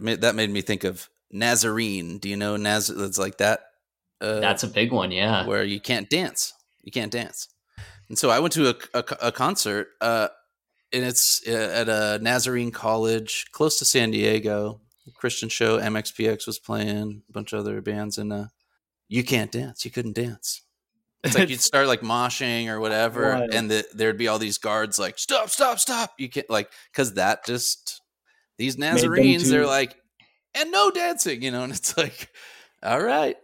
That 0.00 0.34
made 0.34 0.50
me 0.50 0.60
think 0.60 0.84
of 0.84 1.08
Nazarene. 1.30 2.18
Do 2.18 2.28
you 2.28 2.36
know 2.36 2.56
Naz? 2.56 2.90
It's 2.90 3.18
like 3.18 3.38
that. 3.38 3.60
Uh, 4.20 4.40
That's 4.40 4.62
a 4.62 4.68
big 4.68 4.92
one, 4.92 5.10
yeah. 5.10 5.46
Where 5.46 5.64
you 5.64 5.80
can't 5.80 6.08
dance. 6.08 6.54
You 6.82 6.92
can't 6.92 7.12
dance. 7.12 7.48
And 8.08 8.18
so 8.18 8.30
I 8.30 8.38
went 8.38 8.52
to 8.54 8.70
a, 8.70 8.74
a, 8.98 9.04
a 9.22 9.32
concert, 9.32 9.88
uh, 10.00 10.28
and 10.92 11.04
it's 11.04 11.42
uh, 11.46 11.50
at 11.50 11.88
a 11.88 12.18
Nazarene 12.22 12.70
college 12.70 13.46
close 13.52 13.78
to 13.78 13.84
San 13.84 14.10
Diego. 14.10 14.80
Christian 15.16 15.48
show, 15.48 15.78
MXPX 15.78 16.46
was 16.46 16.58
playing, 16.58 17.22
a 17.28 17.32
bunch 17.32 17.52
of 17.52 17.60
other 17.60 17.80
bands, 17.82 18.16
and 18.16 18.32
uh, 18.32 18.46
you 19.08 19.24
can't 19.24 19.52
dance. 19.52 19.84
You 19.84 19.90
couldn't 19.90 20.14
dance. 20.14 20.62
It's 21.22 21.36
like 21.36 21.48
you'd 21.50 21.60
start 21.62 21.88
like 21.88 22.00
moshing 22.00 22.68
or 22.68 22.80
whatever, 22.80 23.46
and 23.52 23.70
the, 23.70 23.84
there'd 23.94 24.18
be 24.18 24.28
all 24.28 24.38
these 24.38 24.58
guards 24.58 24.98
like, 24.98 25.18
stop, 25.18 25.50
stop, 25.50 25.78
stop. 25.78 26.12
You 26.18 26.28
can't 26.28 26.48
like, 26.48 26.70
because 26.92 27.14
that 27.14 27.44
just, 27.44 28.00
these 28.56 28.76
Nazarenes, 28.76 29.50
they're 29.50 29.66
like, 29.66 29.96
and 30.54 30.70
no 30.70 30.90
dancing, 30.90 31.42
you 31.42 31.50
know, 31.50 31.64
and 31.64 31.72
it's 31.72 31.96
like, 31.96 32.30
all 32.82 33.02
right. 33.02 33.36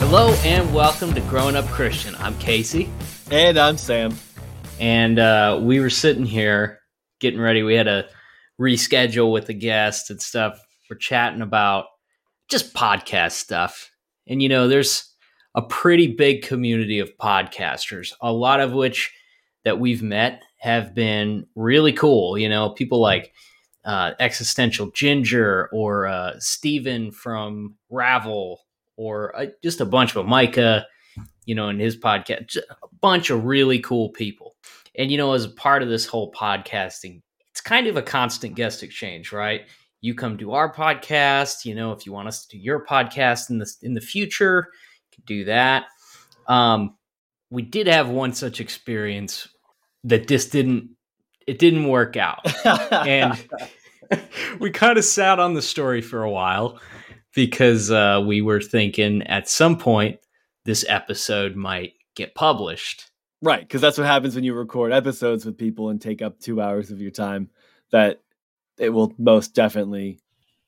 Hello 0.00 0.32
and 0.42 0.72
welcome 0.72 1.12
to 1.12 1.20
Grown 1.22 1.54
Up 1.54 1.66
Christian. 1.66 2.14
I'm 2.18 2.38
Casey. 2.38 2.88
And 3.30 3.58
I'm 3.58 3.76
Sam. 3.76 4.16
And 4.80 5.18
uh, 5.18 5.58
we 5.62 5.80
were 5.80 5.90
sitting 5.90 6.24
here 6.24 6.80
getting 7.20 7.40
ready. 7.40 7.62
We 7.62 7.74
had 7.74 7.88
a 7.88 8.08
reschedule 8.60 9.32
with 9.32 9.46
the 9.46 9.54
guests 9.54 10.10
and 10.10 10.20
stuff. 10.20 10.60
We're 10.88 10.96
chatting 10.96 11.42
about 11.42 11.86
just 12.48 12.74
podcast 12.74 13.32
stuff. 13.32 13.90
And, 14.26 14.42
you 14.42 14.48
know, 14.48 14.68
there's 14.68 15.12
a 15.54 15.62
pretty 15.62 16.06
big 16.06 16.42
community 16.42 16.98
of 17.00 17.16
podcasters, 17.18 18.12
a 18.20 18.32
lot 18.32 18.60
of 18.60 18.72
which 18.72 19.12
that 19.64 19.80
we've 19.80 20.02
met 20.02 20.42
have 20.58 20.94
been 20.94 21.46
really 21.54 21.92
cool. 21.92 22.38
You 22.38 22.48
know, 22.48 22.70
people 22.70 23.00
like 23.00 23.32
uh, 23.84 24.12
Existential 24.20 24.90
Ginger 24.92 25.68
or 25.72 26.06
uh, 26.06 26.34
Steven 26.38 27.10
from 27.10 27.74
Ravel 27.90 28.60
or 28.96 29.36
uh, 29.36 29.46
just 29.62 29.80
a 29.80 29.86
bunch 29.86 30.14
of 30.14 30.26
Micah, 30.26 30.86
you 31.46 31.54
know, 31.54 31.68
in 31.68 31.78
his 31.78 31.96
podcast, 31.96 32.56
a 32.56 32.86
bunch 33.00 33.30
of 33.30 33.44
really 33.44 33.80
cool 33.80 34.10
people. 34.10 34.47
And, 34.98 35.10
you 35.10 35.16
know, 35.16 35.32
as 35.32 35.44
a 35.44 35.50
part 35.50 35.82
of 35.82 35.88
this 35.88 36.04
whole 36.04 36.32
podcasting, 36.32 37.22
it's 37.50 37.60
kind 37.60 37.86
of 37.86 37.96
a 37.96 38.02
constant 38.02 38.56
guest 38.56 38.82
exchange, 38.82 39.32
right? 39.32 39.62
You 40.00 40.14
come 40.14 40.36
to 40.38 40.52
our 40.52 40.72
podcast, 40.72 41.64
you 41.64 41.74
know, 41.74 41.92
if 41.92 42.04
you 42.04 42.12
want 42.12 42.28
us 42.28 42.44
to 42.44 42.56
do 42.56 42.62
your 42.62 42.84
podcast 42.84 43.48
in 43.48 43.58
the, 43.58 43.72
in 43.80 43.94
the 43.94 44.00
future, 44.00 44.68
you 44.72 45.14
can 45.14 45.24
do 45.24 45.44
that. 45.44 45.86
Um, 46.48 46.96
we 47.50 47.62
did 47.62 47.86
have 47.86 48.08
one 48.10 48.32
such 48.32 48.60
experience 48.60 49.48
that 50.04 50.28
just 50.28 50.52
didn't, 50.52 50.90
it 51.46 51.58
didn't 51.58 51.88
work 51.88 52.16
out. 52.16 52.46
and 52.92 53.48
we 54.60 54.70
kind 54.70 54.98
of 54.98 55.04
sat 55.04 55.38
on 55.38 55.54
the 55.54 55.62
story 55.62 56.00
for 56.00 56.22
a 56.22 56.30
while 56.30 56.80
because 57.34 57.90
uh, 57.90 58.22
we 58.26 58.42
were 58.42 58.60
thinking 58.60 59.22
at 59.22 59.48
some 59.48 59.78
point 59.78 60.18
this 60.64 60.84
episode 60.88 61.54
might 61.54 61.92
get 62.14 62.34
published. 62.34 63.07
Right, 63.40 63.60
because 63.60 63.80
that's 63.80 63.98
what 63.98 64.06
happens 64.06 64.34
when 64.34 64.44
you 64.44 64.54
record 64.54 64.92
episodes 64.92 65.44
with 65.44 65.56
people 65.56 65.90
and 65.90 66.00
take 66.00 66.22
up 66.22 66.40
two 66.40 66.60
hours 66.60 66.90
of 66.90 67.00
your 67.00 67.12
time. 67.12 67.50
That 67.92 68.20
it 68.78 68.90
will 68.90 69.14
most 69.18 69.54
definitely 69.54 70.20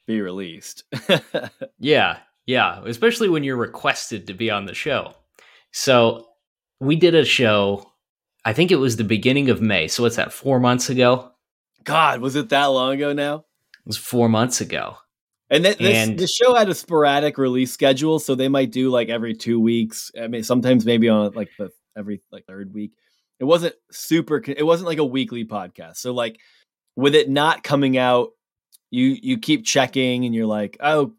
be 0.06 0.20
released. 0.20 0.84
yeah, 1.78 2.18
yeah, 2.46 2.80
especially 2.84 3.28
when 3.28 3.44
you're 3.44 3.56
requested 3.56 4.26
to 4.26 4.34
be 4.34 4.50
on 4.50 4.66
the 4.66 4.74
show. 4.74 5.14
So 5.72 6.28
we 6.80 6.96
did 6.96 7.14
a 7.14 7.24
show. 7.24 7.92
I 8.44 8.52
think 8.52 8.70
it 8.70 8.76
was 8.76 8.96
the 8.96 9.04
beginning 9.04 9.50
of 9.50 9.60
May. 9.60 9.88
So 9.88 10.04
what's 10.04 10.16
that? 10.16 10.32
Four 10.32 10.60
months 10.60 10.88
ago. 10.88 11.30
God, 11.84 12.20
was 12.20 12.36
it 12.36 12.48
that 12.50 12.66
long 12.66 12.94
ago 12.94 13.12
now? 13.12 13.36
It 13.36 13.86
was 13.86 13.96
four 13.96 14.28
months 14.28 14.60
ago. 14.60 14.96
And, 15.50 15.64
th- 15.64 15.78
this, 15.78 15.96
and 15.96 16.18
the 16.18 16.28
show 16.28 16.54
had 16.54 16.68
a 16.68 16.74
sporadic 16.74 17.36
release 17.36 17.72
schedule, 17.72 18.20
so 18.20 18.36
they 18.36 18.48
might 18.48 18.70
do 18.70 18.90
like 18.90 19.08
every 19.08 19.34
two 19.34 19.58
weeks. 19.58 20.12
I 20.20 20.28
mean, 20.28 20.44
sometimes 20.44 20.86
maybe 20.86 21.08
on 21.08 21.32
like 21.32 21.50
the 21.58 21.70
every 21.96 22.20
like 22.30 22.46
third 22.46 22.72
week. 22.72 22.92
It 23.38 23.44
wasn't 23.44 23.74
super. 23.90 24.42
It 24.46 24.66
wasn't 24.66 24.88
like 24.88 24.98
a 24.98 25.04
weekly 25.04 25.44
podcast. 25.44 25.96
So 25.96 26.12
like 26.12 26.38
with 26.96 27.14
it 27.14 27.30
not 27.30 27.62
coming 27.62 27.96
out, 27.96 28.30
you 28.90 29.16
you 29.22 29.38
keep 29.38 29.64
checking 29.64 30.24
and 30.24 30.34
you're 30.34 30.46
like, 30.46 30.76
oh, 30.80 31.14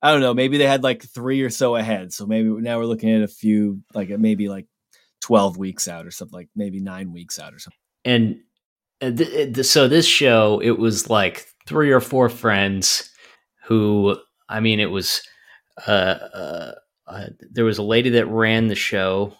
I 0.00 0.12
don't 0.12 0.20
know. 0.20 0.34
Maybe 0.34 0.58
they 0.58 0.66
had 0.66 0.82
like 0.82 1.02
three 1.02 1.42
or 1.42 1.50
so 1.50 1.76
ahead. 1.76 2.12
So 2.12 2.26
maybe 2.26 2.48
now 2.48 2.78
we're 2.78 2.86
looking 2.86 3.10
at 3.10 3.22
a 3.22 3.28
few, 3.28 3.82
like 3.94 4.08
maybe 4.10 4.48
like 4.48 4.66
twelve 5.20 5.56
weeks 5.56 5.88
out 5.88 6.06
or 6.06 6.10
something, 6.10 6.36
like 6.36 6.48
maybe 6.54 6.80
nine 6.80 7.12
weeks 7.12 7.38
out 7.38 7.52
or 7.52 7.58
something. 7.58 7.78
And 8.04 8.38
th- 9.00 9.54
th- 9.54 9.66
so 9.66 9.88
this 9.88 10.06
show, 10.06 10.60
it 10.60 10.78
was 10.78 11.10
like 11.10 11.46
three 11.66 11.90
or 11.90 12.00
four 12.00 12.28
friends 12.28 13.10
who 13.64 14.16
I 14.48 14.60
mean, 14.60 14.80
it 14.80 14.90
was 14.90 15.22
uh, 15.86 15.90
uh, 15.90 16.72
uh, 17.06 17.26
there 17.50 17.64
was 17.64 17.78
a 17.78 17.82
lady 17.82 18.10
that 18.10 18.26
ran 18.26 18.68
the 18.68 18.74
show. 18.74 19.34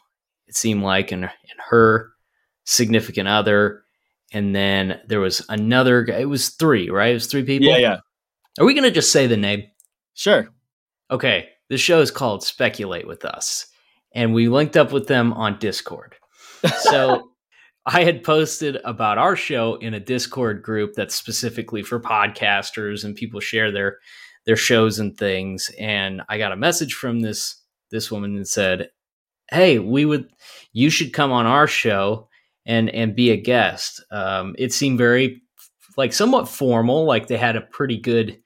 It 0.48 0.56
seemed 0.56 0.82
like, 0.82 1.12
and 1.12 1.24
and 1.24 1.60
her 1.70 2.10
significant 2.64 3.28
other, 3.28 3.82
and 4.32 4.54
then 4.54 5.00
there 5.06 5.20
was 5.20 5.44
another 5.48 6.02
guy. 6.02 6.18
It 6.18 6.28
was 6.28 6.50
three, 6.50 6.90
right? 6.90 7.10
It 7.10 7.14
was 7.14 7.26
three 7.26 7.44
people. 7.44 7.68
Yeah, 7.68 7.78
yeah. 7.78 7.96
Are 8.58 8.66
we 8.66 8.74
gonna 8.74 8.90
just 8.90 9.12
say 9.12 9.26
the 9.26 9.36
name? 9.36 9.64
Sure. 10.14 10.48
Okay. 11.10 11.48
The 11.68 11.78
show 11.78 12.00
is 12.00 12.10
called 12.10 12.42
Speculate 12.42 13.06
with 13.06 13.24
Us, 13.24 13.66
and 14.14 14.34
we 14.34 14.48
linked 14.48 14.76
up 14.76 14.92
with 14.92 15.06
them 15.06 15.32
on 15.32 15.58
Discord. 15.58 16.14
So. 16.80 17.30
I 17.90 18.04
had 18.04 18.22
posted 18.22 18.76
about 18.84 19.16
our 19.16 19.34
show 19.34 19.76
in 19.76 19.94
a 19.94 20.00
Discord 20.00 20.62
group 20.62 20.92
that's 20.94 21.14
specifically 21.14 21.82
for 21.82 21.98
podcasters 21.98 23.02
and 23.02 23.16
people 23.16 23.40
share 23.40 23.72
their 23.72 23.96
their 24.44 24.56
shows 24.56 24.98
and 24.98 25.16
things. 25.16 25.70
And 25.78 26.22
I 26.28 26.38
got 26.38 26.52
a 26.52 26.56
message 26.56 26.94
from 26.94 27.20
this 27.20 27.62
this 27.90 28.10
woman 28.10 28.36
that 28.36 28.46
said, 28.46 28.90
"Hey, 29.50 29.78
we 29.78 30.04
would 30.04 30.28
you 30.72 30.90
should 30.90 31.12
come 31.12 31.32
on 31.32 31.46
our 31.46 31.66
show 31.66 32.28
and 32.66 32.90
and 32.90 33.14
be 33.14 33.30
a 33.30 33.36
guest." 33.36 34.02
Um, 34.10 34.54
it 34.58 34.72
seemed 34.72 34.98
very 34.98 35.42
like 35.96 36.12
somewhat 36.12 36.48
formal, 36.48 37.04
like 37.04 37.26
they 37.26 37.36
had 37.36 37.56
a 37.56 37.62
pretty 37.62 37.98
good 37.98 38.38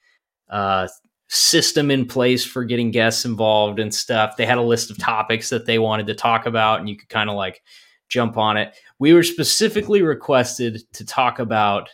uh, 0.51 0.89
system 1.29 1.91
in 1.91 2.07
place 2.07 2.45
for 2.45 2.65
getting 2.65 2.91
guests 2.91 3.25
involved 3.25 3.79
and 3.79 3.95
stuff. 3.95 4.37
They 4.37 4.47
had 4.47 4.59
a 4.59 4.63
list 4.63 4.91
of 4.91 4.99
topics 4.99 5.49
that 5.51 5.67
they 5.67 5.79
wanted 5.79 6.07
to 6.09 6.15
talk 6.15 6.47
about, 6.47 6.81
and 6.81 6.89
you 6.89 6.97
could 6.97 7.09
kind 7.09 7.31
of 7.31 7.37
like 7.37 7.63
jump 8.09 8.37
on 8.37 8.57
it. 8.57 8.75
We 8.99 9.15
were 9.15 9.23
specifically 9.23 10.03
requested 10.03 10.83
to 10.93 11.05
talk 11.05 11.39
about 11.39 11.89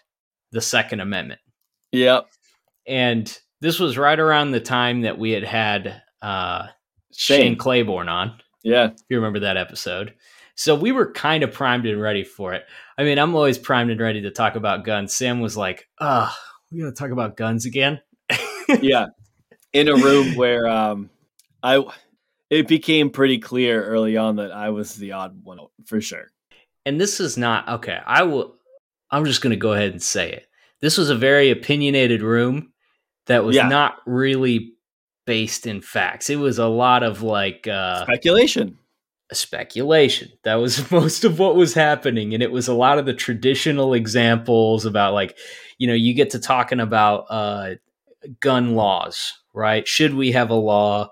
the 0.51 0.61
Second 0.61 1.01
Amendment. 1.01 1.41
Yep. 1.93 2.27
And 2.87 3.39
this 3.61 3.79
was 3.79 3.97
right 3.97 4.19
around 4.19 4.51
the 4.51 4.61
time 4.61 5.03
that 5.03 5.19
we 5.19 5.31
had 5.31 5.45
had 5.45 6.03
uh, 6.21 6.67
Shane. 7.13 7.41
Shane 7.41 7.57
Claiborne 7.57 8.09
on. 8.09 8.41
Yeah. 8.63 8.87
If 8.87 9.01
you 9.09 9.17
remember 9.17 9.41
that 9.41 9.57
episode. 9.57 10.15
So 10.55 10.75
we 10.75 10.91
were 10.91 11.13
kind 11.13 11.45
of 11.45 11.53
primed 11.53 11.87
and 11.87 12.01
ready 12.01 12.25
for 12.25 12.53
it. 12.53 12.65
I 12.99 13.05
mean, 13.05 13.19
I'm 13.19 13.35
always 13.35 13.59
primed 13.59 13.93
and 13.93 14.01
ready 14.01 14.23
to 14.23 14.31
talk 14.33 14.57
about 14.57 14.85
guns. 14.85 15.15
Sam 15.15 15.41
was 15.41 15.57
like, 15.57 15.89
"Ah, 16.01 16.37
oh, 16.37 16.59
we 16.73 16.81
going 16.81 16.93
to 16.93 16.99
talk 16.99 17.13
about 17.13 17.37
guns 17.37 17.65
again?" 17.65 18.01
yeah. 18.81 19.07
In 19.73 19.89
a 19.89 19.95
room 19.95 20.35
where 20.35 20.67
um 20.67 21.11
I 21.63 21.85
it 22.51 22.67
became 22.67 23.11
pretty 23.11 23.39
clear 23.39 23.85
early 23.85 24.17
on 24.17 24.37
that 24.37 24.53
I 24.53 24.71
was 24.71 24.97
the 24.97 25.13
odd 25.13 25.45
one 25.45 25.59
for 25.87 26.01
sure. 26.01 26.27
And 26.85 27.01
this 27.01 27.21
is 27.21 27.37
not 27.37 27.69
okay. 27.69 28.01
I 28.05 28.23
will. 28.25 28.57
I'm 29.11 29.25
just 29.25 29.43
going 29.43 29.51
to 29.51 29.57
go 29.57 29.73
ahead 29.73 29.93
and 29.93 30.03
say 30.03 30.33
it. 30.33 30.47
This 30.81 30.99
was 30.99 31.11
a 31.11 31.15
very 31.15 31.51
opinionated 31.51 32.23
room 32.23 32.73
that 33.27 33.45
was 33.45 33.57
yeah. 33.57 33.69
not 33.69 33.99
really 34.07 34.75
based 35.29 35.67
in 35.67 35.83
facts. 35.83 36.31
It 36.31 36.37
was 36.37 36.59
a 36.59 36.67
lot 36.67 37.03
of 37.03 37.23
like 37.23 37.69
uh, 37.69 38.03
speculation. 38.05 38.79
Speculation. 39.31 40.31
That 40.45 40.55
was 40.55 40.91
most 40.91 41.25
of 41.25 41.39
what 41.39 41.55
was 41.55 41.75
happening, 41.75 42.33
and 42.33 42.43
it 42.43 42.51
was 42.51 42.67
a 42.67 42.75
lot 42.75 42.99
of 42.99 43.05
the 43.05 43.13
traditional 43.13 43.93
examples 43.93 44.87
about 44.87 45.13
like, 45.13 45.37
you 45.77 45.87
know, 45.87 45.95
you 45.95 46.15
get 46.15 46.31
to 46.31 46.39
talking 46.39 46.81
about 46.81 47.27
uh, 47.29 47.75
gun 48.41 48.75
laws, 48.75 49.35
right? 49.53 49.87
Should 49.87 50.15
we 50.15 50.33
have 50.33 50.49
a 50.49 50.55
law? 50.55 51.11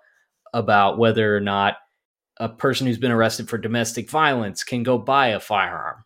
about 0.57 0.99
whether 0.99 1.37
or 1.37 1.41
not 1.41 1.77
a 2.39 2.49
person 2.49 2.87
who's 2.87 2.99
been 2.99 3.12
arrested 3.12 3.49
for 3.49 3.59
domestic 3.59 4.11
violence 4.11 4.65
can 4.65 4.83
go 4.83 4.97
buy 4.97 5.29
a 5.29 5.41
firearm, 5.41 6.03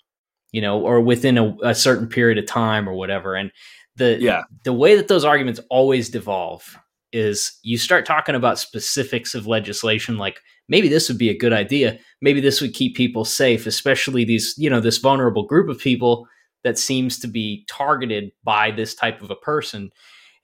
you 0.51 0.61
know, 0.61 0.81
or 0.81 1.01
within 1.01 1.39
a, 1.39 1.57
a 1.63 1.75
certain 1.75 2.09
period 2.09 2.37
of 2.37 2.47
time 2.47 2.89
or 2.89 2.95
whatever. 2.95 3.37
And 3.37 3.53
the 3.97 4.19
yeah. 4.21 4.43
the 4.65 4.73
way 4.73 4.97
that 4.97 5.09
those 5.09 5.25
arguments 5.25 5.61
always 5.71 6.09
devolve 6.09 6.77
is 7.13 7.59
you 7.63 7.77
start 7.77 8.07
talking 8.07 8.35
about 8.35 8.59
specifics 8.59 9.35
of 9.35 9.47
legislation 9.47 10.17
like 10.17 10.41
maybe 10.69 10.89
this 10.89 11.09
would 11.09 11.19
be 11.19 11.31
a 11.31 11.37
good 11.37 11.53
idea 11.53 11.99
maybe 12.21 12.41
this 12.41 12.61
would 12.61 12.73
keep 12.73 12.95
people 12.97 13.25
safe 13.25 13.67
especially 13.67 14.25
these 14.25 14.55
you 14.57 14.71
know 14.71 14.81
this 14.81 14.99
vulnerable 14.99 15.45
group 15.45 15.69
of 15.69 15.79
people 15.79 16.27
that 16.65 16.79
seems 16.79 17.19
to 17.21 17.29
be 17.29 17.65
targeted 17.69 18.33
by 18.45 18.71
this 18.71 18.95
type 18.95 19.23
of 19.23 19.31
a 19.31 19.37
person. 19.37 19.91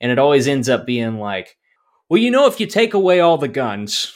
And 0.01 0.11
it 0.11 0.19
always 0.19 0.47
ends 0.47 0.69
up 0.69 0.85
being 0.85 1.17
like, 1.19 1.57
well, 2.09 2.21
you 2.21 2.31
know, 2.31 2.47
if 2.47 2.59
you 2.59 2.67
take 2.67 2.93
away 2.93 3.19
all 3.19 3.37
the 3.37 3.47
guns, 3.47 4.13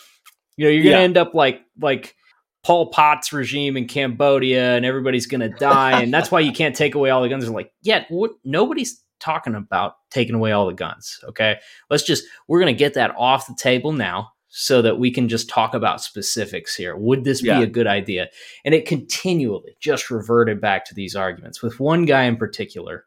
you 0.58 0.66
know, 0.66 0.72
you're 0.72 0.84
going 0.84 0.94
to 0.94 1.00
yeah. 1.00 1.04
end 1.04 1.18
up 1.18 1.34
like, 1.34 1.62
like, 1.80 2.16
Pol 2.64 2.92
Pot's 2.92 3.34
regime 3.34 3.76
in 3.76 3.88
Cambodia 3.88 4.76
and 4.76 4.86
everybody's 4.86 5.26
going 5.26 5.42
to 5.42 5.50
die. 5.50 6.00
and 6.00 6.14
that's 6.14 6.30
why 6.30 6.40
you 6.40 6.52
can't 6.52 6.76
take 6.76 6.94
away 6.94 7.10
all 7.10 7.24
the 7.24 7.30
guns. 7.30 7.44
They're 7.44 7.52
like, 7.52 7.72
yeah, 7.82 8.06
what, 8.10 8.34
nobody's 8.44 9.04
talking 9.22 9.56
about 9.56 9.96
taking 10.10 10.36
away 10.36 10.52
all 10.52 10.68
the 10.68 10.74
guns. 10.74 11.20
Okay. 11.24 11.60
Let's 11.90 12.04
just, 12.04 12.26
we're 12.48 12.60
going 12.60 12.74
to 12.74 12.78
get 12.78 12.96
that 12.96 13.14
off 13.18 13.48
the 13.48 13.56
table 13.56 13.94
now 13.94 14.32
so 14.50 14.82
that 14.82 15.00
we 15.00 15.12
can 15.12 15.30
just 15.30 15.48
talk 15.48 15.74
about 15.74 16.02
specifics 16.02 16.76
here. 16.76 16.96
Would 16.96 17.24
this 17.24 17.42
yeah. 17.42 17.58
be 17.58 17.64
a 17.64 17.68
good 17.68 17.88
idea? 17.88 18.28
And 18.66 18.76
it 18.76 18.86
continually 18.86 19.78
just 19.80 20.12
reverted 20.12 20.60
back 20.60 20.86
to 20.86 20.94
these 20.94 21.16
arguments 21.16 21.62
with 21.62 21.80
one 21.80 22.06
guy 22.06 22.24
in 22.24 22.36
particular 22.36 23.06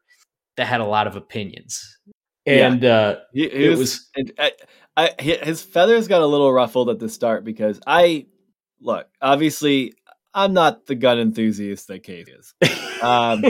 that 0.56 0.66
had 0.66 0.80
a 0.80 0.86
lot 0.86 1.06
of 1.06 1.16
opinions. 1.16 1.98
And 2.46 2.82
yeah. 2.82 2.94
uh, 2.94 3.20
he, 3.32 3.48
he 3.48 3.66
it 3.66 3.70
was, 3.70 4.08
was 4.16 4.30
I, 4.38 4.52
I, 4.96 5.10
his 5.20 5.62
feathers 5.62 6.08
got 6.08 6.22
a 6.22 6.26
little 6.26 6.52
ruffled 6.52 6.88
at 6.88 6.98
the 6.98 7.08
start 7.08 7.44
because 7.44 7.80
I 7.86 8.26
look 8.80 9.06
obviously 9.20 9.94
I'm 10.34 10.52
not 10.52 10.86
the 10.86 10.94
gun 10.94 11.18
enthusiast 11.18 11.88
that 11.88 12.02
Kate 12.02 12.28
is, 12.28 12.54
um, 13.02 13.44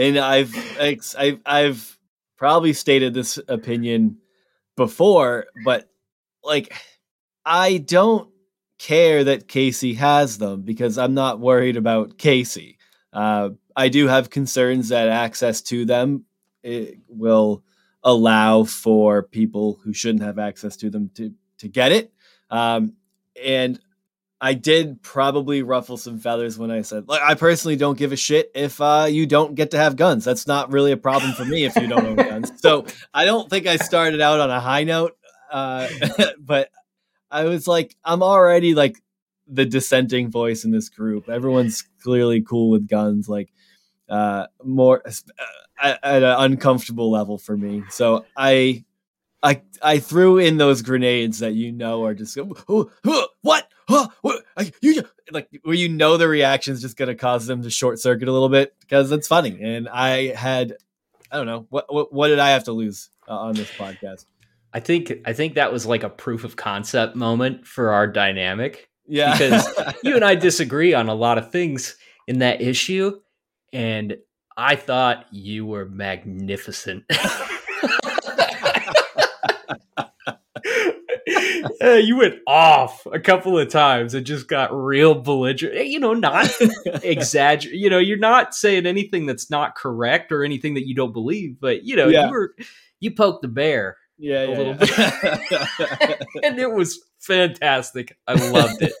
and 0.00 0.18
I've 0.18 0.54
I've 0.80 1.40
I've 1.44 1.98
probably 2.36 2.72
stated 2.72 3.12
this 3.12 3.38
opinion 3.48 4.16
before, 4.76 5.46
but 5.64 5.90
like 6.42 6.72
I 7.44 7.76
don't 7.76 8.30
care 8.78 9.24
that 9.24 9.46
Casey 9.46 9.94
has 9.94 10.38
them 10.38 10.62
because 10.62 10.96
I'm 10.96 11.12
not 11.12 11.38
worried 11.38 11.76
about 11.76 12.16
Casey. 12.16 12.78
Uh, 13.12 13.50
I 13.76 13.88
do 13.88 14.06
have 14.06 14.30
concerns 14.30 14.88
that 14.88 15.08
access 15.08 15.60
to 15.62 15.84
them 15.84 16.24
will 17.08 17.62
allow 18.02 18.64
for 18.64 19.22
people 19.22 19.78
who 19.84 19.92
shouldn't 19.92 20.24
have 20.24 20.38
access 20.38 20.76
to 20.78 20.88
them 20.88 21.10
to 21.16 21.34
to 21.58 21.68
get 21.68 21.92
it. 21.92 22.10
Um, 22.48 22.94
and 23.40 23.78
I 24.40 24.54
did 24.54 25.02
probably 25.02 25.62
ruffle 25.62 25.98
some 25.98 26.18
feathers 26.18 26.56
when 26.58 26.70
I 26.70 26.80
said, 26.80 27.08
like, 27.08 27.20
I 27.20 27.34
personally 27.34 27.76
don't 27.76 27.98
give 27.98 28.12
a 28.12 28.16
shit 28.16 28.50
if 28.54 28.80
uh, 28.80 29.06
you 29.10 29.26
don't 29.26 29.54
get 29.54 29.72
to 29.72 29.78
have 29.78 29.96
guns. 29.96 30.24
That's 30.24 30.46
not 30.46 30.72
really 30.72 30.92
a 30.92 30.96
problem 30.96 31.32
for 31.32 31.44
me 31.44 31.64
if 31.64 31.76
you 31.76 31.86
don't 31.86 32.06
own 32.06 32.16
guns. 32.28 32.50
So 32.60 32.86
I 33.12 33.26
don't 33.26 33.50
think 33.50 33.66
I 33.66 33.76
started 33.76 34.22
out 34.22 34.40
on 34.40 34.50
a 34.50 34.60
high 34.60 34.84
note. 34.84 35.16
Uh, 35.50 35.88
but 36.38 36.70
I 37.30 37.44
was 37.44 37.68
like, 37.68 37.96
I'm 38.02 38.22
already 38.22 38.74
like 38.74 38.96
the 39.46 39.66
dissenting 39.66 40.30
voice 40.30 40.64
in 40.64 40.70
this 40.70 40.88
group. 40.88 41.28
Everyone's 41.28 41.84
clearly 42.02 42.40
cool 42.40 42.70
with 42.70 42.88
guns, 42.88 43.28
like 43.28 43.52
uh, 44.08 44.46
more 44.64 45.02
uh, 45.06 45.12
at, 45.82 45.98
at 46.02 46.22
an 46.22 46.52
uncomfortable 46.52 47.10
level 47.10 47.36
for 47.36 47.56
me. 47.56 47.82
So 47.90 48.24
I, 48.36 48.84
I, 49.42 49.62
I 49.82 49.98
threw 49.98 50.38
in 50.38 50.56
those 50.56 50.82
grenades 50.82 51.40
that 51.40 51.54
you 51.54 51.72
know 51.72 52.04
are 52.04 52.14
just 52.14 52.38
oh, 52.38 52.90
oh, 53.04 53.28
what, 53.42 53.69
oh, 53.90 54.12
what, 54.22 54.44
you 54.80 55.02
like 55.30 55.48
where 55.62 55.74
you 55.74 55.88
know 55.88 56.16
the 56.16 56.28
reaction 56.28 56.74
is 56.74 56.80
just 56.80 56.96
going 56.96 57.08
to 57.08 57.14
cause 57.14 57.46
them 57.46 57.62
to 57.62 57.70
short 57.70 57.98
circuit 57.98 58.28
a 58.28 58.32
little 58.32 58.48
bit 58.48 58.74
because 58.80 59.12
it's 59.12 59.28
funny. 59.28 59.58
And 59.62 59.88
I 59.88 60.34
had, 60.34 60.76
I 61.30 61.36
don't 61.36 61.46
know 61.46 61.66
what, 61.70 61.92
what, 61.92 62.12
what 62.12 62.28
did 62.28 62.38
I 62.38 62.50
have 62.50 62.64
to 62.64 62.72
lose 62.72 63.10
uh, 63.28 63.38
on 63.38 63.54
this 63.54 63.70
podcast? 63.70 64.26
I 64.72 64.80
think 64.80 65.12
I 65.24 65.32
think 65.32 65.54
that 65.54 65.72
was 65.72 65.86
like 65.86 66.02
a 66.02 66.10
proof 66.10 66.44
of 66.44 66.56
concept 66.56 67.16
moment 67.16 67.66
for 67.66 67.90
our 67.90 68.06
dynamic. 68.06 68.88
Yeah. 69.06 69.32
Because 69.32 69.68
you 70.04 70.14
and 70.14 70.24
I 70.24 70.36
disagree 70.36 70.94
on 70.94 71.08
a 71.08 71.14
lot 71.14 71.38
of 71.38 71.50
things 71.50 71.96
in 72.26 72.38
that 72.38 72.60
issue. 72.60 73.20
And 73.72 74.16
I 74.56 74.76
thought 74.76 75.26
you 75.32 75.66
were 75.66 75.86
magnificent. 75.86 77.04
uh, 81.82 81.90
you 81.94 82.16
went 82.16 82.40
off 82.46 83.06
a 83.12 83.20
couple 83.20 83.58
of 83.58 83.68
times 83.68 84.14
and 84.14 84.26
just 84.26 84.48
got 84.48 84.74
real 84.74 85.14
belligerent. 85.14 85.86
You 85.86 86.00
know, 86.00 86.14
not 86.14 86.50
exaggerate. 87.02 87.76
You 87.76 87.90
know, 87.90 87.98
you're 87.98 88.18
not 88.18 88.54
saying 88.54 88.86
anything 88.86 89.26
that's 89.26 89.50
not 89.50 89.74
correct 89.74 90.32
or 90.32 90.44
anything 90.44 90.74
that 90.74 90.86
you 90.86 90.94
don't 90.94 91.12
believe, 91.12 91.60
but 91.60 91.84
you 91.84 91.96
know, 91.96 92.08
yeah. 92.08 92.26
you 92.26 92.32
were 92.32 92.54
you 93.00 93.10
poked 93.10 93.42
the 93.42 93.48
bear 93.48 93.96
yeah, 94.20 94.44
a 94.44 94.48
little 94.48 94.76
yeah. 94.76 95.38
bit. 95.48 96.28
and 96.44 96.58
it 96.58 96.70
was 96.70 97.00
fantastic. 97.18 98.16
I 98.26 98.34
loved 98.34 98.82
it. 98.82 98.92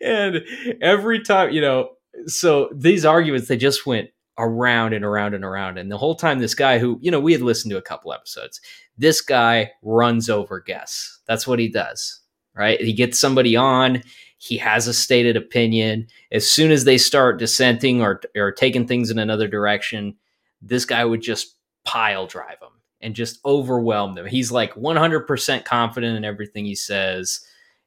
and 0.02 0.78
every 0.82 1.22
time, 1.22 1.52
you 1.52 1.60
know, 1.60 1.90
so 2.26 2.68
these 2.74 3.04
arguments 3.04 3.48
they 3.48 3.56
just 3.56 3.86
went 3.86 4.10
around 4.38 4.92
and 4.92 5.04
around 5.04 5.34
and 5.34 5.44
around. 5.44 5.78
And 5.78 5.90
the 5.90 5.98
whole 5.98 6.14
time 6.14 6.38
this 6.38 6.54
guy 6.54 6.78
who, 6.78 6.98
you 7.00 7.10
know, 7.10 7.20
we 7.20 7.32
had 7.32 7.42
listened 7.42 7.70
to 7.70 7.78
a 7.78 7.82
couple 7.82 8.12
episodes. 8.12 8.60
This 8.98 9.20
guy 9.20 9.72
runs 9.82 10.28
over 10.30 10.60
guests. 10.60 11.20
That's 11.26 11.46
what 11.46 11.58
he 11.58 11.68
does. 11.68 12.20
Right? 12.54 12.80
He 12.80 12.94
gets 12.94 13.20
somebody 13.20 13.54
on, 13.54 14.02
he 14.38 14.56
has 14.58 14.86
a 14.86 14.94
stated 14.94 15.36
opinion. 15.36 16.06
As 16.32 16.46
soon 16.46 16.70
as 16.70 16.84
they 16.84 16.98
start 16.98 17.38
dissenting 17.38 18.00
or 18.00 18.20
or 18.34 18.52
taking 18.52 18.86
things 18.86 19.10
in 19.10 19.18
another 19.18 19.48
direction, 19.48 20.16
this 20.62 20.84
guy 20.84 21.04
would 21.04 21.20
just 21.20 21.54
pile 21.84 22.26
drive 22.26 22.60
them 22.60 22.72
and 23.00 23.14
just 23.14 23.38
overwhelm 23.44 24.14
them. 24.14 24.26
He's 24.26 24.50
like 24.50 24.74
100% 24.74 25.64
confident 25.64 26.16
in 26.16 26.24
everything 26.24 26.64
he 26.64 26.74
says, 26.74 27.40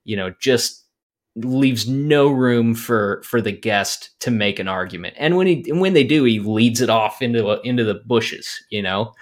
you 0.03 0.15
know, 0.15 0.33
just 0.39 0.85
leaves 1.35 1.87
no 1.87 2.29
room 2.29 2.75
for 2.75 3.21
for 3.23 3.41
the 3.41 3.51
guest 3.51 4.11
to 4.19 4.31
make 4.31 4.59
an 4.59 4.67
argument. 4.67 5.15
And 5.17 5.37
when 5.37 5.47
he 5.47 5.71
when 5.71 5.93
they 5.93 6.03
do, 6.03 6.23
he 6.23 6.39
leads 6.39 6.81
it 6.81 6.89
off 6.89 7.21
into 7.21 7.59
into 7.61 7.83
the 7.83 8.01
bushes, 8.05 8.63
you 8.69 8.81
know. 8.81 9.13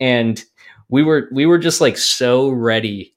And 0.00 0.42
we 0.88 1.02
were 1.02 1.28
we 1.32 1.46
were 1.46 1.58
just 1.58 1.80
like 1.80 1.96
so 1.96 2.48
ready 2.48 3.14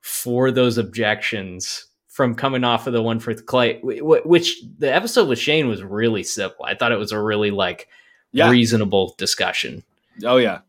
for 0.00 0.50
those 0.50 0.78
objections 0.78 1.86
from 2.08 2.34
coming 2.34 2.64
off 2.64 2.86
of 2.86 2.92
the 2.92 3.02
one 3.02 3.18
for 3.18 3.34
Clay, 3.34 3.80
which 3.82 4.62
the 4.78 4.92
episode 4.92 5.28
with 5.28 5.38
Shane 5.38 5.68
was 5.68 5.82
really 5.82 6.22
simple. 6.22 6.64
I 6.64 6.74
thought 6.74 6.92
it 6.92 6.98
was 6.98 7.12
a 7.12 7.20
really 7.20 7.50
like 7.50 7.88
yeah. 8.32 8.50
reasonable 8.50 9.14
discussion. 9.16 9.82
Oh 10.24 10.36
yeah, 10.36 10.60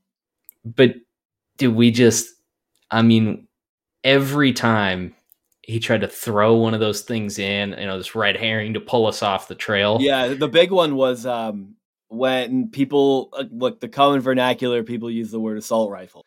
but 0.63 0.95
did 1.57 1.69
we 1.69 1.91
just 1.91 2.27
I 2.91 3.01
mean 3.01 3.47
every 4.03 4.53
time 4.53 5.15
he 5.63 5.79
tried 5.79 6.01
to 6.01 6.07
throw 6.07 6.55
one 6.55 6.73
of 6.73 6.79
those 6.79 7.01
things 7.01 7.39
in, 7.39 7.71
you 7.71 7.85
know, 7.85 7.97
this 7.97 8.15
red 8.15 8.37
herring 8.37 8.73
to 8.73 8.79
pull 8.79 9.07
us 9.07 9.23
off 9.23 9.47
the 9.47 9.55
trail. 9.55 9.97
Yeah, 10.01 10.33
the 10.33 10.47
big 10.47 10.71
one 10.71 10.95
was 10.95 11.25
um 11.25 11.75
when 12.09 12.69
people 12.69 13.29
uh, 13.33 13.45
look 13.51 13.79
the 13.79 13.89
common 13.89 14.19
vernacular 14.19 14.83
people 14.83 15.09
use 15.09 15.31
the 15.31 15.39
word 15.39 15.57
assault 15.57 15.89
rifle. 15.89 16.25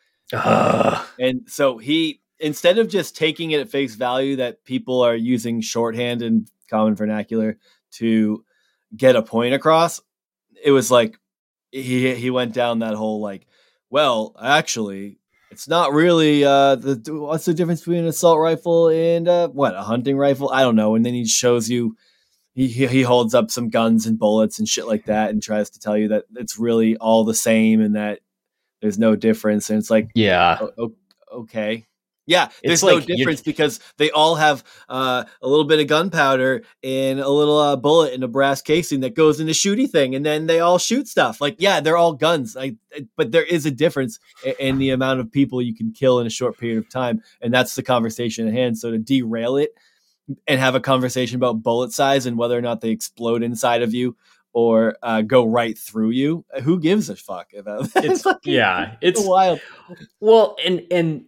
And 1.19 1.41
so 1.47 1.77
he 1.77 2.21
instead 2.39 2.79
of 2.79 2.89
just 2.89 3.15
taking 3.15 3.51
it 3.51 3.61
at 3.61 3.69
face 3.69 3.95
value 3.95 4.35
that 4.37 4.63
people 4.65 5.01
are 5.01 5.15
using 5.15 5.61
shorthand 5.61 6.21
and 6.21 6.49
common 6.69 6.95
vernacular 6.95 7.57
to 7.91 8.43
get 8.95 9.15
a 9.15 9.21
point 9.21 9.53
across, 9.53 10.01
it 10.63 10.71
was 10.71 10.91
like 10.91 11.17
he 11.71 12.13
he 12.15 12.29
went 12.29 12.53
down 12.53 12.79
that 12.79 12.95
whole 12.95 13.21
like 13.21 13.47
well, 13.89 14.35
actually, 14.41 15.16
it's 15.51 15.67
not 15.67 15.93
really 15.93 16.43
uh 16.43 16.75
the 16.75 17.01
what's 17.13 17.45
the 17.45 17.53
difference 17.53 17.81
between 17.81 17.99
an 17.99 18.07
assault 18.07 18.39
rifle 18.39 18.89
and 18.89 19.27
uh 19.27 19.47
what 19.49 19.75
a 19.75 19.81
hunting 19.81 20.17
rifle? 20.17 20.49
I 20.49 20.61
don't 20.61 20.75
know. 20.75 20.95
And 20.95 21.05
then 21.05 21.13
he 21.13 21.25
shows 21.25 21.69
you 21.69 21.95
he 22.53 22.67
he 22.67 23.01
holds 23.01 23.33
up 23.33 23.51
some 23.51 23.69
guns 23.69 24.05
and 24.05 24.19
bullets 24.19 24.59
and 24.59 24.67
shit 24.67 24.87
like 24.87 25.05
that 25.05 25.29
and 25.29 25.41
tries 25.41 25.69
to 25.71 25.79
tell 25.79 25.97
you 25.97 26.09
that 26.09 26.25
it's 26.35 26.59
really 26.59 26.97
all 26.97 27.23
the 27.23 27.33
same 27.33 27.81
and 27.81 27.95
that 27.95 28.19
there's 28.81 28.99
no 28.99 29.15
difference. 29.15 29.69
And 29.69 29.79
it's 29.79 29.89
like, 29.89 30.11
yeah, 30.13 30.59
okay. 31.31 31.86
Yeah, 32.27 32.49
there's 32.61 32.83
like, 32.83 33.07
no 33.07 33.15
difference 33.15 33.41
because 33.41 33.79
they 33.95 34.11
all 34.11 34.35
have 34.35 34.61
uh, 34.89 35.23
a 35.41 35.47
little 35.47 35.63
bit 35.63 35.79
of 35.79 35.87
gunpowder 35.87 36.63
and 36.83 37.21
a 37.21 37.29
little 37.29 37.57
uh, 37.57 37.77
bullet 37.77 38.13
in 38.13 38.21
a 38.21 38.27
brass 38.27 38.61
casing 38.61 38.99
that 38.99 39.15
goes 39.15 39.39
in 39.39 39.47
the 39.47 39.53
shooty 39.53 39.89
thing, 39.89 40.13
and 40.13 40.25
then 40.25 40.45
they 40.45 40.59
all 40.59 40.77
shoot 40.77 41.07
stuff. 41.07 41.39
Like, 41.39 41.55
yeah, 41.59 41.79
they're 41.79 41.95
all 41.95 42.11
guns, 42.11 42.57
I, 42.57 42.75
but 43.15 43.31
there 43.31 43.45
is 43.45 43.65
a 43.65 43.71
difference 43.71 44.19
in, 44.45 44.53
in 44.59 44.77
the 44.77 44.89
amount 44.89 45.21
of 45.21 45.31
people 45.31 45.61
you 45.61 45.73
can 45.73 45.93
kill 45.93 46.19
in 46.19 46.27
a 46.27 46.29
short 46.29 46.57
period 46.57 46.79
of 46.79 46.89
time, 46.89 47.21
and 47.41 47.53
that's 47.53 47.75
the 47.75 47.83
conversation 47.83 48.45
at 48.45 48.53
hand. 48.53 48.77
So 48.77 48.91
to 48.91 48.97
derail 48.97 49.55
it 49.55 49.71
and 50.47 50.59
have 50.59 50.75
a 50.75 50.81
conversation 50.81 51.37
about 51.37 51.63
bullet 51.63 51.93
size 51.93 52.25
and 52.25 52.37
whether 52.37 52.57
or 52.57 52.61
not 52.61 52.81
they 52.81 52.89
explode 52.89 53.41
inside 53.41 53.81
of 53.81 53.93
you 53.93 54.17
or 54.51 54.97
uh, 55.01 55.21
go 55.21 55.45
right 55.45 55.77
through 55.77 56.09
you, 56.09 56.43
who 56.63 56.79
gives 56.79 57.09
a 57.09 57.15
fuck 57.15 57.53
about 57.57 57.93
that? 57.93 58.03
It's, 58.05 58.25
yeah, 58.43 58.95
it's 59.01 59.23
wild. 59.23 59.61
Well, 60.19 60.57
and 60.65 60.85
and 60.91 61.25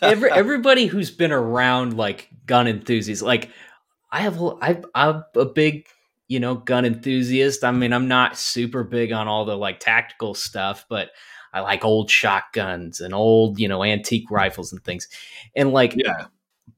Every, 0.00 0.30
everybody 0.32 0.86
who's 0.86 1.10
been 1.10 1.32
around 1.32 1.96
like 1.96 2.28
gun 2.46 2.66
enthusiasts, 2.66 3.22
like 3.22 3.50
I 4.10 4.20
have, 4.20 4.40
I, 4.40 4.80
I'm 4.94 5.24
a 5.34 5.44
big, 5.44 5.86
you 6.28 6.40
know, 6.40 6.54
gun 6.54 6.84
enthusiast. 6.84 7.64
I 7.64 7.72
mean, 7.72 7.92
I'm 7.92 8.08
not 8.08 8.38
super 8.38 8.84
big 8.84 9.12
on 9.12 9.28
all 9.28 9.44
the 9.44 9.56
like 9.56 9.80
tactical 9.80 10.34
stuff, 10.34 10.86
but 10.88 11.10
I 11.52 11.60
like 11.60 11.84
old 11.84 12.10
shotguns 12.10 13.00
and 13.00 13.14
old, 13.14 13.58
you 13.58 13.68
know, 13.68 13.84
antique 13.84 14.30
rifles 14.30 14.72
and 14.72 14.82
things. 14.82 15.08
And 15.54 15.72
like, 15.72 15.94
yeah, 15.96 16.26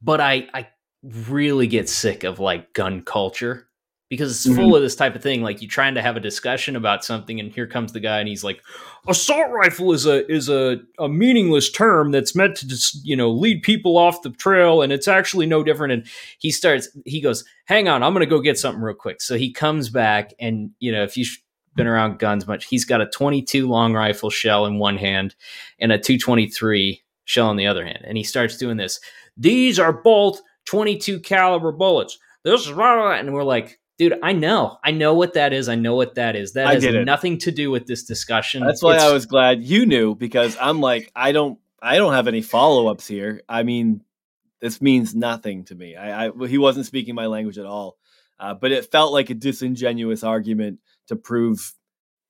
but 0.03 0.21
I, 0.21 0.49
I 0.53 0.69
really 1.03 1.67
get 1.67 1.89
sick 1.89 2.25
of 2.25 2.41
like 2.41 2.73
gun 2.73 3.03
culture 3.03 3.69
because 4.09 4.31
it's 4.31 4.45
full 4.45 4.67
mm-hmm. 4.67 4.75
of 4.75 4.83
this 4.83 4.95
type 4.95 5.17
of 5.17 5.23
thing. 5.23 5.43
Like 5.43 5.61
you 5.61 5.69
trying 5.69 5.95
to 5.95 6.03
have 6.03 6.17
a 6.17 6.21
discussion 6.21 6.77
about 6.77 7.05
something, 7.05 7.41
and 7.41 7.53
here 7.53 7.67
comes 7.67 7.93
the 7.93 8.01
guy, 8.01 8.21
and 8.21 8.29
he's 8.29 8.45
like, 8.45 8.63
"Assault 9.09 9.51
rifle 9.51 9.93
is 9.93 10.07
a 10.07 10.31
is 10.31 10.49
a, 10.49 10.79
a 10.99 11.09
meaningless 11.09 11.71
term 11.71 12.13
that's 12.13 12.35
meant 12.35 12.57
to 12.59 12.69
just 12.69 13.05
you 13.05 13.17
know 13.17 13.31
lead 13.31 13.63
people 13.63 13.97
off 13.97 14.23
the 14.23 14.31
trail, 14.31 14.83
and 14.83 14.93
it's 14.93 15.09
actually 15.09 15.47
no 15.47 15.65
different." 15.65 15.93
And 15.93 16.07
he 16.39 16.51
starts, 16.51 16.89
he 17.05 17.21
goes, 17.21 17.45
"Hang 17.65 17.89
on, 17.89 18.03
I'm 18.03 18.13
going 18.13 18.25
to 18.25 18.31
go 18.31 18.41
get 18.41 18.59
something 18.59 18.83
real 18.83 18.95
quick." 18.95 19.21
So 19.21 19.37
he 19.37 19.53
comes 19.53 19.91
back, 19.91 20.33
and 20.39 20.71
you 20.79 20.93
know 20.93 21.03
if 21.03 21.17
you've 21.17 21.37
been 21.75 21.89
around 21.89 22.19
guns 22.19 22.47
much, 22.47 22.67
he's 22.67 22.85
got 22.85 23.01
a 23.01 23.07
22 23.07 23.69
long 23.69 23.93
rifle 23.93 24.31
shell 24.31 24.67
in 24.67 24.79
one 24.79 24.97
hand 24.97 25.35
and 25.79 25.93
a 25.93 25.99
223 25.99 27.03
shell 27.25 27.51
in 27.51 27.57
the 27.57 27.67
other 27.67 27.85
hand, 27.85 28.05
and 28.07 28.17
he 28.17 28.25
starts 28.25 28.57
doing 28.57 28.77
this. 28.77 29.01
These 29.37 29.79
are 29.81 29.93
both 29.93 30.41
22 30.67 31.21
caliber 31.21 31.73
bullets. 31.73 32.19
This 32.45 32.61
is 32.61 32.73
right, 32.73 33.19
and 33.19 33.35
we're 33.35 33.43
like 33.43 33.81
Dude, 33.99 34.19
I 34.23 34.33
know. 34.33 34.79
I 34.85 34.91
know 34.91 35.15
what 35.15 35.35
that 35.35 35.53
is. 35.53 35.69
I 35.69 35.75
know 35.75 35.95
what 35.95 36.17
that 36.17 36.37
is. 36.37 36.53
That 36.53 36.83
has 36.83 36.85
nothing 36.85 37.39
to 37.39 37.51
do 37.51 37.71
with 37.71 37.87
this 37.87 38.05
discussion. 38.05 38.65
That's 38.65 38.83
why 38.83 38.97
it's, 38.97 39.05
I 39.05 39.13
was 39.13 39.25
glad 39.25 39.63
you 39.63 39.87
knew 39.87 40.15
because 40.15 40.57
I'm 40.61 40.81
like, 40.81 41.11
I 41.17 41.33
don't 41.33 41.59
I 41.81 41.97
don't 41.97 42.13
have 42.13 42.29
any 42.29 42.43
follow-ups 42.43 43.07
here. 43.07 43.43
I 43.49 43.63
mean, 43.63 44.03
this 44.61 44.83
means 44.83 45.15
nothing 45.15 45.65
to 45.67 45.75
me. 45.75 45.97
I, 45.97 46.27
I 46.27 46.47
he 46.47 46.59
wasn't 46.59 46.87
speaking 46.87 47.15
my 47.15 47.27
language 47.27 47.59
at 47.59 47.67
all. 47.67 47.97
Uh, 48.39 48.53
but 48.53 48.71
it 48.71 48.91
felt 48.93 49.15
like 49.15 49.31
a 49.31 49.35
disingenuous 49.35 50.23
argument 50.23 50.81
to 51.07 51.17
prove 51.17 51.73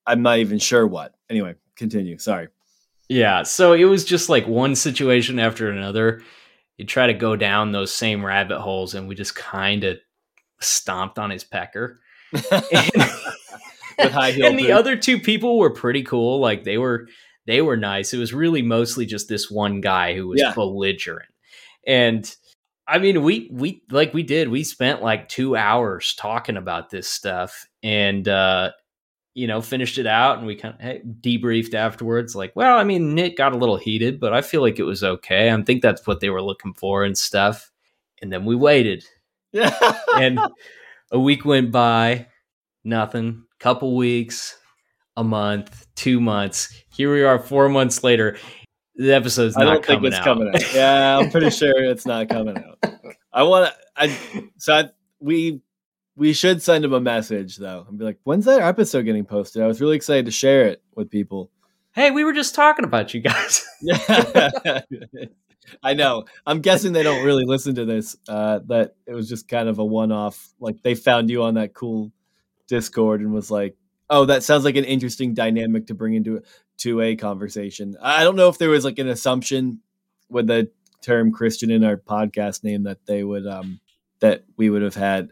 I'm 0.05 0.21
not 0.21 0.39
even 0.39 0.57
sure 0.57 0.87
what. 0.87 1.13
Anyway, 1.29 1.55
continue. 1.75 2.17
Sorry. 2.17 2.47
Yeah, 3.09 3.43
so 3.43 3.73
it 3.73 3.85
was 3.85 4.05
just 4.05 4.29
like 4.29 4.47
one 4.47 4.75
situation 4.75 5.39
after 5.39 5.69
another. 5.69 6.21
You 6.77 6.85
try 6.85 7.07
to 7.07 7.13
go 7.13 7.35
down 7.35 7.71
those 7.71 7.91
same 7.91 8.23
rabbit 8.23 8.59
holes, 8.59 8.93
and 8.93 9.07
we 9.07 9.15
just 9.15 9.35
kind 9.35 9.83
of 9.83 9.97
stomped 10.59 11.19
on 11.19 11.29
his 11.29 11.43
pecker. 11.43 11.99
and, 13.97 14.11
and 14.41 14.59
the 14.59 14.71
other 14.71 14.95
two 14.95 15.19
people 15.19 15.57
were 15.57 15.69
pretty 15.69 16.03
cool. 16.03 16.39
Like 16.39 16.63
they 16.63 16.77
were 16.77 17.07
they 17.45 17.61
were 17.61 17.77
nice. 17.77 18.13
It 18.13 18.19
was 18.19 18.33
really 18.33 18.61
mostly 18.61 19.05
just 19.05 19.29
this 19.29 19.49
one 19.49 19.81
guy 19.81 20.15
who 20.15 20.27
was 20.27 20.41
yeah. 20.41 20.53
belligerent. 20.53 21.29
And 21.85 22.35
I 22.87 22.99
mean, 22.99 23.23
we 23.23 23.49
we 23.51 23.83
like 23.89 24.13
we 24.13 24.23
did. 24.23 24.49
We 24.49 24.63
spent 24.63 25.01
like 25.01 25.29
two 25.29 25.55
hours 25.55 26.13
talking 26.15 26.57
about 26.57 26.89
this 26.89 27.07
stuff, 27.07 27.65
and 27.83 28.27
uh, 28.27 28.71
you 29.33 29.45
know, 29.45 29.61
finished 29.61 29.97
it 29.97 30.07
out, 30.07 30.37
and 30.37 30.47
we 30.47 30.55
kind 30.55 30.75
of 30.75 30.81
hey, 30.81 31.01
debriefed 31.21 31.73
afterwards. 31.73 32.35
Like, 32.35 32.53
well, 32.55 32.77
I 32.77 32.83
mean, 32.83 33.13
Nick 33.13 33.37
got 33.37 33.53
a 33.53 33.57
little 33.57 33.77
heated, 33.77 34.19
but 34.19 34.33
I 34.33 34.41
feel 34.41 34.61
like 34.61 34.79
it 34.79 34.83
was 34.83 35.03
okay. 35.03 35.51
I 35.51 35.61
think 35.63 35.81
that's 35.81 36.07
what 36.07 36.21
they 36.21 36.29
were 36.29 36.41
looking 36.41 36.73
for 36.73 37.03
and 37.03 37.17
stuff. 37.17 37.71
And 38.21 38.31
then 38.31 38.45
we 38.45 38.55
waited, 38.55 39.05
and 40.15 40.39
a 41.11 41.19
week 41.19 41.45
went 41.45 41.71
by, 41.71 42.27
nothing. 42.83 43.43
Couple 43.59 43.95
weeks, 43.95 44.57
a 45.15 45.23
month, 45.23 45.87
two 45.95 46.21
months. 46.21 46.73
Here 46.93 47.11
we 47.11 47.23
are, 47.23 47.39
four 47.39 47.69
months 47.69 48.03
later. 48.03 48.37
The 48.95 49.13
episode's 49.13 49.55
not 49.57 49.83
coming 49.83 50.01
think 50.01 50.13
it's 50.13 50.15
out. 50.17 50.23
coming 50.23 50.47
out. 50.53 50.73
Yeah, 50.73 51.17
I'm 51.17 51.29
pretty 51.31 51.49
sure 51.49 51.73
it's 51.83 52.05
not 52.05 52.29
coming 52.29 52.57
out. 52.57 52.79
I 53.31 53.43
want 53.43 53.71
to. 53.71 53.75
I 53.95 54.49
so 54.57 54.73
I, 54.73 54.89
we 55.19 55.61
we 56.15 56.33
should 56.33 56.61
send 56.61 56.83
him 56.83 56.93
a 56.93 56.99
message 56.99 57.57
though 57.57 57.85
and 57.87 57.97
be 57.97 58.05
like, 58.05 58.19
"When's 58.23 58.45
that 58.45 58.61
episode 58.61 59.03
getting 59.03 59.25
posted?" 59.25 59.61
I 59.61 59.67
was 59.67 59.79
really 59.79 59.95
excited 59.95 60.25
to 60.25 60.31
share 60.31 60.67
it 60.67 60.81
with 60.95 61.11
people. 61.11 61.51
Hey, 61.93 62.11
we 62.11 62.23
were 62.23 62.33
just 62.33 62.55
talking 62.55 62.85
about 62.85 63.13
you 63.13 63.21
guys. 63.21 63.65
yeah. 63.81 64.81
I 65.83 65.93
know. 65.93 66.25
I'm 66.45 66.61
guessing 66.61 66.93
they 66.93 67.03
don't 67.03 67.25
really 67.25 67.45
listen 67.45 67.75
to 67.75 67.85
this. 67.85 68.15
Uh, 68.27 68.59
that 68.67 68.95
it 69.05 69.13
was 69.13 69.29
just 69.29 69.47
kind 69.47 69.69
of 69.69 69.79
a 69.79 69.85
one-off. 69.85 70.53
Like 70.59 70.81
they 70.83 70.95
found 70.95 71.29
you 71.29 71.43
on 71.43 71.55
that 71.55 71.73
cool 71.73 72.11
Discord 72.67 73.21
and 73.21 73.33
was 73.33 73.51
like, 73.51 73.75
"Oh, 74.09 74.25
that 74.25 74.43
sounds 74.43 74.65
like 74.65 74.75
an 74.75 74.85
interesting 74.85 75.33
dynamic 75.33 75.87
to 75.87 75.93
bring 75.93 76.13
into 76.13 76.41
to 76.79 77.01
a 77.01 77.15
conversation." 77.15 77.97
I 78.01 78.23
don't 78.23 78.35
know 78.35 78.49
if 78.49 78.57
there 78.57 78.69
was 78.69 78.85
like 78.85 78.99
an 78.99 79.07
assumption 79.07 79.79
with 80.29 80.47
the 80.47 80.69
term 81.01 81.31
Christian 81.31 81.71
in 81.71 81.83
our 81.83 81.97
podcast 81.97 82.63
name 82.63 82.83
that 82.83 83.05
they 83.05 83.23
would 83.23 83.47
um 83.47 83.79
that 84.19 84.43
we 84.57 84.69
would 84.69 84.81
have 84.81 84.95
had 84.95 85.29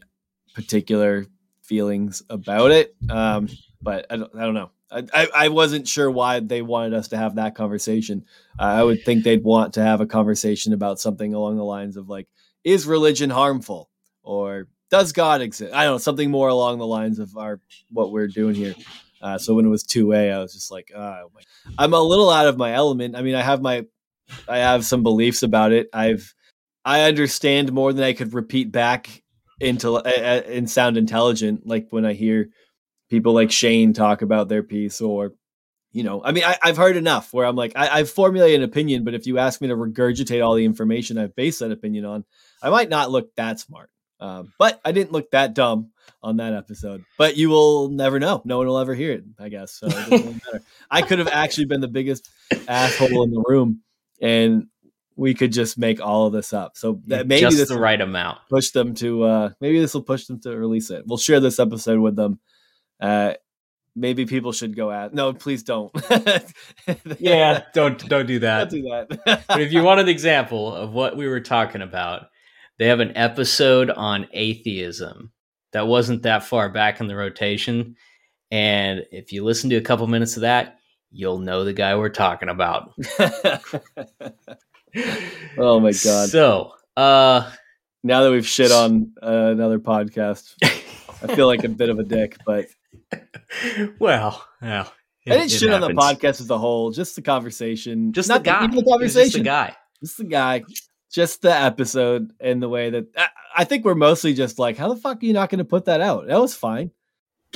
particular 0.53 1.25
feelings 1.63 2.23
about 2.29 2.71
it. 2.71 2.95
Um, 3.09 3.49
but 3.81 4.05
I 4.09 4.17
don't, 4.17 4.35
I 4.35 4.41
don't 4.41 4.53
know. 4.53 4.71
I, 4.91 5.27
I 5.35 5.47
wasn't 5.49 5.87
sure 5.87 6.09
why 6.09 6.39
they 6.39 6.61
wanted 6.61 6.93
us 6.93 7.09
to 7.09 7.17
have 7.17 7.35
that 7.35 7.55
conversation. 7.55 8.25
Uh, 8.59 8.63
I 8.63 8.83
would 8.83 9.03
think 9.03 9.23
they'd 9.23 9.43
want 9.43 9.73
to 9.73 9.81
have 9.81 9.99
a 9.99 10.05
conversation 10.05 10.73
about 10.73 10.99
something 10.99 11.33
along 11.33 11.57
the 11.57 11.63
lines 11.63 11.97
of 11.97 12.07
like, 12.07 12.27
is 12.63 12.85
religion 12.85 13.29
harmful 13.29 13.89
or 14.23 14.67
does 14.91 15.11
God 15.11 15.41
exist? 15.41 15.73
I 15.73 15.83
don't 15.83 15.95
know, 15.95 15.97
something 15.97 16.29
more 16.29 16.49
along 16.49 16.77
the 16.77 16.87
lines 16.87 17.19
of 17.19 17.35
our 17.35 17.59
what 17.89 18.11
we're 18.11 18.27
doing 18.27 18.55
here. 18.55 18.75
Uh, 19.21 19.37
so 19.37 19.55
when 19.55 19.65
it 19.65 19.69
was 19.69 19.83
two 19.83 20.13
A, 20.13 20.31
I 20.31 20.39
was 20.39 20.53
just 20.53 20.71
like, 20.71 20.91
oh, 20.95 21.31
I'm 21.77 21.93
a 21.93 21.99
little 21.99 22.29
out 22.29 22.47
of 22.47 22.57
my 22.57 22.73
element. 22.73 23.15
I 23.15 23.23
mean, 23.23 23.35
I 23.35 23.41
have 23.41 23.61
my, 23.61 23.85
I 24.47 24.59
have 24.59 24.85
some 24.85 25.01
beliefs 25.01 25.41
about 25.41 25.71
it. 25.71 25.89
I've, 25.91 26.33
I 26.85 27.01
understand 27.01 27.73
more 27.73 27.91
than 27.91 28.03
I 28.03 28.13
could 28.13 28.33
repeat 28.33 28.71
back 28.71 29.23
into 29.59 29.97
and 29.97 30.69
sound 30.69 30.97
intelligent. 30.97 31.65
Like 31.65 31.87
when 31.89 32.05
I 32.05 32.13
hear 32.13 32.49
people 33.09 33.33
like 33.33 33.51
Shane 33.51 33.93
talk 33.93 34.21
about 34.21 34.49
their 34.49 34.63
piece 34.63 35.01
or 35.01 35.33
you 35.95 36.03
know, 36.03 36.21
I 36.21 36.33
mean, 36.33 36.43
I, 36.43 36.57
have 36.61 36.75
heard 36.75 36.97
enough 36.97 37.33
where 37.33 37.45
I'm 37.45 37.55
like, 37.55 37.71
I, 37.77 37.87
I've 37.87 38.09
formulated 38.09 38.59
an 38.59 38.69
opinion, 38.69 39.05
but 39.05 39.13
if 39.13 39.25
you 39.27 39.37
ask 39.37 39.61
me 39.61 39.69
to 39.69 39.77
regurgitate 39.77 40.45
all 40.45 40.53
the 40.53 40.65
information 40.65 41.17
I've 41.17 41.33
based 41.37 41.61
that 41.61 41.71
opinion 41.71 42.03
on, 42.03 42.25
I 42.61 42.69
might 42.69 42.89
not 42.89 43.11
look 43.11 43.33
that 43.35 43.61
smart. 43.61 43.89
Um, 44.19 44.51
but 44.59 44.81
I 44.83 44.91
didn't 44.91 45.13
look 45.13 45.31
that 45.31 45.53
dumb 45.53 45.91
on 46.21 46.37
that 46.37 46.53
episode. 46.53 47.05
But 47.17 47.37
you 47.37 47.49
will 47.49 47.87
never 47.87 48.19
know. 48.19 48.41
No 48.43 48.57
one 48.57 48.67
will 48.67 48.77
ever 48.77 48.93
hear 48.93 49.13
it, 49.13 49.23
I 49.39 49.47
guess. 49.47 49.71
So 49.71 49.87
it 49.89 50.63
I 50.91 51.01
could 51.01 51.19
have 51.19 51.29
actually 51.29 51.65
been 51.65 51.79
the 51.79 51.87
biggest 51.87 52.29
asshole 52.67 53.23
in 53.23 53.31
the 53.31 53.43
room, 53.47 53.81
and 54.21 54.67
we 55.15 55.33
could 55.33 55.53
just 55.53 55.77
make 55.77 56.01
all 56.01 56.27
of 56.27 56.33
this 56.33 56.51
up. 56.51 56.75
So 56.75 56.99
that 57.07 57.25
maybe 57.25 57.41
just 57.41 57.55
this 57.55 57.69
the 57.69 57.79
right 57.79 58.01
amount. 58.01 58.39
Push 58.49 58.71
them 58.71 58.95
to. 58.95 59.23
Uh, 59.23 59.49
maybe 59.61 59.79
this 59.79 59.93
will 59.93 60.03
push 60.03 60.25
them 60.25 60.41
to 60.41 60.57
release 60.57 60.89
it. 60.89 61.05
We'll 61.07 61.17
share 61.17 61.39
this 61.39 61.57
episode 61.57 61.99
with 61.99 62.17
them 62.17 62.39
uh, 62.99 63.33
maybe 63.95 64.25
people 64.25 64.51
should 64.51 64.75
go 64.75 64.91
at. 64.91 65.13
No, 65.13 65.33
please 65.33 65.63
don't. 65.63 65.91
yeah, 67.19 67.63
don't 67.73 68.07
don't 68.07 68.27
do 68.27 68.39
that. 68.39 68.69
Don't 68.69 68.81
do 68.81 68.89
that. 68.89 69.43
but 69.47 69.61
if 69.61 69.71
you 69.71 69.83
want 69.83 69.99
an 69.99 70.09
example 70.09 70.73
of 70.73 70.91
what 70.91 71.15
we 71.17 71.27
were 71.27 71.39
talking 71.39 71.81
about, 71.81 72.27
they 72.77 72.87
have 72.87 72.99
an 72.99 73.15
episode 73.15 73.89
on 73.89 74.27
atheism 74.33 75.31
that 75.71 75.87
wasn't 75.87 76.23
that 76.23 76.43
far 76.43 76.69
back 76.69 76.99
in 76.99 77.07
the 77.07 77.15
rotation, 77.15 77.95
and 78.51 79.05
if 79.11 79.31
you 79.31 79.43
listen 79.43 79.69
to 79.69 79.77
a 79.77 79.81
couple 79.81 80.07
minutes 80.07 80.35
of 80.35 80.41
that, 80.41 80.77
you'll 81.11 81.39
know 81.39 81.63
the 81.63 81.73
guy 81.73 81.95
we're 81.95 82.09
talking 82.09 82.49
about. 82.49 82.93
oh 85.57 85.79
my 85.79 85.91
god! 85.91 86.29
So, 86.29 86.71
uh, 86.97 87.51
now 88.03 88.23
that 88.23 88.31
we've 88.31 88.47
shit 88.47 88.71
on 88.71 89.13
uh, 89.21 89.49
another 89.51 89.79
podcast, 89.79 90.53
I 90.63 91.35
feel 91.35 91.47
like 91.47 91.63
a 91.63 91.69
bit 91.69 91.89
of 91.89 91.99
a 91.99 92.03
dick, 92.03 92.37
but 92.45 92.65
well, 93.99 94.45
yeah. 94.61 94.87
It, 95.25 95.33
I 95.33 95.37
didn't 95.37 95.51
shit 95.51 95.71
on 95.71 95.81
the 95.81 95.89
podcast 95.89 96.41
as 96.41 96.49
a 96.49 96.57
whole, 96.57 96.91
just 96.91 97.15
the 97.15 97.21
conversation. 97.21 98.13
Just 98.13 98.29
Not 98.29 98.43
the 98.43 98.51
guy. 98.51 98.67
The, 98.67 98.81
the 98.81 98.83
conversation. 98.83 99.31
Just 99.31 99.37
the 99.37 99.43
guy. 99.43 99.75
Just 100.01 100.17
the 100.17 100.23
guy. 100.23 100.63
Just 101.11 101.41
the 101.41 101.55
episode 101.55 102.33
and 102.39 102.61
the 102.61 102.69
way 102.69 102.89
that 102.89 103.05
I, 103.17 103.27
I 103.57 103.63
think 103.63 103.85
we're 103.85 103.95
mostly 103.95 104.33
just 104.33 104.59
like, 104.59 104.77
how 104.77 104.89
the 104.89 104.99
fuck 104.99 105.23
are 105.23 105.25
you 105.25 105.33
not 105.33 105.49
going 105.49 105.59
to 105.59 105.65
put 105.65 105.85
that 105.85 106.01
out? 106.01 106.27
That 106.27 106.39
was 106.39 106.53
fine. 106.53 106.91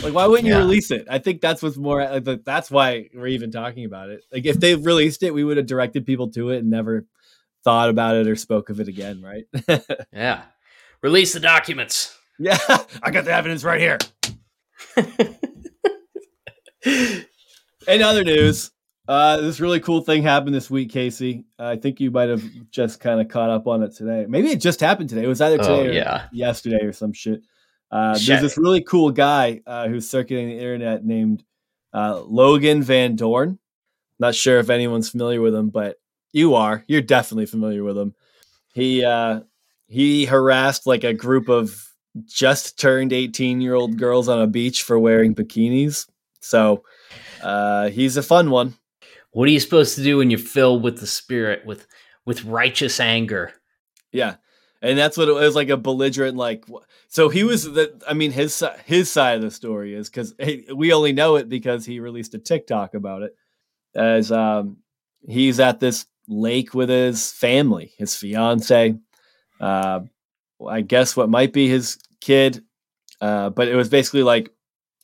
Like, 0.02 0.14
why 0.14 0.26
wouldn't 0.28 0.48
yeah. 0.48 0.56
you 0.56 0.64
release 0.64 0.92
it? 0.92 1.08
I 1.10 1.20
think 1.20 1.42
that's 1.42 1.62
what's 1.62 1.78
more. 1.78 2.02
Uh, 2.02 2.22
like, 2.24 2.46
that's 2.46 2.72
why 2.72 3.10
we're 3.14 3.28
even 3.28 3.52
talking 3.52 3.86
about 3.86 4.10
it. 4.10 4.24
Like, 4.32 4.46
if 4.46 4.60
they 4.60 4.76
released 4.76 5.24
it, 5.24 5.34
we 5.34 5.44
would 5.44 5.58
have 5.58 5.66
directed 5.66 6.06
people 6.06 6.32
to 6.32 6.52
it 6.52 6.60
and 6.60 6.70
never 6.70 7.06
thought 7.64 7.90
about 7.90 8.16
it 8.16 8.28
or 8.28 8.36
spoke 8.36 8.70
of 8.70 8.80
it 8.80 8.88
again, 8.88 9.22
right? 9.22 9.46
yeah. 10.14 10.44
Release 11.02 11.34
the 11.34 11.40
documents. 11.40 12.18
Yeah, 12.40 12.58
I 13.04 13.12
got 13.12 13.26
the 13.26 13.34
evidence 13.34 13.64
right 13.64 13.82
here. 13.82 13.98
In 17.88 18.02
other 18.02 18.24
news, 18.24 18.72
uh, 19.08 19.38
this 19.38 19.60
really 19.60 19.80
cool 19.80 20.02
thing 20.02 20.22
happened 20.22 20.54
this 20.54 20.70
week, 20.70 20.92
Casey. 20.92 21.46
Uh, 21.58 21.70
I 21.70 21.78
think 21.78 22.00
you 22.00 22.12
might 22.12 22.30
have 22.30 22.44
just 22.70 23.00
kind 23.00 23.20
of 23.20 23.28
caught 23.28 23.50
up 23.50 23.66
on 23.66 23.82
it 23.82 23.96
today. 23.96 24.28
Maybe 24.30 24.50
it 24.50 24.62
just 24.62 24.80
happened 24.80 25.10
today. 25.10 25.24
It 25.24 25.28
was 25.28 25.42
either 25.42 25.58
oh, 25.60 25.64
today 25.64 25.88
oh, 25.88 25.90
or 25.90 25.94
yeah. 25.94 26.28
yesterday 26.32 26.84
or 26.84 26.94
some 26.94 27.14
shit. 27.14 27.42
Uh, 27.92 28.20
there's 28.24 28.42
this 28.42 28.58
really 28.58 28.84
cool 28.84 29.10
guy 29.10 29.62
uh, 29.66 29.88
who's 29.88 30.08
circulating 30.08 30.50
the 30.50 30.64
internet 30.64 31.04
named 31.04 31.44
uh, 31.92 32.22
Logan 32.22 32.84
Van 32.84 33.16
Dorn. 33.16 33.58
Not 34.20 34.36
sure 34.36 34.60
if 34.60 34.70
anyone's 34.70 35.10
familiar 35.10 35.42
with 35.42 35.56
him, 35.56 35.70
but 35.70 35.96
you 36.32 36.54
are. 36.54 36.84
You're 36.88 37.02
definitely 37.02 37.48
familiar 37.48 37.84
with 37.84 37.98
him. 37.98 38.14
He 38.74 39.04
uh, 39.04 39.42
he 39.88 40.26
harassed 40.26 40.86
like 40.86 41.04
a 41.04 41.16
group 41.16 41.50
of 41.50 41.89
just 42.26 42.80
turned 42.80 43.14
18 43.14 43.62
year 43.62 43.76
old 43.76 43.98
girls 43.98 44.28
on 44.28 44.42
a 44.42 44.48
beach 44.48 44.84
for 44.84 45.00
wearing 45.00 45.36
bikinis. 45.36 46.08
So 46.42 46.84
uh, 47.42 47.90
he's 47.90 48.18
a 48.18 48.24
fun 48.24 48.50
one. 48.50 48.76
What 49.32 49.48
are 49.48 49.52
you 49.52 49.60
supposed 49.60 49.96
to 49.96 50.04
do 50.04 50.18
when 50.18 50.30
you're 50.30 50.40
filled 50.40 50.84
with 50.84 51.00
the 51.00 51.08
spirit, 51.08 51.66
with 51.66 51.86
with 52.26 52.46
righteous 52.46 53.00
anger? 53.00 53.54
Yeah, 54.12 54.36
and 54.82 54.98
that's 54.98 55.18
what 55.18 55.30
it 55.30 55.34
was 55.34 55.56
like 55.56 55.70
a 55.70 55.78
belligerent 55.78 56.38
like 56.38 56.66
so 57.08 57.30
he 57.30 57.44
was 57.44 57.64
the 57.64 58.02
i 58.08 58.14
mean 58.14 58.32
his 58.32 58.64
his 58.86 59.12
side 59.12 59.38
of 59.38 59.42
the 59.42 59.52
story 59.52 59.94
is 59.94 60.10
because 60.10 60.34
hey, 60.40 60.66
we 60.74 60.94
only 60.94 61.14
know 61.14 61.36
it 61.36 61.50
because 61.50 61.86
he 61.86 62.00
released 62.00 62.34
a 62.34 62.40
tiktok 62.40 62.94
about 62.94 63.24
it 63.24 63.36
as 63.96 64.32
um 64.32 64.78
he's 65.28 65.60
at 65.60 65.80
this 65.80 66.06
lake 66.28 66.74
with 66.74 66.90
his 66.90 67.32
family 67.32 67.92
his 67.98 68.16
fiance 68.16 68.96
uh 69.60 70.00
i 70.68 70.82
guess 70.82 71.16
what 71.16 71.30
might 71.30 71.54
be 71.54 71.68
his 71.68 71.98
kid 72.22 72.64
uh 73.22 73.50
but 73.50 73.68
it 73.68 73.76
was 73.76 73.90
basically 73.90 74.24
like 74.24 74.50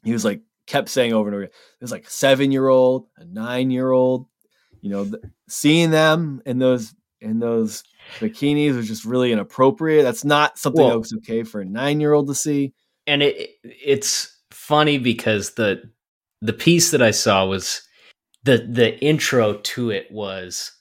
he 0.04 0.14
was 0.14 0.26
like 0.26 0.42
kept 0.68 0.90
saying 0.90 1.14
over 1.14 1.30
and 1.30 1.36
over 1.36 1.50
there's 1.80 1.92
like 1.92 2.08
a 2.08 2.10
seven 2.10 2.52
year 2.52 2.68
old 2.68 3.08
a 3.18 3.26
nine 3.26 3.70
year 3.70 3.92
old 3.92 4.28
you 4.82 4.90
know 4.90 5.04
th- 5.04 5.24
seeing 5.48 5.92
them 5.92 6.42
in 6.46 6.60
those 6.60 6.94
in 7.22 7.40
those 7.40 7.84
bikinis 8.20 8.76
was 8.76 8.88
just 8.88 9.06
really 9.06 9.32
inappropriate. 9.32 10.04
That's 10.04 10.24
not 10.24 10.58
something 10.58 10.84
well, 10.84 10.92
that 10.92 11.00
was 11.00 11.14
okay 11.18 11.44
for 11.44 11.62
a 11.62 11.66
nine 11.66 12.00
year 12.00 12.14
old 12.14 12.28
to 12.28 12.36
see. 12.36 12.74
And 13.08 13.22
it 13.24 13.50
it's 13.64 14.36
funny 14.52 14.98
because 14.98 15.54
the 15.54 15.82
the 16.42 16.54
piece 16.54 16.92
that 16.92 17.02
I 17.02 17.12
saw 17.12 17.46
was 17.46 17.82
the 18.44 18.58
the 18.58 18.98
intro 19.00 19.56
to 19.56 19.90
it 19.90 20.12
was 20.12 20.72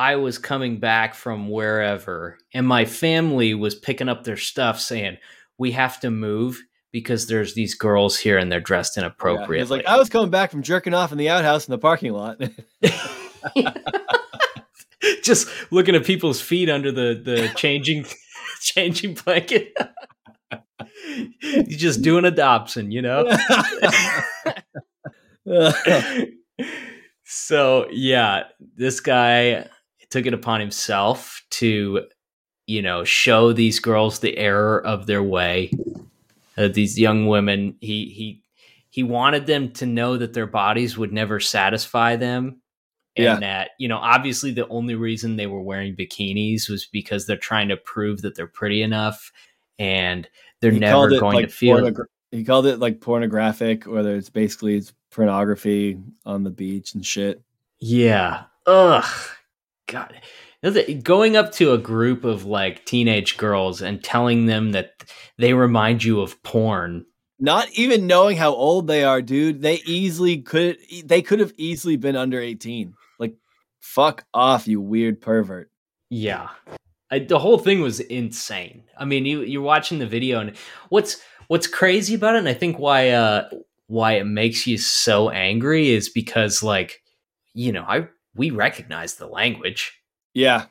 I 0.00 0.16
was 0.16 0.38
coming 0.38 0.80
back 0.80 1.12
from 1.12 1.50
wherever 1.50 2.38
and 2.54 2.66
my 2.66 2.86
family 2.86 3.52
was 3.52 3.74
picking 3.74 4.08
up 4.08 4.24
their 4.24 4.38
stuff 4.38 4.80
saying 4.80 5.18
we 5.58 5.72
have 5.72 6.00
to 6.00 6.10
move 6.10 6.58
because 6.90 7.26
there's 7.26 7.52
these 7.52 7.74
girls 7.74 8.18
here 8.18 8.38
and 8.38 8.50
they're 8.50 8.60
dressed 8.60 8.96
inappropriately. 8.96 9.58
Yeah, 9.58 9.62
was 9.62 9.70
like 9.70 9.84
I 9.84 9.98
was 9.98 10.08
coming 10.08 10.30
back 10.30 10.52
from 10.52 10.62
jerking 10.62 10.94
off 10.94 11.12
in 11.12 11.18
the 11.18 11.28
outhouse 11.28 11.68
in 11.68 11.72
the 11.72 11.78
parking 11.78 12.14
lot. 12.14 12.40
just 15.22 15.46
looking 15.70 15.94
at 15.94 16.06
people's 16.06 16.40
feet 16.40 16.70
under 16.70 16.90
the 16.90 17.20
the 17.22 17.48
changing 17.56 18.06
changing 18.62 19.18
blanket. 19.22 19.76
He's 21.42 21.76
just 21.76 22.00
doing 22.00 22.24
a 22.24 22.30
Dobson, 22.30 22.90
you 22.90 23.02
know. 23.02 23.30
so 27.24 27.86
yeah, 27.90 28.44
this 28.76 29.00
guy 29.00 29.68
took 30.10 30.26
it 30.26 30.34
upon 30.34 30.60
himself 30.60 31.42
to, 31.50 32.06
you 32.66 32.82
know, 32.82 33.04
show 33.04 33.52
these 33.52 33.78
girls 33.78 34.18
the 34.18 34.36
error 34.36 34.84
of 34.84 35.06
their 35.06 35.22
way. 35.22 35.72
Uh, 36.58 36.68
these 36.68 36.98
young 36.98 37.26
women, 37.26 37.76
he 37.80 38.06
he 38.06 38.42
he 38.90 39.02
wanted 39.02 39.46
them 39.46 39.70
to 39.72 39.86
know 39.86 40.16
that 40.16 40.34
their 40.34 40.46
bodies 40.46 40.98
would 40.98 41.12
never 41.12 41.40
satisfy 41.40 42.16
them 42.16 42.60
and 43.16 43.24
yeah. 43.24 43.36
that 43.40 43.70
you 43.78 43.88
know 43.88 43.98
obviously 43.98 44.52
the 44.52 44.68
only 44.68 44.94
reason 44.94 45.36
they 45.36 45.46
were 45.46 45.60
wearing 45.60 45.96
bikinis 45.96 46.68
was 46.68 46.86
because 46.86 47.26
they're 47.26 47.36
trying 47.36 47.68
to 47.68 47.76
prove 47.76 48.22
that 48.22 48.34
they're 48.34 48.46
pretty 48.46 48.82
enough 48.82 49.32
and 49.78 50.28
they're 50.60 50.70
he 50.70 50.78
never 50.78 51.08
going 51.18 51.36
like 51.36 51.48
to 51.48 51.52
feel 51.52 51.78
pornogra- 51.78 52.04
he 52.30 52.44
called 52.44 52.66
it 52.66 52.78
like 52.78 53.00
pornographic 53.00 53.86
whether 53.86 54.14
it's 54.14 54.30
basically 54.30 54.76
it's 54.76 54.92
pornography 55.10 55.98
on 56.24 56.44
the 56.44 56.50
beach 56.50 56.94
and 56.94 57.04
shit 57.04 57.42
yeah 57.80 58.44
ugh 58.66 59.04
god 59.90 60.20
going 61.02 61.36
up 61.36 61.52
to 61.52 61.72
a 61.72 61.78
group 61.78 62.24
of 62.24 62.44
like 62.44 62.84
teenage 62.84 63.36
girls 63.36 63.80
and 63.80 64.04
telling 64.04 64.46
them 64.46 64.72
that 64.72 65.04
they 65.38 65.54
remind 65.54 66.04
you 66.04 66.20
of 66.20 66.42
porn 66.42 67.04
not 67.40 67.70
even 67.72 68.06
knowing 68.06 68.36
how 68.36 68.54
old 68.54 68.86
they 68.86 69.02
are 69.02 69.22
dude 69.22 69.62
they 69.62 69.76
easily 69.86 70.42
could 70.42 70.76
they 71.04 71.22
could 71.22 71.40
have 71.40 71.54
easily 71.56 71.96
been 71.96 72.14
under 72.14 72.38
18 72.38 72.94
Like, 73.18 73.36
fuck 73.80 74.24
off, 74.34 74.68
you 74.68 74.80
weird 74.80 75.20
pervert. 75.20 75.70
Yeah. 76.10 76.48
I, 77.10 77.20
the 77.20 77.38
whole 77.38 77.58
thing 77.58 77.80
was 77.80 77.98
insane. 77.98 78.84
I 78.96 79.04
mean, 79.04 79.24
you 79.24 79.40
you're 79.40 79.62
watching 79.62 79.98
the 79.98 80.06
video 80.06 80.38
and 80.40 80.56
what's 80.90 81.20
what's 81.48 81.66
crazy 81.66 82.14
about 82.14 82.36
it 82.36 82.38
and 82.38 82.48
I 82.48 82.54
think 82.54 82.78
why 82.78 83.10
uh 83.10 83.48
why 83.86 84.12
it 84.12 84.24
makes 84.24 84.66
you 84.66 84.78
so 84.78 85.30
angry 85.30 85.88
is 85.88 86.08
because 86.08 86.62
like 86.62 87.02
you 87.54 87.72
know, 87.72 87.84
I 87.88 88.08
we 88.34 88.50
recognize 88.50 89.14
the 89.14 89.26
language. 89.26 90.00
Yeah. 90.34 90.66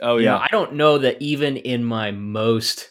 Oh 0.00 0.16
you 0.16 0.24
yeah. 0.24 0.32
Know, 0.32 0.38
I 0.38 0.48
don't 0.50 0.74
know 0.74 0.98
that 0.98 1.20
even 1.20 1.56
in 1.56 1.84
my 1.84 2.10
most 2.10 2.90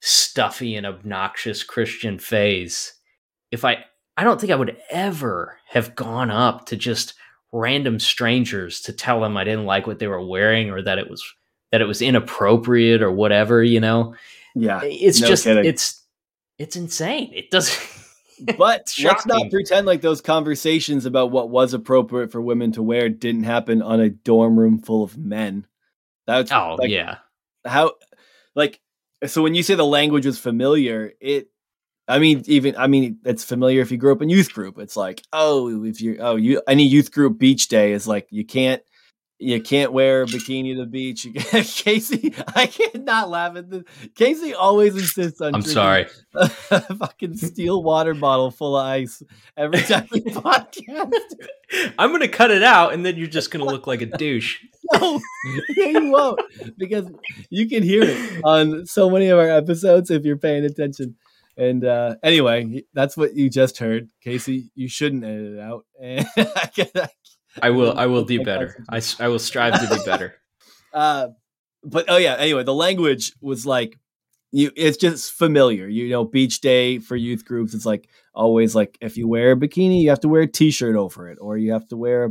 stuffy 0.00 0.76
and 0.76 0.86
obnoxious 0.86 1.62
Christian 1.62 2.18
phase, 2.18 2.94
if 3.50 3.64
I 3.64 3.84
I 4.16 4.24
don't 4.24 4.40
think 4.40 4.52
I 4.52 4.56
would 4.56 4.76
ever 4.90 5.58
have 5.68 5.94
gone 5.94 6.30
up 6.30 6.66
to 6.66 6.76
just 6.76 7.14
random 7.52 7.98
strangers 7.98 8.80
to 8.82 8.92
tell 8.92 9.20
them 9.20 9.36
I 9.36 9.44
didn't 9.44 9.64
like 9.64 9.86
what 9.86 9.98
they 9.98 10.06
were 10.06 10.24
wearing 10.24 10.70
or 10.70 10.82
that 10.82 10.98
it 10.98 11.08
was 11.08 11.24
that 11.72 11.80
it 11.80 11.86
was 11.86 12.02
inappropriate 12.02 13.02
or 13.02 13.12
whatever, 13.12 13.62
you 13.62 13.80
know. 13.80 14.14
Yeah. 14.54 14.80
It's 14.82 15.20
no 15.20 15.28
just 15.28 15.44
kidding. 15.44 15.64
it's 15.64 16.04
it's 16.58 16.76
insane. 16.76 17.32
It 17.32 17.50
doesn't 17.50 17.78
But 18.40 18.92
let's 19.02 19.26
not 19.26 19.50
pretend 19.50 19.86
like 19.86 20.00
those 20.00 20.20
conversations 20.20 21.06
about 21.06 21.30
what 21.30 21.50
was 21.50 21.74
appropriate 21.74 22.32
for 22.32 22.40
women 22.40 22.72
to 22.72 22.82
wear 22.82 23.08
didn't 23.08 23.44
happen 23.44 23.82
on 23.82 24.00
a 24.00 24.10
dorm 24.10 24.58
room 24.58 24.78
full 24.78 25.02
of 25.02 25.16
men. 25.16 25.66
That's 26.26 26.52
Oh, 26.52 26.76
like, 26.78 26.90
yeah. 26.90 27.18
How 27.64 27.92
like 28.54 28.80
so 29.26 29.42
when 29.42 29.54
you 29.54 29.62
say 29.62 29.74
the 29.74 29.84
language 29.84 30.26
was 30.26 30.38
familiar, 30.38 31.12
it 31.20 31.48
I 32.08 32.18
mean, 32.18 32.42
even 32.46 32.74
I 32.76 32.86
mean, 32.86 33.18
it's 33.24 33.44
familiar 33.44 33.80
if 33.82 33.90
you 33.92 33.96
grew 33.96 34.12
up 34.12 34.22
in 34.22 34.28
youth 34.28 34.52
group. 34.52 34.78
It's 34.78 34.96
like, 34.96 35.22
oh, 35.32 35.84
if 35.84 36.00
you 36.00 36.18
oh 36.20 36.36
you 36.36 36.62
any 36.66 36.84
youth 36.84 37.12
group 37.12 37.38
beach 37.38 37.68
day 37.68 37.92
is 37.92 38.08
like 38.08 38.26
you 38.30 38.44
can't 38.44 38.82
you 39.40 39.60
can't 39.62 39.92
wear 39.92 40.22
a 40.22 40.26
bikini 40.26 40.74
to 40.74 40.82
the 40.82 40.86
beach. 40.86 41.26
Casey, 41.82 42.34
I 42.54 42.66
cannot 42.66 43.30
laugh 43.30 43.56
at 43.56 43.70
this. 43.70 43.84
Casey 44.14 44.52
always 44.54 44.94
insists 44.94 45.40
on. 45.40 45.54
I'm 45.54 45.62
sorry. 45.62 46.06
A 46.34 46.48
fucking 46.96 47.36
steel 47.38 47.82
water 47.82 48.12
bottle 48.14 48.50
full 48.50 48.76
of 48.76 48.86
ice 48.86 49.22
every 49.56 49.80
time 49.80 50.06
we 50.12 50.20
podcast. 50.20 51.12
I'm 51.98 52.12
gonna 52.12 52.28
cut 52.28 52.50
it 52.50 52.62
out, 52.62 52.92
and 52.92 53.04
then 53.04 53.16
you're 53.16 53.28
just 53.28 53.50
gonna 53.50 53.64
look 53.64 53.86
like 53.86 54.02
a 54.02 54.06
douche. 54.06 54.58
no, 54.92 55.20
yeah, 55.74 55.86
you 55.86 56.10
won't, 56.10 56.40
because 56.76 57.10
you 57.48 57.68
can 57.68 57.82
hear 57.82 58.02
it 58.02 58.42
on 58.44 58.84
so 58.86 59.08
many 59.08 59.28
of 59.28 59.38
our 59.38 59.50
episodes 59.50 60.10
if 60.10 60.24
you're 60.24 60.36
paying 60.36 60.64
attention. 60.64 61.16
And 61.56 61.84
uh, 61.84 62.16
anyway, 62.22 62.84
that's 62.94 63.16
what 63.16 63.34
you 63.34 63.50
just 63.50 63.78
heard, 63.78 64.08
Casey. 64.22 64.70
You 64.74 64.88
shouldn't 64.88 65.24
edit 65.24 65.54
it 65.54 65.60
out. 65.60 65.84
And 66.00 66.26
I, 66.36 67.08
will. 67.70 67.98
I 67.98 68.06
will 68.06 68.24
do 68.24 68.42
better. 68.42 68.84
I, 68.88 69.02
I 69.18 69.28
will 69.28 69.38
strive 69.38 69.80
to 69.80 69.96
be 69.96 70.02
better. 70.06 70.34
Uh, 70.92 71.28
but 71.82 72.06
oh 72.08 72.16
yeah. 72.16 72.36
Anyway, 72.36 72.64
the 72.64 72.74
language 72.74 73.32
was 73.40 73.66
like 73.66 73.98
you. 74.52 74.70
It's 74.76 74.96
just 74.96 75.32
familiar. 75.32 75.88
You 75.88 76.08
know, 76.10 76.24
beach 76.24 76.60
day 76.60 76.98
for 76.98 77.16
youth 77.16 77.44
groups. 77.44 77.74
It's 77.74 77.86
like 77.86 78.08
always 78.34 78.74
like 78.74 78.96
if 79.00 79.16
you 79.16 79.28
wear 79.28 79.52
a 79.52 79.56
bikini, 79.56 80.02
you 80.02 80.10
have 80.10 80.20
to 80.20 80.28
wear 80.28 80.42
a 80.42 80.46
t-shirt 80.46 80.96
over 80.96 81.28
it, 81.28 81.38
or 81.40 81.56
you 81.56 81.72
have 81.72 81.88
to 81.88 81.96
wear 81.96 82.24
a 82.24 82.30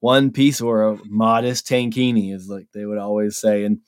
one 0.00 0.30
piece 0.30 0.60
or 0.60 0.82
a 0.82 0.98
modest 1.06 1.66
tankini, 1.66 2.34
is 2.34 2.48
like 2.48 2.66
they 2.72 2.84
would 2.84 2.98
always 2.98 3.38
say. 3.38 3.64
And 3.64 3.80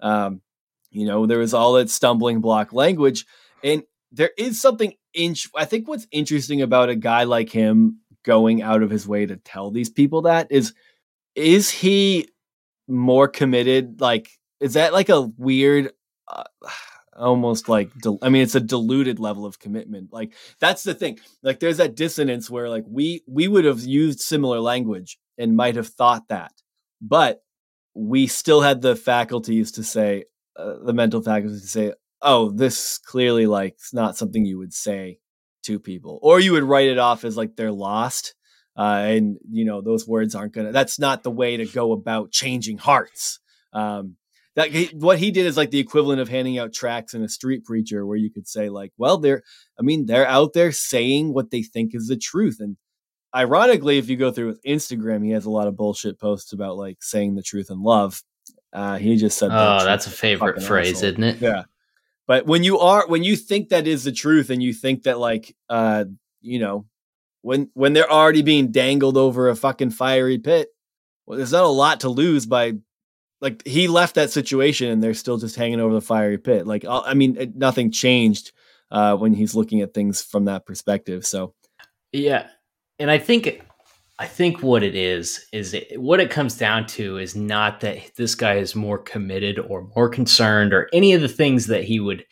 um, 0.00 0.42
you 0.90 1.06
know, 1.06 1.26
there 1.26 1.38
was 1.38 1.54
all 1.54 1.74
that 1.74 1.90
stumbling 1.90 2.40
block 2.40 2.72
language, 2.72 3.26
and 3.64 3.82
there 4.12 4.30
is 4.36 4.60
something 4.60 4.92
in 5.14 5.34
I 5.56 5.64
think 5.64 5.88
what's 5.88 6.06
interesting 6.10 6.62
about 6.62 6.90
a 6.90 6.96
guy 6.96 7.24
like 7.24 7.50
him 7.50 8.01
going 8.24 8.62
out 8.62 8.82
of 8.82 8.90
his 8.90 9.06
way 9.06 9.26
to 9.26 9.36
tell 9.36 9.70
these 9.70 9.90
people 9.90 10.22
that 10.22 10.46
is 10.50 10.72
is 11.34 11.70
he 11.70 12.28
more 12.88 13.28
committed 13.28 14.00
like 14.00 14.30
is 14.60 14.74
that 14.74 14.92
like 14.92 15.08
a 15.08 15.22
weird 15.38 15.92
uh, 16.28 16.44
almost 17.16 17.68
like 17.68 17.90
i 18.22 18.28
mean 18.28 18.42
it's 18.42 18.54
a 18.54 18.60
diluted 18.60 19.18
level 19.20 19.44
of 19.44 19.58
commitment. 19.58 20.12
Like 20.12 20.32
that's 20.60 20.82
the 20.82 20.94
thing. 20.94 21.18
Like 21.42 21.60
there's 21.60 21.76
that 21.76 21.94
dissonance 21.94 22.48
where 22.48 22.68
like 22.68 22.84
we 22.88 23.22
we 23.26 23.48
would 23.48 23.64
have 23.64 23.80
used 23.80 24.20
similar 24.20 24.60
language 24.60 25.18
and 25.38 25.56
might 25.56 25.76
have 25.76 25.88
thought 25.88 26.28
that 26.28 26.52
but 27.02 27.42
we 27.94 28.26
still 28.26 28.62
had 28.62 28.80
the 28.80 28.96
faculties 28.96 29.72
to 29.72 29.82
say 29.82 30.24
uh, 30.56 30.76
the 30.84 30.94
mental 30.94 31.20
faculties 31.20 31.62
to 31.62 31.68
say 31.68 31.92
oh, 32.22 32.50
this 32.50 32.98
clearly 32.98 33.46
like 33.46 33.72
it's 33.72 33.92
not 33.92 34.16
something 34.16 34.44
you 34.44 34.56
would 34.58 34.72
say 34.72 35.18
to 35.62 35.78
people, 35.78 36.18
or 36.22 36.40
you 36.40 36.52
would 36.52 36.64
write 36.64 36.88
it 36.88 36.98
off 36.98 37.24
as 37.24 37.36
like 37.36 37.56
they're 37.56 37.72
lost. 37.72 38.34
Uh, 38.76 39.04
and 39.04 39.36
you 39.50 39.64
know 39.66 39.82
those 39.82 40.08
words 40.08 40.34
aren't 40.34 40.54
gonna. 40.54 40.72
That's 40.72 40.98
not 40.98 41.22
the 41.22 41.30
way 41.30 41.58
to 41.58 41.66
go 41.66 41.92
about 41.92 42.30
changing 42.30 42.78
hearts. 42.78 43.38
Um, 43.72 44.16
that 44.54 44.70
what 44.94 45.18
he 45.18 45.30
did 45.30 45.46
is 45.46 45.56
like 45.56 45.70
the 45.70 45.78
equivalent 45.78 46.20
of 46.20 46.28
handing 46.28 46.58
out 46.58 46.72
tracts 46.72 47.14
in 47.14 47.22
a 47.22 47.28
street 47.28 47.64
preacher, 47.64 48.06
where 48.06 48.16
you 48.16 48.30
could 48.30 48.46
say 48.48 48.68
like, 48.68 48.92
well, 48.96 49.18
they're. 49.18 49.42
I 49.78 49.82
mean, 49.82 50.06
they're 50.06 50.26
out 50.26 50.52
there 50.54 50.72
saying 50.72 51.34
what 51.34 51.50
they 51.50 51.62
think 51.62 51.94
is 51.94 52.06
the 52.06 52.16
truth, 52.16 52.58
and 52.60 52.76
ironically, 53.34 53.98
if 53.98 54.08
you 54.08 54.16
go 54.16 54.30
through 54.30 54.48
with 54.48 54.62
Instagram, 54.64 55.24
he 55.24 55.32
has 55.32 55.44
a 55.44 55.50
lot 55.50 55.68
of 55.68 55.76
bullshit 55.76 56.18
posts 56.18 56.52
about 56.52 56.76
like 56.76 57.02
saying 57.02 57.34
the 57.34 57.42
truth 57.42 57.70
in 57.70 57.82
love. 57.82 58.22
Uh, 58.72 58.96
he 58.96 59.16
just 59.16 59.38
said, 59.38 59.50
"Oh, 59.52 59.84
that's 59.84 60.06
a 60.06 60.10
favorite 60.10 60.62
phrase, 60.62 60.96
asshole. 60.96 61.10
isn't 61.10 61.24
it?" 61.24 61.40
Yeah, 61.40 61.64
but 62.26 62.46
when 62.46 62.64
you 62.64 62.78
are 62.78 63.06
when 63.08 63.24
you 63.24 63.36
think 63.36 63.68
that 63.68 63.86
is 63.86 64.04
the 64.04 64.12
truth 64.12 64.50
and 64.50 64.62
you 64.62 64.72
think 64.72 65.04
that 65.04 65.18
like 65.18 65.54
uh 65.68 66.04
you 66.40 66.58
know 66.58 66.86
when 67.42 67.70
when 67.74 67.92
they're 67.92 68.10
already 68.10 68.42
being 68.42 68.70
dangled 68.70 69.16
over 69.16 69.48
a 69.48 69.56
fucking 69.56 69.90
fiery 69.90 70.38
pit, 70.38 70.68
well 71.26 71.36
there's 71.36 71.52
not 71.52 71.64
a 71.64 71.68
lot 71.68 72.00
to 72.00 72.08
lose 72.08 72.46
by 72.46 72.74
like 73.40 73.66
he 73.66 73.88
left 73.88 74.14
that 74.14 74.30
situation 74.30 74.88
and 74.88 75.02
they're 75.02 75.14
still 75.14 75.36
just 75.36 75.56
hanging 75.56 75.80
over 75.80 75.92
the 75.92 76.00
fiery 76.00 76.38
pit. 76.38 76.66
Like 76.66 76.84
I 76.88 77.14
mean, 77.14 77.52
nothing 77.56 77.90
changed 77.90 78.52
uh, 78.90 79.16
when 79.16 79.34
he's 79.34 79.54
looking 79.54 79.80
at 79.80 79.92
things 79.92 80.22
from 80.22 80.44
that 80.44 80.64
perspective. 80.64 81.26
So 81.26 81.54
yeah, 82.12 82.46
and 82.98 83.10
I 83.10 83.18
think 83.18 83.60
I 84.22 84.26
think 84.26 84.62
what 84.62 84.84
it 84.84 84.94
is 84.94 85.44
is 85.52 85.74
it, 85.74 86.00
what 86.00 86.20
it 86.20 86.30
comes 86.30 86.56
down 86.56 86.86
to 86.86 87.18
is 87.18 87.34
not 87.34 87.80
that 87.80 87.98
this 88.14 88.36
guy 88.36 88.54
is 88.54 88.76
more 88.76 88.96
committed 88.96 89.58
or 89.58 89.88
more 89.96 90.08
concerned 90.08 90.72
or 90.72 90.88
any 90.92 91.12
of 91.12 91.20
the 91.20 91.28
things 91.28 91.66
that 91.66 91.82
he 91.82 91.98
would 91.98 92.24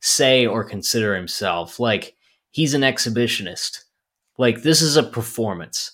say 0.00 0.46
or 0.46 0.62
consider 0.62 1.16
himself. 1.16 1.80
Like 1.80 2.14
he's 2.52 2.74
an 2.74 2.82
exhibitionist. 2.82 3.80
Like 4.38 4.62
this 4.62 4.80
is 4.80 4.96
a 4.96 5.02
performance. 5.02 5.90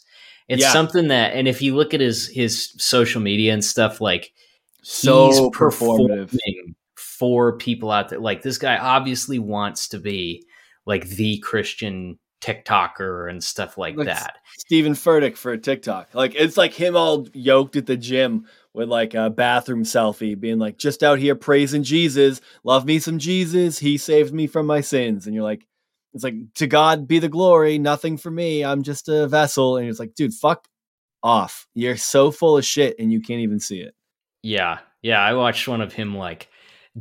It's 0.48 0.64
yeah. 0.64 0.72
something 0.74 1.08
that, 1.08 1.32
and 1.32 1.48
if 1.48 1.62
you 1.62 1.74
look 1.74 1.94
at 1.94 2.00
his 2.00 2.28
his 2.28 2.74
social 2.76 3.22
media 3.22 3.54
and 3.54 3.64
stuff, 3.64 4.02
like 4.02 4.34
so 4.82 5.28
he's 5.28 5.40
performing 5.54 6.28
for 6.98 7.56
people 7.56 7.90
out 7.90 8.10
there. 8.10 8.20
Like 8.20 8.42
this 8.42 8.58
guy 8.58 8.76
obviously 8.76 9.38
wants 9.38 9.88
to 9.88 9.98
be 9.98 10.44
like 10.84 11.08
the 11.08 11.38
Christian 11.38 12.18
TikToker 12.40 13.28
and 13.28 13.42
stuff 13.42 13.76
like, 13.76 13.96
like 13.96 14.06
that. 14.06 14.38
Steven 14.58 14.92
Furtick 14.92 15.36
for 15.36 15.52
a 15.52 15.58
TikTok. 15.58 16.14
Like 16.14 16.34
it's 16.34 16.56
like 16.56 16.72
him 16.72 16.96
all 16.96 17.26
yoked 17.32 17.76
at 17.76 17.86
the 17.86 17.96
gym 17.96 18.46
with 18.74 18.88
like 18.88 19.14
a 19.14 19.30
bathroom 19.30 19.82
selfie, 19.82 20.38
being 20.38 20.58
like, 20.58 20.78
just 20.78 21.02
out 21.02 21.18
here 21.18 21.34
praising 21.34 21.82
Jesus. 21.82 22.40
Love 22.62 22.84
me 22.84 22.98
some 22.98 23.18
Jesus. 23.18 23.78
He 23.78 23.98
saved 23.98 24.32
me 24.32 24.46
from 24.46 24.66
my 24.66 24.80
sins. 24.80 25.26
And 25.26 25.34
you're 25.34 25.44
like, 25.44 25.66
it's 26.14 26.24
like 26.24 26.34
to 26.54 26.66
God 26.66 27.08
be 27.08 27.18
the 27.18 27.28
glory, 27.28 27.78
nothing 27.78 28.16
for 28.16 28.30
me. 28.30 28.64
I'm 28.64 28.82
just 28.82 29.08
a 29.08 29.26
vessel. 29.26 29.76
And 29.76 29.88
it's 29.88 29.98
like, 29.98 30.14
dude, 30.14 30.34
fuck 30.34 30.68
off. 31.22 31.66
You're 31.74 31.96
so 31.96 32.30
full 32.30 32.56
of 32.56 32.64
shit 32.64 32.96
and 32.98 33.12
you 33.12 33.20
can't 33.20 33.40
even 33.40 33.60
see 33.60 33.80
it. 33.80 33.94
Yeah. 34.42 34.78
Yeah. 35.02 35.20
I 35.20 35.34
watched 35.34 35.66
one 35.68 35.80
of 35.80 35.92
him 35.92 36.16
like 36.16 36.48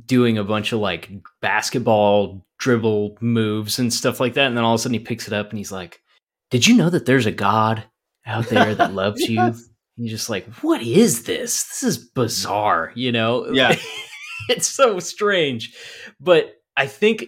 doing 0.05 0.38
a 0.38 0.43
bunch 0.43 0.71
of 0.71 0.79
like 0.79 1.10
basketball 1.41 2.45
dribble 2.60 3.17
moves 3.21 3.79
and 3.79 3.93
stuff 3.93 4.19
like 4.19 4.33
that. 4.33 4.47
And 4.47 4.57
then 4.57 4.63
all 4.63 4.73
of 4.73 4.79
a 4.79 4.83
sudden 4.83 4.93
he 4.93 4.99
picks 4.99 5.27
it 5.27 5.33
up 5.33 5.49
and 5.49 5.57
he's 5.57 5.71
like, 5.71 6.01
Did 6.49 6.67
you 6.67 6.75
know 6.75 6.89
that 6.89 7.05
there's 7.05 7.25
a 7.25 7.31
God 7.31 7.83
out 8.25 8.47
there 8.47 8.75
that 8.75 8.93
loves 8.95 9.21
you? 9.21 9.39
And 9.39 9.55
you're 9.95 10.10
just 10.10 10.29
like, 10.29 10.45
What 10.55 10.81
is 10.81 11.23
this? 11.23 11.63
This 11.63 11.83
is 11.83 11.97
bizarre, 11.97 12.91
you 12.95 13.12
know? 13.12 13.51
Yeah. 13.51 13.75
it's 14.49 14.67
so 14.67 14.99
strange. 14.99 15.75
But 16.19 16.55
I 16.75 16.88
think 16.88 17.25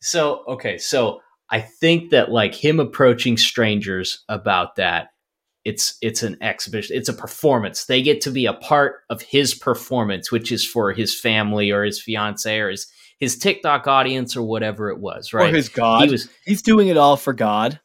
so. 0.00 0.44
Okay. 0.48 0.78
So 0.78 1.20
I 1.50 1.60
think 1.60 2.10
that 2.10 2.30
like 2.30 2.54
him 2.54 2.80
approaching 2.80 3.36
strangers 3.36 4.24
about 4.28 4.76
that 4.76 5.08
it's 5.64 5.96
it's 6.02 6.22
an 6.22 6.36
exhibition 6.40 6.96
it's 6.96 7.08
a 7.08 7.12
performance. 7.12 7.84
They 7.84 8.02
get 8.02 8.20
to 8.22 8.30
be 8.30 8.46
a 8.46 8.52
part 8.52 9.02
of 9.10 9.22
his 9.22 9.54
performance 9.54 10.32
which 10.32 10.50
is 10.50 10.66
for 10.66 10.92
his 10.92 11.18
family 11.18 11.70
or 11.70 11.84
his 11.84 12.00
fiance 12.00 12.58
or 12.58 12.70
his 12.70 12.86
his 13.18 13.38
tiktok 13.38 13.86
audience 13.86 14.36
or 14.36 14.42
whatever 14.42 14.90
it 14.90 14.98
was 14.98 15.32
right? 15.32 15.52
or 15.52 15.56
his 15.56 15.68
god. 15.68 16.06
He 16.06 16.10
was 16.10 16.28
he's 16.44 16.62
doing 16.62 16.88
it 16.88 16.96
all 16.96 17.16
for 17.16 17.32
god. 17.32 17.80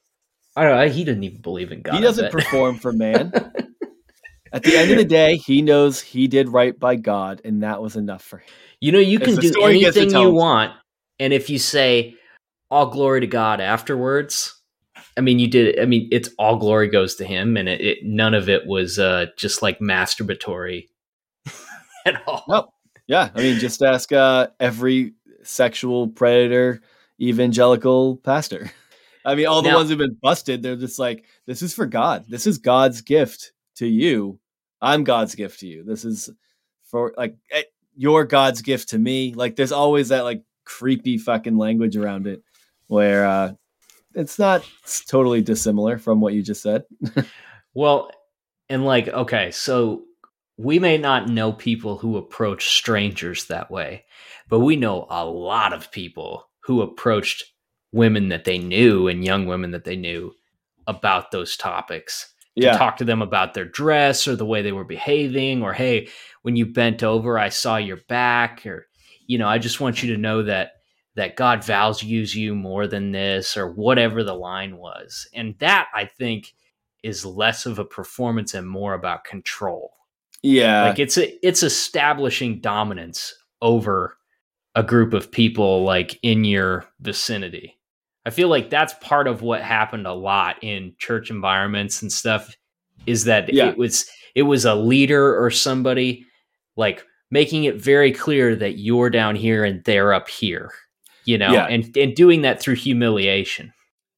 I 0.55 0.63
don't 0.63 0.77
know 0.77 0.89
he 0.89 1.03
didn't 1.03 1.23
even 1.23 1.41
believe 1.41 1.71
in 1.71 1.81
god 1.81 1.95
he 1.95 2.01
doesn't 2.01 2.31
perform 2.31 2.77
for 2.77 2.91
man. 2.91 3.31
At 4.53 4.63
the 4.63 4.77
end 4.77 4.91
of 4.91 4.97
the 4.97 5.05
day 5.05 5.35
he 5.37 5.61
knows 5.61 6.01
he 6.01 6.27
did 6.27 6.49
right 6.49 6.77
by 6.77 6.95
god 6.95 7.41
and 7.45 7.63
that 7.63 7.81
was 7.81 7.95
enough 7.95 8.23
for 8.23 8.39
him. 8.39 8.47
You 8.81 8.91
know 8.91 8.99
you 8.99 9.19
can 9.19 9.35
do 9.35 9.53
anything 9.61 10.09
you 10.09 10.31
want 10.31 10.73
and 11.19 11.31
if 11.31 11.49
you 11.49 11.59
say 11.59 12.15
all 12.71 12.87
glory 12.87 13.21
to 13.21 13.27
god 13.27 13.61
afterwards 13.61 14.56
I 15.17 15.21
mean, 15.21 15.39
you 15.39 15.47
did. 15.47 15.79
I 15.79 15.85
mean, 15.85 16.07
it's 16.11 16.29
all 16.37 16.57
glory 16.57 16.87
goes 16.87 17.15
to 17.15 17.25
him, 17.25 17.57
and 17.57 17.67
it, 17.67 17.81
it 17.81 17.97
none 18.03 18.33
of 18.33 18.47
it 18.47 18.67
was 18.67 18.99
uh, 18.99 19.27
just 19.35 19.61
like 19.61 19.79
masturbatory 19.79 20.87
at 22.05 22.21
all. 22.27 22.43
Nope. 22.47 22.69
Yeah, 23.07 23.29
I 23.33 23.39
mean, 23.39 23.59
just 23.59 23.81
ask 23.81 24.11
uh, 24.11 24.47
every 24.59 25.13
sexual 25.43 26.09
predator 26.09 26.81
evangelical 27.21 28.17
pastor. 28.17 28.69
I 29.25 29.35
mean, 29.35 29.47
all 29.47 29.61
the 29.61 29.69
now, 29.69 29.77
ones 29.77 29.89
who've 29.89 29.97
been 29.97 30.17
busted, 30.21 30.61
they're 30.61 30.75
just 30.75 30.99
like, 30.99 31.25
"This 31.45 31.61
is 31.61 31.73
for 31.73 31.85
God. 31.85 32.25
This 32.29 32.45
is 32.45 32.57
God's 32.57 33.01
gift 33.01 33.53
to 33.75 33.87
you. 33.87 34.39
I'm 34.81 35.03
God's 35.03 35.35
gift 35.35 35.61
to 35.61 35.67
you. 35.67 35.83
This 35.83 36.05
is 36.05 36.29
for 36.83 37.13
like 37.17 37.35
eh, 37.51 37.63
your 37.95 38.23
God's 38.23 38.61
gift 38.61 38.89
to 38.89 38.99
me." 38.99 39.33
Like, 39.33 39.55
there's 39.55 39.71
always 39.71 40.09
that 40.09 40.23
like 40.23 40.43
creepy 40.63 41.17
fucking 41.17 41.57
language 41.57 41.97
around 41.97 42.27
it, 42.27 42.43
where 42.87 43.25
uh, 43.25 43.53
it's 44.17 44.39
not 44.39 44.67
totally 45.07 45.43
dissimilar 45.43 45.99
from 45.99 46.19
what 46.19 46.33
you 46.33 46.41
just 46.41 46.63
said. 46.63 46.83
well, 47.75 48.09
and 48.67 48.83
like, 48.83 49.07
okay, 49.07 49.51
so 49.51 50.03
we 50.57 50.79
may 50.79 50.97
not 50.97 51.29
know 51.29 51.53
people 51.53 51.97
who 51.97 52.17
approach 52.17 52.69
strangers 52.69 53.45
that 53.45 53.69
way, 53.69 54.05
but 54.49 54.59
we 54.61 54.75
know 54.75 55.05
a 55.11 55.23
lot 55.23 55.71
of 55.71 55.91
people 55.91 56.49
who 56.61 56.81
approached 56.81 57.43
women 57.91 58.29
that 58.29 58.43
they 58.43 58.57
knew 58.57 59.07
and 59.07 59.23
young 59.23 59.45
women 59.45 59.69
that 59.71 59.83
they 59.83 59.95
knew 59.95 60.33
about 60.87 61.29
those 61.29 61.55
topics. 61.55 62.33
Yeah. 62.55 62.71
To 62.71 62.77
talk 62.79 62.97
to 62.97 63.05
them 63.05 63.21
about 63.21 63.53
their 63.53 63.65
dress 63.65 64.27
or 64.27 64.35
the 64.35 64.45
way 64.45 64.63
they 64.63 64.71
were 64.71 64.83
behaving, 64.83 65.61
or 65.61 65.73
hey, 65.73 66.07
when 66.41 66.55
you 66.55 66.65
bent 66.65 67.03
over, 67.03 67.37
I 67.37 67.49
saw 67.49 67.77
your 67.77 67.99
back, 68.09 68.65
or 68.65 68.87
you 69.27 69.37
know, 69.37 69.47
I 69.47 69.59
just 69.59 69.79
want 69.79 70.01
you 70.01 70.15
to 70.15 70.19
know 70.19 70.41
that 70.41 70.76
that 71.17 71.35
God 71.35 71.63
values 71.63 72.35
you 72.35 72.53
more 72.53 72.85
than 72.85 73.11
this 73.11 73.57
or 73.57 73.71
whatever 73.71 74.23
the 74.23 74.35
line 74.35 74.77
was. 74.77 75.27
And 75.33 75.55
that 75.57 75.87
I 75.93 76.05
think 76.05 76.53
is 77.01 77.25
less 77.25 77.65
of 77.65 77.79
a 77.79 77.85
performance 77.85 78.53
and 78.53 78.69
more 78.69 78.93
about 78.93 79.23
control. 79.23 79.93
Yeah. 80.43 80.83
Like 80.83 80.99
it's 80.99 81.17
a, 81.17 81.45
it's 81.45 81.63
establishing 81.63 82.61
dominance 82.61 83.33
over 83.63 84.15
a 84.75 84.83
group 84.83 85.15
of 85.15 85.31
people 85.31 85.83
like 85.83 86.19
in 86.21 86.43
your 86.43 86.85
vicinity. 86.99 87.79
I 88.23 88.29
feel 88.29 88.47
like 88.47 88.69
that's 88.69 88.93
part 89.01 89.27
of 89.27 89.41
what 89.41 89.63
happened 89.63 90.05
a 90.05 90.13
lot 90.13 90.57
in 90.61 90.93
church 90.99 91.31
environments 91.31 92.03
and 92.03 92.11
stuff 92.11 92.55
is 93.07 93.23
that 93.23 93.51
yeah. 93.51 93.69
it 93.69 93.77
was 93.77 94.07
it 94.35 94.43
was 94.43 94.65
a 94.65 94.75
leader 94.75 95.43
or 95.43 95.49
somebody 95.49 96.27
like 96.75 97.03
making 97.31 97.63
it 97.63 97.81
very 97.81 98.11
clear 98.11 98.55
that 98.55 98.77
you're 98.77 99.09
down 99.09 99.35
here 99.35 99.63
and 99.63 99.83
they're 99.83 100.13
up 100.13 100.29
here 100.29 100.71
you 101.27 101.37
know, 101.37 101.51
yeah. 101.51 101.65
and 101.65 101.95
and 101.97 102.15
doing 102.15 102.43
that 102.43 102.61
through 102.61 102.75
humiliation. 102.75 103.73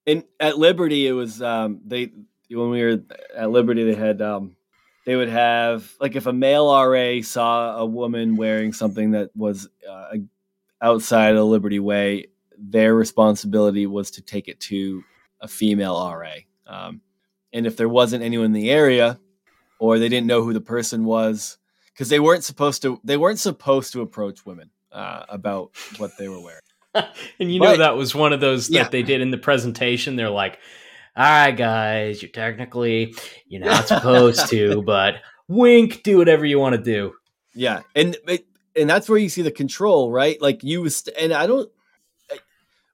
And 0.05 0.23
at 0.39 0.59
Liberty, 0.59 1.07
it 1.07 1.11
was 1.11 1.41
um, 1.41 1.81
they 1.83 2.11
when 2.51 2.69
we 2.69 2.83
were 2.83 3.01
at 3.35 3.49
Liberty, 3.49 3.83
they 3.83 3.99
had 3.99 4.21
um, 4.21 4.55
they 5.07 5.15
would 5.15 5.27
have 5.27 5.91
like 5.99 6.15
if 6.15 6.27
a 6.27 6.33
male 6.33 6.71
RA 6.71 7.21
saw 7.23 7.77
a 7.77 7.85
woman 7.85 8.35
wearing 8.35 8.73
something 8.73 9.11
that 9.11 9.31
was 9.35 9.67
uh, 9.89 10.17
outside 10.81 11.35
of 11.35 11.45
Liberty 11.47 11.79
Way, 11.79 12.27
their 12.59 12.93
responsibility 12.93 13.87
was 13.87 14.11
to 14.11 14.21
take 14.21 14.47
it 14.47 14.59
to 14.61 15.03
a 15.41 15.47
female 15.47 15.95
RA. 15.95 16.33
Um, 16.67 17.01
and 17.51 17.65
if 17.65 17.75
there 17.75 17.89
wasn't 17.89 18.23
anyone 18.23 18.45
in 18.45 18.53
the 18.53 18.69
area, 18.69 19.19
or 19.79 19.97
they 19.97 20.09
didn't 20.09 20.27
know 20.27 20.43
who 20.43 20.53
the 20.53 20.61
person 20.61 21.05
was, 21.05 21.57
because 21.87 22.09
they 22.09 22.19
weren't 22.19 22.43
supposed 22.43 22.83
to, 22.83 23.01
they 23.03 23.17
weren't 23.17 23.39
supposed 23.39 23.93
to 23.93 24.01
approach 24.01 24.45
women 24.45 24.69
uh, 24.91 25.23
about 25.27 25.71
what 25.97 26.15
they 26.19 26.27
were 26.27 26.39
wearing. 26.39 26.61
and 27.39 27.51
you 27.51 27.59
know 27.59 27.77
that 27.77 27.95
was 27.95 28.15
one 28.15 28.33
of 28.33 28.39
those 28.39 28.69
yeah. 28.69 28.83
that 28.83 28.91
they 28.91 29.03
did 29.03 29.21
in 29.21 29.31
the 29.31 29.37
presentation. 29.37 30.15
They're 30.15 30.29
like, 30.29 30.59
"All 31.15 31.23
right, 31.23 31.51
guys, 31.51 32.21
you're 32.21 32.31
technically 32.31 33.15
you're 33.47 33.63
not 33.63 33.87
supposed 33.87 34.49
to, 34.49 34.81
but 34.85 35.15
wink, 35.47 36.03
do 36.03 36.17
whatever 36.17 36.45
you 36.45 36.59
want 36.59 36.75
to 36.75 36.81
do." 36.81 37.13
Yeah, 37.53 37.81
and 37.95 38.17
and 38.75 38.89
that's 38.89 39.09
where 39.09 39.19
you 39.19 39.29
see 39.29 39.41
the 39.41 39.51
control, 39.51 40.11
right? 40.11 40.41
Like 40.41 40.63
you 40.63 40.87
and 41.19 41.33
I 41.33 41.47
don't 41.47 41.69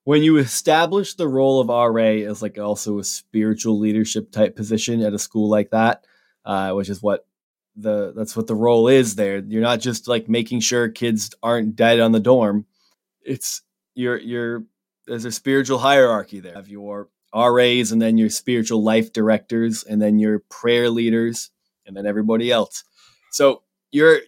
when 0.06 0.22
you 0.22 0.38
establish 0.38 1.16
the 1.16 1.28
role 1.28 1.60
of 1.60 1.68
RA 1.68 2.30
as 2.30 2.42
like 2.42 2.58
also 2.58 3.00
a 3.00 3.04
spiritual 3.04 3.80
leadership 3.80 4.32
type 4.32 4.56
position 4.56 5.02
at 5.02 5.14
a 5.14 5.20
school 5.20 5.50
like 5.50 5.72
that, 5.72 6.06
uh, 6.46 6.72
which 6.72 6.90
is 6.90 7.02
what 7.02 7.26
the 7.76 8.14
that's 8.16 8.38
what 8.38 8.48
the 8.48 8.56
role 8.56 8.88
is 8.88 9.16
there. 9.16 9.40
You're 9.40 9.62
not 9.62 9.80
just 9.80 10.08
like 10.08 10.30
making 10.30 10.62
sure 10.62 10.90
kids 10.90 11.34
aren't 11.44 11.76
dead 11.76 12.00
on 12.00 12.12
the 12.12 12.20
dorm. 12.20 12.66
It's 13.22 13.62
your 13.96 14.20
your 14.20 14.64
there's 15.08 15.26
a 15.26 15.32
spiritual 15.32 15.80
hierarchy 15.80 16.40
there. 16.40 16.52
You 16.52 16.58
have 16.58 16.70
your 16.70 17.10
RAs 17.34 17.92
and 17.92 18.02
then 18.02 18.18
your 18.18 18.30
spiritual 18.30 18.84
life 18.84 19.12
directors 19.12 19.84
and 19.84 20.02
then 20.02 20.20
your 20.20 20.40
prayer 20.50 20.90
leaders 20.90 21.52
and 21.86 21.96
then 21.96 22.06
everybody 22.06 22.52
else. 22.52 22.84
So 23.32 23.64
you're 23.92 24.20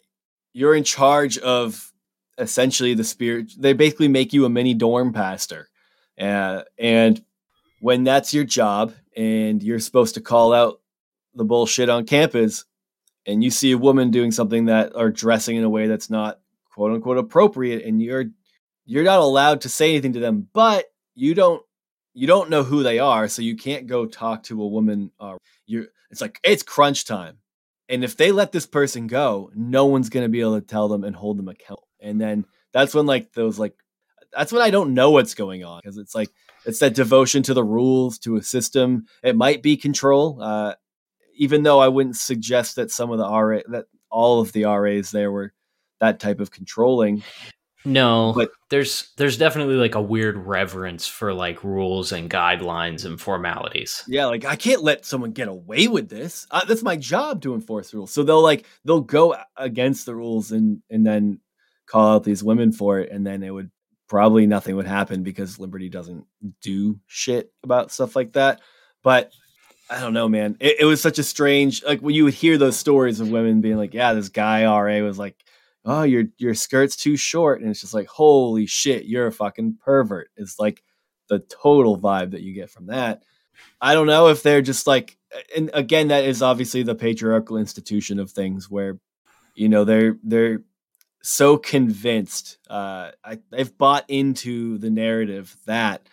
you're 0.54 0.76
in 0.76 0.84
charge 0.84 1.38
of 1.38 1.92
essentially 2.38 2.94
the 2.94 3.04
spirit. 3.04 3.54
They 3.58 3.74
basically 3.74 4.08
make 4.08 4.34
you 4.34 4.46
a 4.46 4.50
mini 4.50 4.74
dorm 4.74 5.14
pastor, 5.14 5.70
uh, 6.20 6.64
and 6.78 7.24
when 7.80 8.04
that's 8.04 8.34
your 8.34 8.44
job 8.44 8.94
and 9.16 9.62
you're 9.62 9.80
supposed 9.80 10.16
to 10.16 10.22
call 10.22 10.54
out 10.54 10.82
the 11.34 11.44
bullshit 11.44 11.90
on 11.90 12.06
campus, 12.06 12.66
and 13.26 13.44
you 13.44 13.52
see 13.52 13.72
a 13.72 13.78
woman 13.78 14.12
doing 14.12 14.32
something 14.32 14.66
that 14.66 14.94
or 14.96 15.10
dressing 15.10 15.56
in 15.56 15.64
a 15.64 15.70
way 15.70 15.88
that's 15.88 16.10
not 16.10 16.40
quote 16.72 16.92
unquote 16.92 17.18
appropriate, 17.18 17.86
and 17.86 18.02
you're 18.02 18.26
you're 18.88 19.04
not 19.04 19.20
allowed 19.20 19.62
to 19.62 19.70
say 19.70 19.92
anything 19.92 20.14
to 20.14 20.20
them, 20.20 20.48
but 20.54 20.86
you 21.14 21.36
don't 21.36 21.62
you 22.14 22.26
don't 22.26 22.50
know 22.50 22.64
who 22.64 22.82
they 22.82 22.98
are, 22.98 23.28
so 23.28 23.44
you 23.44 23.56
can't 23.56 23.86
go 23.86 24.08
talk 24.08 24.44
to 24.44 24.64
a 24.64 24.68
woman. 24.68 25.12
Uh, 25.20 25.38
you 25.68 25.88
it's 26.10 26.22
like 26.22 26.40
it's 26.44 26.64
crunch 26.64 27.06
time. 27.06 27.38
And 27.90 28.04
if 28.04 28.18
they 28.18 28.32
let 28.32 28.52
this 28.52 28.66
person 28.66 29.08
go, 29.08 29.52
no 29.56 29.86
one's 29.86 30.10
to 30.10 30.28
be 30.28 30.42
able 30.42 30.60
to 30.60 30.66
tell 30.66 30.88
them 30.88 31.04
and 31.04 31.16
hold 31.16 31.38
them 31.38 31.48
accountable. 31.48 31.88
And 32.02 32.20
then 32.20 32.46
that's 32.74 32.94
when 32.94 33.06
like 33.06 33.34
those 33.34 33.60
like 33.60 33.76
that's 34.34 34.52
when 34.52 34.62
I 34.62 34.72
don't 34.72 34.94
know 34.94 35.12
what's 35.12 35.36
going 35.36 35.64
on 35.64 35.82
because 35.84 35.98
it's 35.98 36.16
like 36.16 36.30
it's 36.66 36.80
that 36.80 36.96
devotion 36.96 37.44
to 37.44 37.54
the 37.54 37.64
rules 37.64 38.18
to 38.20 38.38
a 38.38 38.44
system. 38.44 39.06
It 39.24 39.36
might 39.36 39.62
be 39.62 39.78
control, 39.78 40.42
uh, 40.42 40.76
even 41.36 41.64
though 41.64 41.80
I 41.80 41.88
wouldn't 41.88 42.18
suggest 42.18 42.78
that 42.78 42.92
some 42.92 43.12
of 43.12 43.20
the 43.20 43.30
RA 43.30 43.60
that 43.70 43.86
all 44.10 44.40
of 44.40 44.54
the 44.54 44.66
RAs 44.66 45.12
there 45.12 45.32
were 45.32 45.54
that 46.00 46.20
type 46.20 46.40
of 46.40 46.52
controlling. 46.52 47.24
No, 47.88 48.34
but 48.36 48.52
there's 48.70 49.14
there's 49.16 49.38
definitely 49.38 49.76
like 49.76 49.96
a 49.96 50.02
weird 50.02 50.36
reverence 50.36 51.08
for 51.08 51.34
like 51.34 51.64
rules 51.64 52.12
and 52.12 52.30
guidelines 52.30 53.06
and 53.06 53.20
formalities. 53.20 54.04
Yeah, 54.08 54.26
like 54.26 54.44
I 54.44 54.58
can't 54.58 54.84
let 54.84 55.06
someone 55.06 55.32
get 55.32 55.48
away 55.48 55.88
with 55.88 56.10
this. 56.10 56.46
Uh, 56.52 56.66
that's 56.66 56.84
my 56.84 56.98
job 56.98 57.42
to 57.44 57.54
enforce 57.54 57.94
rules. 57.94 58.12
So 58.12 58.24
they'll 58.24 58.44
like 58.44 58.66
they'll 58.84 59.00
go 59.00 59.38
against 59.56 60.06
the 60.06 60.16
rules 60.16 60.52
and 60.52 60.82
and 60.90 61.06
then 61.06 61.40
call 61.86 62.16
out 62.16 62.26
these 62.26 62.44
women 62.44 62.74
for 62.74 63.00
it, 63.00 63.10
and 63.10 63.26
then 63.26 63.42
it 63.42 63.52
would 63.52 63.72
probably 64.10 64.48
nothing 64.48 64.76
would 64.76 64.88
happen 64.88 65.24
because 65.24 65.58
Liberty 65.58 65.88
doesn't 65.88 66.26
do 66.62 67.00
shit 67.08 67.54
about 67.64 67.94
stuff 67.94 68.18
like 68.18 68.34
that. 68.34 68.60
But 69.02 69.32
I 69.90 70.02
don't 70.02 70.14
know, 70.14 70.28
man. 70.28 70.58
It, 70.60 70.82
it, 70.82 70.86
was 70.86 71.02
such 71.02 71.20
a 71.20 71.24
strange 71.24 71.84
like 71.86 72.02
when 72.02 72.16
you 72.16 72.26
would 72.26 72.34
hear 72.34 72.58
those 72.58 72.76
stories 72.76 73.22
of 73.22 73.32
women 73.32 73.62
being 73.62 73.78
like, 73.78 73.94
"Yeah, 73.94 74.12
this 74.12 74.28
guy 74.28 74.66
RA 74.66 75.06
was 75.06 75.18
like, 75.18 75.42
oh, 75.88 76.04
your 76.04 76.26
your 76.38 76.54
skirt's 76.54 76.96
too 76.96 77.18
short," 77.18 77.62
and 77.62 77.70
it's 77.70 77.82
just 77.82 77.94
like, 77.94 78.08
"Holy 78.08 78.66
shit, 78.68 79.06
you're 79.06 79.28
a 79.28 79.32
fucking 79.32 79.78
pervert." 79.84 80.30
It's 80.38 80.60
like 80.60 80.84
the 81.30 81.40
total 81.40 82.00
vibe 82.00 82.32
that 82.32 82.42
you 82.42 82.54
get 82.54 82.70
from 82.70 82.88
that. 82.88 83.24
I 83.82 83.94
don't 83.94 84.08
know 84.08 84.28
if 84.28 84.44
they're 84.44 84.62
just 84.62 84.88
like, 84.88 85.18
and 85.56 85.70
again, 85.74 86.10
that 86.10 86.26
is 86.26 86.42
obviously 86.42 86.84
the 86.84 86.96
patriarchal 86.96 87.58
institution 87.58 88.20
of 88.20 88.32
things 88.32 88.70
where, 88.70 89.00
you 89.56 89.70
know, 89.70 89.84
they're 89.84 90.18
they're 90.24 90.62
so 91.24 91.58
convinced. 91.58 92.58
Uh, 92.70 93.12
I, 93.24 93.40
they've 93.52 93.78
bought 93.78 94.06
into 94.08 94.78
the 94.78 94.90
narrative 94.90 95.56
that, 95.66 96.08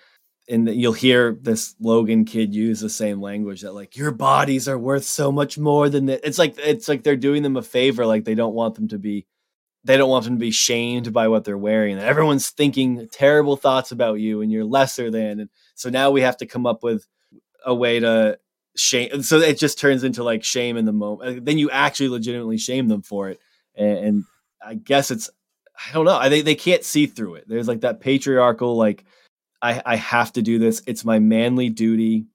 and 0.48 0.68
you'll 0.68 0.92
hear 0.92 1.38
this 1.40 1.74
Logan 1.80 2.24
kid 2.24 2.54
use 2.54 2.80
the 2.80 2.90
same 2.90 3.20
language 3.20 3.62
that 3.62 3.74
like 3.74 3.96
your 3.96 4.10
bodies 4.10 4.68
are 4.68 4.78
worth 4.78 5.04
so 5.04 5.32
much 5.32 5.58
more 5.58 5.88
than 5.88 6.06
that. 6.06 6.20
It's 6.24 6.38
like 6.38 6.56
it's 6.58 6.88
like 6.88 7.02
they're 7.02 7.16
doing 7.16 7.42
them 7.42 7.56
a 7.56 7.62
favor. 7.62 8.04
Like 8.06 8.24
they 8.24 8.34
don't 8.34 8.54
want 8.54 8.74
them 8.74 8.88
to 8.88 8.98
be, 8.98 9.26
they 9.84 9.96
don't 9.96 10.08
want 10.08 10.24
them 10.24 10.36
to 10.36 10.40
be 10.40 10.50
shamed 10.50 11.12
by 11.12 11.28
what 11.28 11.44
they're 11.44 11.58
wearing. 11.58 11.98
Everyone's 11.98 12.50
thinking 12.50 13.06
terrible 13.12 13.56
thoughts 13.56 13.92
about 13.92 14.14
you, 14.14 14.40
and 14.40 14.50
you're 14.50 14.64
lesser 14.64 15.10
than. 15.10 15.40
And 15.40 15.50
so 15.74 15.90
now 15.90 16.10
we 16.10 16.22
have 16.22 16.38
to 16.38 16.46
come 16.46 16.66
up 16.66 16.82
with 16.82 17.06
a 17.64 17.74
way 17.74 18.00
to 18.00 18.38
shame. 18.76 19.22
So 19.22 19.38
it 19.38 19.58
just 19.58 19.78
turns 19.78 20.02
into 20.02 20.24
like 20.24 20.42
shame 20.42 20.76
in 20.76 20.86
the 20.86 20.92
moment. 20.92 21.44
Then 21.44 21.58
you 21.58 21.70
actually 21.70 22.08
legitimately 22.08 22.58
shame 22.58 22.88
them 22.88 23.02
for 23.02 23.28
it, 23.28 23.40
and, 23.74 23.98
and 23.98 24.24
I 24.64 24.74
guess 24.74 25.10
it's 25.10 25.30
I 25.76 25.92
don't 25.92 26.04
know. 26.04 26.16
I 26.16 26.28
they, 26.28 26.40
they 26.40 26.54
can't 26.54 26.84
see 26.84 27.06
through 27.06 27.36
it. 27.36 27.44
There's 27.48 27.68
like 27.68 27.80
that 27.82 28.00
patriarchal 28.00 28.76
like 28.76 29.04
I 29.60 29.82
I 29.84 29.96
have 29.96 30.32
to 30.34 30.42
do 30.42 30.58
this. 30.58 30.82
It's 30.86 31.04
my 31.04 31.18
manly 31.18 31.68
duty. 31.68 32.26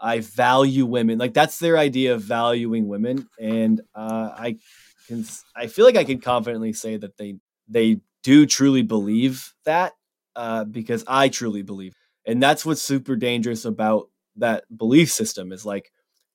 I 0.00 0.20
value 0.20 0.84
women. 0.84 1.18
Like 1.18 1.34
that's 1.34 1.58
their 1.58 1.78
idea 1.78 2.14
of 2.14 2.22
valuing 2.22 2.88
women, 2.88 3.28
and 3.40 3.80
uh, 3.94 4.30
I 4.36 4.58
can 5.06 5.24
I 5.56 5.66
feel 5.66 5.84
like 5.84 5.96
I 5.96 6.04
can 6.04 6.20
confidently 6.20 6.72
say 6.72 6.96
that 6.96 7.16
they 7.16 7.36
they 7.68 8.00
do 8.22 8.46
truly 8.46 8.82
believe 8.82 9.52
that 9.64 9.92
uh, 10.36 10.64
because 10.64 11.04
I 11.06 11.28
truly 11.28 11.62
believe, 11.62 11.94
and 12.26 12.42
that's 12.42 12.64
what's 12.64 12.82
super 12.82 13.16
dangerous 13.16 13.64
about 13.64 14.08
that 14.36 14.64
belief 14.74 15.10
system 15.10 15.52
is 15.52 15.66
like 15.66 15.90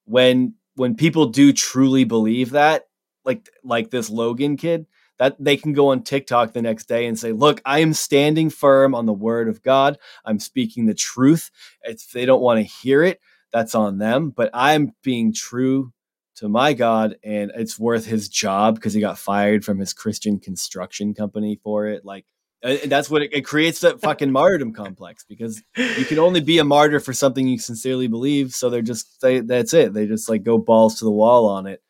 when 0.05 0.53
when 0.75 0.95
people 0.95 1.27
do 1.27 1.51
truly 1.53 2.03
believe 2.03 2.51
that, 2.51 2.83
like 3.25 3.49
like 3.63 3.89
this 3.89 4.09
Logan 4.09 4.57
kid, 4.57 4.85
that 5.17 5.35
they 5.39 5.57
can 5.57 5.73
go 5.73 5.89
on 5.89 6.03
TikTok 6.03 6.53
the 6.53 6.61
next 6.61 6.87
day 6.87 7.07
and 7.07 7.17
say, 7.17 7.31
"Look, 7.31 7.61
I 7.65 7.79
am 7.79 7.93
standing 7.93 8.49
firm 8.49 8.93
on 8.93 9.05
the 9.05 9.13
word 9.13 9.47
of 9.49 9.63
God. 9.63 9.97
I'm 10.25 10.39
speaking 10.39 10.85
the 10.85 10.93
truth. 10.93 11.49
If 11.83 12.11
they 12.11 12.25
don't 12.25 12.41
want 12.41 12.59
to 12.59 12.63
hear 12.63 13.03
it, 13.03 13.19
that's 13.51 13.75
on 13.75 13.97
them, 13.97 14.29
but 14.29 14.49
I'm 14.53 14.93
being 15.03 15.33
true 15.33 15.91
to 16.37 16.47
my 16.47 16.73
God 16.73 17.17
and 17.23 17.51
it's 17.55 17.79
worth 17.79 18.05
his 18.05 18.29
job 18.29 18.75
because 18.75 18.93
he 18.93 19.01
got 19.01 19.17
fired 19.17 19.65
from 19.65 19.79
his 19.79 19.93
Christian 19.93 20.39
construction 20.39 21.13
company 21.13 21.59
for 21.63 21.87
it. 21.87 22.05
Like 22.05 22.25
uh, 22.63 22.77
that's 22.85 23.09
what 23.09 23.21
it, 23.21 23.33
it 23.33 23.41
creates 23.41 23.81
that 23.81 24.01
fucking 24.01 24.31
martyrdom 24.31 24.73
complex 24.73 25.23
because 25.23 25.61
you 25.77 26.05
can 26.05 26.19
only 26.19 26.41
be 26.41 26.57
a 26.57 26.63
martyr 26.63 26.99
for 26.99 27.13
something 27.13 27.47
you 27.47 27.59
sincerely 27.59 28.07
believe. 28.07 28.53
So 28.53 28.69
they're 28.69 28.81
just 28.81 29.21
they, 29.21 29.41
that's 29.41 29.73
it. 29.73 29.93
They 29.93 30.07
just 30.07 30.27
like 30.27 30.43
go 30.43 30.57
balls 30.57 30.99
to 30.99 31.05
the 31.05 31.11
wall 31.11 31.47
on 31.47 31.67
it, 31.67 31.83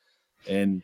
and 0.48 0.84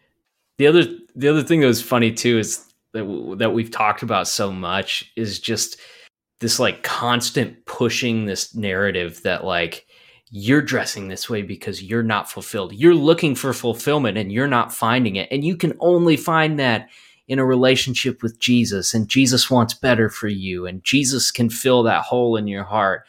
the 0.57 0.67
other 0.67 0.83
the 1.15 1.27
other 1.27 1.43
thing 1.43 1.59
that 1.61 1.67
was 1.67 1.81
funny 1.81 2.11
too 2.11 2.39
is 2.39 2.65
that 2.93 3.01
w- 3.01 3.35
that 3.35 3.53
we've 3.53 3.71
talked 3.71 4.03
about 4.03 4.27
so 4.27 4.51
much 4.51 5.11
is 5.17 5.39
just 5.39 5.79
this 6.39 6.59
like 6.59 6.83
constant 6.83 7.65
pushing 7.65 8.25
this 8.25 8.55
narrative 8.55 9.21
that 9.23 9.43
like 9.43 9.85
you're 10.35 10.63
dressing 10.63 11.09
this 11.09 11.29
way 11.29 11.43
because 11.43 11.83
you're 11.83 12.01
not 12.01 12.27
fulfilled. 12.27 12.73
You're 12.73 12.95
looking 12.95 13.35
for 13.35 13.53
fulfillment 13.53 14.17
and 14.17 14.31
you're 14.31 14.47
not 14.47 14.73
finding 14.73 15.15
it. 15.15 15.27
And 15.29 15.45
you 15.45 15.55
can 15.55 15.77
only 15.79 16.17
find 16.17 16.57
that 16.57 16.89
in 17.27 17.37
a 17.37 17.45
relationship 17.45 18.23
with 18.23 18.39
Jesus 18.39 18.95
and 18.95 19.07
Jesus 19.07 19.51
wants 19.51 19.75
better 19.75 20.09
for 20.09 20.27
you 20.27 20.65
and 20.65 20.83
Jesus 20.83 21.29
can 21.29 21.51
fill 21.51 21.83
that 21.83 22.01
hole 22.01 22.35
in 22.35 22.47
your 22.47 22.63
heart. 22.63 23.05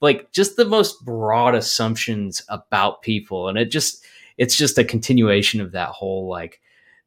Like 0.00 0.30
just 0.30 0.54
the 0.54 0.64
most 0.64 1.04
broad 1.04 1.56
assumptions 1.56 2.42
about 2.48 3.02
people 3.02 3.48
and 3.48 3.58
it 3.58 3.72
just 3.72 4.04
it's 4.36 4.56
just 4.56 4.78
a 4.78 4.84
continuation 4.84 5.60
of 5.60 5.72
that 5.72 5.88
whole 5.88 6.28
like 6.28 6.60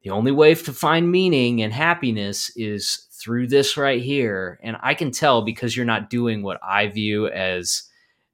the 0.04 0.10
only 0.10 0.34
way 0.34 0.54
to 0.54 0.74
find 0.74 1.10
meaning 1.10 1.62
and 1.62 1.72
happiness 1.72 2.52
is 2.58 3.08
through 3.14 3.48
this 3.48 3.78
right 3.78 4.02
here. 4.02 4.60
And 4.64 4.76
I 4.82 4.96
can 4.96 5.12
tell 5.12 5.44
because 5.44 5.78
you're 5.78 5.86
not 5.86 6.10
doing 6.10 6.44
what 6.44 6.60
I 6.62 6.88
view 6.88 7.30
as 7.30 7.84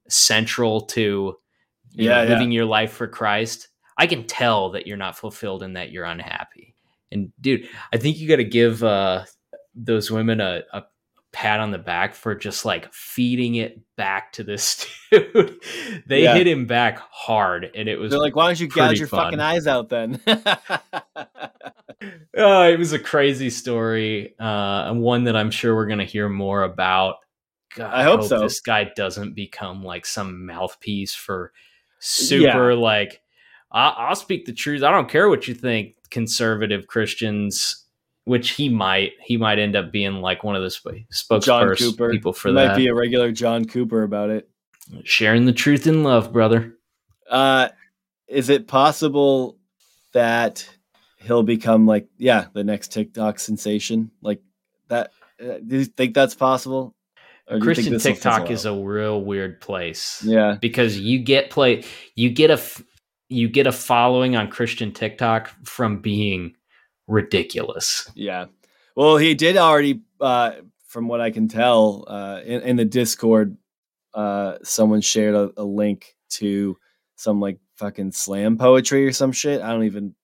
central 0.09 0.81
to 0.81 1.37
yeah, 1.91 2.23
know, 2.23 2.29
living 2.29 2.51
yeah. 2.51 2.57
your 2.57 2.65
life 2.65 2.91
for 2.91 3.07
Christ. 3.07 3.69
I 3.97 4.07
can 4.07 4.25
tell 4.25 4.71
that 4.71 4.85
you're 4.87 4.97
not 4.97 5.17
fulfilled 5.17 5.63
and 5.63 5.75
that 5.75 5.91
you're 5.91 6.05
unhappy. 6.05 6.75
And 7.11 7.31
dude, 7.41 7.67
I 7.91 7.97
think 7.97 8.17
you 8.17 8.27
got 8.27 8.35
to 8.37 8.43
give 8.43 8.83
uh, 8.83 9.25
those 9.73 10.11
women 10.11 10.41
a, 10.41 10.63
a 10.73 10.83
pat 11.31 11.59
on 11.59 11.71
the 11.71 11.77
back 11.77 12.15
for 12.15 12.35
just 12.35 12.65
like 12.65 12.91
feeding 12.93 13.55
it 13.55 13.79
back 13.95 14.31
to 14.33 14.43
this 14.43 14.87
dude. 15.11 15.59
they 16.05 16.23
yeah. 16.23 16.33
hit 16.35 16.47
him 16.47 16.65
back 16.65 16.99
hard, 17.11 17.69
and 17.75 17.87
it 17.87 17.97
was 17.97 18.11
They're 18.11 18.19
like, 18.19 18.35
"Why 18.35 18.47
don't 18.47 18.59
you 18.59 18.67
gouge 18.67 18.99
your 18.99 19.07
fun. 19.07 19.25
fucking 19.25 19.39
eyes 19.39 19.67
out 19.67 19.89
then?" 19.89 20.19
uh, 20.27 20.89
it 22.35 22.79
was 22.79 22.93
a 22.93 22.99
crazy 22.99 23.49
story, 23.49 24.35
uh, 24.39 24.89
and 24.89 25.01
one 25.01 25.25
that 25.25 25.35
I'm 25.35 25.51
sure 25.51 25.75
we're 25.75 25.87
gonna 25.87 26.05
hear 26.05 26.29
more 26.29 26.63
about. 26.63 27.17
God, 27.77 27.93
I, 27.93 28.03
hope, 28.03 28.21
hope, 28.21 28.29
so. 28.29 28.39
This 28.41 28.59
guy 28.59 28.91
doesn't 28.95 29.33
become 29.33 29.83
like 29.83 30.05
some 30.05 30.45
mouthpiece 30.45 31.13
for 31.13 31.51
super 31.99 32.71
yeah. 32.71 32.77
like. 32.77 33.21
I'll 33.71 34.15
speak 34.15 34.45
the 34.45 34.53
truth. 34.53 34.81
I 34.81 34.91
don't 34.91 35.09
care 35.09 35.29
what 35.29 35.47
you 35.47 35.53
think, 35.53 35.95
conservative 36.09 36.87
Christians 36.87 37.87
which 38.27 38.51
he 38.51 38.67
might 38.67 39.13
he 39.21 39.37
might 39.37 39.57
end 39.57 39.73
up 39.73 39.89
being 39.89 40.15
like 40.15 40.43
one 40.43 40.53
of 40.53 40.61
the 40.61 40.69
sp- 40.69 41.07
spokesperson 41.13 42.11
people 42.11 42.33
for 42.33 42.49
he 42.49 42.55
that. 42.55 42.67
Might 42.67 42.75
be 42.75 42.87
a 42.87 42.93
regular 42.93 43.31
John 43.31 43.63
Cooper 43.63 44.03
about 44.03 44.29
it. 44.29 44.49
Sharing 45.05 45.45
the 45.45 45.53
truth 45.53 45.87
in 45.87 46.03
love, 46.03 46.33
brother. 46.33 46.75
Uh, 47.29 47.69
is 48.27 48.49
it 48.49 48.67
possible 48.67 49.57
that 50.11 50.67
he'll 51.19 51.41
become 51.41 51.85
like 51.85 52.09
yeah 52.17 52.47
the 52.51 52.65
next 52.65 52.91
TikTok 52.91 53.39
sensation 53.39 54.11
like 54.21 54.41
that? 54.89 55.11
Uh, 55.41 55.59
do 55.65 55.77
you 55.77 55.85
think 55.85 56.13
that's 56.13 56.35
possible? 56.35 56.96
Christian 57.61 57.97
TikTok 57.99 58.51
is 58.51 58.65
a 58.65 58.73
real 58.73 59.21
weird 59.21 59.61
place. 59.61 60.21
Yeah, 60.23 60.57
because 60.59 60.99
you 60.99 61.19
get 61.19 61.49
play 61.49 61.83
you 62.15 62.29
get 62.29 62.51
a 62.51 62.61
you 63.29 63.49
get 63.49 63.67
a 63.67 63.71
following 63.71 64.35
on 64.35 64.49
Christian 64.49 64.91
TikTok 64.91 65.49
from 65.63 66.01
being 66.01 66.55
ridiculous. 67.07 68.09
Yeah. 68.15 68.45
Well, 68.95 69.17
he 69.17 69.35
did 69.35 69.57
already, 69.57 70.01
uh, 70.19 70.53
from 70.87 71.07
what 71.07 71.21
I 71.21 71.31
can 71.31 71.47
tell, 71.47 72.05
uh, 72.07 72.41
in, 72.43 72.61
in 72.61 72.75
the 72.77 72.85
Discord, 72.85 73.57
uh, 74.13 74.57
someone 74.63 75.01
shared 75.01 75.35
a, 75.35 75.51
a, 75.57 75.63
link 75.63 76.15
to 76.29 76.77
some 77.15 77.39
like 77.39 77.59
fucking 77.75 78.11
slam 78.11 78.57
poetry 78.57 79.05
or 79.05 79.11
some 79.11 79.31
shit. 79.31 79.61
I 79.61 79.71
don't 79.71 79.83
even, 79.83 80.15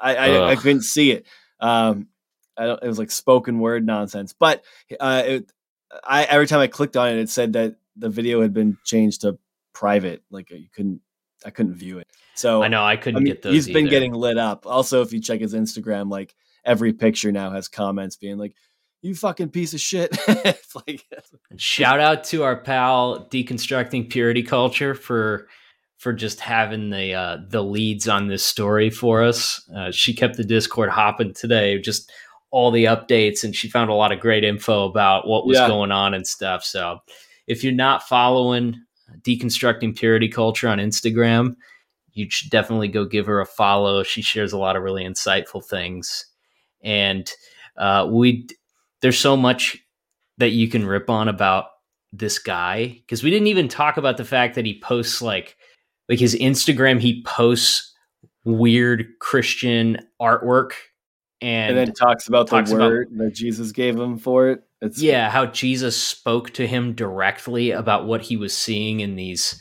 I, 0.00 0.14
I, 0.14 0.50
I 0.52 0.56
couldn't 0.56 0.82
see 0.82 1.10
it. 1.10 1.26
Um, 1.60 2.08
I 2.56 2.66
don't, 2.66 2.82
it 2.82 2.88
was 2.88 2.98
like 2.98 3.10
spoken 3.10 3.58
word 3.58 3.84
nonsense. 3.84 4.32
But 4.32 4.64
uh, 4.98 5.22
it, 5.26 5.52
I 6.04 6.24
every 6.24 6.46
time 6.46 6.60
I 6.60 6.66
clicked 6.66 6.96
on 6.96 7.08
it, 7.08 7.18
it 7.18 7.28
said 7.28 7.52
that 7.54 7.76
the 7.96 8.08
video 8.08 8.40
had 8.40 8.52
been 8.52 8.78
changed 8.84 9.22
to 9.22 9.38
private. 9.72 10.22
Like 10.30 10.50
you 10.50 10.68
couldn't, 10.74 11.00
I 11.44 11.50
couldn't 11.50 11.74
view 11.74 11.98
it. 11.98 12.08
So 12.34 12.62
I 12.62 12.68
know 12.68 12.84
I 12.84 12.96
couldn't 12.96 13.18
I 13.18 13.20
mean, 13.20 13.32
get 13.32 13.42
those. 13.42 13.52
He's 13.52 13.68
either. 13.68 13.80
been 13.80 13.88
getting 13.88 14.12
lit 14.12 14.38
up. 14.38 14.66
Also, 14.66 15.02
if 15.02 15.12
you 15.12 15.20
check 15.20 15.40
his 15.40 15.54
Instagram, 15.54 16.10
like 16.10 16.34
every 16.64 16.92
picture 16.92 17.32
now 17.32 17.50
has 17.50 17.68
comments 17.68 18.16
being 18.16 18.38
like, 18.38 18.54
"You 19.02 19.14
fucking 19.14 19.50
piece 19.50 19.74
of 19.74 19.80
shit." 19.80 20.10
it's 20.28 20.74
like 20.74 21.04
shout 21.56 22.00
out 22.00 22.24
to 22.24 22.42
our 22.44 22.56
pal 22.56 23.26
deconstructing 23.30 24.10
purity 24.10 24.42
culture 24.42 24.94
for 24.94 25.48
for 25.98 26.12
just 26.12 26.40
having 26.40 26.90
the 26.90 27.14
uh, 27.14 27.38
the 27.48 27.62
leads 27.62 28.08
on 28.08 28.28
this 28.28 28.44
story 28.44 28.90
for 28.90 29.22
us. 29.22 29.68
Uh, 29.74 29.90
she 29.90 30.14
kept 30.14 30.36
the 30.36 30.44
Discord 30.44 30.88
hopping 30.88 31.34
today, 31.34 31.78
just 31.78 32.10
all 32.52 32.70
the 32.70 32.84
updates, 32.84 33.42
and 33.42 33.56
she 33.56 33.68
found 33.68 33.90
a 33.90 33.94
lot 33.94 34.12
of 34.12 34.20
great 34.20 34.44
info 34.44 34.84
about 34.84 35.26
what 35.26 35.46
was 35.46 35.58
yeah. 35.58 35.66
going 35.66 35.90
on 35.90 36.14
and 36.14 36.26
stuff. 36.26 36.62
So, 36.62 37.00
if 37.48 37.64
you're 37.64 37.72
not 37.72 38.04
following 38.04 38.76
deconstructing 39.22 39.96
purity 39.96 40.28
culture 40.28 40.68
on 40.68 40.78
Instagram, 40.78 41.56
you 42.12 42.30
should 42.30 42.50
definitely 42.50 42.88
go 42.88 43.04
give 43.04 43.26
her 43.26 43.40
a 43.40 43.46
follow. 43.46 44.02
She 44.04 44.22
shares 44.22 44.52
a 44.52 44.58
lot 44.58 44.76
of 44.76 44.82
really 44.82 45.04
insightful 45.04 45.64
things, 45.64 46.26
and 46.82 47.30
uh, 47.76 48.06
we 48.08 48.46
there's 49.00 49.18
so 49.18 49.36
much 49.36 49.78
that 50.38 50.50
you 50.50 50.68
can 50.68 50.86
rip 50.86 51.10
on 51.10 51.28
about 51.28 51.66
this 52.12 52.38
guy 52.38 52.86
because 52.88 53.22
we 53.22 53.30
didn't 53.30 53.46
even 53.48 53.68
talk 53.68 53.96
about 53.96 54.18
the 54.18 54.24
fact 54.24 54.54
that 54.54 54.66
he 54.66 54.78
posts 54.80 55.22
like 55.22 55.56
like 56.08 56.18
his 56.18 56.34
Instagram 56.34 57.00
he 57.00 57.22
posts 57.24 57.94
weird 58.44 59.06
Christian 59.20 59.98
artwork 60.20 60.72
and, 61.42 61.76
and 61.76 61.78
then 61.78 61.94
talks 61.94 62.28
about 62.28 62.46
talks 62.46 62.70
the 62.70 62.76
word 62.76 63.08
about, 63.08 63.24
that 63.24 63.34
Jesus 63.34 63.72
gave 63.72 63.98
him 63.98 64.16
for 64.16 64.48
it. 64.48 64.62
It's 64.80 65.02
yeah, 65.02 65.28
how 65.28 65.46
Jesus 65.46 66.00
spoke 66.00 66.50
to 66.52 66.66
him 66.66 66.94
directly 66.94 67.72
about 67.72 68.06
what 68.06 68.22
he 68.22 68.36
was 68.36 68.56
seeing 68.56 69.00
in 69.00 69.16
these 69.16 69.60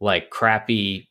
like 0.00 0.30
crappy, 0.30 1.08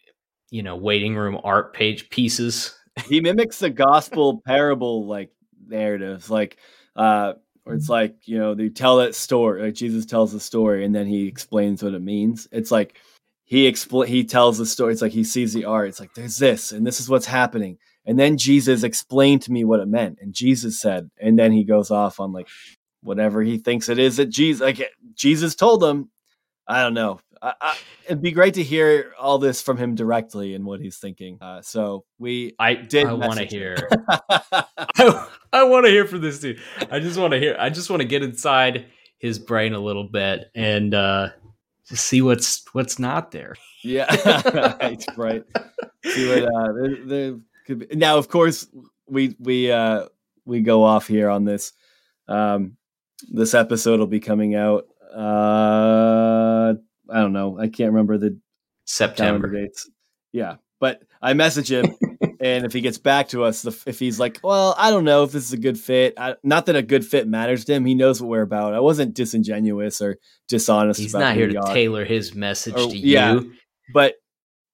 you 0.52 0.62
know, 0.62 0.76
waiting 0.76 1.16
room 1.16 1.40
art 1.44 1.74
page 1.74 2.10
pieces. 2.10 2.78
he 3.08 3.20
mimics 3.20 3.60
the 3.60 3.72
gospel 3.72 4.42
parable 4.46 5.08
like 5.08 5.32
narratives, 5.68 6.30
like 6.30 6.58
uh 6.96 7.34
where 7.64 7.76
it's 7.76 7.90
like 7.90 8.16
you 8.26 8.38
know 8.38 8.54
they 8.54 8.70
tell 8.70 8.98
that 8.98 9.16
story 9.16 9.64
like 9.64 9.74
jesus 9.74 10.06
tells 10.06 10.32
the 10.32 10.40
story 10.40 10.86
and 10.86 10.94
then 10.94 11.08
he 11.08 11.28
explains 11.28 11.82
what 11.82 11.94
it 11.94 12.02
means 12.02 12.48
it's 12.52 12.72
like 12.72 12.98
he 13.46 13.72
expl- 13.72 14.06
he 14.06 14.24
tells 14.24 14.58
the 14.58 14.66
story 14.66 14.92
it's 14.92 15.02
like 15.02 15.12
he 15.12 15.24
sees 15.24 15.54
the 15.54 15.66
art 15.66 15.88
it's 15.88 16.00
like 16.00 16.14
there's 16.14 16.38
this 16.38 16.72
and 16.72 16.86
this 16.86 17.00
is 17.00 17.10
what's 17.10 17.26
happening 17.26 17.78
and 18.06 18.20
then 18.20 18.38
jesus 18.38 18.84
explained 18.84 19.42
to 19.42 19.52
me 19.52 19.64
what 19.64 19.80
it 19.80 19.88
meant 19.88 20.20
and 20.22 20.34
jesus 20.34 20.80
said 20.80 21.10
and 21.20 21.38
then 21.38 21.52
he 21.52 21.64
goes 21.64 21.92
off 21.92 22.20
on 22.20 22.32
like 22.32 22.48
whatever 23.02 23.42
he 23.42 23.58
thinks 23.58 23.90
it 23.90 24.00
is 24.00 24.18
that 24.18 24.30
jesus 24.30 24.62
like 24.62 24.82
jesus 25.16 25.56
told 25.56 25.84
him 25.84 26.10
i 26.68 26.82
don't 26.82 26.94
know 26.94 27.20
I, 27.42 27.54
I, 27.60 27.76
it'd 28.06 28.22
be 28.22 28.32
great 28.32 28.54
to 28.54 28.64
hear 28.64 29.14
all 29.20 29.38
this 29.38 29.62
from 29.62 29.78
him 29.78 29.96
directly 29.96 30.56
and 30.56 30.66
what 30.66 30.80
he's 30.80 30.98
thinking. 30.98 31.38
Uh, 31.42 31.62
so 31.62 32.06
we, 32.18 32.56
I 32.58 32.76
did. 32.76 33.06
I 33.06 33.14
want 33.14 33.40
to 33.40 33.46
hear. 33.46 33.90
I, 34.30 35.28
I 35.52 35.64
want 35.64 35.86
to 35.86 35.92
hear 35.92 36.06
from 36.06 36.22
this 36.22 36.40
dude. 36.40 36.60
I 36.90 37.00
just 37.00 37.20
want 37.20 37.34
to 37.34 37.40
hear. 37.40 37.56
I 37.60 37.70
just 37.70 37.90
want 37.90 38.02
to 38.02 38.08
get 38.08 38.24
inside 38.24 38.86
his 39.20 39.40
brain 39.40 39.74
a 39.74 39.80
little 39.80 40.08
bit 40.08 40.50
and 40.56 40.94
uh, 40.94 41.30
just 41.88 42.06
see 42.06 42.22
what's 42.22 42.64
what's 42.74 42.98
not 42.98 43.32
there. 43.32 43.56
Yeah, 43.84 44.06
right. 44.82 45.06
right. 45.18 45.44
See 46.06 46.28
what 46.28 46.44
uh, 46.44 46.74
could 46.74 47.10
be. 47.10 47.36
Now, 47.68 48.18
of 48.18 48.28
course, 48.28 48.68
we 49.08 49.36
we 49.40 49.72
uh, 49.72 50.06
we 50.46 50.62
go 50.62 50.84
off 50.84 51.08
here 51.08 51.30
on 51.30 51.46
this. 51.46 51.74
Um, 52.28 52.78
this 53.32 53.54
episode 53.54 54.00
will 54.00 54.08
be 54.08 54.20
coming 54.20 54.56
out. 54.56 54.86
Uh, 55.14 56.74
I 57.10 57.20
don't 57.20 57.34
know. 57.34 57.58
I 57.60 57.68
can't 57.68 57.92
remember 57.92 58.18
the 58.18 58.40
September 58.86 59.50
dates. 59.50 59.90
Yeah, 60.32 60.56
but 60.80 61.04
I 61.22 61.34
message 61.34 61.72
him, 61.72 61.96
and 62.42 62.66
if 62.66 62.74
he 62.74 62.82
gets 62.82 62.98
back 62.98 63.30
to 63.30 63.44
us, 63.44 63.66
if 63.86 64.00
he's 64.00 64.20
like, 64.20 64.40
"Well, 64.44 64.76
I 64.78 64.90
don't 64.90 65.06
know 65.06 65.24
if 65.24 65.32
this 65.32 65.46
is 65.46 65.54
a 65.54 65.58
good 65.58 65.80
fit," 65.80 66.16
I, 66.18 66.36
not 66.44 66.66
that 66.66 66.76
a 66.76 66.82
good 66.82 67.06
fit 67.06 67.28
matters 67.28 67.66
to 67.66 67.74
him. 67.74 67.86
He 67.86 67.96
knows 67.96 68.22
what 68.22 68.30
we're 68.30 68.42
about. 68.42 68.74
I 68.74 68.80
wasn't 68.80 69.14
disingenuous 69.14 70.02
or 70.02 70.18
dishonest. 70.48 71.00
He's 71.00 71.14
not 71.14 71.36
here 71.36 71.48
to 71.50 71.60
are. 71.60 71.74
tailor 71.74 72.06
his 72.06 72.34
message 72.34 72.74
or, 72.74 72.90
to 72.90 72.98
yeah, 72.98 73.34
you. 73.36 73.54
But 73.94 74.16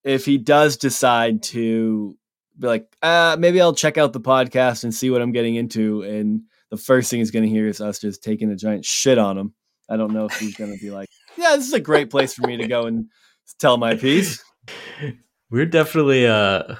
if 0.03 0.25
he 0.25 0.37
does 0.37 0.77
decide 0.77 1.43
to 1.43 2.17
be 2.59 2.67
like, 2.67 2.95
uh, 3.01 3.37
maybe 3.39 3.61
I'll 3.61 3.73
check 3.73 3.97
out 3.97 4.13
the 4.13 4.21
podcast 4.21 4.83
and 4.83 4.93
see 4.93 5.09
what 5.09 5.21
I'm 5.21 5.31
getting 5.31 5.55
into, 5.55 6.03
and 6.03 6.41
the 6.69 6.77
first 6.77 7.09
thing 7.09 7.19
he's 7.19 7.31
going 7.31 7.43
to 7.43 7.49
hear 7.49 7.67
is 7.67 7.81
us 7.81 7.99
just 7.99 8.23
taking 8.23 8.51
a 8.51 8.55
giant 8.55 8.85
shit 8.85 9.17
on 9.17 9.37
him. 9.37 9.53
I 9.89 9.97
don't 9.97 10.13
know 10.13 10.25
if 10.25 10.37
he's 10.37 10.55
going 10.55 10.71
to 10.71 10.79
be 10.79 10.91
like, 10.91 11.09
yeah, 11.37 11.55
this 11.55 11.67
is 11.67 11.73
a 11.73 11.79
great 11.79 12.09
place 12.09 12.33
for 12.33 12.45
me 12.45 12.57
to 12.57 12.67
go 12.67 12.85
and 12.85 13.07
tell 13.59 13.77
my 13.77 13.95
piece. 13.95 14.43
We're 15.49 15.65
definitely, 15.65 16.27
uh, 16.27 16.75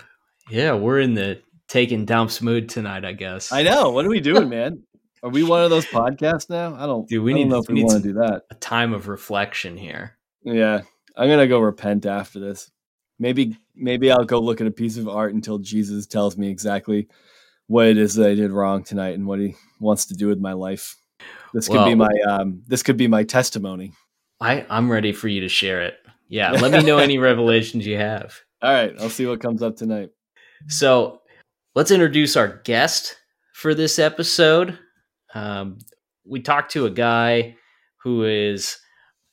yeah, 0.51 0.73
we're 0.73 0.99
in 0.99 1.15
the 1.15 1.41
taking 1.67 2.05
dumps 2.05 2.39
mood 2.39 2.69
tonight. 2.69 3.03
I 3.03 3.13
guess. 3.13 3.51
I 3.51 3.63
know. 3.63 3.89
What 3.89 4.05
are 4.05 4.09
we 4.09 4.19
doing, 4.19 4.47
man? 4.49 4.83
Are 5.23 5.29
we 5.29 5.43
one 5.43 5.63
of 5.63 5.71
those 5.71 5.85
podcasts 5.85 6.49
now? 6.51 6.75
I 6.75 6.85
don't. 6.85 7.07
Dude, 7.07 7.23
we 7.23 7.33
I 7.33 7.37
need, 7.37 7.47
know 7.49 7.57
if 7.57 7.67
we, 7.67 7.75
we 7.75 7.83
want 7.83 8.03
to 8.03 8.09
do 8.09 8.13
that. 8.19 8.43
A 8.51 8.55
time 8.55 8.93
of 8.93 9.07
reflection 9.07 9.75
here. 9.75 10.17
Yeah, 10.43 10.81
I'm 11.17 11.29
gonna 11.29 11.47
go 11.47 11.59
repent 11.59 12.05
after 12.05 12.39
this. 12.39 12.69
Maybe, 13.19 13.57
maybe 13.75 14.11
I'll 14.11 14.23
go 14.23 14.39
look 14.39 14.61
at 14.61 14.67
a 14.67 14.71
piece 14.71 14.97
of 14.97 15.07
art 15.07 15.33
until 15.33 15.59
Jesus 15.59 16.07
tells 16.07 16.37
me 16.37 16.49
exactly 16.49 17.09
what 17.67 17.87
it 17.87 17.97
is 17.97 18.15
that 18.15 18.29
I 18.29 18.35
did 18.35 18.51
wrong 18.51 18.83
tonight 18.83 19.15
and 19.15 19.27
what 19.27 19.39
He 19.39 19.55
wants 19.79 20.05
to 20.07 20.15
do 20.15 20.27
with 20.27 20.39
my 20.39 20.53
life. 20.53 20.95
This 21.53 21.67
could 21.67 21.77
well, 21.77 21.85
be 21.85 21.95
my 21.95 22.11
um, 22.27 22.63
this 22.67 22.83
could 22.83 22.97
be 22.97 23.07
my 23.07 23.23
testimony. 23.23 23.93
I 24.39 24.65
I'm 24.69 24.91
ready 24.91 25.11
for 25.11 25.27
you 25.27 25.41
to 25.41 25.49
share 25.49 25.81
it. 25.81 25.95
Yeah, 26.27 26.51
let 26.61 26.71
me 26.71 26.81
know 26.83 26.97
any 26.97 27.17
revelations 27.17 27.85
you 27.85 27.97
have. 27.97 28.39
All 28.61 28.71
right, 28.71 28.93
I'll 28.99 29.09
see 29.09 29.25
what 29.25 29.41
comes 29.41 29.61
up 29.61 29.75
tonight. 29.75 30.09
So, 30.67 31.21
let's 31.75 31.91
introduce 31.91 32.35
our 32.35 32.61
guest 32.63 33.17
for 33.53 33.73
this 33.73 33.99
episode. 33.99 34.77
Um, 35.33 35.79
we 36.25 36.41
talked 36.41 36.71
to 36.71 36.85
a 36.85 36.91
guy 36.91 37.55
who 38.03 38.23
is 38.23 38.77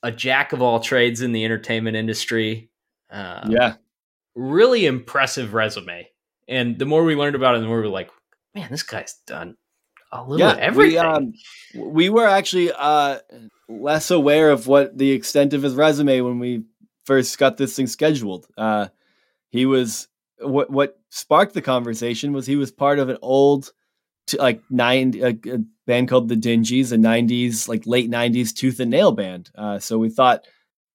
a 0.03 0.11
jack 0.13 0.53
of 0.53 0.63
all 0.63 0.81
trades 0.81 1.21
in 1.21 1.33
the 1.33 1.45
entertainment 1.45 1.97
industry. 1.97 2.71
Um, 3.11 3.51
yeah, 3.51 3.75
really 4.35 4.87
impressive 4.87 5.55
resume. 5.55 6.09
And 6.49 6.79
the 6.79 6.87
more 6.87 7.05
we 7.05 7.17
learned 7.17 7.37
about 7.37 7.57
it, 7.57 7.61
the 7.61 7.67
more 7.67 7.81
we 7.81 7.87
are 7.87 7.91
like, 7.91 8.11
man, 8.55 8.69
this 8.71 8.83
guy's 8.83 9.15
done 9.27 9.57
a 10.13 10.23
little 10.23 10.39
yeah, 10.39 10.57
everything. 10.59 10.95
We, 10.95 10.99
um, 10.99 11.33
we 11.93 12.11
were 12.11 12.27
actually 12.27 12.73
uh, 12.73 13.19
less 13.69 14.11
aware 14.11 14.51
of 14.51 14.67
what 14.67 14.97
the 14.97 15.11
extent 15.13 15.55
of 15.55 15.63
his 15.63 15.75
resume 15.75 16.21
when 16.21 16.39
we 16.39 16.65
first 17.05 17.37
got 17.39 17.57
this 17.57 17.75
thing 17.77 17.87
scheduled. 17.87 18.47
Uh, 18.57 18.89
he 19.51 19.67
was 19.67 20.09
what 20.39 20.71
what 20.71 20.99
sparked 21.11 21.55
the 21.55 21.63
conversation 21.63 22.33
was 22.33 22.47
he 22.47 22.57
was 22.57 22.71
part 22.71 22.99
of 22.99 23.09
an 23.09 23.19
old 23.23 23.73
like 24.39 24.63
nine 24.71 25.15
a, 25.23 25.39
a 25.51 25.59
band 25.87 26.09
called 26.09 26.29
the 26.29 26.37
Dingees, 26.37 26.93
a 26.93 26.97
'90s 26.97 27.69
like 27.69 27.87
late 27.87 28.11
'90s 28.11 28.55
Tooth 28.55 28.81
and 28.81 28.91
Nail 28.91 29.13
band. 29.13 29.51
Uh, 29.55 29.79
so 29.79 29.99
we 29.99 30.11
thought, 30.11 30.47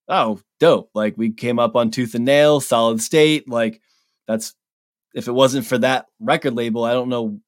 oh, 0.08 0.40
dope! 0.62 0.92
Like 0.94 1.18
we 1.18 1.32
came 1.32 1.60
up 1.60 1.76
on 1.76 1.92
Tooth 1.92 2.16
and 2.16 2.24
Nail, 2.24 2.62
Solid 2.62 3.02
State. 3.02 3.50
Like 3.50 3.82
that's 4.28 4.56
if 5.14 5.28
it 5.28 5.34
wasn't 5.34 5.66
for 5.66 5.78
that 5.80 6.06
record 6.22 6.54
label, 6.54 6.86
I 6.86 6.94
don't 6.94 7.10
know 7.10 7.40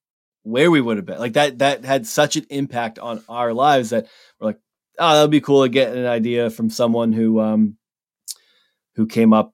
where 0.41 0.69
we 0.69 0.81
would 0.81 0.97
have 0.97 1.05
been. 1.05 1.19
Like 1.19 1.33
that 1.33 1.59
that 1.59 1.85
had 1.85 2.05
such 2.05 2.35
an 2.35 2.45
impact 2.49 2.99
on 2.99 3.23
our 3.29 3.53
lives 3.53 3.91
that 3.91 4.07
we're 4.39 4.47
like, 4.47 4.59
oh, 4.99 5.13
that'd 5.13 5.31
be 5.31 5.39
cool 5.39 5.63
to 5.63 5.69
get 5.69 5.95
an 5.95 6.05
idea 6.05 6.49
from 6.49 6.69
someone 6.69 7.13
who 7.13 7.39
um 7.39 7.77
who 8.95 9.07
came 9.07 9.31
up 9.31 9.53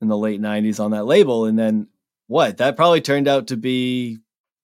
in 0.00 0.08
the 0.08 0.18
late 0.18 0.40
'90s 0.40 0.80
on 0.80 0.90
that 0.90 1.06
label, 1.06 1.44
and 1.44 1.58
then 1.58 1.88
what? 2.26 2.56
That 2.56 2.76
probably 2.76 3.02
turned 3.02 3.28
out 3.28 3.48
to 3.48 3.56
be 3.56 4.18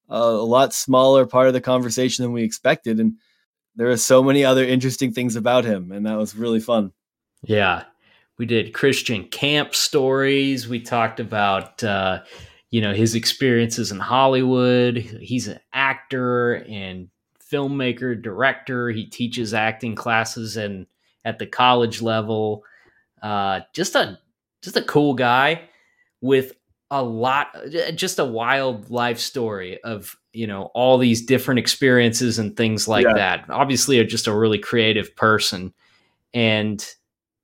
a, 0.09 0.19
a 0.19 0.45
lot 0.45 0.73
smaller 0.73 1.27
part 1.27 1.47
of 1.47 1.53
the 1.53 1.61
conversation 1.61 2.25
than 2.25 2.33
we 2.33 2.43
expected, 2.43 2.99
and 3.01 3.15
there 3.77 3.91
are 3.91 3.97
so 3.99 4.23
many 4.23 4.45
other 4.45 4.65
interesting 4.65 5.13
things 5.13 5.37
about 5.37 5.65
him, 5.65 5.93
and 5.93 6.07
that 6.07 6.17
was 6.17 6.35
really 6.35 6.61
fun. 6.61 6.93
Yeah, 7.43 7.85
we 8.41 8.47
did 8.47 8.73
Christian 8.73 9.25
camp 9.29 9.75
stories. 9.75 10.67
We 10.67 10.81
talked 10.81 11.21
about. 11.21 11.85
Uh, 11.85 12.23
you 12.71 12.81
know 12.81 12.95
his 12.95 13.15
experiences 13.15 13.91
in 13.91 13.99
Hollywood. 13.99 14.97
He's 14.97 15.49
an 15.49 15.59
actor 15.73 16.65
and 16.69 17.09
filmmaker, 17.53 18.21
director. 18.21 18.91
He 18.91 19.07
teaches 19.07 19.53
acting 19.53 19.95
classes 19.95 20.57
and 20.57 20.87
at 21.25 21.39
the 21.39 21.47
college 21.47 22.01
level. 22.01 22.65
Uh, 23.23 23.61
just 23.75 23.95
a 23.97 24.19
just 24.63 24.77
a 24.77 24.83
cool 24.83 25.15
guy 25.15 25.63
with 26.21 26.53
a 26.93 27.03
lot, 27.03 27.49
just 27.95 28.19
a 28.19 28.25
wild 28.25 28.91
life 28.91 29.19
story 29.19 29.83
of 29.83 30.17
you 30.33 30.47
know 30.47 30.71
all 30.75 30.97
these 30.97 31.27
different 31.27 31.59
experiences 31.59 32.39
and 32.39 32.57
things 32.57 32.87
like 32.87 33.05
yeah. 33.05 33.15
that. 33.15 33.51
Obviously, 33.51 34.03
just 34.05 34.29
a 34.29 34.35
really 34.35 34.59
creative 34.59 35.15
person, 35.17 35.75
and 36.33 36.89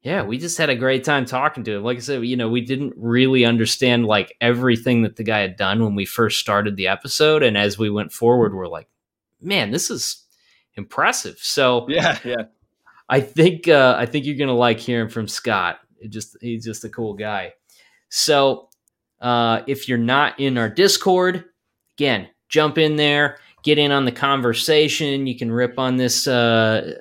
yeah, 0.07 0.23
we 0.23 0.39
just 0.39 0.57
had 0.57 0.71
a 0.71 0.77
great 0.77 1.03
time 1.03 1.25
talking 1.25 1.65
to 1.65 1.75
him. 1.75 1.83
Like 1.83 1.97
I 1.97 2.01
said, 2.01 2.25
you 2.25 2.37
know, 2.37 2.49
we 2.49 2.61
didn't 2.61 2.95
really 2.97 3.45
understand 3.45 4.07
like 4.07 4.37
everything 4.41 5.03
that 5.03 5.17
the 5.17 5.25
guy 5.25 5.41
had 5.41 5.57
done 5.57 5.83
when 5.83 5.97
we 5.97 6.05
first 6.05 6.39
started 6.39 6.77
the 6.77 6.87
episode, 6.87 7.43
and 7.43 7.59
as 7.59 7.77
we 7.77 7.91
went 7.91 8.13
forward, 8.13 8.55
we're 8.55 8.69
like, 8.69 8.87
man, 9.41 9.73
this 9.73 9.91
is 9.91 10.25
impressive. 10.77 11.39
So 11.41 11.87
yeah, 11.89 12.21
yeah. 12.25 12.45
I 13.09 13.19
think 13.19 13.67
uh, 13.67 13.97
I 13.99 14.07
think 14.07 14.27
you're 14.27 14.37
gonna 14.37 14.55
like 14.55 14.79
hearing 14.79 15.09
from 15.09 15.27
Scott. 15.27 15.81
It 15.99 16.13
just 16.13 16.37
he's 16.41 16.65
just 16.65 16.85
a 16.85 16.89
cool 16.89 17.15
guy. 17.15 17.55
So 18.09 18.69
uh, 19.21 19.63
if 19.67 19.89
you're 19.89 19.99
not 19.99 20.39
in 20.39 20.57
our 20.57 20.69
Discord, 20.69 21.47
again, 21.99 22.29
jump 22.49 22.79
in 22.79 22.95
there, 22.95 23.39
get 23.65 23.77
in 23.77 23.91
on 23.91 24.05
the 24.05 24.13
conversation. 24.13 25.27
You 25.27 25.37
can 25.37 25.51
rip 25.51 25.81
on 25.81 25.97
this 25.97 26.29
uh, 26.29 26.93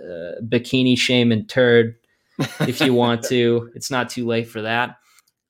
uh 0.41 0.41
bikini 0.43 0.97
shame 0.97 1.32
and 1.32 1.47
turd 1.47 1.97
if 2.62 2.82
you 2.82 2.94
want 2.94 3.24
to. 3.26 3.72
It's 3.76 3.92
not 3.92 4.10
too 4.10 4.26
late 4.26 4.48
for 4.48 4.62
that. 4.64 4.98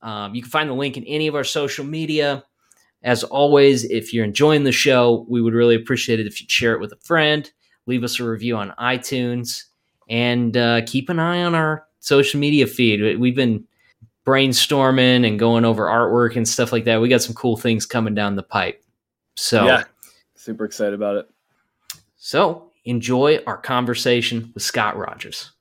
Um, 0.01 0.35
you 0.35 0.41
can 0.41 0.51
find 0.51 0.69
the 0.69 0.73
link 0.73 0.97
in 0.97 1.03
any 1.05 1.27
of 1.27 1.35
our 1.35 1.43
social 1.43 1.85
media. 1.85 2.43
As 3.03 3.23
always, 3.23 3.83
if 3.85 4.13
you're 4.13 4.25
enjoying 4.25 4.63
the 4.63 4.71
show, 4.71 5.25
we 5.29 5.41
would 5.41 5.53
really 5.53 5.75
appreciate 5.75 6.19
it 6.19 6.27
if 6.27 6.41
you'd 6.41 6.51
share 6.51 6.73
it 6.73 6.79
with 6.79 6.91
a 6.91 6.97
friend, 6.97 7.51
leave 7.85 8.03
us 8.03 8.19
a 8.19 8.23
review 8.23 8.57
on 8.57 8.73
iTunes, 8.79 9.63
and 10.09 10.55
uh, 10.57 10.81
keep 10.85 11.09
an 11.09 11.19
eye 11.19 11.43
on 11.43 11.55
our 11.55 11.85
social 11.99 12.39
media 12.39 12.67
feed. 12.67 13.19
We've 13.19 13.35
been 13.35 13.65
brainstorming 14.25 15.27
and 15.27 15.37
going 15.37 15.65
over 15.65 15.85
artwork 15.85 16.35
and 16.35 16.47
stuff 16.47 16.71
like 16.71 16.85
that. 16.85 16.99
We 16.99 17.09
got 17.09 17.21
some 17.21 17.35
cool 17.35 17.57
things 17.57 17.85
coming 17.85 18.15
down 18.15 18.35
the 18.35 18.43
pipe. 18.43 18.83
So, 19.35 19.65
yeah, 19.65 19.83
super 20.35 20.65
excited 20.65 20.93
about 20.93 21.17
it. 21.17 21.29
So, 22.17 22.71
enjoy 22.85 23.39
our 23.45 23.57
conversation 23.57 24.51
with 24.53 24.63
Scott 24.63 24.97
Rodgers. 24.97 25.51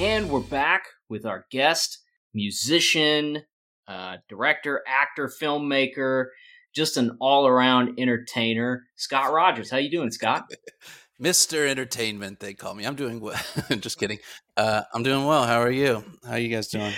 And 0.00 0.30
we're 0.30 0.40
back 0.40 0.84
with 1.10 1.26
our 1.26 1.44
guest, 1.50 1.98
musician, 2.32 3.42
uh, 3.86 4.16
director, 4.30 4.82
actor, 4.88 5.28
filmmaker, 5.28 6.28
just 6.74 6.96
an 6.96 7.18
all-around 7.20 8.00
entertainer, 8.00 8.86
Scott 8.96 9.30
Rodgers. 9.30 9.70
How 9.70 9.76
you 9.76 9.90
doing, 9.90 10.10
Scott? 10.10 10.50
Mr. 11.22 11.68
Entertainment, 11.68 12.40
they 12.40 12.54
call 12.54 12.74
me. 12.74 12.86
I'm 12.86 12.94
doing 12.94 13.20
well. 13.20 13.38
just 13.80 13.98
kidding. 13.98 14.20
Uh, 14.56 14.84
I'm 14.94 15.02
doing 15.02 15.26
well. 15.26 15.44
How 15.44 15.60
are 15.60 15.70
you? 15.70 16.02
How 16.24 16.32
are 16.32 16.38
you 16.38 16.48
guys 16.48 16.68
doing? 16.68 16.94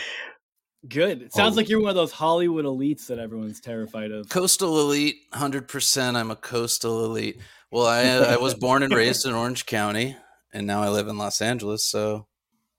Good. 0.88 1.22
It 1.22 1.32
sounds 1.32 1.54
oh. 1.54 1.56
like 1.56 1.68
you're 1.68 1.80
one 1.80 1.90
of 1.90 1.96
those 1.96 2.12
Hollywood 2.12 2.66
elites 2.66 3.08
that 3.08 3.18
everyone's 3.18 3.58
terrified 3.58 4.12
of. 4.12 4.28
Coastal 4.28 4.78
elite, 4.78 5.16
hundred 5.32 5.66
percent. 5.66 6.16
I'm 6.16 6.30
a 6.30 6.36
coastal 6.36 7.04
elite. 7.04 7.40
Well, 7.72 7.84
I 7.84 8.34
I 8.34 8.36
was 8.36 8.54
born 8.54 8.84
and 8.84 8.94
raised 8.94 9.26
in 9.26 9.34
Orange 9.34 9.66
County, 9.66 10.16
and 10.52 10.68
now 10.68 10.84
I 10.84 10.88
live 10.88 11.08
in 11.08 11.18
Los 11.18 11.40
Angeles. 11.40 11.84
So 11.84 12.28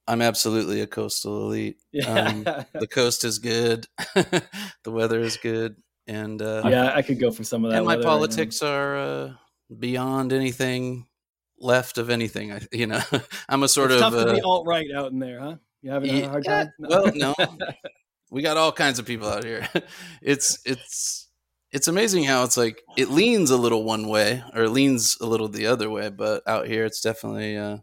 I'm 0.07 0.21
absolutely 0.21 0.81
a 0.81 0.87
coastal 0.87 1.45
elite. 1.45 1.77
Yeah. 1.93 2.27
Um, 2.27 2.43
the 2.43 2.87
coast 2.91 3.23
is 3.23 3.37
good. 3.37 3.85
the 4.15 4.91
weather 4.91 5.19
is 5.19 5.37
good. 5.37 5.75
And 6.07 6.41
uh, 6.41 6.63
yeah, 6.65 6.91
I 6.93 7.03
could 7.03 7.19
go 7.19 7.29
for 7.29 7.43
some 7.43 7.63
of 7.63 7.71
that. 7.71 7.77
And 7.77 7.85
my 7.85 7.97
politics 7.97 8.63
right 8.63 8.69
are 8.69 8.97
uh, 8.97 9.33
beyond 9.77 10.33
anything 10.33 11.05
left 11.59 11.99
of 11.99 12.09
anything. 12.09 12.51
I, 12.51 12.61
you 12.71 12.87
know, 12.87 12.99
I'm 13.47 13.61
a 13.61 13.67
sort 13.67 13.91
it's 13.91 14.01
of 14.01 14.11
tough 14.11 14.25
to 14.25 14.33
be 14.33 14.41
uh, 14.41 14.47
alt 14.47 14.65
right 14.65 14.87
out 14.93 15.11
in 15.11 15.19
there, 15.19 15.39
huh? 15.39 15.55
You 15.83 15.91
having 15.91 16.17
yeah, 16.17 16.25
a 16.25 16.29
hard 16.29 16.45
time? 16.45 16.73
No. 16.79 16.89
Well, 16.89 17.11
no, 17.13 17.35
we 18.31 18.41
got 18.41 18.57
all 18.57 18.71
kinds 18.71 18.97
of 18.97 19.05
people 19.05 19.29
out 19.29 19.43
here. 19.43 19.69
It's 20.21 20.59
it's 20.65 21.29
it's 21.71 21.87
amazing 21.87 22.23
how 22.23 22.43
it's 22.43 22.57
like 22.57 22.81
it 22.97 23.11
leans 23.11 23.51
a 23.51 23.57
little 23.57 23.83
one 23.83 24.07
way 24.07 24.43
or 24.55 24.67
leans 24.67 25.15
a 25.21 25.27
little 25.27 25.47
the 25.47 25.67
other 25.67 25.91
way, 25.91 26.09
but 26.09 26.41
out 26.47 26.65
here 26.67 26.85
it's 26.85 27.01
definitely 27.01 27.55
uh, 27.55 27.77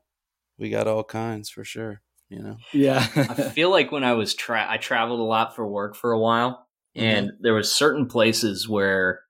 we 0.59 0.69
got 0.69 0.89
all 0.89 1.05
kinds 1.05 1.49
for 1.49 1.63
sure 1.63 2.03
you 2.31 2.43
know? 2.43 2.57
Yeah. 2.73 3.07
I 3.15 3.35
feel 3.35 3.71
like 3.77 3.93
when 3.93 4.05
i 4.05 4.13
was 4.13 4.35
tra- 4.35 4.67
i 4.69 4.79
traveled 4.79 5.21
a 5.21 5.25
lot 5.25 5.55
for 5.55 5.67
work 5.67 5.95
for 5.95 6.13
a 6.13 6.19
while 6.19 6.67
mm-hmm. 6.97 7.05
and 7.05 7.31
there 7.41 7.55
was 7.55 7.73
certain 7.73 8.07
places 8.07 8.69
where 8.69 9.21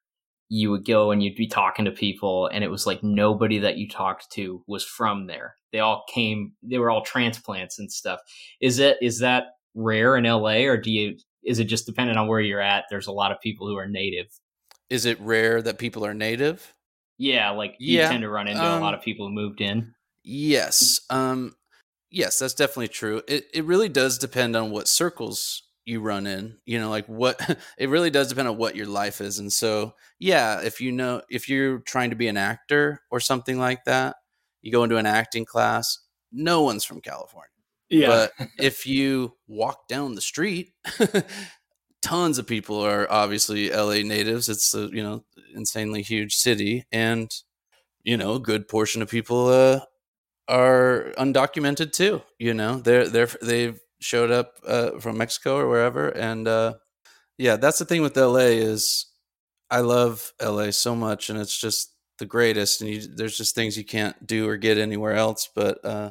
you 0.50 0.70
would 0.72 0.84
go 0.84 1.12
and 1.12 1.22
you'd 1.22 1.36
be 1.36 1.46
talking 1.46 1.84
to 1.84 1.92
people 1.92 2.48
and 2.48 2.64
it 2.64 2.70
was 2.70 2.84
like 2.84 3.02
nobody 3.04 3.60
that 3.60 3.78
you 3.78 3.88
talked 3.88 4.30
to 4.32 4.62
was 4.66 4.84
from 4.84 5.28
there. 5.28 5.54
They 5.72 5.78
all 5.78 6.04
came 6.12 6.52
they 6.62 6.78
were 6.78 6.90
all 6.90 7.02
transplants 7.02 7.78
and 7.78 7.90
stuff. 7.90 8.18
Is 8.60 8.80
it 8.80 8.98
is 9.00 9.20
that 9.20 9.44
rare 9.74 10.16
in 10.16 10.24
la 10.24 10.50
or 10.50 10.76
do 10.76 10.90
you 10.90 11.16
is 11.44 11.60
it 11.60 11.66
just 11.66 11.86
dependent 11.86 12.18
on 12.18 12.26
where 12.26 12.40
you're 12.40 12.60
at 12.60 12.84
there's 12.90 13.06
a 13.06 13.12
lot 13.12 13.30
of 13.30 13.40
people 13.40 13.68
who 13.68 13.76
are 13.76 13.86
native? 13.86 14.26
Is 14.90 15.06
it 15.06 15.20
rare 15.20 15.62
that 15.62 15.78
people 15.78 16.04
are 16.04 16.14
native? 16.14 16.74
Yeah 17.16 17.50
like 17.50 17.76
you 17.78 17.98
yeah. 17.98 18.08
tend 18.08 18.22
to 18.22 18.28
run 18.28 18.48
into 18.48 18.64
um, 18.64 18.78
a 18.78 18.84
lot 18.84 18.94
of 18.94 19.02
people 19.02 19.28
who 19.28 19.32
moved 19.32 19.60
in. 19.60 19.94
yes 20.24 21.00
um 21.10 21.54
yes, 22.10 22.38
that's 22.38 22.54
definitely 22.54 22.88
true. 22.88 23.22
It 23.28 23.46
it 23.52 23.64
really 23.64 23.88
does 23.88 24.18
depend 24.18 24.56
on 24.56 24.70
what 24.70 24.88
circles 24.88 25.62
you 25.84 26.00
run 26.00 26.26
in. 26.26 26.58
You 26.64 26.80
know, 26.80 26.90
like 26.90 27.06
what 27.06 27.40
it 27.78 27.88
really 27.88 28.10
does 28.10 28.28
depend 28.28 28.48
on 28.48 28.56
what 28.56 28.76
your 28.76 28.86
life 28.86 29.20
is. 29.20 29.38
And 29.38 29.52
so, 29.52 29.94
yeah, 30.18 30.60
if 30.60 30.80
you 30.80 30.92
know 30.92 31.22
if 31.28 31.48
you're 31.48 31.78
trying 31.80 32.10
to 32.10 32.16
be 32.16 32.28
an 32.28 32.36
actor 32.36 33.02
or 33.10 33.20
something 33.20 33.58
like 33.58 33.84
that, 33.84 34.16
you 34.62 34.72
go 34.72 34.84
into 34.84 34.96
an 34.96 35.06
acting 35.06 35.44
class, 35.44 35.98
no 36.32 36.62
one's 36.62 36.84
from 36.84 37.00
California. 37.00 37.48
Yeah. 37.88 38.06
But 38.38 38.48
if 38.58 38.86
you 38.86 39.34
walk 39.48 39.88
down 39.88 40.14
the 40.14 40.20
street, 40.20 40.72
tons 42.02 42.38
of 42.38 42.46
people 42.46 42.80
are 42.80 43.10
obviously 43.10 43.70
LA 43.70 44.02
natives. 44.02 44.48
It's 44.48 44.74
a, 44.74 44.88
you 44.92 45.02
know, 45.02 45.24
insanely 45.54 46.02
huge 46.02 46.34
city 46.34 46.84
and 46.92 47.30
you 48.02 48.16
know, 48.16 48.34
a 48.34 48.40
good 48.40 48.68
portion 48.68 49.02
of 49.02 49.10
people 49.10 49.48
uh, 49.48 49.80
are 50.50 51.12
undocumented 51.16 51.92
too. 51.92 52.22
You 52.38 52.54
know, 52.54 52.78
they're 52.80 53.08
they're 53.08 53.28
they've 53.40 53.80
showed 54.00 54.30
up 54.30 54.54
uh, 54.66 54.98
from 54.98 55.18
Mexico 55.18 55.56
or 55.56 55.68
wherever, 55.68 56.08
and 56.08 56.46
uh, 56.48 56.74
yeah, 57.38 57.56
that's 57.56 57.78
the 57.78 57.84
thing 57.84 58.02
with 58.02 58.16
LA 58.16 58.50
is 58.58 59.06
I 59.70 59.80
love 59.80 60.32
LA 60.42 60.72
so 60.72 60.94
much, 60.94 61.30
and 61.30 61.38
it's 61.38 61.56
just 61.56 61.94
the 62.18 62.26
greatest. 62.26 62.80
And 62.80 62.90
you, 62.90 63.00
there's 63.00 63.38
just 63.38 63.54
things 63.54 63.78
you 63.78 63.84
can't 63.84 64.26
do 64.26 64.48
or 64.48 64.56
get 64.56 64.76
anywhere 64.76 65.14
else. 65.14 65.48
But 65.54 65.84
uh, 65.84 66.10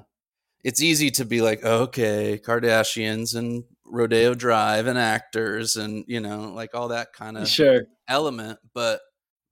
it's 0.63 0.81
easy 0.81 1.11
to 1.11 1.25
be 1.25 1.41
like, 1.41 1.59
oh, 1.63 1.83
okay, 1.83 2.39
Kardashians 2.43 3.35
and 3.35 3.65
Rodeo 3.85 4.33
Drive 4.33 4.87
and 4.87 4.97
actors, 4.97 5.75
and 5.75 6.05
you 6.07 6.21
know, 6.21 6.53
like 6.53 6.73
all 6.73 6.87
that 6.89 7.13
kind 7.13 7.37
of 7.37 7.47
sure 7.47 7.83
element. 8.07 8.59
But 8.73 9.01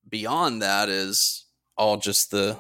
beyond 0.08 0.62
that 0.62 0.88
is 0.88 1.46
all 1.78 1.98
just 1.98 2.32
the 2.32 2.58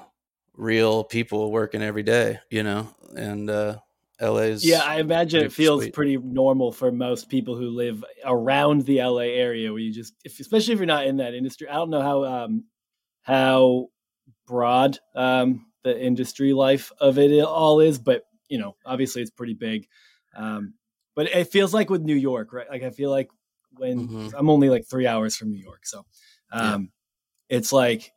real 0.58 1.03
people 1.03 1.51
working 1.51 1.82
every 1.82 2.03
day, 2.03 2.39
you 2.49 2.64
know, 2.64 2.93
and 3.16 3.49
uh, 3.49 3.78
LA's. 4.20 4.66
Yeah, 4.66 4.82
I 4.84 4.99
imagine 4.99 5.43
it 5.43 5.53
feels 5.53 5.84
sweet. 5.84 5.93
pretty 5.93 6.18
normal 6.18 6.72
for 6.72 6.91
most 6.91 7.30
people 7.30 7.55
who 7.55 7.70
live 7.70 8.03
around 8.26 8.82
the 8.86 9.01
LA 9.01 9.22
area, 9.22 9.72
where 9.72 9.80
you 9.80 9.93
just, 9.93 10.14
if, 10.26 10.39
especially 10.39 10.74
if 10.74 10.80
you're 10.80 10.88
not 10.88 11.05
in 11.05 11.18
that 11.18 11.34
industry. 11.34 11.70
I 11.70 11.76
don't 11.76 11.91
know 11.91 12.01
how 12.01 12.26
um, 12.26 12.66
how 13.22 13.88
broad 14.47 14.97
um, 15.16 15.68
the 15.84 15.99
industry 15.99 16.53
life 16.53 16.91
of 16.99 17.18
it 17.18 17.39
all 17.41 17.80
is, 17.80 17.99
but 17.99 18.24
you 18.49 18.58
know, 18.58 18.76
obviously 18.86 19.22
it's 19.22 19.32
pretty 19.32 19.53
big. 19.53 19.88
Um, 20.36 20.74
but 21.16 21.28
it 21.28 21.51
feels 21.51 21.74
like 21.74 21.89
with 21.89 22.01
New 22.01 22.16
York, 22.16 22.53
right? 22.53 22.70
Like 22.70 22.84
I 22.84 22.89
feel 22.89 23.10
like 23.10 23.30
when 23.72 24.08
mm-hmm. 24.08 24.30
I'm 24.36 24.49
only 24.49 24.70
like 24.70 24.88
three 24.88 25.08
hours 25.08 25.36
from 25.36 25.51
New 25.51 25.62
York, 25.62 25.86
so 25.86 26.05
um, 26.51 26.91
yeah. 27.49 27.58
it's 27.58 27.72
like 27.72 28.12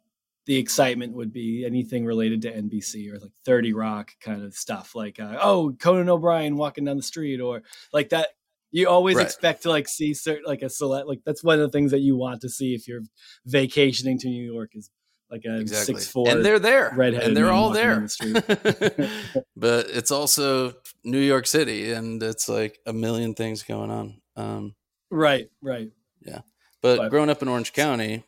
the 0.47 0.57
excitement 0.57 1.14
would 1.14 1.32
be 1.32 1.64
anything 1.64 2.05
related 2.05 2.43
to 2.43 2.53
NBC 2.53 3.12
or 3.12 3.18
like 3.18 3.32
30 3.45 3.72
Rock 3.72 4.12
kind 4.20 4.43
of 4.43 4.55
stuff, 4.55 4.95
like 4.95 5.20
uh, 5.20 5.38
oh 5.41 5.74
Conan 5.78 6.09
O'Brien 6.09 6.57
walking 6.57 6.84
down 6.84 6.97
the 6.97 7.03
street 7.03 7.41
or 7.41 7.62
like 7.93 8.11
that. 8.11 8.28
You 8.72 8.88
always 8.88 9.16
right. 9.16 9.26
expect 9.26 9.64
to 9.64 9.68
like 9.68 9.88
see 9.88 10.14
certain 10.14 10.45
like 10.47 10.62
a 10.62 10.70
select 10.70 11.09
like 11.09 11.20
that's 11.26 11.43
one 11.43 11.57
of 11.57 11.61
the 11.61 11.76
things 11.76 11.91
that 11.91 12.01
you 12.01 12.16
want 12.16 12.41
to 12.43 12.49
see 12.49 12.72
if 12.72 12.86
you're 12.86 13.03
vacationing 13.45 14.16
to 14.18 14.28
New 14.28 14.53
York 14.53 14.70
is 14.74 14.91
like 15.30 15.45
a 15.45 15.61
exactly. 15.61 15.95
six 15.95 16.09
four 16.09 16.28
and 16.28 16.45
they're 16.45 16.59
there 16.59 16.88
and 16.88 17.36
they're 17.36 17.53
all 17.53 17.70
there. 17.70 18.01
The 18.01 19.45
but 19.57 19.86
it's 19.91 20.11
also 20.11 20.74
New 21.05 21.20
York 21.20 21.47
City 21.47 21.93
and 21.93 22.22
it's 22.22 22.49
like 22.49 22.78
a 22.86 22.93
million 22.93 23.34
things 23.34 23.62
going 23.62 23.91
on. 23.91 24.20
Um, 24.36 24.74
right, 25.11 25.49
right, 25.62 25.88
yeah. 26.20 26.41
But, 26.82 26.97
but 26.97 27.11
growing 27.11 27.30
up 27.30 27.43
in 27.43 27.49
Orange 27.49 27.72
County, 27.72 28.24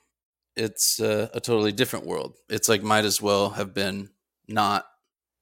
it's 0.57 1.01
uh, 1.01 1.29
a 1.33 1.41
totally 1.41 1.73
different 1.73 2.07
world. 2.07 2.37
It's 2.49 2.69
like 2.69 2.83
might 2.83 3.05
as 3.05 3.21
well 3.21 3.51
have 3.51 3.75
been 3.75 4.11
not 4.49 4.87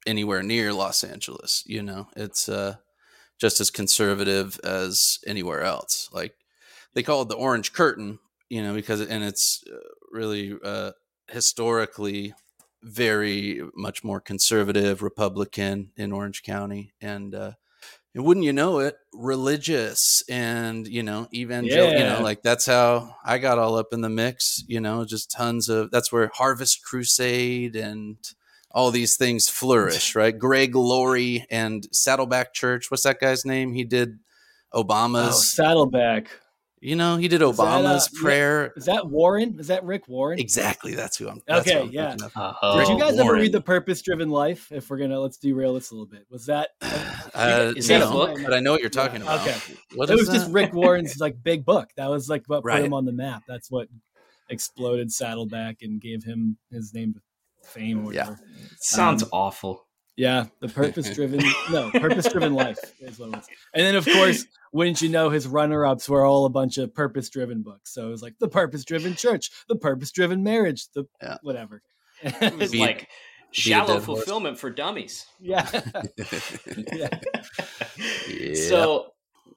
anywhere 0.06 0.42
near 0.42 0.72
Los 0.72 1.04
Angeles. 1.04 1.62
You 1.66 1.82
know, 1.82 2.08
it's 2.16 2.48
uh, 2.48 2.76
just 3.40 3.60
as 3.60 3.70
conservative 3.70 4.58
as 4.64 5.18
anywhere 5.26 5.62
else. 5.62 6.08
Like 6.12 6.34
they 6.94 7.02
call 7.02 7.22
it 7.22 7.28
the 7.28 7.36
Orange 7.36 7.72
Curtain, 7.72 8.18
you 8.48 8.62
know, 8.62 8.74
because 8.74 9.00
and 9.00 9.24
it's 9.24 9.62
uh, 9.70 9.76
really 10.10 10.56
uh, 10.62 10.92
historically 11.28 12.34
very 12.82 13.60
much 13.74 14.02
more 14.02 14.20
conservative 14.20 15.02
Republican 15.02 15.90
in 15.96 16.12
Orange 16.12 16.42
County, 16.42 16.92
and 17.00 17.34
uh, 17.34 17.52
and 18.14 18.24
wouldn't 18.24 18.44
you 18.44 18.52
know 18.52 18.80
it, 18.80 18.96
religious 19.12 20.22
and 20.28 20.86
you 20.86 21.02
know 21.02 21.28
evangelical. 21.32 21.92
Yeah. 21.92 21.98
You 21.98 22.04
know, 22.04 22.22
like 22.22 22.42
that's 22.42 22.66
how 22.66 23.14
I 23.24 23.38
got 23.38 23.58
all 23.58 23.76
up 23.76 23.92
in 23.92 24.00
the 24.00 24.08
mix. 24.08 24.64
You 24.66 24.80
know, 24.80 25.04
just 25.04 25.30
tons 25.30 25.68
of. 25.68 25.90
That's 25.90 26.12
where 26.12 26.30
Harvest 26.34 26.84
Crusade 26.84 27.76
and 27.76 28.16
all 28.72 28.90
these 28.90 29.16
things 29.16 29.48
flourish, 29.48 30.14
right? 30.16 30.36
Greg 30.36 30.74
Laurie 30.74 31.46
and 31.50 31.86
Saddleback 31.92 32.52
Church. 32.52 32.90
What's 32.90 33.04
that 33.04 33.20
guy's 33.20 33.44
name? 33.44 33.74
He 33.74 33.84
did 33.84 34.18
oh, 34.72 34.84
Obama's 34.84 35.36
oh, 35.36 35.62
Saddleback. 35.62 36.30
You 36.80 36.96
know, 36.96 37.18
he 37.18 37.28
did 37.28 37.42
Obama's 37.42 38.04
is 38.04 38.08
that, 38.08 38.18
uh, 38.18 38.22
prayer. 38.22 38.72
Is 38.74 38.86
that 38.86 39.06
Warren? 39.06 39.56
Is 39.58 39.66
that 39.66 39.84
Rick 39.84 40.08
Warren? 40.08 40.38
Exactly. 40.38 40.94
That's 40.94 41.18
who 41.18 41.28
I'm. 41.28 41.42
That's 41.46 41.68
okay, 41.68 41.82
I'm 41.82 41.90
yeah. 41.90 42.16
Uh, 42.34 42.78
did 42.78 42.88
you 42.88 42.98
guys 42.98 43.16
Warren. 43.16 43.20
ever 43.20 43.34
read 43.34 43.52
The 43.52 43.60
Purpose 43.60 44.00
Driven 44.00 44.30
Life? 44.30 44.72
If 44.72 44.88
we're 44.88 44.96
gonna 44.96 45.20
let's 45.20 45.36
derail 45.36 45.74
this 45.74 45.90
a 45.90 45.94
little 45.94 46.06
bit, 46.06 46.26
was 46.30 46.46
that? 46.46 46.70
Uh, 47.32 47.72
is 47.76 47.86
that 47.86 48.02
a 48.02 48.06
book? 48.06 48.36
But 48.42 48.52
I 48.52 48.60
know 48.60 48.72
what 48.72 48.80
you're 48.80 48.90
talking 48.90 49.22
yeah. 49.22 49.34
about. 49.34 49.46
Okay, 49.46 49.56
what 49.94 50.10
it 50.10 50.16
was 50.16 50.26
that? 50.26 50.34
just 50.34 50.50
Rick 50.50 50.74
Warren's 50.74 51.18
like 51.20 51.40
big 51.42 51.64
book. 51.64 51.88
That 51.96 52.10
was 52.10 52.28
like 52.28 52.42
what 52.48 52.64
right. 52.64 52.78
put 52.78 52.86
him 52.86 52.92
on 52.92 53.04
the 53.04 53.12
map. 53.12 53.44
That's 53.46 53.70
what 53.70 53.88
exploded 54.50 55.12
Saddleback 55.12 55.76
and 55.80 56.00
gave 56.00 56.24
him 56.24 56.58
his 56.72 56.92
name 56.92 57.14
to 57.14 57.20
fame 57.62 58.00
or 58.00 58.06
whatever. 58.06 58.38
Yeah. 58.42 58.66
Sounds 58.80 59.22
um, 59.22 59.28
awful. 59.32 59.86
Yeah, 60.16 60.46
the 60.60 60.68
purpose 60.68 61.14
driven 61.14 61.40
no 61.70 61.90
purpose 61.92 62.30
driven 62.30 62.52
life 62.54 62.78
is 63.00 63.18
what 63.18 63.28
it 63.28 63.36
was. 63.36 63.46
And 63.74 63.86
then 63.86 63.94
of 63.94 64.04
course, 64.04 64.44
wouldn't 64.72 65.02
you 65.02 65.08
know, 65.08 65.30
his 65.30 65.46
runner 65.46 65.84
ups 65.84 66.08
were 66.08 66.24
all 66.24 66.44
a 66.44 66.50
bunch 66.50 66.78
of 66.78 66.94
purpose 66.94 67.28
driven 67.28 67.62
books. 67.62 67.92
So 67.92 68.06
it 68.06 68.10
was 68.10 68.22
like 68.22 68.38
the 68.38 68.48
purpose 68.48 68.84
driven 68.84 69.14
church, 69.14 69.50
the 69.68 69.76
purpose 69.76 70.12
driven 70.12 70.42
marriage, 70.42 70.88
the 70.94 71.04
yeah. 71.22 71.38
whatever. 71.42 71.82
It's 72.22 72.74
like 72.74 73.08
shallow 73.52 73.98
fulfillment 73.98 74.54
horse. 74.54 74.60
for 74.60 74.70
dummies. 74.70 75.26
Yeah. 75.40 75.68
yeah. 76.92 77.08
yeah. 78.28 78.54
So 78.68 79.12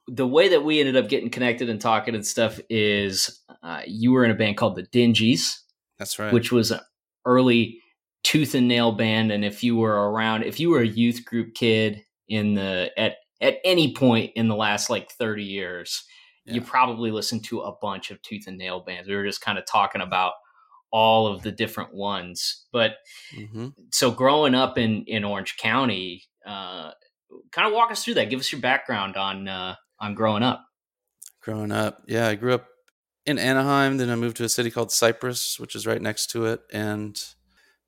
the 0.07 0.28
way 0.28 0.49
that 0.49 0.64
we 0.64 0.80
ended 0.80 0.95
up 0.95 1.09
getting 1.09 1.30
connected 1.30 1.70
and 1.70 1.80
talking 1.80 2.16
and 2.16 2.26
stuff 2.26 2.59
is 2.70 3.41
uh, 3.61 3.82
you 3.86 4.11
were 4.11 4.26
in 4.26 4.32
a 4.32 4.36
band 4.36 4.57
called 4.57 4.76
the 4.76 4.84
Dingees. 4.84 5.59
That's 5.99 6.18
right. 6.20 6.34
Which 6.34 6.51
was 6.51 6.72
an 6.72 6.80
early 7.26 7.80
tooth 8.24 8.55
and 8.55 8.68
nail 8.68 8.91
band. 8.93 9.32
And 9.32 9.45
if 9.45 9.64
you 9.64 9.76
were 9.76 10.11
around, 10.11 10.43
if 10.43 10.59
you 10.59 10.70
were 10.70 10.82
a 10.82 10.88
youth 10.88 11.26
group 11.26 11.53
kid 11.53 12.03
in 12.28 12.55
the 12.55 12.91
at 12.97 13.16
at 13.43 13.57
any 13.63 13.93
point 13.93 14.31
in 14.35 14.47
the 14.47 14.55
last 14.55 14.89
like 14.89 15.11
30 15.11 15.43
years, 15.43 16.05
yeah. 16.45 16.55
you 16.55 16.61
probably 16.61 17.11
listened 17.11 17.43
to 17.45 17.61
a 17.61 17.75
bunch 17.81 18.09
of 18.09 18.21
tooth 18.21 18.47
and 18.47 18.57
nail 18.57 18.79
bands. 18.79 19.07
We 19.07 19.15
were 19.15 19.25
just 19.25 19.41
kind 19.41 19.59
of 19.59 19.65
talking 19.65 20.01
about 20.01 20.33
all 20.91 21.27
of 21.27 21.41
the 21.41 21.51
different 21.51 21.93
ones. 21.93 22.65
But 22.71 22.93
mm-hmm. 23.35 23.69
so 23.91 24.11
growing 24.11 24.55
up 24.55 24.77
in 24.77 25.03
in 25.07 25.25
Orange 25.25 25.57
County, 25.57 26.23
uh, 26.45 26.91
kind 27.51 27.67
of 27.67 27.73
walk 27.73 27.91
us 27.91 28.03
through 28.03 28.13
that. 28.15 28.29
Give 28.29 28.39
us 28.39 28.51
your 28.51 28.61
background 28.61 29.17
on 29.17 29.47
uh, 29.47 29.75
on 29.99 30.15
growing 30.15 30.43
up. 30.43 30.63
Growing 31.41 31.73
up, 31.73 32.03
yeah, 32.07 32.27
I 32.27 32.35
grew 32.35 32.53
up 32.53 32.67
in 33.25 33.37
Anaheim. 33.37 33.97
Then 33.97 34.09
I 34.09 34.15
moved 34.15 34.37
to 34.37 34.45
a 34.45 34.49
city 34.49 34.71
called 34.71 34.91
Cypress, 34.91 35.59
which 35.59 35.75
is 35.75 35.85
right 35.85 36.01
next 36.01 36.27
to 36.27 36.45
it, 36.45 36.61
and 36.71 37.19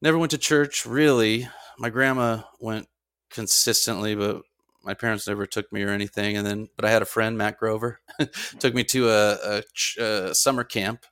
never 0.01 0.17
went 0.17 0.31
to 0.31 0.37
church 0.37 0.85
really. 0.85 1.47
My 1.77 1.89
grandma 1.89 2.41
went 2.59 2.87
consistently, 3.29 4.15
but 4.15 4.41
my 4.85 4.93
parents 4.93 5.27
never 5.27 5.45
took 5.45 5.71
me 5.73 5.83
or 5.83 5.89
anything. 5.89 6.37
And 6.37 6.45
then, 6.45 6.67
but 6.75 6.85
I 6.85 6.91
had 6.91 7.01
a 7.01 7.05
friend, 7.05 7.37
Matt 7.37 7.57
Grover, 7.57 7.99
took 8.59 8.73
me 8.73 8.83
to 8.85 9.09
a, 9.09 9.33
a, 9.33 10.03
a, 10.03 10.35
summer 10.35 10.63
camp 10.63 11.05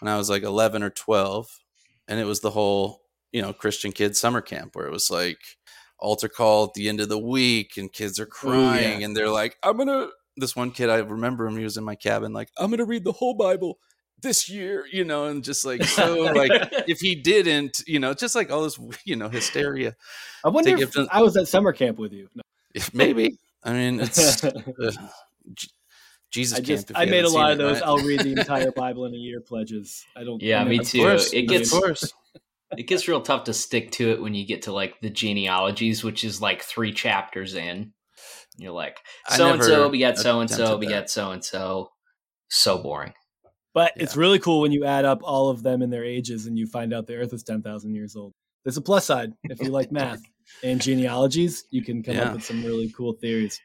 when 0.00 0.12
I 0.12 0.16
was 0.16 0.30
like 0.30 0.44
11 0.44 0.82
or 0.82 0.90
12. 0.90 1.46
And 2.08 2.20
it 2.20 2.24
was 2.24 2.40
the 2.40 2.50
whole, 2.50 3.02
you 3.32 3.42
know, 3.42 3.52
Christian 3.52 3.92
kids 3.92 4.20
summer 4.20 4.40
camp 4.40 4.76
where 4.76 4.86
it 4.86 4.92
was 4.92 5.10
like 5.10 5.38
altar 5.98 6.28
call 6.28 6.64
at 6.64 6.74
the 6.74 6.88
end 6.88 7.00
of 7.00 7.08
the 7.08 7.18
week 7.18 7.76
and 7.76 7.92
kids 7.92 8.20
are 8.20 8.26
crying 8.26 9.00
yeah. 9.00 9.06
and 9.06 9.16
they're 9.16 9.28
like, 9.28 9.56
I'm 9.62 9.76
going 9.76 9.88
to, 9.88 10.10
this 10.36 10.54
one 10.54 10.70
kid, 10.70 10.88
I 10.88 10.98
remember 10.98 11.46
him, 11.46 11.56
he 11.56 11.64
was 11.64 11.76
in 11.76 11.84
my 11.84 11.94
cabin, 11.96 12.32
like, 12.32 12.50
I'm 12.58 12.70
going 12.70 12.78
to 12.78 12.84
read 12.84 13.04
the 13.04 13.12
whole 13.12 13.34
Bible 13.34 13.78
this 14.22 14.48
year, 14.48 14.84
you 14.90 15.04
know, 15.04 15.26
and 15.26 15.42
just 15.42 15.64
like 15.64 15.82
so 15.84 16.22
like 16.34 16.50
if 16.88 17.00
he 17.00 17.14
didn't, 17.14 17.82
you 17.86 17.98
know, 17.98 18.14
just 18.14 18.34
like 18.34 18.50
all 18.50 18.62
this, 18.62 18.78
you 19.04 19.16
know, 19.16 19.28
hysteria. 19.28 19.96
I 20.44 20.48
wonder 20.48 20.76
if 20.76 20.94
I 21.10 21.22
was 21.22 21.36
at 21.36 21.48
summer 21.48 21.72
camp 21.72 21.98
with 21.98 22.12
you. 22.12 22.28
No. 22.34 22.42
Maybe. 22.92 23.38
I 23.62 23.72
mean, 23.72 24.00
it's 24.00 24.44
uh, 24.44 24.52
Jesus. 26.30 26.58
I 26.58 26.60
just 26.60 26.92
I 26.94 27.04
made 27.06 27.24
a 27.24 27.28
lot 27.28 27.52
of 27.52 27.58
those. 27.58 27.80
Right? 27.80 27.86
I'll 27.86 27.98
read 27.98 28.20
the 28.20 28.32
entire 28.38 28.72
Bible 28.72 29.04
in 29.06 29.14
a 29.14 29.18
year 29.18 29.40
pledges. 29.40 30.04
I 30.16 30.24
don't. 30.24 30.42
Yeah, 30.42 30.64
me 30.64 30.78
too. 30.78 31.00
Course, 31.00 31.32
it 31.32 31.42
gets 31.42 31.72
worse. 31.72 32.12
It 32.76 32.88
gets 32.88 33.06
real 33.06 33.20
tough 33.20 33.44
to 33.44 33.54
stick 33.54 33.92
to 33.92 34.10
it 34.10 34.20
when 34.20 34.34
you 34.34 34.44
get 34.44 34.62
to 34.62 34.72
like 34.72 35.00
the 35.00 35.10
genealogies, 35.10 36.02
which 36.02 36.24
is 36.24 36.40
like 36.40 36.62
three 36.62 36.92
chapters 36.92 37.54
in. 37.54 37.92
You're 38.58 38.72
like 38.72 38.98
so 39.30 39.52
and 39.52 39.62
so 39.62 39.88
begat 39.88 40.18
so 40.18 40.40
and 40.40 40.50
so 40.50 40.78
begat 40.78 41.10
so 41.10 41.30
and 41.30 41.44
so. 41.44 41.90
So 42.48 42.78
boring. 42.78 43.12
But 43.74 43.92
yeah. 43.96 44.04
it's 44.04 44.16
really 44.16 44.38
cool 44.38 44.60
when 44.60 44.72
you 44.72 44.84
add 44.84 45.04
up 45.04 45.20
all 45.22 45.50
of 45.50 45.62
them 45.62 45.82
and 45.82 45.92
their 45.92 46.04
ages 46.04 46.46
and 46.46 46.56
you 46.56 46.66
find 46.66 46.94
out 46.94 47.06
the 47.06 47.16
Earth 47.16 47.32
is 47.32 47.42
ten 47.42 47.62
thousand 47.62 47.94
years 47.94 48.16
old. 48.16 48.32
There's 48.64 48.76
a 48.76 48.82
plus 48.82 49.04
side 49.04 49.32
if 49.44 49.60
you 49.60 49.70
like 49.70 49.92
math 49.92 50.22
and 50.62 50.80
genealogies. 50.80 51.64
You 51.70 51.82
can 51.82 52.02
come 52.02 52.16
yeah. 52.16 52.24
up 52.24 52.34
with 52.34 52.44
some 52.44 52.64
really 52.64 52.92
cool 52.96 53.14
theories. 53.14 53.60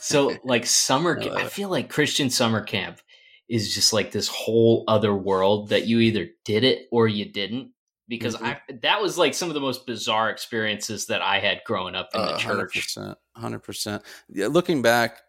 So, 0.00 0.36
like 0.44 0.66
summer, 0.66 1.20
I 1.36 1.44
feel 1.44 1.68
like 1.68 1.88
Christian 1.88 2.30
summer 2.30 2.62
camp 2.62 3.00
is 3.48 3.74
just 3.74 3.92
like 3.92 4.12
this 4.12 4.28
whole 4.28 4.84
other 4.86 5.14
world 5.14 5.70
that 5.70 5.86
you 5.86 5.98
either 6.00 6.28
did 6.44 6.64
it 6.64 6.86
or 6.90 7.08
you 7.08 7.30
didn't. 7.30 7.72
Because 8.08 8.34
mm-hmm. 8.34 8.46
I 8.46 8.60
that 8.82 9.00
was 9.00 9.16
like 9.16 9.34
some 9.34 9.48
of 9.48 9.54
the 9.54 9.60
most 9.60 9.86
bizarre 9.86 10.30
experiences 10.30 11.06
that 11.06 11.22
I 11.22 11.38
had 11.38 11.60
growing 11.64 11.94
up 11.94 12.08
in 12.12 12.20
uh, 12.20 12.32
the 12.32 12.38
church. 12.38 12.96
Hundred 13.36 13.62
percent. 13.62 14.02
Yeah, 14.28 14.48
looking 14.48 14.82
back, 14.82 15.20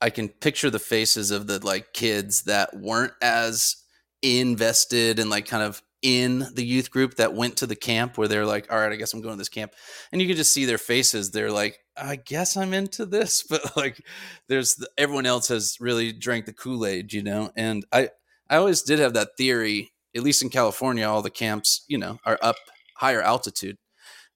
I 0.00 0.10
can 0.10 0.28
picture 0.28 0.70
the 0.70 0.78
faces 0.78 1.30
of 1.30 1.46
the 1.46 1.64
like 1.64 1.92
kids 1.92 2.42
that 2.42 2.76
weren't 2.76 3.12
as 3.20 3.76
invested 4.22 5.18
and 5.18 5.30
like 5.30 5.46
kind 5.46 5.62
of 5.62 5.82
in 6.02 6.46
the 6.54 6.64
youth 6.64 6.90
group 6.90 7.16
that 7.16 7.34
went 7.34 7.56
to 7.56 7.66
the 7.66 7.76
camp 7.76 8.16
where 8.16 8.28
they're 8.28 8.46
like, 8.46 8.70
all 8.70 8.78
right, 8.78 8.92
I 8.92 8.96
guess 8.96 9.12
I'm 9.12 9.20
going 9.20 9.34
to 9.34 9.38
this 9.38 9.48
camp. 9.48 9.72
And 10.12 10.20
you 10.20 10.28
can 10.28 10.36
just 10.36 10.52
see 10.52 10.64
their 10.64 10.78
faces. 10.78 11.30
They're 11.30 11.50
like, 11.50 11.78
I 11.96 12.16
guess 12.16 12.56
I'm 12.56 12.72
into 12.72 13.04
this, 13.04 13.42
but 13.48 13.76
like 13.76 14.00
there's 14.48 14.76
the, 14.76 14.88
everyone 14.96 15.26
else 15.26 15.48
has 15.48 15.76
really 15.80 16.12
drank 16.12 16.46
the 16.46 16.52
Kool-Aid, 16.52 17.12
you 17.12 17.22
know? 17.22 17.50
And 17.56 17.84
I, 17.92 18.10
I 18.48 18.56
always 18.56 18.82
did 18.82 18.98
have 19.00 19.14
that 19.14 19.36
theory, 19.36 19.92
at 20.16 20.22
least 20.22 20.42
in 20.42 20.50
California, 20.50 21.06
all 21.06 21.22
the 21.22 21.30
camps, 21.30 21.84
you 21.88 21.98
know, 21.98 22.18
are 22.24 22.38
up 22.42 22.56
higher 22.96 23.22
altitude. 23.22 23.76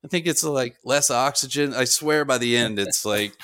I 0.04 0.08
think 0.08 0.26
it's 0.26 0.42
like 0.42 0.76
less 0.84 1.10
oxygen. 1.10 1.74
I 1.74 1.84
swear 1.84 2.24
by 2.24 2.38
the 2.38 2.56
end, 2.56 2.78
it's 2.78 3.04
like 3.04 3.34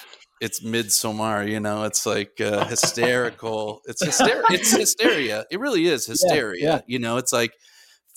it's 0.40 0.60
Midsommar, 0.60 1.48
you 1.48 1.60
know, 1.60 1.84
it's 1.84 2.04
like 2.04 2.40
uh, 2.40 2.64
hysterical. 2.66 3.80
it's 3.86 4.04
hysteria. 4.04 4.44
It's 4.50 4.76
hysteria. 4.76 5.44
It 5.50 5.60
really 5.60 5.86
is 5.86 6.06
hysteria. 6.06 6.62
Yeah, 6.62 6.74
yeah. 6.74 6.80
You 6.86 6.98
know, 6.98 7.16
it's 7.16 7.32
like 7.32 7.52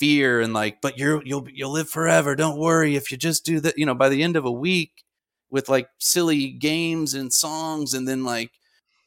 fear 0.02 0.42
and 0.42 0.52
like, 0.52 0.82
but 0.82 0.98
you're 0.98 1.22
you'll 1.24 1.48
you'll 1.54 1.72
live 1.72 1.88
forever. 1.88 2.36
Don't 2.36 2.58
worry 2.58 2.96
if 2.96 3.12
you 3.12 3.18
just 3.18 3.46
do 3.46 3.60
that. 3.60 3.78
You 3.78 3.86
know, 3.86 3.94
by 3.94 4.10
the 4.10 4.24
end 4.24 4.36
of 4.36 4.46
a 4.46 4.52
week 4.52 5.04
with 5.52 5.70
like 5.70 5.90
silly 6.00 6.50
games 6.50 7.14
and 7.14 7.32
songs, 7.32 7.94
and 7.94 8.08
then 8.08 8.24
like 8.24 8.50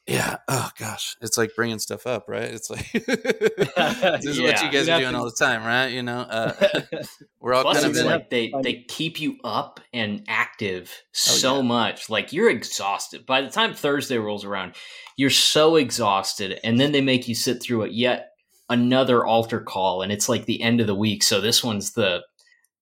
yeah. 0.07 0.37
Oh 0.47 0.69
gosh, 0.79 1.17
it's 1.19 1.37
like 1.37 1.51
bringing 1.53 1.79
stuff 1.79 2.07
up, 2.07 2.29
right? 2.29 2.43
It's 2.43 2.69
like 2.69 2.89
this 2.93 4.25
is 4.25 4.39
yeah. 4.39 4.47
what 4.47 4.63
you 4.63 4.71
guys 4.71 4.87
are 4.87 5.01
doing 5.01 5.11
to... 5.11 5.17
all 5.17 5.25
the 5.25 5.35
time, 5.37 5.65
right? 5.65 5.87
You 5.87 6.01
know, 6.01 6.19
uh, 6.19 6.53
we're 7.41 7.53
all 7.53 7.63
Plus, 7.63 7.83
kind 7.83 7.97
of 7.97 8.05
like 8.05 8.29
they 8.29 8.53
they 8.63 8.85
keep 8.87 9.19
you 9.19 9.35
up 9.43 9.81
and 9.91 10.23
active 10.29 10.93
oh, 10.95 11.03
so 11.11 11.55
yeah. 11.57 11.61
much. 11.63 12.09
Like 12.09 12.31
you're 12.31 12.49
exhausted 12.49 13.25
by 13.25 13.41
the 13.41 13.49
time 13.49 13.73
Thursday 13.73 14.17
rolls 14.17 14.45
around. 14.45 14.75
You're 15.17 15.29
so 15.29 15.75
exhausted, 15.75 16.57
and 16.63 16.79
then 16.79 16.93
they 16.93 17.01
make 17.01 17.27
you 17.27 17.35
sit 17.35 17.61
through 17.61 17.81
it 17.81 17.91
yet 17.91 18.34
another 18.69 19.25
altar 19.25 19.61
call, 19.61 20.01
and 20.01 20.11
it's 20.11 20.29
like 20.29 20.45
the 20.45 20.61
end 20.61 20.81
of 20.81 20.87
the 20.87 20.95
week. 20.95 21.23
So 21.23 21.41
this 21.41 21.63
one's 21.63 21.91
the 21.93 22.23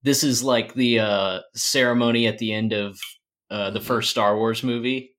this 0.03 0.23
is 0.23 0.43
like 0.43 0.73
the 0.73 0.99
uh, 0.99 1.39
ceremony 1.55 2.27
at 2.27 2.37
the 2.37 2.53
end 2.53 2.73
of 2.73 2.99
uh, 3.49 3.69
the 3.69 3.79
mm-hmm. 3.79 3.87
first 3.87 4.11
Star 4.11 4.35
Wars 4.35 4.63
movie 4.63 5.13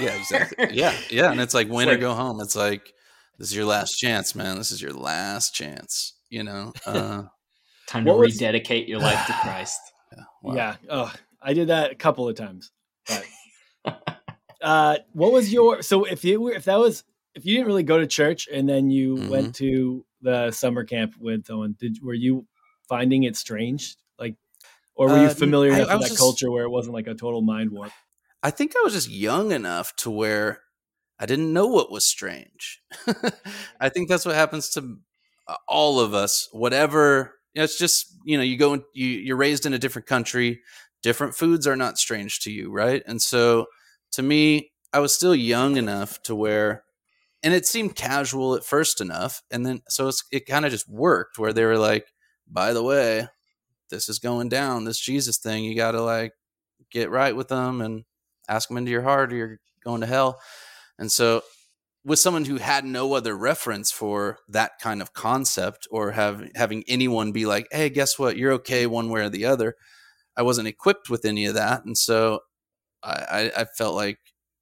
yeah, 0.00 0.16
exactly. 0.16 0.68
Yeah, 0.72 0.94
yeah, 1.10 1.30
and 1.30 1.40
it's 1.40 1.54
like 1.54 1.68
win 1.68 1.88
it's 1.88 1.94
like, 1.94 1.98
or 1.98 2.00
go 2.00 2.14
home. 2.14 2.40
It's 2.40 2.56
like 2.56 2.92
this 3.38 3.48
is 3.48 3.56
your 3.56 3.64
last 3.64 3.92
chance, 3.94 4.34
man. 4.34 4.56
This 4.56 4.72
is 4.72 4.82
your 4.82 4.92
last 4.92 5.54
chance. 5.54 6.14
You 6.28 6.44
know, 6.44 6.72
uh, 6.86 7.24
time 7.86 8.04
to 8.04 8.12
rededicate 8.12 8.84
was, 8.84 8.88
your 8.88 9.00
life 9.00 9.26
to 9.26 9.32
Christ. 9.42 9.80
Yeah, 10.12 10.24
wow. 10.42 10.54
yeah. 10.54 10.76
Oh, 10.88 11.12
I 11.40 11.52
did 11.52 11.68
that 11.68 11.92
a 11.92 11.94
couple 11.94 12.28
of 12.28 12.34
times. 12.34 12.72
But, 13.06 13.24
uh, 14.60 14.96
what 15.12 15.30
was 15.30 15.52
your 15.52 15.82
so 15.82 16.02
if 16.02 16.24
you 16.24 16.40
were 16.40 16.50
if 16.50 16.64
that 16.64 16.80
was 16.80 17.04
if 17.40 17.46
you 17.46 17.54
didn't 17.54 17.68
really 17.68 17.82
go 17.82 17.98
to 17.98 18.06
church 18.06 18.48
and 18.52 18.68
then 18.68 18.90
you 18.90 19.16
mm-hmm. 19.16 19.30
went 19.30 19.54
to 19.56 20.04
the 20.20 20.50
summer 20.50 20.84
camp 20.84 21.14
with 21.18 21.46
someone, 21.46 21.74
did 21.78 22.02
were 22.02 22.12
you 22.12 22.46
finding 22.86 23.22
it 23.22 23.34
strange? 23.34 23.96
Like, 24.18 24.34
or 24.94 25.08
were 25.08 25.22
you 25.22 25.28
uh, 25.28 25.34
familiar 25.34 25.72
uh, 25.72 25.76
enough 25.76 25.88
with 25.88 26.00
that 26.02 26.08
just, 26.08 26.20
culture 26.20 26.50
where 26.50 26.64
it 26.64 26.68
wasn't 26.68 26.92
like 26.92 27.06
a 27.06 27.14
total 27.14 27.40
mind 27.40 27.70
warp? 27.70 27.92
I 28.42 28.50
think 28.50 28.74
I 28.76 28.82
was 28.84 28.92
just 28.92 29.08
young 29.08 29.52
enough 29.52 29.96
to 29.96 30.10
where 30.10 30.60
I 31.18 31.24
didn't 31.24 31.54
know 31.54 31.66
what 31.66 31.90
was 31.90 32.04
strange. 32.04 32.82
I 33.80 33.88
think 33.88 34.10
that's 34.10 34.26
what 34.26 34.34
happens 34.34 34.68
to 34.70 34.98
uh, 35.48 35.56
all 35.66 35.98
of 35.98 36.12
us. 36.12 36.50
Whatever, 36.52 37.36
you 37.54 37.60
know, 37.60 37.64
it's 37.64 37.78
just 37.78 38.14
you 38.22 38.36
know, 38.36 38.44
you 38.44 38.58
go 38.58 38.74
and 38.74 38.82
you 38.92 39.06
you're 39.06 39.36
raised 39.38 39.64
in 39.64 39.72
a 39.72 39.78
different 39.78 40.06
country. 40.06 40.60
Different 41.02 41.34
foods 41.34 41.66
are 41.66 41.76
not 41.76 41.96
strange 41.96 42.40
to 42.40 42.52
you, 42.52 42.70
right? 42.70 43.02
And 43.06 43.22
so, 43.22 43.64
to 44.12 44.22
me, 44.22 44.72
I 44.92 45.00
was 45.00 45.14
still 45.14 45.34
young 45.34 45.78
enough 45.78 46.20
to 46.24 46.34
where, 46.34 46.84
and 47.42 47.54
it 47.54 47.66
seemed 47.66 47.96
casual 47.96 48.54
at 48.54 48.64
first 48.64 49.00
enough, 49.00 49.42
and 49.50 49.64
then 49.64 49.82
so 49.88 50.10
it 50.32 50.46
kind 50.46 50.64
of 50.64 50.70
just 50.72 50.88
worked. 50.88 51.38
Where 51.38 51.52
they 51.52 51.64
were 51.64 51.78
like, 51.78 52.06
"By 52.48 52.72
the 52.72 52.82
way, 52.82 53.28
this 53.90 54.08
is 54.08 54.18
going 54.18 54.48
down. 54.48 54.84
This 54.84 55.00
Jesus 55.00 55.38
thing, 55.38 55.64
you 55.64 55.76
got 55.76 55.92
to 55.92 56.02
like 56.02 56.32
get 56.90 57.10
right 57.10 57.34
with 57.34 57.48
them 57.48 57.80
and." 57.80 58.04
ask 58.50 58.68
them 58.68 58.76
into 58.76 58.90
your 58.90 59.02
heart 59.02 59.32
or 59.32 59.36
you're 59.36 59.60
going 59.84 60.00
to 60.00 60.06
hell. 60.06 60.40
And 60.98 61.10
so 61.10 61.42
with 62.04 62.18
someone 62.18 62.44
who 62.44 62.56
had 62.56 62.84
no 62.84 63.14
other 63.14 63.36
reference 63.36 63.90
for 63.90 64.38
that 64.48 64.72
kind 64.80 65.00
of 65.00 65.12
concept 65.12 65.86
or 65.90 66.12
have 66.12 66.50
having 66.54 66.82
anyone 66.88 67.32
be 67.32 67.46
like, 67.46 67.68
hey, 67.70 67.88
guess 67.88 68.18
what? 68.18 68.36
You're 68.36 68.52
okay 68.54 68.86
one 68.86 69.08
way 69.08 69.22
or 69.22 69.28
the 69.28 69.46
other. 69.46 69.76
I 70.36 70.42
wasn't 70.42 70.68
equipped 70.68 71.08
with 71.08 71.24
any 71.24 71.46
of 71.46 71.54
that. 71.54 71.84
And 71.84 71.96
so 71.96 72.40
I, 73.02 73.50
I, 73.56 73.60
I 73.62 73.64
felt 73.76 73.94
like 73.94 74.18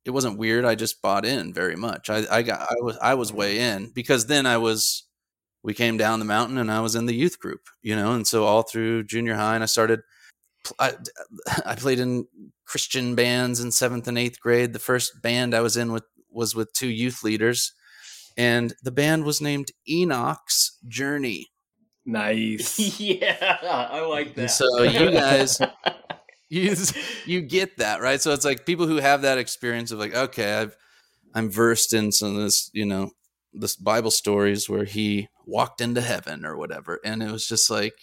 it 0.08 0.12
wasn't 0.12 0.38
weird. 0.38 0.64
I 0.64 0.74
just 0.74 1.02
bought 1.02 1.24
in 1.24 1.52
very 1.52 1.76
much. 1.76 2.10
I, 2.10 2.24
I 2.30 2.42
got 2.42 2.62
I 2.62 2.74
was 2.80 2.98
I 3.00 3.14
was 3.14 3.32
way 3.32 3.60
in 3.60 3.92
because 3.94 4.26
then 4.26 4.46
I 4.46 4.56
was 4.56 5.04
we 5.62 5.74
came 5.74 5.98
down 5.98 6.18
the 6.18 6.24
mountain 6.24 6.58
and 6.58 6.72
I 6.72 6.80
was 6.80 6.94
in 6.94 7.06
the 7.06 7.14
youth 7.14 7.38
group, 7.38 7.68
you 7.82 7.94
know, 7.94 8.12
and 8.12 8.26
so 8.26 8.44
all 8.44 8.62
through 8.62 9.04
junior 9.04 9.34
high 9.34 9.54
and 9.54 9.62
I 9.62 9.66
started 9.66 10.00
I, 10.78 10.94
I 11.66 11.74
played 11.74 11.98
in 12.00 12.26
Christian 12.64 13.14
bands 13.14 13.60
in 13.60 13.70
seventh 13.70 14.08
and 14.08 14.18
eighth 14.18 14.40
grade. 14.40 14.72
The 14.72 14.78
first 14.78 15.22
band 15.22 15.54
I 15.54 15.60
was 15.60 15.76
in 15.76 15.92
with 15.92 16.04
was 16.30 16.54
with 16.54 16.72
two 16.72 16.88
youth 16.88 17.22
leaders, 17.22 17.72
and 18.36 18.74
the 18.82 18.90
band 18.90 19.24
was 19.24 19.40
named 19.40 19.72
Enoch's 19.88 20.78
Journey. 20.86 21.48
Nice. 22.04 22.78
yeah, 23.00 23.58
I 23.62 24.00
like 24.00 24.34
that. 24.34 24.40
And 24.40 24.50
so 24.50 24.82
you 24.82 25.10
guys, 25.10 25.60
you 26.48 26.74
you 27.26 27.40
get 27.40 27.78
that 27.78 28.00
right. 28.00 28.20
So 28.20 28.32
it's 28.32 28.44
like 28.44 28.66
people 28.66 28.86
who 28.86 28.96
have 28.96 29.22
that 29.22 29.38
experience 29.38 29.90
of 29.90 29.98
like, 29.98 30.14
okay, 30.14 30.54
I've 30.54 30.76
I'm 31.34 31.50
versed 31.50 31.92
in 31.92 32.12
some 32.12 32.36
of 32.36 32.42
this, 32.42 32.70
you 32.72 32.86
know, 32.86 33.10
this 33.52 33.76
Bible 33.76 34.10
stories 34.10 34.68
where 34.68 34.84
he 34.84 35.28
walked 35.46 35.80
into 35.80 36.00
heaven 36.00 36.44
or 36.44 36.56
whatever, 36.56 37.00
and 37.04 37.22
it 37.22 37.30
was 37.30 37.46
just 37.46 37.70
like 37.70 37.94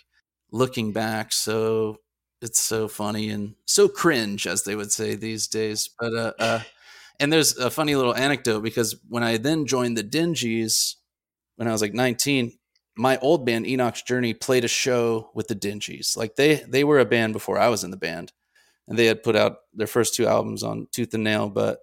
looking 0.51 0.91
back, 0.91 1.33
so 1.33 1.97
it's 2.41 2.59
so 2.59 2.87
funny 2.87 3.29
and 3.29 3.55
so 3.65 3.87
cringe, 3.87 4.45
as 4.45 4.63
they 4.63 4.75
would 4.75 4.91
say 4.91 5.15
these 5.15 5.47
days. 5.47 5.89
But 5.99 6.13
uh, 6.13 6.33
uh 6.39 6.59
and 7.19 7.31
there's 7.31 7.57
a 7.57 7.71
funny 7.71 7.95
little 7.95 8.15
anecdote 8.15 8.61
because 8.61 8.95
when 9.07 9.23
I 9.23 9.37
then 9.37 9.65
joined 9.65 9.97
the 9.97 10.03
Dingees 10.03 10.95
when 11.55 11.67
I 11.67 11.71
was 11.71 11.81
like 11.81 11.93
19, 11.93 12.51
my 12.97 13.17
old 13.17 13.45
band 13.45 13.67
Enoch's 13.67 14.01
Journey 14.01 14.33
played 14.33 14.63
a 14.63 14.69
show 14.69 15.29
with 15.33 15.47
the 15.47 15.55
Dingees. 15.55 16.15
Like 16.15 16.35
they 16.35 16.55
they 16.67 16.83
were 16.83 16.99
a 16.99 17.05
band 17.05 17.33
before 17.33 17.59
I 17.59 17.67
was 17.67 17.83
in 17.83 17.91
the 17.91 17.97
band, 17.97 18.31
and 18.87 18.97
they 18.97 19.05
had 19.05 19.23
put 19.23 19.35
out 19.35 19.57
their 19.73 19.87
first 19.87 20.15
two 20.15 20.27
albums 20.27 20.63
on 20.63 20.87
Tooth 20.91 21.13
and 21.13 21.23
Nail. 21.23 21.49
But 21.49 21.79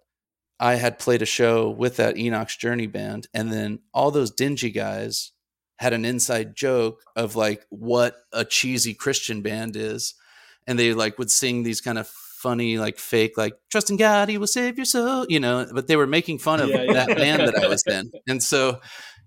I 0.58 0.74
had 0.76 0.98
played 0.98 1.22
a 1.22 1.26
show 1.26 1.70
with 1.70 1.96
that 1.96 2.16
Enoch's 2.16 2.56
Journey 2.56 2.86
band, 2.86 3.26
and 3.34 3.52
then 3.52 3.80
all 3.92 4.10
those 4.10 4.30
Dingy 4.30 4.70
guys 4.70 5.32
had 5.76 5.92
an 5.92 6.04
inside 6.04 6.54
joke 6.54 7.02
of 7.16 7.36
like 7.36 7.66
what 7.68 8.16
a 8.32 8.44
cheesy 8.44 8.94
Christian 8.94 9.42
band 9.42 9.76
is, 9.76 10.14
and 10.66 10.78
they 10.78 10.94
like 10.94 11.18
would 11.18 11.30
sing 11.30 11.62
these 11.62 11.80
kind 11.80 11.98
of 11.98 12.08
funny 12.08 12.76
like 12.76 12.98
fake 12.98 13.38
like 13.38 13.54
trust 13.70 13.88
in 13.88 13.96
God 13.96 14.28
He 14.28 14.36
will 14.36 14.46
save 14.46 14.76
your 14.76 14.84
soul, 14.84 15.26
you 15.28 15.40
know. 15.40 15.66
But 15.72 15.88
they 15.88 15.96
were 15.96 16.06
making 16.06 16.38
fun 16.38 16.60
of 16.60 16.70
yeah, 16.70 16.82
yeah. 16.82 16.92
that 16.92 17.16
band 17.16 17.42
that 17.42 17.62
I 17.62 17.68
was 17.68 17.84
in, 17.86 18.10
and 18.28 18.42
so 18.42 18.80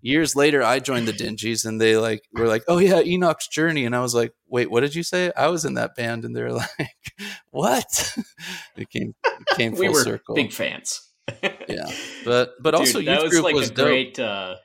years 0.05 0.35
later 0.35 0.61
i 0.63 0.77
joined 0.79 1.07
the 1.07 1.11
Dingees 1.13 1.65
and 1.65 1.81
they 1.81 1.97
like 1.97 2.23
were 2.31 2.47
like 2.47 2.63
oh 2.67 2.77
yeah 2.77 3.01
enoch's 3.01 3.47
journey. 3.47 3.85
And 3.85 3.95
i 3.95 3.99
was 4.01 4.13
like 4.13 4.33
wait 4.47 4.69
what 4.69 4.81
did 4.81 4.93
you 4.95 5.03
say? 5.03 5.31
I 5.35 5.47
was 5.47 5.65
in 5.65 5.73
that 5.73 5.95
band. 5.95 6.23
And 6.25 6.35
they're 6.35 6.51
like 6.63 7.13
what? 7.51 8.15
It 8.77 8.89
came 8.89 9.15
it 9.25 9.57
came 9.57 9.71
full 9.71 9.81
we 9.81 9.89
were 9.89 10.03
circle. 10.03 10.35
big 10.35 10.51
fans. 10.53 11.01
Yeah 11.67 11.89
but 12.23 12.51
but 12.61 12.71
Dude, 12.71 12.79
also 12.81 12.99
youth 12.99 13.23
was 13.23 13.31
group 13.31 13.43
like 13.45 13.55
was 13.55 13.69
a 13.69 13.73
dope. 13.73 13.87
great 13.87 14.19
uh 14.19 14.55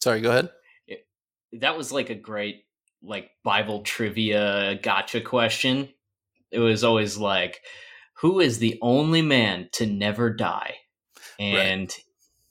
sorry 0.00 0.20
go 0.22 0.30
ahead. 0.30 0.48
it, 0.86 1.06
that 1.60 1.76
was 1.76 1.92
like 1.92 2.08
a 2.10 2.14
great 2.14 2.64
like 3.02 3.30
bible 3.44 3.82
trivia 3.82 4.78
gotcha 4.82 5.20
question. 5.20 5.88
It 6.50 6.58
was 6.58 6.84
always 6.84 7.16
like 7.18 7.60
who 8.20 8.40
is 8.40 8.58
the 8.58 8.78
only 8.82 9.22
man 9.22 9.68
to 9.72 9.86
never 9.86 10.32
die? 10.32 10.74
And 11.38 11.88
right. 11.88 12.04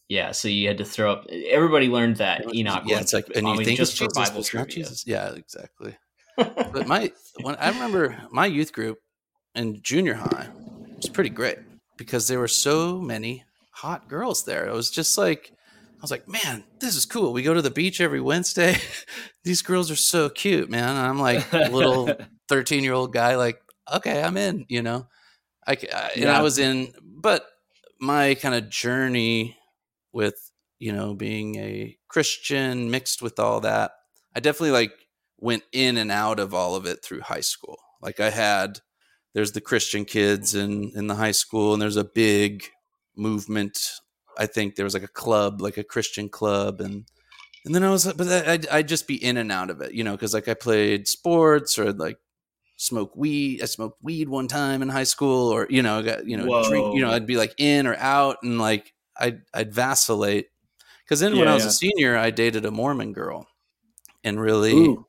Yeah, 0.09 0.31
so 0.31 0.47
you 0.47 0.67
had 0.67 0.79
to 0.79 0.85
throw 0.85 1.11
up. 1.11 1.27
Everybody 1.29 1.87
learned 1.87 2.17
that 2.17 2.53
Enoch. 2.53 2.83
Yeah, 2.87 2.99
it's 2.99 3.13
like, 3.13 3.29
and 3.35 3.47
you 3.47 3.63
think 3.63 3.77
just 3.77 4.01
it's 4.01 4.15
Jesus, 4.15 4.29
Bible 4.29 4.59
not 4.59 4.67
Jesus. 4.67 5.05
Yeah, 5.05 5.29
exactly. 5.33 5.95
but 6.35 6.87
my 6.87 7.11
when 7.41 7.55
I 7.57 7.69
remember 7.69 8.17
my 8.31 8.47
youth 8.47 8.73
group 8.73 8.97
in 9.53 9.81
junior 9.83 10.15
high 10.15 10.47
was 10.95 11.09
pretty 11.09 11.29
great 11.29 11.59
because 11.95 12.27
there 12.27 12.39
were 12.39 12.47
so 12.47 12.99
many 12.99 13.45
hot 13.69 14.09
girls 14.09 14.45
there. 14.45 14.67
It 14.67 14.73
was 14.73 14.89
just 14.89 15.15
like 15.15 15.51
I 15.99 16.01
was 16.01 16.09
like, 16.09 16.27
man, 16.27 16.63
this 16.79 16.95
is 16.95 17.05
cool. 17.05 17.31
We 17.31 17.43
go 17.43 17.53
to 17.53 17.61
the 17.61 17.69
beach 17.69 18.01
every 18.01 18.21
Wednesday. 18.21 18.77
These 19.43 19.61
girls 19.61 19.91
are 19.91 19.95
so 19.95 20.27
cute, 20.29 20.71
man. 20.71 20.89
And 20.89 20.97
I'm 20.97 21.19
like 21.19 21.53
a 21.53 21.69
little 21.69 22.11
13 22.49 22.83
year 22.83 22.93
old 22.93 23.13
guy, 23.13 23.35
like, 23.35 23.61
okay, 23.93 24.23
I'm 24.23 24.37
in. 24.37 24.65
You 24.69 24.81
know, 24.81 25.07
I, 25.67 25.73
I 25.93 26.11
and 26.15 26.29
I 26.29 26.41
was 26.41 26.57
in, 26.57 26.93
but 27.03 27.45
my 27.99 28.33
kind 28.35 28.55
of 28.55 28.69
journey 28.69 29.58
with 30.11 30.51
you 30.79 30.91
know 30.91 31.13
being 31.13 31.55
a 31.55 31.97
christian 32.07 32.89
mixed 32.91 33.21
with 33.21 33.39
all 33.39 33.61
that. 33.61 33.91
I 34.35 34.39
definitely 34.39 34.71
like 34.71 34.93
went 35.37 35.63
in 35.71 35.97
and 35.97 36.11
out 36.11 36.39
of 36.39 36.53
all 36.53 36.75
of 36.75 36.85
it 36.85 37.03
through 37.03 37.21
high 37.21 37.41
school. 37.41 37.77
Like 38.01 38.19
i 38.19 38.29
had 38.29 38.79
there's 39.33 39.51
the 39.51 39.61
christian 39.61 40.05
kids 40.05 40.55
in 40.55 40.91
in 40.95 41.07
the 41.07 41.15
high 41.15 41.31
school 41.31 41.73
and 41.73 41.81
there's 41.81 41.97
a 41.97 42.03
big 42.03 42.65
movement. 43.15 43.77
I 44.37 44.45
think 44.45 44.75
there 44.75 44.85
was 44.85 44.93
like 44.93 45.03
a 45.03 45.07
club 45.07 45.61
like 45.61 45.77
a 45.77 45.83
christian 45.83 46.29
club 46.29 46.79
and 46.79 47.05
and 47.65 47.75
then 47.75 47.83
i 47.83 47.89
was 47.89 48.05
like, 48.05 48.17
but 48.17 48.27
i'd, 48.47 48.67
I'd 48.67 48.87
just 48.87 49.07
be 49.07 49.23
in 49.23 49.37
and 49.37 49.51
out 49.51 49.69
of 49.69 49.81
it 49.81 49.93
you 49.93 50.03
know 50.03 50.11
because 50.11 50.33
like 50.33 50.47
i 50.47 50.53
played 50.53 51.07
sports 51.07 51.77
or 51.77 51.91
like 51.91 52.17
smoke 52.77 53.15
weed 53.15 53.61
i 53.61 53.65
smoked 53.65 54.01
weed 54.01 54.29
one 54.29 54.47
time 54.47 54.81
in 54.81 54.89
high 54.89 55.03
school 55.03 55.49
or 55.49 55.67
you 55.69 55.83
know 55.83 56.01
got 56.01 56.25
you 56.25 56.37
know 56.37 56.63
drink 56.69 56.95
you 56.95 57.01
know 57.01 57.11
i'd 57.11 57.27
be 57.27 57.35
like 57.35 57.53
in 57.57 57.85
or 57.85 57.95
out 57.95 58.37
and 58.43 58.59
like 58.59 58.93
I'd, 59.19 59.41
I'd 59.53 59.73
vacillate 59.73 60.47
because 61.03 61.19
then 61.19 61.33
yeah, 61.33 61.39
when 61.39 61.47
I 61.47 61.55
was 61.55 61.63
yeah. 61.63 61.69
a 61.69 61.73
senior, 61.73 62.17
I 62.17 62.29
dated 62.29 62.65
a 62.65 62.71
Mormon 62.71 63.13
girl, 63.13 63.47
and 64.23 64.39
really, 64.39 64.73
Ooh. 64.73 65.07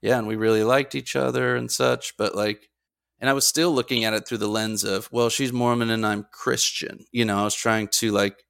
yeah, 0.00 0.18
and 0.18 0.26
we 0.26 0.36
really 0.36 0.64
liked 0.64 0.94
each 0.94 1.14
other 1.14 1.56
and 1.56 1.70
such. 1.70 2.16
But 2.16 2.34
like, 2.34 2.70
and 3.20 3.28
I 3.28 3.34
was 3.34 3.46
still 3.46 3.70
looking 3.70 4.04
at 4.04 4.14
it 4.14 4.26
through 4.26 4.38
the 4.38 4.48
lens 4.48 4.82
of, 4.82 5.10
well, 5.12 5.28
she's 5.28 5.52
Mormon 5.52 5.90
and 5.90 6.06
I'm 6.06 6.26
Christian. 6.32 7.04
You 7.12 7.26
know, 7.26 7.38
I 7.38 7.44
was 7.44 7.54
trying 7.54 7.88
to 7.88 8.12
like 8.12 8.44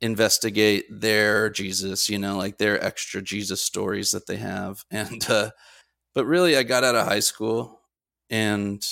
investigate 0.00 0.86
their 0.90 1.50
Jesus, 1.50 2.08
you 2.08 2.18
know, 2.18 2.38
like 2.38 2.56
their 2.56 2.82
extra 2.82 3.20
Jesus 3.20 3.62
stories 3.62 4.12
that 4.12 4.26
they 4.26 4.36
have, 4.36 4.84
and 4.90 5.28
uh, 5.28 5.50
but 6.14 6.24
really, 6.24 6.56
I 6.56 6.62
got 6.62 6.84
out 6.84 6.94
of 6.94 7.06
high 7.06 7.20
school 7.20 7.80
and 8.30 8.82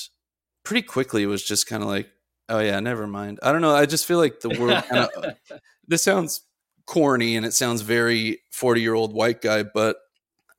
pretty 0.64 0.87
quickly 0.87 1.22
it 1.22 1.27
was 1.27 1.45
just 1.45 1.66
kind 1.66 1.83
of 1.83 1.89
like 1.89 2.09
Oh 2.49 2.61
yeah, 2.61 2.80
never 2.80 3.07
mind. 3.07 3.38
I 3.42 3.53
don't 3.53 3.62
know. 3.62 3.74
I 3.74 3.86
just 3.86 4.07
feel 4.07 4.18
like 4.18 4.40
the 4.40 4.51
world 4.51 4.84
kind 4.84 5.09
of. 5.16 5.34
this 5.88 6.03
sounds 6.03 6.42
corny 6.86 7.36
and 7.36 7.47
it 7.47 7.55
sounds 7.55 7.80
very 7.80 8.42
forty-year-old 8.53 9.14
white 9.14 9.40
guy, 9.40 9.62
but 9.62 9.97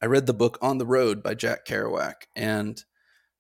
I 0.01 0.07
read 0.07 0.25
the 0.25 0.33
book 0.33 0.57
On 0.61 0.77
the 0.77 0.85
Road 0.85 1.21
by 1.23 1.35
Jack 1.35 1.65
Kerouac, 1.65 2.13
and 2.35 2.83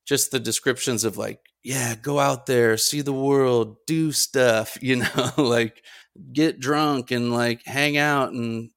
just 0.05 0.31
the 0.31 0.39
descriptions 0.39 1.03
of 1.03 1.17
like, 1.17 1.39
yeah, 1.63 1.95
go 1.95 2.19
out 2.19 2.45
there, 2.45 2.77
see 2.77 3.01
the 3.01 3.13
world, 3.13 3.77
do 3.87 4.11
stuff, 4.11 4.77
you 4.81 4.97
know, 4.97 5.31
like 5.37 5.83
get 6.33 6.59
drunk 6.59 7.11
and 7.11 7.33
like 7.33 7.63
hang 7.65 7.97
out, 7.97 8.31
and 8.31 8.69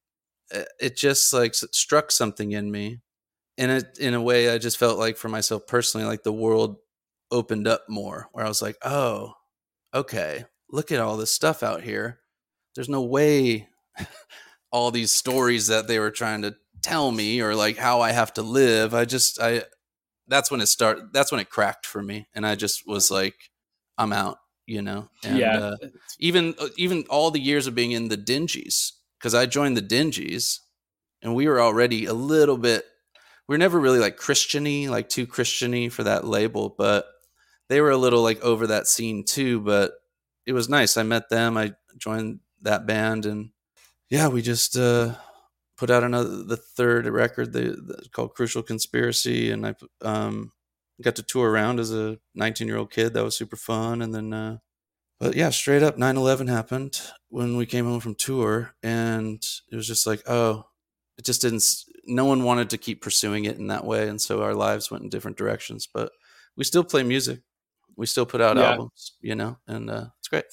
eh, 0.52 0.64
it 0.80 0.96
just 0.96 1.32
like 1.34 1.54
struck 1.54 2.10
something 2.12 2.52
in 2.52 2.70
me, 2.70 3.00
and 3.58 3.70
it 3.70 3.98
in 3.98 4.14
a 4.14 4.22
way 4.22 4.50
I 4.50 4.58
just 4.58 4.78
felt 4.78 4.98
like 4.98 5.18
for 5.18 5.28
myself 5.28 5.66
personally, 5.66 6.06
like 6.06 6.22
the 6.22 6.32
world 6.32 6.78
opened 7.30 7.68
up 7.68 7.82
more, 7.88 8.28
where 8.32 8.44
I 8.46 8.48
was 8.48 8.62
like, 8.62 8.76
oh 8.82 9.34
okay, 9.94 10.44
look 10.70 10.92
at 10.92 11.00
all 11.00 11.16
this 11.16 11.32
stuff 11.32 11.62
out 11.62 11.82
here. 11.82 12.20
There's 12.74 12.88
no 12.88 13.02
way 13.02 13.68
all 14.70 14.90
these 14.90 15.12
stories 15.12 15.68
that 15.68 15.88
they 15.88 15.98
were 15.98 16.10
trying 16.10 16.42
to 16.42 16.56
tell 16.82 17.10
me 17.10 17.40
or 17.40 17.54
like 17.54 17.76
how 17.76 18.00
I 18.00 18.12
have 18.12 18.32
to 18.34 18.42
live. 18.42 18.94
I 18.94 19.04
just 19.04 19.40
I 19.40 19.64
that's 20.26 20.50
when 20.50 20.60
it 20.60 20.66
started 20.66 21.12
that's 21.12 21.32
when 21.32 21.40
it 21.40 21.50
cracked 21.50 21.86
for 21.86 22.02
me 22.02 22.28
and 22.34 22.46
I 22.46 22.54
just 22.54 22.86
was 22.86 23.10
like 23.10 23.34
I'm 23.96 24.12
out, 24.12 24.38
you 24.66 24.82
know. 24.82 25.08
And, 25.24 25.38
yeah. 25.38 25.58
Uh, 25.58 25.76
even 26.18 26.54
uh, 26.58 26.68
even 26.76 27.04
all 27.10 27.30
the 27.30 27.40
years 27.40 27.66
of 27.66 27.74
being 27.74 27.92
in 27.92 28.08
the 28.08 28.16
Dingees 28.16 28.92
cuz 29.20 29.34
I 29.34 29.46
joined 29.46 29.76
the 29.76 29.82
Dingees 29.82 30.58
and 31.22 31.34
we 31.34 31.48
were 31.48 31.60
already 31.60 32.06
a 32.06 32.14
little 32.14 32.58
bit 32.58 32.84
we 33.48 33.54
are 33.54 33.58
never 33.58 33.80
really 33.80 33.98
like 33.98 34.18
Christiany, 34.18 34.88
like 34.88 35.08
too 35.08 35.26
Christiany 35.26 35.90
for 35.90 36.02
that 36.02 36.26
label, 36.26 36.74
but 36.76 37.06
they 37.68 37.80
were 37.80 37.90
a 37.90 37.96
little 37.96 38.22
like 38.22 38.40
over 38.40 38.68
that 38.68 38.86
scene 38.86 39.24
too, 39.24 39.60
but 39.60 39.92
it 40.46 40.52
was 40.52 40.68
nice. 40.68 40.96
I 40.96 41.02
met 41.02 41.28
them. 41.28 41.56
I 41.56 41.74
joined 41.98 42.40
that 42.62 42.86
band, 42.86 43.26
and 43.26 43.50
yeah, 44.10 44.28
we 44.28 44.42
just 44.42 44.76
uh, 44.76 45.14
put 45.76 45.90
out 45.90 46.04
another 46.04 46.42
the 46.44 46.56
third 46.56 47.06
record 47.06 47.54
called 48.12 48.34
Crucial 48.34 48.62
Conspiracy, 48.62 49.50
and 49.50 49.66
I 49.66 49.74
um, 50.02 50.52
got 51.02 51.16
to 51.16 51.22
tour 51.22 51.50
around 51.50 51.80
as 51.80 51.92
a 51.92 52.18
19 52.34 52.66
year 52.66 52.78
old 52.78 52.90
kid. 52.90 53.14
That 53.14 53.24
was 53.24 53.36
super 53.36 53.56
fun, 53.56 54.02
and 54.02 54.14
then. 54.14 54.32
Uh, 54.32 54.58
but 55.20 55.34
yeah, 55.34 55.50
straight 55.50 55.82
up 55.82 55.96
9/11 55.98 56.48
happened 56.48 57.00
when 57.28 57.56
we 57.56 57.66
came 57.66 57.84
home 57.84 57.98
from 57.98 58.14
tour 58.14 58.74
and 58.84 59.44
it 59.70 59.74
was 59.74 59.86
just 59.86 60.06
like, 60.06 60.22
oh, 60.28 60.64
it 61.18 61.24
just 61.24 61.42
didn't 61.42 61.64
no 62.06 62.24
one 62.24 62.44
wanted 62.44 62.70
to 62.70 62.78
keep 62.78 63.02
pursuing 63.02 63.44
it 63.44 63.58
in 63.58 63.66
that 63.66 63.84
way 63.84 64.08
and 64.08 64.20
so 64.20 64.42
our 64.42 64.54
lives 64.54 64.90
went 64.90 65.02
in 65.02 65.10
different 65.10 65.36
directions, 65.36 65.88
but 65.92 66.12
we 66.56 66.62
still 66.64 66.84
play 66.84 67.02
music 67.02 67.40
we 67.98 68.06
still 68.06 68.24
put 68.24 68.40
out 68.40 68.56
yeah. 68.56 68.70
albums, 68.70 69.12
you 69.20 69.34
know, 69.34 69.58
and 69.66 69.90
uh, 69.90 70.06
it's 70.18 70.28
great. 70.28 70.44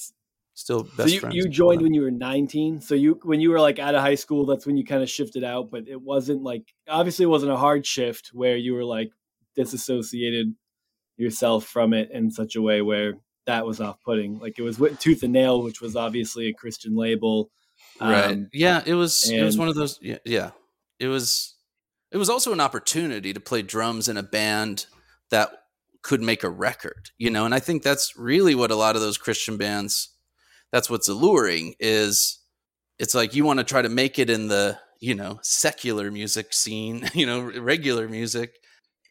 Still 0.55 0.83
best 0.83 0.97
so 0.97 1.05
you, 1.05 1.19
friends. 1.19 1.35
You 1.35 1.47
joined 1.47 1.81
when 1.81 1.93
you 1.93 2.01
were 2.01 2.11
19. 2.11 2.81
So 2.81 2.95
you 2.95 3.19
when 3.23 3.39
you 3.39 3.51
were 3.51 3.59
like 3.59 3.77
out 3.77 3.93
of 3.93 4.01
high 4.01 4.15
school, 4.15 4.45
that's 4.45 4.65
when 4.65 4.77
you 4.77 4.83
kind 4.83 5.03
of 5.03 5.09
shifted 5.09 5.43
out. 5.43 5.69
But 5.69 5.87
it 5.87 6.01
wasn't 6.01 6.41
like 6.41 6.73
obviously 6.89 7.23
it 7.23 7.29
wasn't 7.29 7.51
a 7.51 7.57
hard 7.57 7.85
shift 7.85 8.31
where 8.33 8.57
you 8.57 8.73
were 8.73 8.83
like 8.83 9.11
disassociated 9.55 10.55
yourself 11.17 11.65
from 11.65 11.93
it 11.93 12.09
in 12.11 12.31
such 12.31 12.55
a 12.55 12.61
way 12.61 12.81
where 12.81 13.13
that 13.45 13.65
was 13.65 13.79
off 13.79 14.01
putting. 14.03 14.39
Like 14.39 14.57
it 14.57 14.63
was 14.63 14.79
with 14.79 14.99
Tooth 14.99 15.21
and 15.21 15.33
Nail, 15.33 15.61
which 15.61 15.81
was 15.81 15.95
obviously 15.95 16.47
a 16.47 16.53
Christian 16.53 16.95
label. 16.95 17.51
Right. 18.01 18.31
Um, 18.31 18.49
yeah. 18.51 18.81
It 18.85 18.95
was. 18.95 19.29
And, 19.29 19.39
it 19.39 19.43
was 19.43 19.57
one 19.57 19.67
of 19.67 19.75
those. 19.75 19.99
Yeah, 20.01 20.17
yeah. 20.25 20.51
It 20.99 21.09
was. 21.09 21.53
It 22.11 22.17
was 22.17 22.29
also 22.29 22.53
an 22.53 22.61
opportunity 22.61 23.33
to 23.33 23.39
play 23.39 23.61
drums 23.61 24.07
in 24.07 24.15
a 24.15 24.23
band 24.23 24.85
that 25.31 25.64
could 26.05 26.21
make 26.21 26.43
a 26.43 26.49
record, 26.49 27.09
you 27.17 27.31
know, 27.31 27.45
and 27.45 27.55
I 27.55 27.59
think 27.59 27.81
that's 27.81 28.15
really 28.15 28.53
what 28.53 28.69
a 28.69 28.75
lot 28.75 28.95
of 28.95 29.01
those 29.01 29.17
Christian 29.17 29.57
bands 29.57 30.09
that's 30.71 30.87
what's 30.87 31.09
alluring 31.09 31.73
is 31.79 32.43
it's 32.99 33.15
like 33.15 33.33
you 33.33 33.43
want 33.43 33.57
to 33.57 33.63
try 33.63 33.81
to 33.81 33.89
make 33.89 34.19
it 34.19 34.29
in 34.29 34.47
the, 34.47 34.77
you 34.99 35.15
know, 35.15 35.39
secular 35.41 36.11
music 36.11 36.53
scene, 36.53 37.09
you 37.15 37.25
know, 37.25 37.41
regular 37.41 38.07
music. 38.07 38.53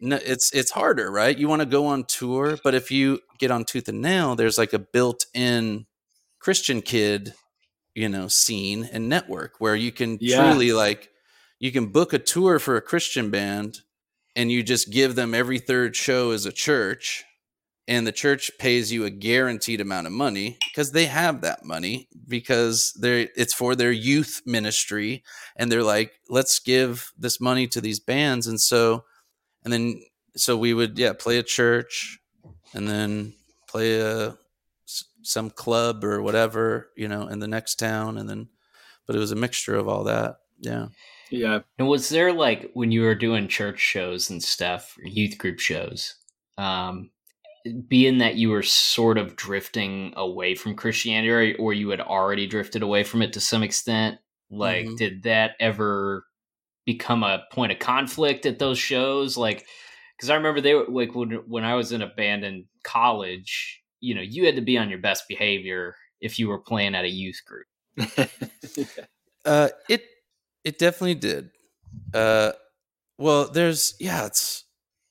No, 0.01 0.21
it's 0.25 0.55
it's 0.55 0.71
harder, 0.71 1.11
right? 1.11 1.37
You 1.37 1.49
want 1.49 1.63
to 1.63 1.67
go 1.67 1.87
on 1.87 2.05
tour, 2.05 2.59
but 2.63 2.77
if 2.77 2.93
you 2.93 3.19
get 3.41 3.51
on 3.51 3.65
Tooth 3.65 3.89
and 3.89 4.01
Nail, 4.01 4.37
there's 4.37 4.59
like 4.59 4.73
a 4.73 4.79
built-in 4.79 5.87
Christian 6.39 6.81
kid, 6.81 7.35
you 7.97 8.09
know, 8.09 8.29
scene 8.29 8.89
and 8.93 9.09
network 9.09 9.55
where 9.59 9.75
you 9.75 9.91
can 9.91 10.19
yeah. 10.21 10.53
truly 10.53 10.73
like 10.73 11.11
you 11.59 11.73
can 11.73 11.87
book 11.87 12.13
a 12.13 12.21
tour 12.21 12.61
for 12.61 12.77
a 12.77 12.83
Christian 12.83 13.31
band 13.31 13.81
and 14.37 14.51
you 14.51 14.63
just 14.63 14.91
give 14.91 15.15
them 15.15 15.35
every 15.35 15.59
third 15.59 15.95
show 15.97 16.31
as 16.31 16.47
a 16.47 16.53
church 16.53 17.25
and 17.87 18.07
the 18.07 18.13
church 18.13 18.51
pays 18.59 18.91
you 18.91 19.05
a 19.05 19.11
guaranteed 19.11 19.81
amount 19.81 20.07
of 20.07 20.13
money 20.13 20.57
because 20.65 20.93
they 20.93 21.07
have 21.07 21.43
that 21.43 21.65
money 21.65 22.09
because 22.27 22.93
they're 22.99 23.29
it's 23.37 23.53
for 23.53 23.75
their 23.75 23.93
youth 23.93 24.41
ministry 24.47 25.23
and 25.57 25.71
they're 25.71 25.83
like 25.83 26.13
let's 26.29 26.59
give 26.61 27.13
this 27.19 27.41
money 27.41 27.67
to 27.69 27.81
these 27.81 28.01
bands. 28.01 28.47
And 28.47 28.61
so 28.61 29.05
and 29.65 29.73
then 29.73 30.03
so 30.37 30.57
we 30.57 30.73
would 30.73 30.99
yeah 30.99 31.13
play 31.13 31.39
a 31.39 31.43
church 31.43 32.19
and 32.73 32.89
then 32.89 33.35
play 33.69 34.01
a 34.01 34.37
some 35.23 35.51
club 35.51 36.05
or 36.05 36.23
whatever 36.23 36.91
you 36.97 37.09
know 37.09 37.29
in 37.29 37.39
the 37.39 37.49
next 37.49 37.77
town 37.77 38.19
and 38.19 38.29
then 38.29 38.49
but 39.07 39.17
it 39.17 39.19
was 39.19 39.33
a 39.33 39.37
mixture 39.37 39.75
of 39.75 39.89
all 39.89 40.05
that 40.05 40.37
yeah 40.59 40.89
yeah. 41.35 41.61
And 41.79 41.89
was 41.89 42.09
there 42.09 42.33
like 42.33 42.71
when 42.75 42.93
you 42.93 43.03
were 43.03 43.15
doing 43.15 43.49
church 43.49 43.79
shows 43.79 44.31
and 44.31 44.43
stuff 44.43 44.97
youth 45.05 45.39
group 45.39 45.61
shows 45.61 46.15
um 46.59 47.11
being 47.89 48.19
that 48.19 48.37
you 48.37 48.51
were 48.51 48.63
sort 48.63 49.17
of 49.17 49.37
drifting 49.37 50.13
away 50.17 50.55
from 50.55 50.77
christianity 50.77 51.55
or, 51.55 51.57
or 51.59 51.73
you 51.73 51.89
had 51.89 52.01
already 52.01 52.47
drifted 52.47 52.83
away 52.83 53.03
from 53.03 53.23
it 53.23 53.33
to 53.33 53.41
some 53.41 53.63
extent 53.63 54.19
like 54.51 54.87
mm-hmm. 54.87 54.97
did 54.97 55.23
that 55.25 55.53
ever 55.61 56.27
become 56.85 57.23
a 57.23 57.45
point 57.51 57.73
of 57.73 57.79
conflict 57.79 58.47
at 58.47 58.59
those 58.59 58.79
shows? 58.79 59.37
Like 59.37 59.67
because 60.17 60.31
i 60.31 60.35
remember 60.35 60.61
they 60.61 60.75
were 60.75 60.87
like 60.89 61.15
when, 61.15 61.43
when 61.49 61.65
i 61.65 61.75
was 61.75 61.91
in 61.91 62.03
a 62.03 62.07
band 62.07 62.45
in 62.45 62.65
college 62.85 63.83
you 64.01 64.15
know 64.15 64.21
you 64.21 64.47
had 64.47 64.55
to 64.55 64.63
be 64.63 64.79
on 64.79 64.89
your 64.89 64.99
best 64.99 65.25
behavior 65.29 65.97
if 66.21 66.39
you 66.39 66.49
were 66.49 66.59
playing 66.59 66.95
at 66.95 67.05
a 67.05 67.11
youth 67.11 67.41
group. 67.47 68.19
Uh 69.47 69.69
it 69.91 70.07
it 70.65 70.79
definitely 70.79 71.15
did 71.15 71.51
uh 72.13 72.53
well 73.19 73.49
there's 73.49 73.95
yeah 74.01 74.27
it's 74.27 74.65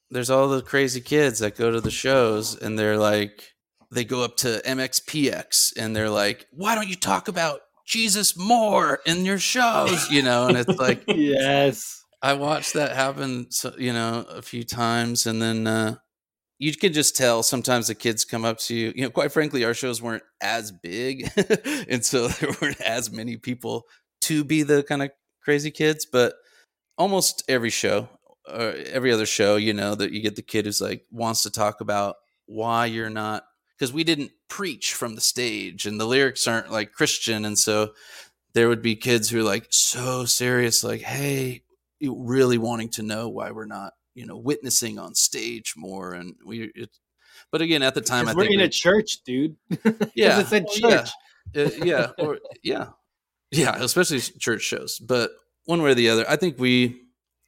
there's 0.09 0.29
all 0.29 0.47
the 0.47 0.61
crazy 0.61 1.01
kids 1.01 1.39
that 1.39 1.57
go 1.57 1.71
to 1.71 1.81
the 1.81 1.91
shows 1.91 2.55
and 2.55 2.77
they're 2.77 2.97
like 2.97 3.51
they 3.91 4.03
go 4.03 4.23
up 4.23 4.37
to 4.37 4.61
MxPx 4.65 5.73
and 5.77 5.95
they're 5.95 6.09
like 6.09 6.47
why 6.51 6.75
don't 6.75 6.89
you 6.89 6.95
talk 6.95 7.27
about 7.27 7.61
Jesus 7.85 8.37
more 8.37 8.99
in 9.05 9.25
your 9.25 9.39
shows, 9.39 10.09
you 10.09 10.21
know, 10.21 10.47
and 10.47 10.57
it's 10.57 10.79
like 10.79 11.03
yes. 11.07 12.01
I 12.21 12.33
watched 12.33 12.73
that 12.73 12.95
happen, 12.95 13.51
so, 13.51 13.73
you 13.77 13.91
know, 13.91 14.25
a 14.29 14.41
few 14.41 14.63
times, 14.63 15.25
and 15.25 15.41
then 15.41 15.67
uh, 15.67 15.95
you 16.57 16.73
can 16.73 16.93
just 16.93 17.17
tell. 17.17 17.43
Sometimes 17.43 17.87
the 17.87 17.95
kids 17.95 18.23
come 18.23 18.45
up 18.45 18.59
to 18.59 18.75
you. 18.75 18.93
You 18.95 19.03
know, 19.03 19.09
quite 19.09 19.33
frankly, 19.33 19.65
our 19.65 19.73
shows 19.73 20.01
weren't 20.01 20.23
as 20.41 20.71
big, 20.71 21.29
and 21.89 22.03
so 22.05 22.29
there 22.29 22.51
weren't 22.61 22.79
as 22.79 23.11
many 23.11 23.35
people 23.35 23.83
to 24.21 24.45
be 24.45 24.63
the 24.63 24.83
kind 24.83 25.03
of 25.03 25.11
crazy 25.43 25.71
kids. 25.71 26.05
But 26.05 26.35
almost 26.97 27.43
every 27.47 27.69
show, 27.69 28.09
or 28.47 28.73
every 28.91 29.11
other 29.11 29.25
show, 29.25 29.55
you 29.55 29.73
know, 29.73 29.95
that 29.95 30.11
you 30.11 30.21
get 30.21 30.35
the 30.35 30.41
kid 30.41 30.65
who's 30.65 30.81
like 30.81 31.05
wants 31.11 31.43
to 31.43 31.51
talk 31.51 31.81
about 31.81 32.15
why 32.45 32.85
you're 32.85 33.09
not 33.09 33.43
because 33.77 33.93
we 33.93 34.03
didn't 34.03 34.31
preach 34.47 34.93
from 34.93 35.15
the 35.15 35.21
stage 35.21 35.85
and 35.85 35.99
the 35.99 36.05
lyrics 36.05 36.47
aren't 36.47 36.71
like 36.71 36.93
Christian. 36.93 37.43
And 37.43 37.57
so 37.57 37.93
there 38.53 38.69
would 38.69 38.81
be 38.81 38.95
kids 38.95 39.29
who 39.29 39.39
are 39.39 39.43
like 39.43 39.67
so 39.71 40.25
serious, 40.25 40.83
like, 40.83 41.01
hey, 41.01 41.63
really 42.01 42.57
wanting 42.57 42.89
to 42.91 43.03
know 43.03 43.29
why 43.29 43.51
we're 43.51 43.65
not, 43.65 43.93
you 44.15 44.25
know, 44.25 44.37
witnessing 44.37 44.99
on 44.99 45.15
stage 45.15 45.73
more. 45.75 46.13
And 46.13 46.35
we, 46.45 46.71
it, 46.75 46.91
but 47.51 47.61
again, 47.61 47.81
at 47.81 47.95
the 47.95 48.01
time, 48.01 48.27
I 48.27 48.33
we're 48.33 48.45
in 48.45 48.59
we, 48.59 48.63
a 48.63 48.69
church, 48.69 49.19
dude. 49.25 49.57
Yeah. 50.15 50.39
it's 50.39 50.51
a 50.51 50.61
church. 50.61 51.09
Yeah. 51.53 51.63
Uh, 51.63 51.69
yeah. 51.83 52.07
Or, 52.19 52.39
yeah. 52.61 52.87
Yeah. 53.53 53.75
Especially 53.81 54.19
church 54.19 54.61
shows. 54.61 54.99
But 54.99 55.31
one 55.65 55.81
way 55.81 55.91
or 55.91 55.95
the 55.95 56.09
other, 56.09 56.25
I 56.29 56.35
think 56.35 56.59
we, 56.59 57.01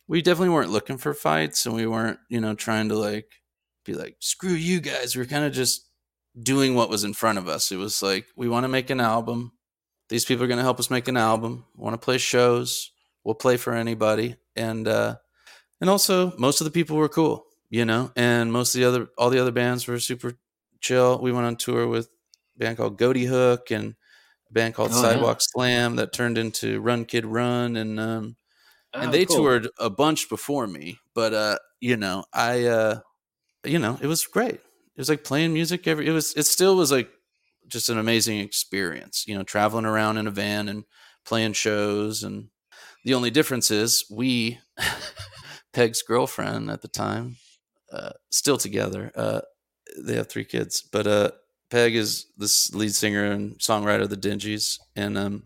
we 0.07 0.21
definitely 0.21 0.53
weren't 0.53 0.71
looking 0.71 0.97
for 0.97 1.13
fights 1.13 1.65
and 1.65 1.75
we 1.75 1.87
weren't, 1.87 2.19
you 2.29 2.39
know, 2.39 2.53
trying 2.55 2.89
to 2.89 2.95
like 2.95 3.31
be 3.85 3.93
like, 3.93 4.15
screw 4.19 4.51
you 4.51 4.79
guys. 4.79 5.15
We 5.15 5.21
are 5.21 5.27
kind 5.27 5.45
of 5.45 5.53
just 5.53 5.87
doing 6.41 6.75
what 6.75 6.89
was 6.89 7.03
in 7.03 7.13
front 7.13 7.37
of 7.37 7.47
us. 7.47 7.71
It 7.71 7.77
was 7.77 8.01
like, 8.01 8.25
we 8.35 8.49
want 8.49 8.63
to 8.63 8.69
make 8.69 8.89
an 8.89 8.99
album. 8.99 9.51
These 10.09 10.25
people 10.25 10.43
are 10.43 10.47
going 10.47 10.57
to 10.57 10.63
help 10.63 10.79
us 10.79 10.89
make 10.89 11.07
an 11.07 11.17
album. 11.17 11.65
Want 11.75 11.93
to 11.93 12.03
play 12.03 12.17
shows. 12.17 12.91
We'll 13.23 13.35
play 13.35 13.57
for 13.57 13.73
anybody. 13.73 14.35
And, 14.55 14.87
uh, 14.87 15.15
and 15.81 15.89
also 15.89 16.33
most 16.37 16.61
of 16.61 16.65
the 16.65 16.71
people 16.71 16.97
were 16.97 17.09
cool, 17.09 17.45
you 17.69 17.85
know, 17.85 18.11
and 18.15 18.53
most 18.53 18.75
of 18.75 18.79
the 18.79 18.87
other, 18.87 19.07
all 19.17 19.29
the 19.29 19.41
other 19.41 19.51
bands 19.51 19.87
were 19.87 19.99
super 19.99 20.33
chill. 20.79 21.19
We 21.19 21.31
went 21.31 21.47
on 21.47 21.55
tour 21.55 21.87
with 21.87 22.09
band 22.57 22.77
called 22.77 22.99
Ghoti 22.99 23.27
Hook 23.27 23.71
and 23.71 23.95
a 24.49 24.53
band 24.53 24.73
called 24.73 24.91
oh, 24.93 25.01
Sidewalk 25.01 25.37
yeah. 25.37 25.47
Slam 25.53 25.95
that 25.97 26.13
turned 26.13 26.37
into 26.37 26.79
Run 26.81 27.05
Kid 27.05 27.25
Run. 27.25 27.75
And, 27.75 27.99
um, 27.99 28.35
oh, 28.93 29.01
and 29.01 29.13
they 29.13 29.25
cool. 29.25 29.37
toured 29.37 29.69
a 29.79 29.89
bunch 29.89 30.29
before 30.29 30.67
me, 30.67 30.99
but, 31.13 31.33
uh, 31.33 31.57
you 31.79 31.97
know, 31.97 32.25
I, 32.33 32.65
uh, 32.65 32.99
you 33.63 33.79
know, 33.79 33.97
it 34.01 34.07
was 34.07 34.25
great 34.25 34.59
it 34.95 35.01
was 35.01 35.09
like 35.09 35.23
playing 35.23 35.53
music 35.53 35.87
every 35.87 36.07
it 36.07 36.11
was 36.11 36.33
it 36.35 36.45
still 36.45 36.75
was 36.75 36.91
like 36.91 37.09
just 37.67 37.89
an 37.89 37.97
amazing 37.97 38.39
experience 38.39 39.25
you 39.27 39.35
know 39.35 39.43
traveling 39.43 39.85
around 39.85 40.17
in 40.17 40.27
a 40.27 40.31
van 40.31 40.67
and 40.69 40.85
playing 41.25 41.53
shows 41.53 42.23
and 42.23 42.49
the 43.03 43.13
only 43.13 43.29
difference 43.29 43.71
is 43.71 44.05
we 44.09 44.59
peg's 45.73 46.01
girlfriend 46.01 46.69
at 46.69 46.81
the 46.81 46.87
time 46.87 47.37
uh, 47.91 48.11
still 48.29 48.57
together 48.57 49.11
uh, 49.15 49.41
they 49.97 50.15
have 50.15 50.27
three 50.27 50.45
kids 50.45 50.81
but 50.81 51.07
uh, 51.07 51.31
peg 51.69 51.95
is 51.95 52.27
this 52.37 52.73
lead 52.73 52.93
singer 52.93 53.25
and 53.31 53.57
songwriter 53.59 54.03
of 54.03 54.09
the 54.09 54.17
Dingees 54.17 54.79
and 54.95 55.17
um, 55.17 55.43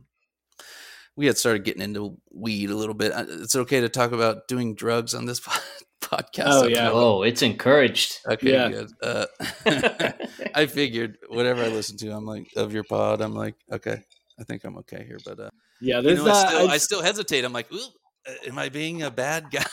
we 1.15 1.25
had 1.25 1.37
started 1.37 1.63
getting 1.63 1.81
into 1.81 2.17
weed 2.31 2.69
a 2.69 2.75
little 2.75 2.95
bit 2.95 3.11
uh, 3.11 3.25
it's 3.27 3.55
okay 3.55 3.81
to 3.81 3.89
talk 3.89 4.11
about 4.11 4.47
doing 4.47 4.75
drugs 4.75 5.13
on 5.13 5.25
this 5.25 5.39
podcast. 6.09 6.47
Oh 6.47 6.67
yeah. 6.67 6.89
Oh, 6.91 7.23
it's 7.23 7.41
encouraged. 7.41 8.19
Okay, 8.27 8.51
yeah. 8.51 8.69
good. 8.69 8.91
Uh, 9.01 9.25
I 10.55 10.65
figured 10.65 11.17
whatever 11.27 11.63
I 11.63 11.67
listen 11.67 11.97
to, 11.97 12.11
I'm 12.11 12.25
like 12.25 12.47
of 12.55 12.73
your 12.73 12.83
pod. 12.83 13.21
I'm 13.21 13.35
like, 13.35 13.55
okay, 13.71 14.01
I 14.39 14.43
think 14.43 14.63
I'm 14.63 14.77
okay 14.79 15.03
here. 15.05 15.19
But 15.23 15.39
uh, 15.39 15.49
yeah, 15.81 16.01
there's 16.01 16.19
you 16.19 16.25
know, 16.25 16.31
I, 16.31 16.47
still, 16.47 16.71
I 16.71 16.77
still 16.77 17.03
hesitate. 17.03 17.45
I'm 17.45 17.53
like, 17.53 17.71
uh, 17.71 18.31
am 18.47 18.57
I 18.57 18.69
being 18.69 19.03
a 19.03 19.11
bad 19.11 19.51
guy? 19.51 19.65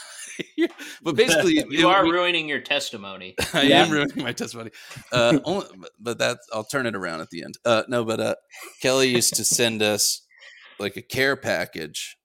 but 1.03 1.15
basically, 1.15 1.55
you 1.69 1.89
it, 1.89 1.93
are 1.93 2.03
we, 2.03 2.11
ruining 2.11 2.47
your 2.47 2.61
testimony. 2.61 3.35
I 3.53 3.63
yeah. 3.63 3.83
am 3.83 3.91
ruining 3.91 4.23
my 4.23 4.33
testimony. 4.33 4.71
Uh, 5.11 5.39
only, 5.43 5.67
but 5.99 6.19
that 6.19 6.39
I'll 6.53 6.63
turn 6.63 6.85
it 6.85 6.95
around 6.95 7.21
at 7.21 7.29
the 7.29 7.43
end. 7.43 7.55
Uh, 7.65 7.83
no, 7.87 8.03
but 8.03 8.19
uh, 8.19 8.35
Kelly 8.81 9.09
used 9.09 9.35
to 9.35 9.43
send 9.43 9.81
us 9.81 10.21
like 10.79 10.97
a 10.97 11.01
care 11.01 11.35
package, 11.35 12.17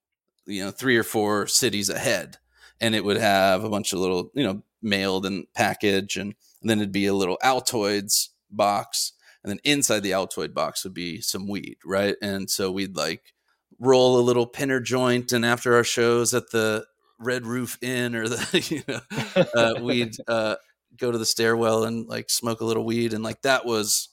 you 0.47 0.65
know, 0.65 0.71
three 0.71 0.97
or 0.97 1.05
four 1.05 1.47
cities 1.47 1.89
ahead 1.89 2.39
and 2.83 2.97
it 2.97 3.05
would 3.05 3.17
have 3.17 3.63
a 3.63 3.71
bunch 3.71 3.93
of 3.93 4.01
little, 4.01 4.31
you 4.35 4.43
know, 4.43 4.63
mailed 4.83 5.25
and 5.25 5.47
package, 5.55 6.17
and, 6.17 6.35
and 6.61 6.69
then 6.69 6.81
it'd 6.81 6.93
be 6.93 7.07
a 7.07 7.15
little 7.15 7.39
Altoids 7.43 8.31
box, 8.51 9.13
and 9.43 9.51
then 9.51 9.61
inside 9.63 10.01
the 10.01 10.11
Altoid 10.11 10.53
box 10.53 10.83
would 10.83 10.93
be 10.93 11.21
some 11.21 11.47
weed, 11.47 11.77
right? 11.85 12.17
And 12.21 12.51
so 12.51 12.73
we'd 12.73 12.97
like 12.97 13.33
roll 13.79 14.19
a 14.19 14.21
little 14.21 14.47
pinner 14.47 14.81
joint, 14.81 15.33
and 15.33 15.47
after 15.47 15.77
our 15.77 15.85
shows 15.85 16.35
at 16.35 16.51
the 16.51 16.85
Red 17.25 17.47
Roof 17.47 17.79
Inn 17.83 18.15
or 18.15 18.29
the, 18.29 18.61
you 18.69 18.83
know, 18.89 19.45
uh, 19.55 19.81
we'd 19.83 20.17
uh, 20.29 20.57
go 20.97 21.11
to 21.11 21.19
the 21.19 21.27
stairwell 21.27 21.85
and 21.85 22.07
like 22.07 22.31
smoke 22.31 22.61
a 22.61 22.65
little 22.65 22.85
weed, 22.85 23.13
and 23.13 23.25
like 23.25 23.43
that 23.43 23.65
was 23.65 24.09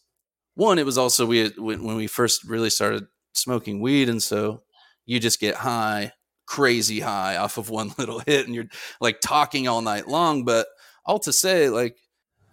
one. 0.55 0.79
It 0.79 0.85
was 0.85 0.97
also 0.97 1.25
we 1.25 1.39
had, 1.39 1.57
when, 1.57 1.83
when 1.83 1.95
we 1.95 2.07
first 2.07 2.43
really 2.43 2.69
started 2.69 3.07
smoking 3.33 3.81
weed, 3.81 4.09
and 4.09 4.21
so 4.21 4.63
you 5.05 5.19
just 5.19 5.39
get 5.39 5.55
high 5.55 6.13
crazy 6.49 6.99
high 6.99 7.37
off 7.37 7.59
of 7.59 7.69
one 7.69 7.93
little 7.97 8.19
hit 8.25 8.47
and 8.47 8.55
you're 8.55 8.65
like 8.99 9.21
talking 9.21 9.67
all 9.67 9.81
night 9.81 10.07
long. 10.07 10.43
But 10.43 10.67
all 11.05 11.19
to 11.19 11.31
say, 11.31 11.69
like, 11.69 11.95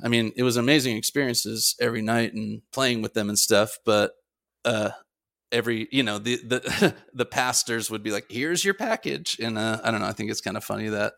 I 0.04 0.08
mean, 0.08 0.32
it 0.36 0.42
was 0.42 0.58
amazing 0.58 0.96
experiences 0.96 1.74
every 1.80 2.02
night 2.02 2.34
and 2.34 2.60
playing 2.72 3.00
with 3.00 3.14
them 3.14 3.30
and 3.30 3.38
stuff. 3.38 3.78
But 3.84 4.12
uh, 4.64 4.90
every 5.52 5.88
you 5.90 6.02
know 6.02 6.18
the 6.18 6.36
the 6.36 6.94
the 7.14 7.24
pastors 7.24 7.90
would 7.90 8.02
be 8.02 8.10
like, 8.10 8.26
"Here's 8.28 8.64
your 8.64 8.74
package," 8.74 9.38
and 9.40 9.58
uh, 9.58 9.80
I 9.82 9.90
don't 9.90 10.00
know. 10.00 10.06
I 10.06 10.12
think 10.12 10.30
it's 10.30 10.40
kind 10.40 10.56
of 10.56 10.64
funny 10.64 10.88
that 10.88 11.14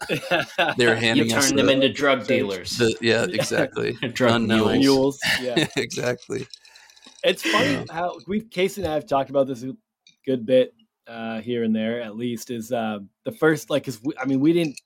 they're 0.77 0.97
handing 0.97 1.27
you 1.27 1.33
turn 1.33 1.57
them 1.57 1.67
the, 1.67 1.73
into 1.73 1.89
drug 1.93 2.27
dealers. 2.27 2.77
The, 2.79 2.97
yeah, 3.01 3.25
exactly. 3.29 3.93
drug 4.13 4.43
mules. 4.43 4.79
mules 4.79 5.21
Yeah, 5.41 5.67
exactly. 5.77 6.47
It's 7.25 7.43
funny 7.43 7.85
how 7.91 8.19
we 8.27 8.41
Casey 8.41 8.83
and 8.83 8.91
I 8.91 8.95
have 8.95 9.07
talked 9.07 9.31
about 9.31 9.47
this 9.47 9.63
a 9.65 9.75
good 10.25 10.47
bit 10.47 10.73
uh, 11.07 11.41
here 11.41 11.65
and 11.65 11.75
there 11.75 12.01
at 12.01 12.17
least 12.17 12.51
is 12.51 12.71
uh, 12.71 12.99
the 13.25 13.33
first 13.33 13.71
like 13.71 13.85
because 13.85 14.01
I 14.21 14.25
mean 14.25 14.41
we 14.41 14.53
didn't 14.53 14.81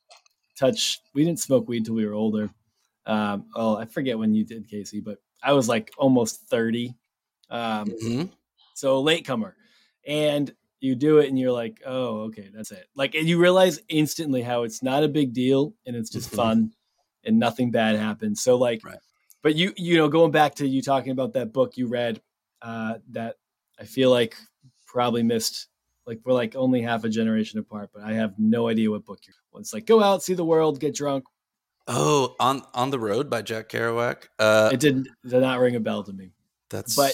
touch 0.59 1.01
we 1.15 1.25
didn't 1.25 1.41
smoke 1.41 1.69
weed 1.69 1.79
until 1.79 1.95
we 1.95 2.07
were 2.07 2.15
older, 2.15 2.51
Um, 3.07 3.47
oh, 3.55 3.77
I 3.77 3.85
forget 3.85 4.19
when 4.19 4.35
you 4.35 4.45
did 4.45 4.69
Casey, 4.69 5.01
but 5.01 5.19
I 5.43 5.53
was 5.53 5.69
like 5.69 5.91
almost 5.99 6.49
30. 6.49 6.95
Um, 7.51 7.89
mm-hmm. 7.89 8.25
So 8.75 9.01
latecomer. 9.01 9.57
And 10.07 10.53
you 10.81 10.97
do 10.97 11.19
it 11.19 11.29
and 11.29 11.39
you're 11.39 11.53
like, 11.53 11.81
oh, 11.87 12.23
okay, 12.23 12.51
that's 12.53 12.73
it. 12.73 12.87
Like, 12.97 13.15
and 13.15 13.29
you 13.29 13.39
realize 13.39 13.81
instantly 13.89 14.43
how 14.43 14.65
it's 14.65 14.83
not 14.83 15.05
a 15.05 15.09
big 15.09 15.33
deal 15.33 15.75
and 15.87 15.95
it's 15.95 16.11
just 16.11 16.29
mm-hmm. 16.29 16.37
fun 16.37 16.73
and 17.25 17.39
nothing 17.39 17.71
bad 17.71 17.97
happens. 17.97 18.43
So, 18.43 18.57
like, 18.57 18.85
right. 18.85 18.99
but 19.43 19.55
you, 19.55 19.73
you 19.77 19.97
know, 19.97 20.09
going 20.09 20.33
back 20.33 20.57
to 20.57 20.67
you 20.67 20.83
talking 20.83 21.13
about 21.13 21.35
that 21.35 21.53
book 21.53 21.77
you 21.77 21.87
read, 21.87 22.21
uh, 22.63 22.95
that 23.11 23.37
I 23.79 23.85
feel 23.85 24.11
like 24.11 24.37
probably 24.87 25.23
missed, 25.23 25.69
like, 26.05 26.21
we're 26.25 26.33
like 26.33 26.57
only 26.57 26.83
half 26.83 27.05
a 27.05 27.09
generation 27.09 27.61
apart, 27.61 27.91
but 27.95 28.03
I 28.03 28.15
have 28.15 28.35
no 28.39 28.69
idea 28.69 28.91
what 28.91 29.05
book 29.05 29.21
you're. 29.25 29.37
Well, 29.53 29.61
it's 29.61 29.73
like, 29.73 29.87
go 29.87 30.03
out, 30.03 30.23
see 30.23 30.35
the 30.35 30.45
world, 30.45 30.81
get 30.81 30.97
drunk. 30.97 31.25
Oh, 31.87 32.35
on 32.39 32.63
on 32.75 32.91
the 32.91 32.99
road 32.99 33.29
by 33.29 33.43
Jack 33.43 33.69
Kerouac. 33.69 34.29
Uh, 34.39 34.71
it 34.73 34.81
didn't, 34.81 35.09
did 35.25 35.41
not 35.41 35.59
ring 35.59 35.77
a 35.77 35.81
bell 35.81 36.03
to 36.05 36.13
me. 36.13 36.31
That's 36.71 36.95
but 36.95 37.13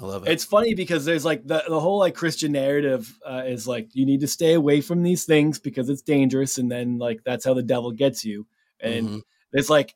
I 0.00 0.06
love 0.06 0.26
it. 0.26 0.32
It's 0.32 0.44
funny 0.44 0.74
because 0.74 1.04
there's 1.04 1.24
like 1.24 1.46
the, 1.46 1.62
the 1.68 1.80
whole 1.80 1.98
like 1.98 2.14
Christian 2.14 2.52
narrative 2.52 3.18
uh, 3.24 3.42
is 3.44 3.68
like 3.68 3.88
you 3.94 4.06
need 4.06 4.20
to 4.20 4.28
stay 4.28 4.54
away 4.54 4.80
from 4.80 5.02
these 5.02 5.24
things 5.24 5.58
because 5.58 5.88
it's 5.88 6.02
dangerous, 6.02 6.58
and 6.58 6.70
then 6.70 6.98
like 6.98 7.22
that's 7.24 7.44
how 7.44 7.54
the 7.54 7.62
devil 7.62 7.92
gets 7.92 8.24
you. 8.24 8.46
And 8.80 9.06
mm-hmm. 9.06 9.18
it's 9.52 9.68
like 9.68 9.94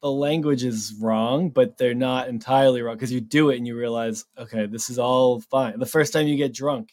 the 0.00 0.10
language 0.10 0.64
is 0.64 0.94
wrong, 1.00 1.50
but 1.50 1.76
they're 1.76 1.94
not 1.94 2.28
entirely 2.28 2.82
wrong 2.82 2.96
because 2.96 3.12
you 3.12 3.20
do 3.20 3.50
it 3.50 3.56
and 3.58 3.66
you 3.66 3.76
realize, 3.76 4.24
okay, 4.38 4.66
this 4.66 4.88
is 4.88 4.98
all 4.98 5.40
fine. 5.40 5.78
The 5.78 5.86
first 5.86 6.12
time 6.12 6.26
you 6.26 6.36
get 6.36 6.54
drunk, 6.54 6.92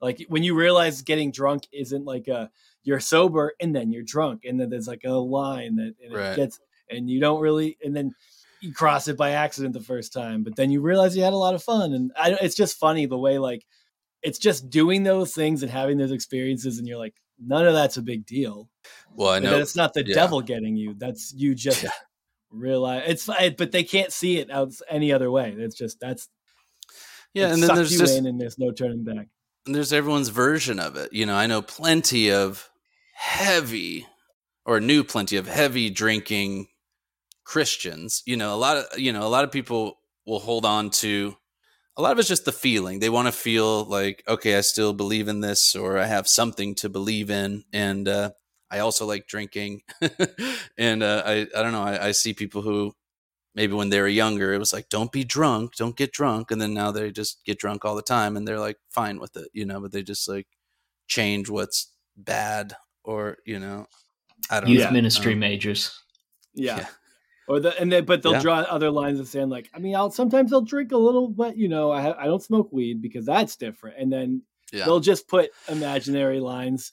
like 0.00 0.24
when 0.28 0.42
you 0.42 0.54
realize 0.54 1.02
getting 1.02 1.30
drunk 1.30 1.68
isn't 1.72 2.04
like 2.04 2.26
a 2.26 2.50
you're 2.82 3.00
sober 3.00 3.52
and 3.60 3.74
then 3.74 3.92
you're 3.92 4.02
drunk, 4.02 4.44
and 4.44 4.58
then 4.60 4.68
there's 4.68 4.88
like 4.88 5.04
a 5.04 5.12
line 5.12 5.76
that 5.76 5.94
right. 6.10 6.32
it 6.32 6.36
gets 6.36 6.60
and 6.90 7.08
you 7.08 7.20
don't 7.20 7.40
really 7.40 7.78
and 7.84 7.94
then 7.94 8.12
you 8.60 8.72
cross 8.72 9.08
it 9.08 9.16
by 9.16 9.30
accident 9.30 9.74
the 9.74 9.80
first 9.80 10.12
time, 10.12 10.42
but 10.42 10.56
then 10.56 10.70
you 10.70 10.80
realize 10.80 11.16
you 11.16 11.22
had 11.22 11.32
a 11.32 11.36
lot 11.36 11.54
of 11.54 11.62
fun. 11.62 11.92
And 11.92 12.12
I, 12.16 12.32
it's 12.40 12.54
just 12.54 12.78
funny 12.78 13.06
the 13.06 13.18
way 13.18 13.38
like 13.38 13.64
it's 14.22 14.38
just 14.38 14.70
doing 14.70 15.02
those 15.02 15.32
things 15.32 15.62
and 15.62 15.70
having 15.70 15.98
those 15.98 16.12
experiences, 16.12 16.78
and 16.78 16.86
you're 16.86 16.98
like, 16.98 17.14
none 17.38 17.66
of 17.66 17.74
that's 17.74 17.96
a 17.96 18.02
big 18.02 18.26
deal. 18.26 18.68
Well, 19.14 19.30
I 19.30 19.38
know 19.38 19.58
it's 19.58 19.76
not 19.76 19.94
the 19.94 20.06
yeah. 20.06 20.14
devil 20.14 20.42
getting 20.42 20.76
you. 20.76 20.94
That's 20.96 21.32
you 21.34 21.54
just 21.54 21.82
yeah. 21.82 21.90
realize 22.50 23.04
it's 23.06 23.26
but 23.26 23.72
they 23.72 23.84
can't 23.84 24.12
see 24.12 24.38
it 24.38 24.50
out 24.50 24.72
any 24.88 25.12
other 25.12 25.30
way. 25.30 25.54
It's 25.56 25.76
just 25.76 26.00
that's 26.00 26.28
yeah, 27.32 27.52
and 27.52 27.62
then 27.62 27.74
there's 27.74 27.96
just 27.96 28.18
and 28.18 28.40
there's 28.40 28.58
no 28.58 28.72
turning 28.72 29.04
back. 29.04 29.28
And 29.66 29.74
there's 29.74 29.92
everyone's 29.92 30.30
version 30.30 30.80
of 30.80 30.96
it. 30.96 31.12
You 31.12 31.26
know, 31.26 31.34
I 31.34 31.46
know 31.46 31.62
plenty 31.62 32.30
of 32.30 32.68
heavy 33.14 34.06
or 34.64 34.80
knew 34.80 35.04
plenty 35.04 35.36
of 35.36 35.46
heavy 35.46 35.90
drinking 35.90 36.68
Christians, 37.50 38.22
you 38.26 38.36
know, 38.36 38.54
a 38.54 38.56
lot 38.56 38.76
of 38.76 38.96
you 38.96 39.12
know, 39.12 39.26
a 39.26 39.28
lot 39.28 39.42
of 39.42 39.50
people 39.50 39.98
will 40.24 40.38
hold 40.38 40.64
on 40.64 40.88
to 40.88 41.34
a 41.96 42.00
lot 42.00 42.12
of 42.12 42.20
it's 42.20 42.28
just 42.28 42.44
the 42.44 42.52
feeling. 42.52 43.00
They 43.00 43.10
want 43.10 43.26
to 43.26 43.32
feel 43.32 43.84
like, 43.86 44.22
okay, 44.28 44.56
I 44.56 44.60
still 44.60 44.92
believe 44.92 45.26
in 45.26 45.40
this 45.40 45.74
or 45.74 45.98
I 45.98 46.06
have 46.06 46.28
something 46.28 46.76
to 46.76 46.88
believe 46.88 47.28
in. 47.28 47.64
And 47.72 48.06
uh, 48.06 48.30
I 48.70 48.78
also 48.78 49.04
like 49.04 49.26
drinking. 49.26 49.82
and 50.78 51.02
uh, 51.02 51.24
I, 51.26 51.48
I 51.56 51.62
don't 51.64 51.72
know, 51.72 51.82
I, 51.82 52.06
I 52.06 52.10
see 52.12 52.34
people 52.34 52.62
who 52.62 52.92
maybe 53.56 53.72
when 53.72 53.90
they 53.90 54.00
were 54.00 54.06
younger, 54.06 54.54
it 54.54 54.58
was 54.58 54.72
like, 54.72 54.88
don't 54.88 55.10
be 55.10 55.24
drunk, 55.24 55.74
don't 55.74 55.96
get 55.96 56.12
drunk. 56.12 56.52
And 56.52 56.60
then 56.60 56.72
now 56.72 56.92
they 56.92 57.10
just 57.10 57.44
get 57.44 57.58
drunk 57.58 57.84
all 57.84 57.96
the 57.96 58.00
time 58.00 58.36
and 58.36 58.46
they're 58.46 58.60
like 58.60 58.78
fine 58.90 59.18
with 59.18 59.36
it, 59.36 59.48
you 59.52 59.66
know, 59.66 59.80
but 59.80 59.90
they 59.90 60.04
just 60.04 60.28
like 60.28 60.46
change 61.08 61.50
what's 61.50 61.92
bad 62.16 62.76
or, 63.02 63.38
you 63.44 63.58
know, 63.58 63.88
I 64.48 64.60
don't 64.60 64.70
Youth 64.70 64.84
know. 64.84 64.92
ministry 64.92 65.32
um, 65.32 65.40
majors. 65.40 66.00
Yeah. 66.54 66.76
yeah 66.76 66.86
or 67.50 67.58
the 67.58 67.78
and 67.80 67.90
then 67.90 68.04
but 68.04 68.22
they'll 68.22 68.34
yeah. 68.34 68.40
draw 68.40 68.58
other 68.60 68.92
lines 68.92 69.18
of 69.18 69.26
saying 69.26 69.48
like, 69.48 69.68
I 69.74 69.80
mean, 69.80 69.96
I'll 69.96 70.12
sometimes 70.12 70.52
they'll 70.52 70.60
drink 70.60 70.92
a 70.92 70.96
little, 70.96 71.28
but 71.28 71.56
you 71.56 71.68
know, 71.68 71.90
I 71.90 72.22
I 72.22 72.26
don't 72.26 72.42
smoke 72.42 72.68
weed 72.70 73.02
because 73.02 73.26
that's 73.26 73.56
different, 73.56 73.96
and 73.98 74.12
then 74.12 74.42
yeah. 74.72 74.84
they'll 74.84 75.00
just 75.00 75.26
put 75.26 75.50
imaginary 75.68 76.38
lines, 76.38 76.92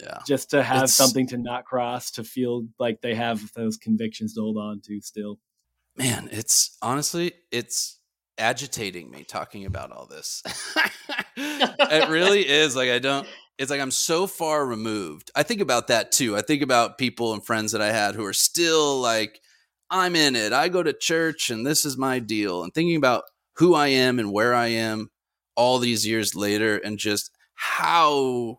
yeah, 0.00 0.18
just 0.28 0.50
to 0.50 0.62
have 0.62 0.84
it's, 0.84 0.92
something 0.92 1.26
to 1.26 1.38
not 1.38 1.64
cross 1.64 2.12
to 2.12 2.22
feel 2.22 2.68
like 2.78 3.00
they 3.00 3.16
have 3.16 3.52
those 3.54 3.76
convictions 3.76 4.34
to 4.34 4.42
hold 4.42 4.58
on 4.58 4.80
to 4.82 5.00
still. 5.00 5.40
Man, 5.96 6.28
it's 6.30 6.78
honestly 6.80 7.32
it's 7.50 7.98
agitating 8.38 9.10
me 9.10 9.24
talking 9.24 9.66
about 9.66 9.90
all 9.90 10.06
this. 10.06 10.40
it 11.36 12.08
really 12.10 12.48
is 12.48 12.76
like 12.76 12.90
I 12.90 13.00
don't 13.00 13.26
it's 13.58 13.72
like 13.72 13.80
I'm 13.80 13.90
so 13.90 14.28
far 14.28 14.64
removed. 14.64 15.32
I 15.34 15.42
think 15.42 15.60
about 15.60 15.88
that 15.88 16.12
too. 16.12 16.36
I 16.36 16.42
think 16.42 16.62
about 16.62 16.96
people 16.96 17.32
and 17.32 17.44
friends 17.44 17.72
that 17.72 17.82
I 17.82 17.90
had 17.90 18.14
who 18.14 18.24
are 18.24 18.32
still 18.32 19.00
like 19.00 19.40
I'm 19.90 20.16
in 20.16 20.36
it. 20.36 20.52
I 20.52 20.68
go 20.68 20.82
to 20.82 20.92
church 20.92 21.50
and 21.50 21.66
this 21.66 21.84
is 21.84 21.96
my 21.96 22.18
deal. 22.18 22.62
And 22.62 22.72
thinking 22.72 22.96
about 22.96 23.24
who 23.56 23.74
I 23.74 23.88
am 23.88 24.18
and 24.18 24.32
where 24.32 24.54
I 24.54 24.68
am 24.68 25.10
all 25.56 25.78
these 25.78 26.06
years 26.06 26.34
later 26.34 26.76
and 26.76 26.98
just 26.98 27.30
how 27.54 28.58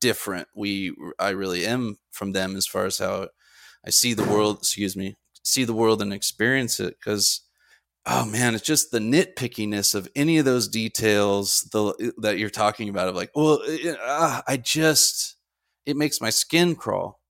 different 0.00 0.48
we 0.54 0.94
I 1.18 1.30
really 1.30 1.66
am 1.66 1.96
from 2.10 2.32
them 2.32 2.56
as 2.56 2.66
far 2.66 2.86
as 2.86 2.98
how 2.98 3.28
I 3.84 3.90
see 3.90 4.14
the 4.14 4.24
world, 4.24 4.58
excuse 4.58 4.96
me, 4.96 5.16
see 5.42 5.64
the 5.64 5.74
world 5.74 6.02
and 6.02 6.12
experience 6.12 6.78
it 6.80 6.96
cuz 7.00 7.42
oh 8.06 8.24
man, 8.24 8.54
it's 8.54 8.64
just 8.64 8.92
the 8.92 9.00
nitpickiness 9.00 9.94
of 9.94 10.08
any 10.14 10.38
of 10.38 10.44
those 10.44 10.68
details 10.68 11.68
the, 11.72 12.12
that 12.18 12.38
you're 12.38 12.48
talking 12.50 12.88
about 12.88 13.08
of 13.08 13.16
like, 13.16 13.30
well, 13.34 13.60
it, 13.64 13.98
uh, 14.00 14.42
I 14.46 14.56
just 14.56 15.36
it 15.84 15.96
makes 15.96 16.20
my 16.20 16.30
skin 16.30 16.76
crawl. 16.76 17.20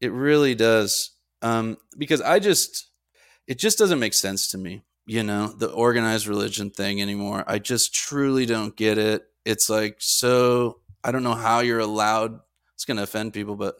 It 0.00 0.12
really 0.12 0.54
does. 0.54 1.10
Um, 1.42 1.76
because 1.98 2.20
I 2.20 2.38
just 2.38 2.91
it 3.46 3.58
just 3.58 3.78
doesn't 3.78 3.98
make 3.98 4.14
sense 4.14 4.50
to 4.50 4.58
me 4.58 4.82
you 5.06 5.22
know 5.22 5.48
the 5.48 5.70
organized 5.70 6.26
religion 6.26 6.70
thing 6.70 7.00
anymore. 7.00 7.44
I 7.46 7.58
just 7.58 7.94
truly 7.94 8.46
don't 8.46 8.76
get 8.76 8.98
it. 8.98 9.24
It's 9.44 9.68
like 9.68 9.96
so 9.98 10.78
i 11.04 11.10
don't 11.10 11.24
know 11.24 11.34
how 11.34 11.58
you're 11.58 11.80
allowed 11.80 12.38
it's 12.74 12.84
going 12.84 12.96
to 12.96 13.02
offend 13.02 13.32
people 13.32 13.56
but 13.56 13.74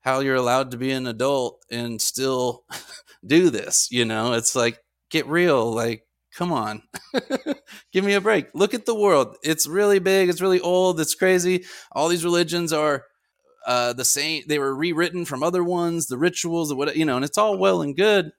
how 0.00 0.20
you're 0.20 0.36
allowed 0.36 0.70
to 0.72 0.76
be 0.76 0.92
an 0.92 1.06
adult 1.06 1.64
and 1.70 1.98
still 1.98 2.64
do 3.26 3.48
this 3.48 3.88
you 3.90 4.04
know? 4.04 4.34
It's 4.34 4.54
like 4.54 4.78
get 5.10 5.26
real 5.26 5.72
like 5.72 6.02
come 6.34 6.52
on. 6.52 6.82
Give 7.92 8.04
me 8.04 8.12
a 8.12 8.20
break. 8.20 8.46
Look 8.54 8.72
at 8.72 8.86
the 8.86 8.94
world. 8.94 9.36
It's 9.42 9.66
really 9.66 9.98
big 9.98 10.28
it's 10.28 10.42
really 10.42 10.60
old 10.60 11.00
it's 11.00 11.14
crazy. 11.14 11.64
All 11.90 12.08
these 12.08 12.24
religions 12.24 12.72
are 12.72 13.06
uh, 13.66 13.94
the 13.94 14.04
same 14.04 14.42
they 14.46 14.58
were 14.58 14.74
rewritten 14.74 15.24
from 15.24 15.42
other 15.42 15.64
ones 15.64 16.06
the 16.06 16.16
rituals 16.16 16.68
the 16.68 16.76
what 16.76 16.96
you 16.96 17.04
know 17.04 17.16
and 17.16 17.24
it's 17.24 17.36
all 17.36 17.58
well 17.58 17.82
and 17.82 17.96
good 17.96 18.30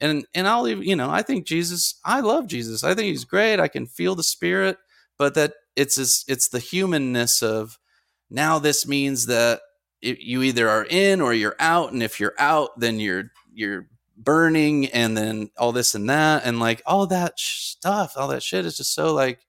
and 0.00 0.26
and 0.34 0.46
I'll 0.46 0.68
even 0.68 0.84
you 0.84 0.96
know 0.96 1.10
I 1.10 1.22
think 1.22 1.46
Jesus 1.46 1.98
I 2.04 2.20
love 2.20 2.46
Jesus. 2.46 2.84
I 2.84 2.94
think 2.94 3.08
he's 3.08 3.24
great. 3.24 3.60
I 3.60 3.68
can 3.68 3.86
feel 3.86 4.14
the 4.14 4.22
spirit 4.22 4.78
but 5.18 5.34
that 5.34 5.54
it's 5.76 5.96
this, 5.96 6.24
it's 6.28 6.48
the 6.48 6.60
humanness 6.60 7.42
of 7.42 7.78
now 8.30 8.58
this 8.58 8.86
means 8.86 9.26
that 9.26 9.60
it, 10.00 10.20
you 10.20 10.42
either 10.42 10.68
are 10.68 10.86
in 10.88 11.20
or 11.20 11.34
you're 11.34 11.56
out. 11.58 11.92
And 11.92 12.02
if 12.02 12.20
you're 12.20 12.34
out 12.38 12.78
then 12.78 13.00
you're 13.00 13.30
you're 13.52 13.88
burning 14.16 14.86
and 14.86 15.16
then 15.16 15.50
all 15.56 15.72
this 15.72 15.94
and 15.94 16.08
that. 16.08 16.44
And 16.44 16.60
like 16.60 16.82
all 16.86 17.06
that 17.08 17.38
stuff 17.38 18.14
all 18.16 18.28
that 18.28 18.42
shit 18.42 18.64
is 18.64 18.76
just 18.76 18.94
so 18.94 19.12
like 19.14 19.40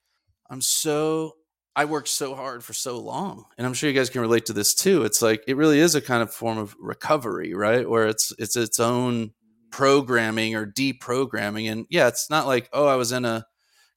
I'm 0.49 0.61
so 0.61 1.35
I 1.75 1.85
worked 1.85 2.09
so 2.09 2.35
hard 2.35 2.63
for 2.63 2.73
so 2.73 2.99
long. 2.99 3.45
And 3.57 3.65
I'm 3.65 3.73
sure 3.73 3.89
you 3.89 3.95
guys 3.95 4.09
can 4.09 4.21
relate 4.21 4.47
to 4.47 4.53
this 4.53 4.73
too. 4.73 5.03
It's 5.03 5.21
like 5.21 5.43
it 5.47 5.55
really 5.55 5.79
is 5.79 5.95
a 5.95 6.01
kind 6.01 6.23
of 6.23 6.33
form 6.33 6.57
of 6.57 6.75
recovery 6.79 7.53
right? 7.53 7.87
Where 7.87 8.07
it's 8.07 8.33
it's 8.39 8.55
its 8.55 8.79
own 8.79 9.31
programming 9.71 10.55
or 10.55 10.65
deprogramming. 10.65 11.71
And 11.71 11.85
yeah, 11.89 12.07
it's 12.07 12.29
not 12.29 12.47
like, 12.47 12.69
oh, 12.73 12.87
I 12.87 12.95
was 12.95 13.11
in 13.11 13.25
a 13.25 13.45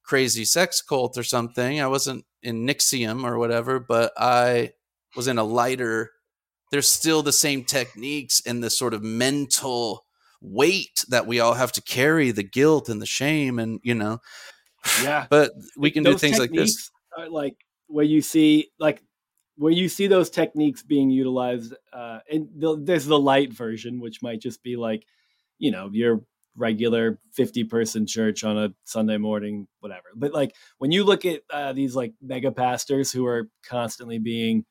crazy 0.03 0.45
sex 0.45 0.83
cult 0.83 1.17
or 1.17 1.23
something. 1.23 1.81
I 1.81 1.87
wasn't 1.87 2.25
in 2.43 2.67
NXIVM 2.67 3.25
or 3.25 3.39
whatever, 3.39 3.79
but 3.79 4.13
I 4.17 4.73
was 5.17 5.29
in 5.29 5.39
a 5.39 5.45
lighter. 5.45 6.11
There's 6.71 6.89
still 6.89 7.23
the 7.23 7.33
same 7.33 7.65
techniques 7.65 8.43
and 8.47 8.63
the 8.63 8.71
sort 8.71 8.95
of 8.95 9.03
mental 9.03 10.05
weight 10.43 11.05
that 11.09 11.27
we 11.27 11.41
all 11.41 11.55
have 11.55 11.73
to 11.73 11.83
carry 11.83 12.31
the 12.31 12.43
guilt 12.43 12.89
and 12.89 13.01
the 13.01 13.07
shame 13.07 13.59
and 13.59 13.79
you 13.85 13.95
know 13.95 14.19
yeah 15.03 15.27
but 15.31 15.53
we 15.77 15.91
can 15.91 16.03
do 16.03 16.19
things 16.19 16.39
like 16.39 16.51
this 16.51 16.91
like 17.31 17.55
where 17.87 18.05
you 18.05 18.21
see 18.21 18.69
like 18.81 19.03
where 19.57 19.73
you 19.73 19.89
see 19.89 20.09
those 20.09 20.31
techniques 20.31 20.83
being 20.83 21.11
utilized 21.11 21.75
uh 21.93 22.19
and 22.29 22.49
the, 22.57 22.77
there's 22.83 23.07
the 23.07 23.19
light 23.19 23.53
version 23.53 24.01
which 24.01 24.21
might 24.21 24.41
just 24.41 24.63
be 24.65 24.75
like 24.77 25.07
you 25.59 25.71
know 25.71 25.91
your 25.93 26.23
regular 26.57 27.19
50 27.33 27.65
person 27.65 28.07
church 28.07 28.45
on 28.45 28.59
a 28.59 28.75
sunday 28.85 29.17
morning 29.17 29.67
whatever 29.81 30.09
but 30.15 30.35
like 30.35 30.55
when 30.79 30.93
you 30.93 31.03
look 31.03 31.25
at 31.25 31.41
uh, 31.51 31.73
these 31.73 31.97
like 31.97 32.13
mega 32.21 32.53
pastors 32.53 33.11
who 33.11 33.25
are 33.27 33.49
constantly 33.67 34.19
being 34.19 34.65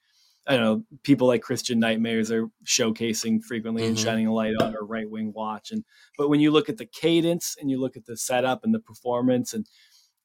i 0.47 0.55
don't 0.55 0.63
know 0.63 0.83
people 1.01 1.27
like 1.27 1.41
christian 1.41 1.79
nightmares 1.79 2.31
are 2.31 2.47
showcasing 2.65 3.43
frequently 3.43 3.81
mm-hmm. 3.81 3.89
and 3.89 3.99
shining 3.99 4.27
a 4.27 4.33
light 4.33 4.53
on 4.61 4.75
or 4.75 4.85
right 4.85 5.09
wing 5.09 5.33
watch 5.35 5.71
and 5.71 5.83
but 6.17 6.29
when 6.29 6.39
you 6.39 6.51
look 6.51 6.69
at 6.69 6.77
the 6.77 6.85
cadence 6.85 7.55
and 7.59 7.71
you 7.71 7.79
look 7.79 7.97
at 7.97 8.05
the 8.05 8.17
setup 8.17 8.63
and 8.63 8.73
the 8.73 8.79
performance 8.79 9.53
and 9.53 9.65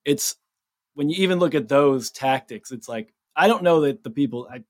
it's 0.05 0.37
when 0.93 1.09
you 1.09 1.17
even 1.23 1.39
look 1.39 1.55
at 1.55 1.69
those 1.69 2.11
tactics 2.11 2.71
it's 2.71 2.89
like 2.89 3.15
i 3.35 3.49
don't 3.49 3.63
know 3.63 3.81
that 3.81 4.05
the 4.05 4.11
people 4.11 4.47
I, 4.53 4.63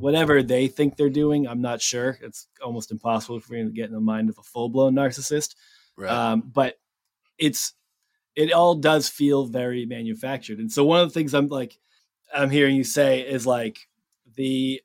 whatever 0.00 0.42
they 0.42 0.68
think 0.68 0.96
they're 0.96 1.10
doing, 1.10 1.46
I'm 1.46 1.60
not 1.60 1.80
sure. 1.80 2.18
It's 2.22 2.48
almost 2.62 2.90
impossible 2.90 3.40
for 3.40 3.52
me 3.52 3.64
to 3.64 3.70
get 3.70 3.88
in 3.88 3.94
the 3.94 4.00
mind 4.00 4.28
of 4.28 4.38
a 4.38 4.42
full 4.42 4.68
blown 4.68 4.94
narcissist. 4.94 5.54
Right. 5.96 6.10
Um, 6.10 6.42
but 6.52 6.78
it's 7.38 7.74
it 8.36 8.52
all 8.52 8.74
does 8.74 9.08
feel 9.08 9.46
very 9.46 9.86
manufactured. 9.86 10.58
And 10.58 10.70
so 10.70 10.84
one 10.84 11.00
of 11.00 11.08
the 11.08 11.14
things 11.14 11.34
I'm 11.34 11.48
like 11.48 11.78
I'm 12.34 12.50
hearing 12.50 12.76
you 12.76 12.84
say 12.84 13.20
is 13.20 13.46
like 13.46 13.88
the 14.36 14.80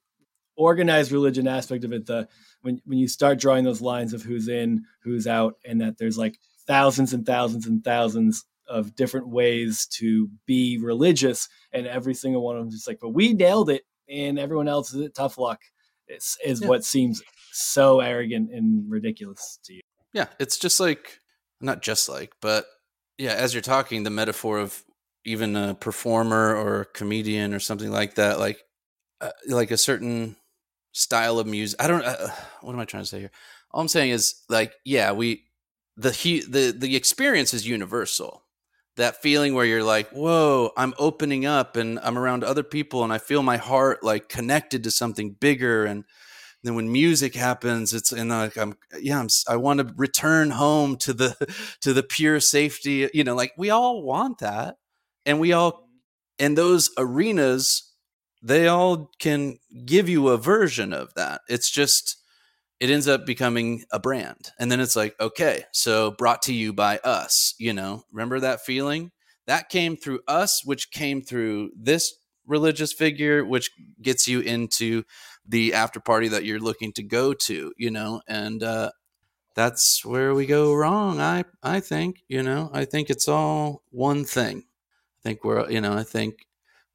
organized 0.55 1.11
religion 1.11 1.47
aspect 1.47 1.84
of 1.84 1.93
it, 1.93 2.05
the 2.05 2.28
when 2.61 2.82
when 2.86 2.97
you 2.97 3.07
start 3.07 3.39
drawing 3.39 3.63
those 3.63 3.82
lines 3.82 4.13
of 4.13 4.24
who's 4.24 4.47
in, 4.47 4.86
who's 5.03 5.28
out, 5.28 5.55
and 5.66 5.82
that 5.82 5.97
there's 5.97 6.18
like 6.18 6.39
thousands 6.68 7.13
and 7.13 7.26
thousands 7.26 7.68
and 7.68 7.84
thousands 7.84 8.45
of 8.68 8.95
different 8.95 9.28
ways 9.28 9.86
to 9.86 10.30
be 10.45 10.80
religious, 10.80 11.47
and 11.72 11.86
every 11.86 12.16
single 12.16 12.43
one 12.43 12.55
of 12.55 12.61
them 12.61 12.70
is 12.70 12.76
just 12.76 12.88
like, 12.88 12.99
but 12.99 13.09
we 13.09 13.34
nailed 13.34 13.70
it, 13.70 13.84
and 14.10 14.39
everyone 14.39 14.68
else 14.68 14.93
is 14.93 15.01
it 15.01 15.16
tough 15.16 15.38
luck. 15.38 15.62
Is, 16.08 16.38
is 16.45 16.62
yeah. 16.62 16.68
what 16.68 16.84
seems 16.84 17.22
so 17.51 17.99
arrogant 17.99 18.51
and 18.51 18.89
ridiculous 18.89 19.60
to 19.64 19.74
you. 19.74 19.82
Yeah, 20.14 20.28
it's 20.39 20.58
just 20.58 20.80
like 20.80 21.20
not 21.60 21.82
just 21.82 22.08
like, 22.08 22.34
but 22.41 22.66
yeah, 23.18 23.34
as 23.34 23.53
you're 23.53 23.62
talking, 23.62 24.03
the 24.03 24.10
metaphor 24.10 24.60
of 24.60 24.84
even 25.26 25.56
a 25.56 25.74
performer 25.74 26.56
or 26.56 26.82
a 26.82 26.86
comedian 26.86 27.53
or 27.53 27.60
something 27.60 27.91
like 27.91 28.16
that, 28.16 28.39
like 28.39 28.60
uh, 29.22 29.32
like 29.47 29.72
a 29.72 29.78
certain 29.78 30.36
style 30.93 31.39
of 31.39 31.47
music. 31.47 31.82
I 31.82 31.88
don't. 31.88 32.06
Uh, 32.06 32.30
what 32.62 32.74
am 32.74 32.80
I 32.80 32.86
trying 32.86 33.03
to 33.03 33.10
say 33.10 33.20
here? 33.20 33.32
All 33.72 33.82
I'm 33.82 33.88
saying 33.88 34.12
is 34.12 34.43
like, 34.47 34.74
yeah, 34.86 35.12
we 35.12 35.43
the 35.97 36.12
he 36.12 36.41
the 36.41 36.74
the 36.78 36.95
experience 36.95 37.53
is 37.53 37.68
universal. 37.68 38.44
That 38.97 39.21
feeling 39.21 39.53
where 39.53 39.65
you're 39.65 39.83
like, 39.83 40.09
whoa, 40.11 40.71
I'm 40.77 40.93
opening 40.97 41.45
up 41.45 41.75
and 41.75 41.99
I'm 42.01 42.17
around 42.17 42.43
other 42.43 42.63
people 42.63 43.03
and 43.03 43.11
I 43.11 43.17
feel 43.17 43.43
my 43.43 43.57
heart 43.57 44.03
like 44.03 44.29
connected 44.29 44.83
to 44.85 44.91
something 44.91 45.31
bigger. 45.31 45.85
And 45.85 46.05
then 46.63 46.75
when 46.75 46.91
music 46.91 47.35
happens 47.35 47.93
it's 47.93 48.11
and 48.11 48.31
like 48.31 48.57
i'm 48.57 48.75
yeah 48.99 49.19
i'm 49.19 49.27
i 49.47 49.55
want 49.55 49.79
to 49.79 49.93
return 49.97 50.49
home 50.49 50.97
to 50.97 51.13
the 51.13 51.35
to 51.81 51.93
the 51.93 52.01
pure 52.01 52.39
safety 52.39 53.07
you 53.13 53.23
know 53.23 53.35
like 53.35 53.53
we 53.55 53.69
all 53.69 54.01
want 54.01 54.39
that. 54.39 54.77
And 55.27 55.39
we 55.39 55.53
all 55.53 55.87
and 56.39 56.57
those 56.57 56.89
arenas 56.97 57.93
they 58.41 58.67
all 58.67 59.09
can 59.19 59.57
give 59.85 60.07
you 60.07 60.27
a 60.27 60.37
version 60.37 60.93
of 60.93 61.13
that. 61.15 61.41
It's 61.49 61.71
just 61.71 62.17
it 62.80 62.89
ends 62.89 63.07
up 63.07 63.26
becoming 63.26 63.84
a 63.91 63.99
brand 63.99 64.51
and 64.59 64.71
then 64.71 64.80
it's 64.80 64.95
like 64.95 65.15
okay 65.19 65.63
so 65.71 66.11
brought 66.11 66.41
to 66.41 66.53
you 66.53 66.73
by 66.73 66.97
us 66.99 67.53
you 67.57 67.73
know 67.73 68.03
remember 68.11 68.39
that 68.39 68.61
feeling 68.61 69.11
that 69.47 69.69
came 69.69 69.95
through 69.95 70.19
us 70.28 70.61
which 70.65 70.91
came 70.91 71.21
through 71.21 71.69
this 71.76 72.13
religious 72.47 72.93
figure 72.93 73.43
which 73.43 73.71
gets 74.01 74.28
you 74.28 74.39
into 74.39 75.03
the 75.47 75.73
after 75.73 75.99
party 75.99 76.28
that 76.28 76.45
you're 76.45 76.59
looking 76.59 76.91
to 76.93 77.03
go 77.03 77.34
to, 77.34 77.73
you 77.78 77.91
know, 77.91 78.21
and 78.28 78.63
uh, 78.63 78.91
that's 79.55 80.03
where 80.03 80.34
we 80.34 80.45
go 80.45 80.73
wrong. 80.73 81.19
I 81.19 81.45
I 81.61 81.80
think, 81.80 82.23
you 82.28 82.43
know, 82.43 82.69
I 82.73 82.86
think 82.86 83.09
it's 83.09 83.28
all 83.28 83.84
one 83.91 84.26
thing. 84.26 84.63
I 85.19 85.30
think 85.30 85.43
we're, 85.43 85.69
you 85.69 85.82
know, 85.82 85.93
I 85.93 86.03
think 86.03 86.47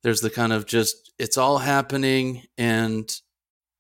there's 0.03 0.21
the 0.21 0.31
kind 0.31 0.53
of 0.53 0.67
just 0.67 1.13
it's 1.19 1.37
all 1.37 1.59
happening 1.59 2.45
and 2.59 3.11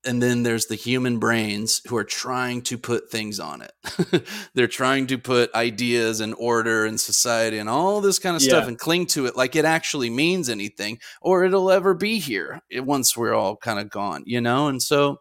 and 0.05 0.23
then 0.23 0.43
there's 0.43 0.67
the 0.67 0.77
human 0.77 1.19
brains 1.19 1.83
who 1.89 1.97
are 1.97 2.05
trying 2.05 2.63
to 2.63 2.79
put 2.79 3.11
things 3.11 3.39
on 3.39 3.63
it. 3.63 4.27
They're 4.55 4.67
trying 4.67 5.07
to 5.09 5.19
put 5.19 5.55
ideas 5.55 6.21
and 6.21 6.35
order 6.39 6.87
and 6.87 6.99
society 6.99 7.59
and 7.59 7.69
all 7.69 8.01
this 8.01 8.19
kind 8.19 8.35
of 8.35 8.43
yeah. 8.43 8.49
stuff 8.49 8.69
and 8.69 8.79
cling 8.79 9.07
to 9.09 9.27
it 9.27 9.37
like 9.37 9.57
it 9.57 9.65
actually 9.67 10.09
means 10.09 10.49
anything 10.49 10.99
or 11.21 11.45
it'll 11.45 11.71
ever 11.71 11.93
be 11.93 12.19
here 12.19 12.61
once 12.73 13.17
we're 13.17 13.35
all 13.35 13.57
kind 13.57 13.79
of 13.79 13.91
gone, 13.91 14.23
you 14.27 14.41
know? 14.41 14.69
And 14.69 14.83
so 14.83 15.21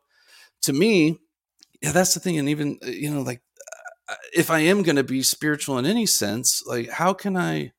to 0.61 0.71
me, 0.71 1.17
yeah, 1.82 1.91
that's 1.91 2.13
the 2.13 2.21
thing. 2.21 2.38
And 2.38 2.47
even, 2.47 2.80
uh, 2.82 2.88
you 2.88 3.11
know, 3.11 3.21
like 3.21 3.41
uh, 4.07 4.15
if 4.34 4.49
I 4.49 4.59
am 4.59 4.84
going 4.84 4.95
to 4.95 5.03
be 5.03 5.23
spiritual 5.23 5.77
in 5.77 5.86
any 5.86 6.05
sense, 6.05 6.63
like 6.65 6.89
how 6.89 7.13
can 7.13 7.36
I, 7.36 7.73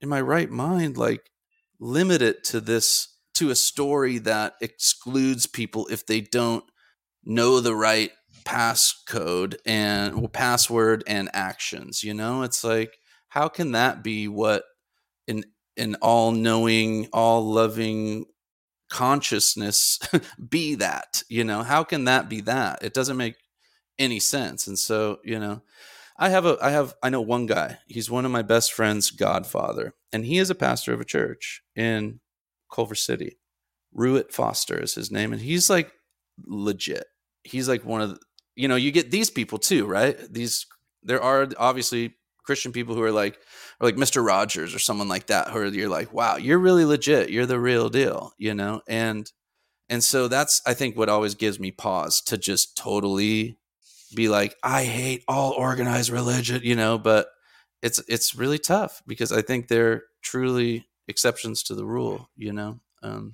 in 0.00 0.08
my 0.08 0.20
right 0.20 0.50
mind, 0.50 0.96
like 0.96 1.30
limit 1.78 2.22
it 2.22 2.42
to 2.44 2.60
this 2.60 3.08
to 3.38 3.50
a 3.50 3.56
story 3.56 4.18
that 4.18 4.54
excludes 4.60 5.46
people 5.46 5.86
if 5.90 6.06
they 6.06 6.20
don't 6.20 6.64
know 7.24 7.60
the 7.60 7.74
right 7.74 8.10
passcode 8.44 9.56
and 9.64 10.32
password 10.32 11.04
and 11.06 11.28
actions 11.32 12.02
you 12.02 12.14
know? 12.14 12.42
It's 12.42 12.64
like 12.64 12.98
how 13.28 13.48
can 13.48 13.72
that 13.72 14.02
be 14.02 14.26
what 14.26 14.64
an 15.28 15.44
an 15.76 15.94
all-knowing 16.02 17.08
all-loving 17.12 18.24
consciousness 18.90 19.98
be 20.48 20.74
that 20.76 21.22
you 21.28 21.44
know? 21.44 21.62
How 21.62 21.84
can 21.84 22.04
that 22.04 22.28
be 22.28 22.40
that? 22.42 22.82
It 22.82 22.94
doesn't 22.94 23.16
make 23.16 23.36
any 23.98 24.18
sense. 24.20 24.66
And 24.66 24.78
so 24.78 25.18
you 25.24 25.38
know 25.38 25.62
i 26.20 26.28
have 26.30 26.44
a 26.44 26.56
i 26.60 26.70
have 26.70 26.94
i 27.02 27.10
know 27.10 27.20
one 27.20 27.46
guy. 27.46 27.78
He's 27.86 28.10
one 28.10 28.24
of 28.24 28.32
my 28.32 28.42
best 28.42 28.72
friends 28.72 29.10
godfather 29.10 29.94
and 30.12 30.24
he 30.24 30.38
is 30.38 30.50
a 30.50 30.54
pastor 30.54 30.92
of 30.92 31.00
a 31.00 31.04
church 31.04 31.62
in 31.76 32.20
culver 32.70 32.94
city 32.94 33.38
Ruett 33.96 34.32
Foster 34.32 34.80
is 34.80 34.94
his 34.94 35.10
name, 35.10 35.32
and 35.32 35.40
he's 35.40 35.70
like 35.70 35.92
legit. 36.44 37.06
He's 37.44 37.68
like 37.68 37.84
one 37.84 38.00
of 38.00 38.10
the, 38.10 38.20
you 38.56 38.68
know, 38.68 38.76
you 38.76 38.90
get 38.90 39.10
these 39.10 39.30
people 39.30 39.58
too, 39.58 39.86
right? 39.86 40.16
These 40.30 40.66
there 41.02 41.22
are 41.22 41.48
obviously 41.56 42.14
Christian 42.44 42.72
people 42.72 42.94
who 42.94 43.02
are 43.02 43.12
like, 43.12 43.38
or 43.80 43.86
like 43.86 43.96
Mr. 43.96 44.24
Rogers 44.24 44.74
or 44.74 44.78
someone 44.78 45.08
like 45.08 45.26
that, 45.26 45.48
who 45.48 45.58
are 45.58 45.66
you're 45.66 45.88
like, 45.88 46.12
wow, 46.12 46.36
you're 46.36 46.58
really 46.58 46.84
legit, 46.84 47.30
you're 47.30 47.46
the 47.46 47.60
real 47.60 47.88
deal, 47.88 48.32
you 48.38 48.54
know, 48.54 48.82
and 48.88 49.30
and 49.88 50.04
so 50.04 50.28
that's 50.28 50.60
I 50.66 50.74
think 50.74 50.96
what 50.96 51.08
always 51.08 51.34
gives 51.34 51.58
me 51.58 51.70
pause 51.70 52.20
to 52.22 52.36
just 52.36 52.76
totally 52.76 53.58
be 54.14 54.28
like, 54.28 54.56
I 54.62 54.84
hate 54.84 55.24
all 55.28 55.52
organized 55.52 56.10
religion, 56.10 56.60
you 56.62 56.76
know, 56.76 56.98
but 56.98 57.28
it's 57.82 58.02
it's 58.08 58.34
really 58.34 58.58
tough 58.58 59.02
because 59.06 59.32
I 59.32 59.42
think 59.42 59.68
they're 59.68 60.02
truly 60.22 60.87
exceptions 61.08 61.62
to 61.64 61.74
the 61.74 61.86
rule, 61.86 62.28
you 62.36 62.52
know. 62.52 62.80
Um, 63.02 63.32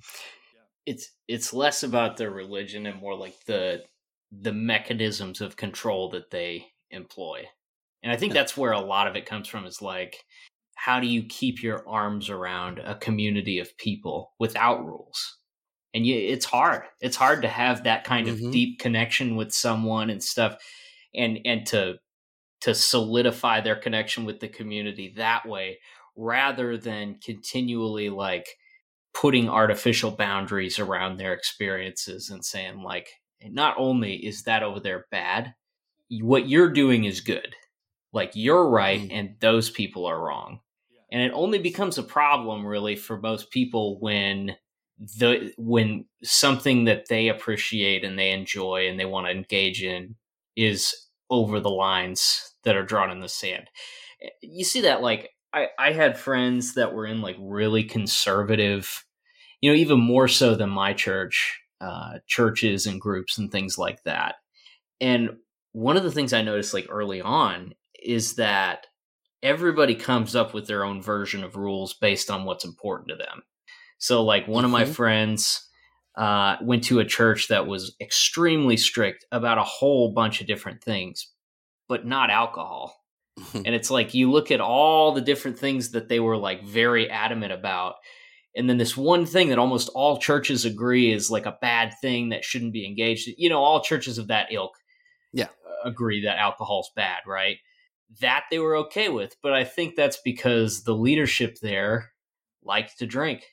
it's 0.85 1.11
it's 1.27 1.53
less 1.53 1.83
about 1.83 2.17
their 2.17 2.31
religion 2.31 2.85
and 2.85 2.99
more 2.99 3.15
like 3.15 3.35
the 3.45 3.83
the 4.31 4.53
mechanisms 4.53 5.41
of 5.41 5.57
control 5.57 6.09
that 6.09 6.31
they 6.31 6.67
employ. 6.91 7.45
And 8.03 8.11
I 8.11 8.17
think 8.17 8.33
that's 8.33 8.55
where 8.57 8.71
a 8.71 8.79
lot 8.79 9.07
of 9.07 9.15
it 9.15 9.25
comes 9.25 9.47
from 9.47 9.65
is 9.65 9.81
like 9.81 10.23
how 10.75 10.99
do 10.99 11.07
you 11.07 11.23
keep 11.23 11.63
your 11.63 11.87
arms 11.87 12.29
around 12.29 12.79
a 12.79 12.95
community 12.95 13.59
of 13.59 13.77
people 13.77 14.33
without 14.39 14.85
rules? 14.85 15.37
And 15.93 16.05
you, 16.05 16.15
it's 16.15 16.45
hard. 16.45 16.83
It's 16.99 17.15
hard 17.15 17.41
to 17.43 17.47
have 17.47 17.85
that 17.85 18.03
kind 18.03 18.27
of 18.27 18.35
mm-hmm. 18.35 18.51
deep 18.51 18.79
connection 18.79 19.37
with 19.37 19.53
someone 19.53 20.09
and 20.09 20.21
stuff 20.21 20.57
and 21.15 21.39
and 21.45 21.65
to 21.67 21.95
to 22.61 22.75
solidify 22.75 23.61
their 23.61 23.75
connection 23.75 24.25
with 24.25 24.39
the 24.39 24.47
community 24.47 25.13
that 25.17 25.47
way 25.47 25.79
rather 26.15 26.77
than 26.77 27.19
continually 27.23 28.09
like 28.09 28.47
putting 29.13 29.49
artificial 29.49 30.11
boundaries 30.11 30.79
around 30.79 31.17
their 31.17 31.33
experiences 31.33 32.29
and 32.29 32.43
saying 32.43 32.81
like 32.81 33.09
not 33.43 33.75
only 33.77 34.15
is 34.15 34.43
that 34.43 34.63
over 34.63 34.79
there 34.79 35.05
bad 35.11 35.53
what 36.09 36.47
you're 36.47 36.71
doing 36.71 37.05
is 37.05 37.21
good. 37.21 37.55
Like 38.13 38.31
you're 38.33 38.67
right 38.67 39.01
mm. 39.01 39.09
and 39.11 39.35
those 39.39 39.69
people 39.69 40.05
are 40.05 40.19
wrong. 40.19 40.59
And 41.11 41.21
it 41.21 41.31
only 41.33 41.59
becomes 41.59 41.97
a 41.97 42.03
problem 42.03 42.65
really 42.65 42.95
for 42.95 43.19
most 43.19 43.51
people 43.51 43.99
when 43.99 44.55
the 44.99 45.53
when 45.57 46.05
something 46.23 46.85
that 46.85 47.09
they 47.09 47.27
appreciate 47.27 48.03
and 48.03 48.17
they 48.17 48.31
enjoy 48.31 48.87
and 48.87 48.99
they 48.99 49.05
want 49.05 49.27
to 49.27 49.31
engage 49.31 49.83
in 49.83 50.15
is 50.55 50.95
over 51.29 51.59
the 51.59 51.69
lines 51.69 52.53
that 52.63 52.75
are 52.75 52.85
drawn 52.85 53.11
in 53.11 53.19
the 53.19 53.29
sand. 53.29 53.69
Eh, 54.21 54.29
you 54.41 54.63
see 54.63 54.81
that 54.81 55.01
like 55.01 55.29
I, 55.55 55.69
I 55.79 55.91
had 55.93 56.19
friends 56.19 56.73
that 56.73 56.93
were 56.93 57.05
in 57.05 57.21
like 57.21 57.37
really 57.39 57.83
conservative, 57.83 59.05
you 59.61 59.71
know, 59.71 59.75
even 59.75 59.99
more 59.99 60.27
so 60.27 60.53
than 60.53 60.69
my 60.69 60.93
church, 60.93 61.61
uh, 61.79 62.19
churches 62.27 62.85
and 62.85 62.99
groups 62.99 63.37
and 63.37 63.49
things 63.49 63.77
like 63.77 64.03
that. 64.03 64.35
And 64.99 65.37
one 65.71 65.95
of 65.95 66.03
the 66.03 66.11
things 66.11 66.33
I 66.33 66.41
noticed 66.41 66.73
like 66.73 66.87
early 66.89 67.21
on 67.21 67.73
is 68.03 68.35
that 68.35 68.87
everybody 69.41 69.95
comes 69.95 70.35
up 70.35 70.53
with 70.53 70.67
their 70.67 70.83
own 70.83 71.01
version 71.01 71.43
of 71.43 71.55
rules 71.55 71.93
based 71.93 72.29
on 72.29 72.43
what's 72.43 72.65
important 72.65 73.09
to 73.09 73.15
them. 73.15 73.43
So, 73.97 74.23
like, 74.23 74.47
one 74.47 74.63
mm-hmm. 74.63 74.65
of 74.65 74.71
my 74.71 74.83
mm-hmm. 74.83 74.91
friends 74.91 75.69
uh, 76.17 76.57
went 76.61 76.83
to 76.85 76.99
a 76.99 77.05
church 77.05 77.47
that 77.47 77.67
was 77.67 77.95
extremely 78.01 78.77
strict 78.77 79.25
about 79.31 79.57
a 79.57 79.63
whole 79.63 80.11
bunch 80.11 80.41
of 80.41 80.47
different 80.47 80.83
things, 80.83 81.31
but 81.87 82.05
not 82.05 82.29
alcohol. 82.29 82.95
And 83.53 83.67
it's 83.67 83.91
like 83.91 84.13
you 84.13 84.31
look 84.31 84.51
at 84.51 84.61
all 84.61 85.11
the 85.11 85.21
different 85.21 85.57
things 85.57 85.91
that 85.91 86.09
they 86.09 86.19
were 86.19 86.37
like 86.37 86.63
very 86.63 87.09
adamant 87.09 87.51
about 87.51 87.95
and 88.55 88.69
then 88.69 88.77
this 88.77 88.95
one 88.95 89.25
thing 89.25 89.49
that 89.49 89.59
almost 89.59 89.89
all 89.93 90.17
churches 90.17 90.63
agree 90.63 91.11
is 91.11 91.29
like 91.29 91.45
a 91.45 91.57
bad 91.61 91.93
thing 92.01 92.29
that 92.29 92.45
shouldn't 92.45 92.73
be 92.73 92.85
engaged 92.85 93.29
you 93.37 93.49
know 93.49 93.61
all 93.61 93.81
churches 93.81 94.17
of 94.17 94.27
that 94.27 94.47
ilk 94.51 94.73
yeah. 95.33 95.47
agree 95.83 96.23
that 96.23 96.37
alcohol's 96.37 96.91
bad 96.95 97.19
right? 97.27 97.57
That 98.21 98.45
they 98.49 98.59
were 98.59 98.77
okay 98.77 99.09
with 99.09 99.35
but 99.41 99.53
i 99.53 99.63
think 99.63 99.95
that's 99.95 100.19
because 100.23 100.83
the 100.83 100.95
leadership 100.95 101.57
there 101.61 102.11
liked 102.65 102.97
to 102.99 103.05
drink. 103.05 103.43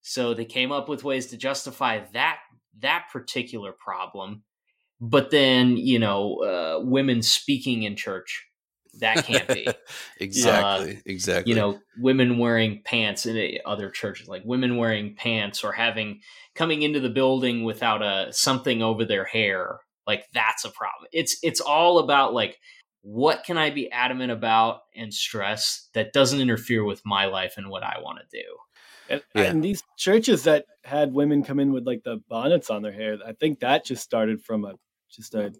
So 0.00 0.34
they 0.34 0.44
came 0.44 0.72
up 0.72 0.88
with 0.88 1.04
ways 1.04 1.26
to 1.26 1.36
justify 1.36 2.00
that 2.12 2.38
that 2.80 3.06
particular 3.12 3.72
problem 3.72 4.42
but 5.00 5.30
then 5.30 5.76
you 5.76 5.98
know 5.98 6.36
uh, 6.42 6.84
women 6.84 7.20
speaking 7.22 7.82
in 7.82 7.96
church 7.96 8.46
That 9.00 9.24
can't 9.24 9.48
be. 9.48 9.66
exactly. 10.20 10.96
Uh, 10.96 11.00
exactly. 11.06 11.50
You 11.50 11.56
know, 11.56 11.78
women 11.98 12.38
wearing 12.38 12.82
pants 12.84 13.26
in 13.26 13.58
other 13.64 13.90
churches, 13.90 14.28
like 14.28 14.42
women 14.44 14.76
wearing 14.76 15.14
pants 15.14 15.64
or 15.64 15.72
having 15.72 16.20
coming 16.54 16.82
into 16.82 17.00
the 17.00 17.08
building 17.08 17.64
without 17.64 18.02
a 18.02 18.32
something 18.32 18.82
over 18.82 19.04
their 19.04 19.24
hair. 19.24 19.80
Like 20.06 20.26
that's 20.34 20.64
a 20.64 20.70
problem. 20.70 21.08
It's 21.12 21.38
it's 21.42 21.60
all 21.60 21.98
about 21.98 22.34
like 22.34 22.58
what 23.02 23.44
can 23.44 23.58
I 23.58 23.70
be 23.70 23.90
adamant 23.90 24.30
about 24.30 24.80
and 24.94 25.12
stress 25.12 25.88
that 25.94 26.12
doesn't 26.12 26.40
interfere 26.40 26.84
with 26.84 27.02
my 27.04 27.26
life 27.26 27.54
and 27.56 27.68
what 27.68 27.82
I 27.82 27.98
want 28.00 28.18
to 28.18 28.38
do. 28.38 28.48
And, 29.08 29.22
yeah. 29.34 29.42
and, 29.42 29.64
these 29.64 29.82
churches 29.98 30.44
that 30.44 30.66
had 30.84 31.12
women 31.12 31.42
come 31.42 31.58
in 31.58 31.72
with 31.72 31.86
like 31.86 32.04
the 32.04 32.22
bonnets 32.28 32.70
on 32.70 32.82
their 32.82 32.92
hair, 32.92 33.18
I 33.26 33.32
think 33.32 33.60
that 33.60 33.84
just 33.84 34.02
started 34.04 34.42
from 34.42 34.64
a 34.64 34.74
just 35.10 35.34
a 35.34 35.52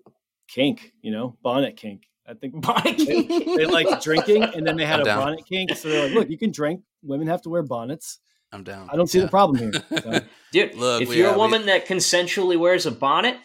kink, 0.48 0.92
you 1.02 1.10
know, 1.10 1.36
bonnet 1.42 1.76
kink. 1.76 2.04
I 2.26 2.34
think 2.34 2.60
bonnet 2.64 2.98
they, 2.98 3.22
they 3.22 3.66
like 3.66 4.00
drinking, 4.00 4.44
and 4.44 4.66
then 4.66 4.76
they 4.76 4.86
had 4.86 5.00
I'm 5.00 5.02
a 5.02 5.04
down. 5.04 5.18
bonnet 5.18 5.46
kink. 5.46 5.74
So 5.76 5.88
they're 5.88 6.04
like, 6.06 6.14
"Look, 6.14 6.30
you 6.30 6.38
can 6.38 6.50
drink. 6.50 6.82
Women 7.02 7.26
have 7.28 7.42
to 7.42 7.50
wear 7.50 7.62
bonnets." 7.62 8.18
I'm 8.52 8.64
down. 8.64 8.90
I 8.92 8.96
don't 8.96 9.06
see 9.06 9.18
yeah. 9.18 9.24
the 9.24 9.30
problem 9.30 9.72
here. 9.72 10.00
So. 10.02 10.20
Dude, 10.52 10.74
Look, 10.74 11.02
if 11.02 11.14
you're 11.14 11.32
a 11.32 11.38
woman 11.38 11.62
we... 11.62 11.66
that 11.68 11.86
consensually 11.86 12.58
wears 12.58 12.84
a 12.84 12.90
bonnet, 12.90 13.36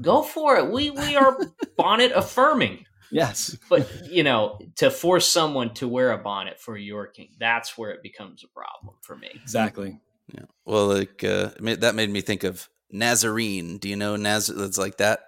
go 0.00 0.22
for 0.22 0.56
it. 0.56 0.70
We 0.70 0.90
we 0.90 1.16
are 1.16 1.38
bonnet 1.76 2.12
affirming. 2.14 2.86
Yes. 3.10 3.56
But, 3.70 3.88
you 4.10 4.24
know, 4.24 4.58
to 4.76 4.90
force 4.90 5.28
someone 5.28 5.72
to 5.74 5.86
wear 5.86 6.10
a 6.10 6.18
bonnet 6.18 6.58
for 6.58 6.76
your 6.76 7.06
king, 7.06 7.28
that's 7.38 7.78
where 7.78 7.90
it 7.90 8.02
becomes 8.02 8.42
a 8.42 8.48
problem 8.48 8.96
for 9.02 9.14
me. 9.14 9.28
Exactly. 9.40 10.00
Yeah. 10.34 10.46
Well, 10.64 10.88
like 10.88 11.22
uh, 11.22 11.50
that 11.60 11.94
made 11.94 12.10
me 12.10 12.22
think 12.22 12.42
of 12.42 12.68
Nazarene. 12.90 13.78
Do 13.78 13.88
you 13.88 13.94
know 13.94 14.16
Naz? 14.16 14.48
It's 14.48 14.78
like 14.78 14.96
that. 14.96 15.20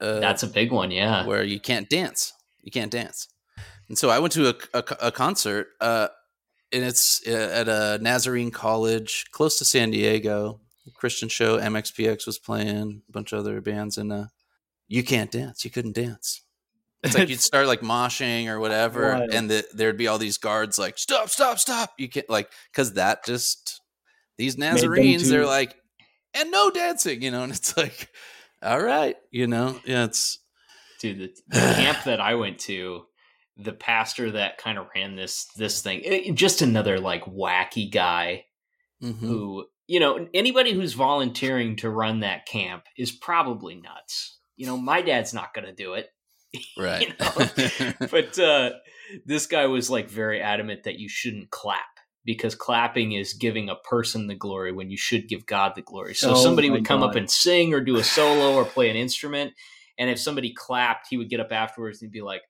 Uh, 0.00 0.20
that's 0.20 0.44
a 0.44 0.46
big 0.46 0.70
one, 0.70 0.92
yeah. 0.92 1.26
Where 1.26 1.42
you 1.42 1.58
can't 1.58 1.88
dance. 1.88 2.33
You 2.64 2.72
can't 2.72 2.90
dance. 2.90 3.28
And 3.88 3.96
so 3.96 4.10
I 4.10 4.18
went 4.18 4.32
to 4.32 4.48
a, 4.48 4.54
a, 4.72 4.84
a 5.02 5.12
concert, 5.12 5.68
uh, 5.80 6.08
and 6.72 6.82
it's 6.82 7.22
uh, 7.26 7.30
at 7.30 7.68
a 7.68 7.98
Nazarene 8.02 8.50
college 8.50 9.26
close 9.30 9.58
to 9.58 9.64
San 9.64 9.90
Diego. 9.90 10.60
Christian 10.94 11.28
show. 11.28 11.58
MxPx 11.58 12.26
was 12.26 12.38
playing 12.38 13.02
a 13.08 13.12
bunch 13.12 13.32
of 13.32 13.38
other 13.38 13.60
bands, 13.60 13.96
and 13.96 14.12
uh, 14.12 14.26
you 14.88 15.02
can't 15.02 15.30
dance. 15.30 15.64
You 15.64 15.70
couldn't 15.70 15.94
dance. 15.94 16.42
It's 17.02 17.16
like 17.16 17.28
you'd 17.28 17.40
start 17.52 17.66
like 17.66 17.80
moshing 17.80 18.48
or 18.48 18.58
whatever, 18.60 19.12
and 19.12 19.50
the, 19.50 19.64
there'd 19.74 19.96
be 19.96 20.08
all 20.08 20.18
these 20.18 20.38
guards 20.38 20.78
like, 20.78 20.98
"Stop! 20.98 21.28
Stop! 21.28 21.58
Stop!" 21.58 21.92
You 21.98 22.08
can't 22.08 22.28
like 22.28 22.50
because 22.72 22.94
that 22.94 23.24
just 23.24 23.80
these 24.36 24.56
Nazarenes, 24.56 25.28
they're 25.28 25.46
like, 25.46 25.74
and 26.34 26.50
no 26.50 26.70
dancing, 26.70 27.22
you 27.22 27.30
know, 27.30 27.44
and 27.44 27.52
it's 27.52 27.76
like, 27.76 28.08
all 28.62 28.80
right, 28.80 29.16
you 29.30 29.46
know, 29.46 29.80
yeah, 29.84 30.04
it's 30.04 30.38
dude. 31.12 31.18
The, 31.18 31.34
the 31.48 31.74
camp 31.74 32.04
that 32.04 32.20
I 32.20 32.34
went 32.34 32.58
to, 32.60 33.02
the 33.56 33.72
pastor 33.72 34.32
that 34.32 34.58
kind 34.58 34.78
of 34.78 34.88
ran 34.94 35.16
this 35.16 35.46
this 35.56 35.80
thing, 35.80 36.00
it, 36.02 36.34
just 36.34 36.62
another 36.62 36.98
like 36.98 37.24
wacky 37.24 37.90
guy 37.90 38.46
mm-hmm. 39.02 39.26
who 39.26 39.66
you 39.86 40.00
know 40.00 40.28
anybody 40.34 40.72
who's 40.72 40.94
volunteering 40.94 41.76
to 41.76 41.90
run 41.90 42.20
that 42.20 42.46
camp 42.46 42.84
is 42.96 43.12
probably 43.12 43.74
nuts. 43.74 44.38
You 44.56 44.66
know, 44.66 44.76
my 44.76 45.02
dad's 45.02 45.34
not 45.34 45.52
going 45.52 45.66
to 45.66 45.74
do 45.74 45.94
it 45.94 46.08
Right. 46.78 47.14
but 48.10 48.38
uh, 48.38 48.70
this 49.24 49.46
guy 49.46 49.66
was 49.66 49.90
like 49.90 50.08
very 50.08 50.40
adamant 50.40 50.84
that 50.84 50.98
you 50.98 51.08
shouldn't 51.08 51.50
clap 51.50 51.80
because 52.24 52.54
clapping 52.54 53.12
is 53.12 53.34
giving 53.34 53.68
a 53.68 53.76
person 53.76 54.26
the 54.26 54.34
glory 54.34 54.72
when 54.72 54.90
you 54.90 54.96
should 54.96 55.28
give 55.28 55.46
God 55.46 55.72
the 55.74 55.82
glory. 55.82 56.14
So 56.14 56.32
oh 56.32 56.34
somebody 56.34 56.70
would 56.70 56.84
come 56.84 57.00
God. 57.00 57.10
up 57.10 57.16
and 57.16 57.30
sing 57.30 57.74
or 57.74 57.80
do 57.80 57.96
a 57.96 58.04
solo 58.04 58.54
or 58.54 58.64
play 58.64 58.88
an 58.88 58.96
instrument. 58.96 59.52
And 59.98 60.10
if 60.10 60.18
somebody 60.18 60.52
clapped, 60.52 61.08
he 61.08 61.16
would 61.16 61.28
get 61.28 61.40
up 61.40 61.52
afterwards 61.52 62.02
and 62.02 62.10
be 62.10 62.22
like, 62.22 62.42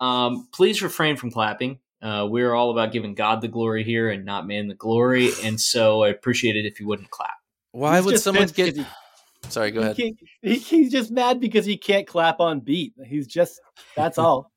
um, 0.00 0.48
please 0.52 0.82
refrain 0.82 1.16
from 1.16 1.30
clapping. 1.30 1.78
Uh, 2.00 2.26
we're 2.30 2.54
all 2.54 2.70
about 2.70 2.92
giving 2.92 3.14
God 3.14 3.40
the 3.40 3.48
glory 3.48 3.82
here 3.82 4.10
and 4.10 4.24
not 4.24 4.46
man 4.46 4.68
the 4.68 4.74
glory. 4.74 5.30
And 5.44 5.60
so 5.60 6.02
I 6.02 6.08
appreciate 6.08 6.56
it 6.56 6.66
if 6.66 6.80
you 6.80 6.86
wouldn't 6.86 7.10
clap. 7.10 7.30
Why 7.72 7.96
He's 7.96 8.06
would 8.06 8.20
someone 8.20 8.48
get 8.48 8.76
Sorry, 9.48 9.70
go 9.70 9.80
ahead. 9.80 9.96
He, 9.96 10.16
he's 10.56 10.90
just 10.90 11.10
mad 11.10 11.40
because 11.40 11.64
he 11.64 11.76
can't 11.76 12.06
clap 12.06 12.40
on 12.40 12.60
beat. 12.60 12.94
He's 13.06 13.26
just 13.26 13.60
that's 13.96 14.18
all. 14.18 14.52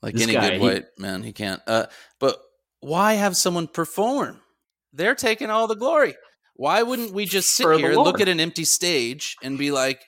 like 0.00 0.14
this 0.14 0.22
any 0.22 0.32
guy, 0.32 0.50
good 0.50 0.52
he, 0.54 0.58
white 0.60 0.84
man, 0.98 1.22
he 1.22 1.32
can't. 1.32 1.60
Uh, 1.66 1.86
but 2.18 2.38
why 2.80 3.14
have 3.14 3.36
someone 3.36 3.68
perform? 3.68 4.40
They're 4.92 5.14
taking 5.14 5.50
all 5.50 5.66
the 5.66 5.76
glory. 5.76 6.14
Why 6.54 6.82
wouldn't 6.82 7.12
we 7.12 7.24
just 7.24 7.50
sit 7.50 7.78
here, 7.78 7.94
look 7.94 8.20
at 8.20 8.28
an 8.28 8.40
empty 8.40 8.64
stage, 8.64 9.36
and 9.42 9.56
be 9.56 9.70
like, 9.70 10.02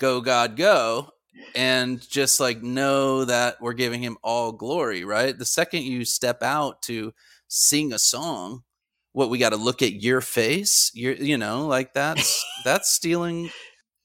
"Go, 0.00 0.20
God, 0.20 0.56
go," 0.56 1.10
and 1.54 2.00
just 2.10 2.40
like 2.40 2.62
know 2.62 3.24
that 3.24 3.60
we're 3.60 3.74
giving 3.74 4.02
Him 4.02 4.18
all 4.24 4.50
glory? 4.50 5.04
Right. 5.04 5.38
The 5.38 5.44
second 5.44 5.84
you 5.84 6.04
step 6.04 6.42
out 6.42 6.82
to 6.82 7.14
sing 7.46 7.92
a 7.92 7.98
song, 8.00 8.64
what 9.12 9.30
we 9.30 9.38
got 9.38 9.50
to 9.50 9.56
look 9.56 9.82
at 9.82 10.02
your 10.02 10.20
face 10.20 10.90
you're 10.94 11.14
you 11.14 11.36
know 11.36 11.66
like 11.66 11.92
that's 11.92 12.44
that's 12.64 12.94
stealing 12.94 13.50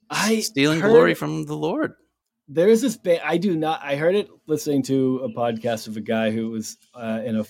I 0.09 0.39
stealing 0.41 0.79
glory 0.79 1.13
from 1.13 1.45
the 1.45 1.55
Lord. 1.55 1.93
There's 2.47 2.81
this 2.81 2.97
band. 2.97 3.21
I 3.23 3.37
do 3.37 3.55
not. 3.55 3.81
I 3.83 3.95
heard 3.95 4.15
it 4.15 4.29
listening 4.45 4.83
to 4.83 5.19
a 5.19 5.29
podcast 5.29 5.87
of 5.87 5.97
a 5.97 6.01
guy 6.01 6.31
who 6.31 6.49
was 6.51 6.77
uh, 6.93 7.21
in 7.25 7.39
a. 7.39 7.45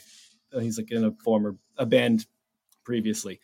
He's 0.61 0.77
like 0.77 0.91
in 0.91 1.03
a 1.03 1.11
former 1.23 1.57
a 1.77 1.85
band 1.85 2.25
previously, 2.85 3.41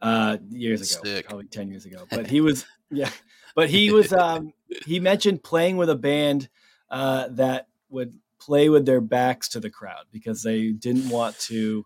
uh, 0.00 0.36
years 0.50 0.80
ago, 0.80 1.02
Sick. 1.04 1.26
probably 1.26 1.46
ten 1.46 1.68
years 1.68 1.86
ago. 1.86 2.06
But 2.08 2.28
he 2.28 2.40
was 2.40 2.64
yeah. 2.90 3.10
But 3.54 3.70
he 3.70 3.90
was. 3.92 4.12
Um, 4.22 4.52
he 4.86 5.00
mentioned 5.00 5.42
playing 5.42 5.76
with 5.76 5.90
a 5.90 5.96
band 5.96 6.48
uh, 6.90 7.28
that 7.32 7.68
would 7.90 8.14
play 8.38 8.68
with 8.68 8.86
their 8.86 9.00
backs 9.00 9.48
to 9.50 9.60
the 9.60 9.70
crowd 9.70 10.04
because 10.10 10.42
they 10.42 10.70
didn't 10.72 11.08
want 11.08 11.38
to 11.40 11.84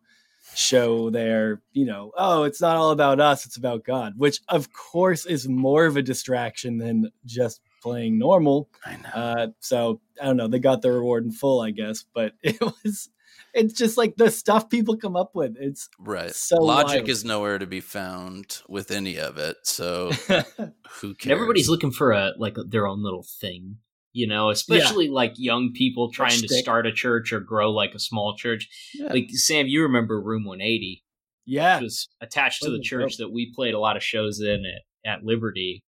show 0.54 1.10
their, 1.10 1.60
you 1.72 1.84
know, 1.84 2.12
oh, 2.16 2.44
it's 2.44 2.60
not 2.60 2.76
all 2.76 2.90
about 2.90 3.20
us, 3.20 3.44
it's 3.46 3.56
about 3.56 3.84
God, 3.84 4.14
which 4.16 4.40
of 4.48 4.72
course 4.72 5.26
is 5.26 5.48
more 5.48 5.86
of 5.86 5.96
a 5.96 6.02
distraction 6.02 6.78
than 6.78 7.10
just 7.24 7.60
playing 7.82 8.18
normal. 8.18 8.68
I 8.84 8.96
know. 8.96 9.08
Uh, 9.14 9.46
so 9.60 10.00
I 10.20 10.26
don't 10.26 10.36
know. 10.36 10.48
They 10.48 10.58
got 10.58 10.82
their 10.82 10.94
reward 10.94 11.24
in 11.24 11.32
full, 11.32 11.60
I 11.60 11.70
guess, 11.70 12.04
but 12.14 12.32
it 12.42 12.60
was. 12.60 13.10
It's 13.56 13.72
just 13.72 13.96
like 13.96 14.16
the 14.16 14.30
stuff 14.30 14.68
people 14.68 14.96
come 14.96 15.16
up 15.16 15.34
with. 15.34 15.56
It's 15.58 15.88
right. 15.98 16.34
So 16.34 16.62
logic 16.62 17.02
wild. 17.02 17.08
is 17.08 17.24
nowhere 17.24 17.58
to 17.58 17.66
be 17.66 17.80
found 17.80 18.62
with 18.68 18.90
any 18.90 19.18
of 19.18 19.38
it. 19.38 19.56
So 19.64 20.10
who 21.00 21.14
cares? 21.14 21.32
Everybody's 21.32 21.68
looking 21.68 21.90
for 21.90 22.12
a 22.12 22.32
like 22.38 22.56
their 22.68 22.86
own 22.86 23.02
little 23.02 23.26
thing 23.40 23.78
you 24.16 24.26
know, 24.26 24.48
especially 24.48 25.04
yeah. 25.06 25.12
like 25.12 25.34
young 25.36 25.72
people 25.74 26.10
trying 26.10 26.40
to 26.40 26.48
start 26.48 26.86
a 26.86 26.92
church 26.92 27.34
or 27.34 27.40
grow 27.40 27.70
like 27.70 27.92
a 27.94 27.98
small 27.98 28.34
church. 28.34 28.66
Yeah. 28.94 29.12
Like 29.12 29.26
Sam, 29.32 29.66
you 29.66 29.82
remember 29.82 30.18
Room 30.18 30.46
180? 30.46 31.04
Yeah, 31.44 31.76
which 31.76 31.82
was 31.82 32.08
attached 32.22 32.62
to 32.62 32.70
the 32.70 32.80
church 32.80 33.18
that 33.18 33.30
we 33.30 33.52
played 33.54 33.74
a 33.74 33.78
lot 33.78 33.98
of 33.98 34.02
shows 34.02 34.40
in 34.40 34.62
at, 35.04 35.18
at 35.18 35.22
Liberty. 35.22 35.84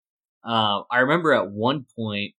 Uh, 0.47 0.83
I 0.89 1.01
remember 1.01 1.33
at 1.33 1.51
one 1.51 1.85
point 1.97 2.35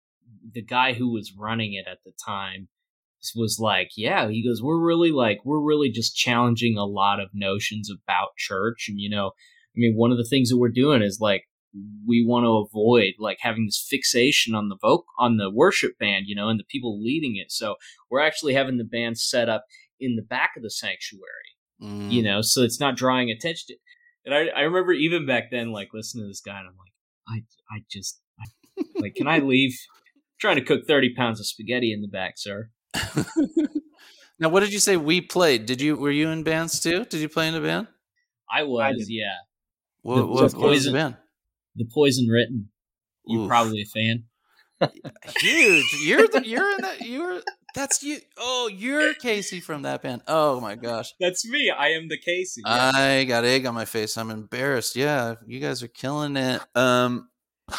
the 0.53 0.61
guy 0.61 0.93
who 0.93 1.11
was 1.11 1.34
running 1.38 1.74
it 1.74 1.86
at 1.86 1.97
the 2.05 2.13
time 2.26 2.69
was 3.36 3.57
like, 3.59 3.91
"Yeah," 3.95 4.29
he 4.29 4.43
goes, 4.43 4.62
"We're 4.62 4.83
really 4.83 5.12
like 5.12 5.39
we're 5.45 5.62
really 5.62 5.89
just 5.89 6.16
challenging 6.16 6.78
a 6.78 6.86
lot 6.86 7.20
of 7.20 7.29
notions 7.33 7.89
about 7.89 8.36
church, 8.37 8.86
and 8.89 9.00
you 9.00 9.09
know, 9.09 9.28
I 9.28 9.78
mean, 9.78 9.95
one 9.95 10.12
of 10.12 10.17
the 10.17 10.28
things 10.28 10.50
that 10.50 10.58
we're 10.58 10.70
doing 10.70 11.01
is 11.01 11.20
like 11.21 11.43
we 12.08 12.24
want 12.25 12.43
to 12.43 12.67
avoid 12.70 13.13
like 13.17 13.37
having 13.41 13.66
this 13.66 13.83
fixation 13.89 14.54
on 14.54 14.70
the 14.70 14.78
voc 14.83 15.04
on 15.17 15.37
the 15.37 15.50
worship 15.50 15.97
band, 16.00 16.25
you 16.28 16.36
know, 16.36 16.50
and 16.50 16.59
the 16.59 16.66
people 16.66 17.01
leading 17.01 17.36
it. 17.36 17.51
So 17.51 17.75
we're 18.12 18.21
actually 18.21 18.54
having 18.54 18.78
the 18.78 18.83
band 18.83 19.17
set 19.17 19.50
up 19.50 19.66
in 20.00 20.16
the 20.16 20.21
back 20.21 20.51
of 20.55 20.63
the 20.63 20.70
sanctuary, 20.70 21.24
mm. 21.82 22.12
you 22.12 22.21
know, 22.21 22.41
so 22.41 22.62
it's 22.62 22.79
not 22.79 22.95
drawing 22.95 23.32
attention. 23.32 23.66
To, 23.70 23.75
and 24.25 24.36
I, 24.36 24.59
I 24.59 24.62
remember 24.62 24.93
even 24.93 25.25
back 25.25 25.45
then, 25.51 25.71
like 25.71 25.89
listening 25.93 26.25
to 26.25 26.28
this 26.28 26.41
guy, 26.41 26.59
and 26.59 26.67
I'm 26.67 26.78
like, 26.78 26.93
I, 27.28 27.75
I 27.75 27.83
just, 27.89 28.21
I, 28.39 28.83
like, 29.00 29.16
can 29.16 29.28
I 29.28 29.39
leave? 29.39 29.78
I'm 29.95 30.37
trying 30.39 30.55
to 30.58 30.66
cook 30.66 30.82
thirty 30.87 31.13
pounds 31.13 31.39
of 31.39 31.47
spaghetti 31.47 31.91
in 31.91 32.01
the 32.01 32.08
back, 32.08 32.33
sir. 32.37 32.70
now, 34.39 34.49
what 34.49 34.61
did 34.61 34.74
you 34.74 34.79
say? 34.79 34.97
We 34.97 35.21
played. 35.21 35.65
Did 35.65 35.82
you? 35.82 35.95
Were 35.95 36.11
you 36.11 36.29
in 36.29 36.43
bands 36.43 36.79
too? 36.79 37.05
Did 37.05 37.21
you 37.21 37.29
play 37.29 37.47
in 37.47 37.55
a 37.55 37.61
band? 37.61 37.87
I 38.51 38.63
was, 38.63 38.82
I 38.82 38.93
yeah. 39.07 39.36
What, 40.03 40.28
what, 40.28 40.53
what 40.53 40.70
was 40.70 40.86
the 40.86 40.91
band? 40.91 41.17
The 41.75 41.86
Poison 41.91 42.28
Written. 42.28 42.70
You're 43.25 43.43
Oof. 43.43 43.49
probably 43.49 43.82
a 43.82 43.86
fan. 43.86 44.25
Huge. 45.39 45.86
You're 46.03 46.28
the 46.28 46.43
you're 46.45 46.70
in 46.75 46.82
that 46.82 47.01
you're 47.05 47.41
that's 47.74 48.03
you. 48.03 48.20
Oh, 48.37 48.70
you're 48.71 49.13
Casey 49.15 49.59
from 49.59 49.83
that 49.83 50.01
band. 50.01 50.21
Oh 50.28 50.59
my 50.59 50.75
gosh. 50.75 51.13
That's 51.20 51.47
me. 51.47 51.71
I 51.71 51.89
am 51.89 52.07
the 52.07 52.20
Casey. 52.20 52.61
Yeah. 52.65 52.91
I 52.93 53.24
got 53.24 53.45
egg 53.45 53.65
on 53.65 53.74
my 53.74 53.86
face. 53.86 54.17
I'm 54.17 54.29
embarrassed. 54.29 54.95
Yeah, 54.95 55.36
you 55.47 55.59
guys 55.59 55.82
are 55.83 55.87
killing 55.87 56.37
it. 56.37 56.61
Um 56.75 57.29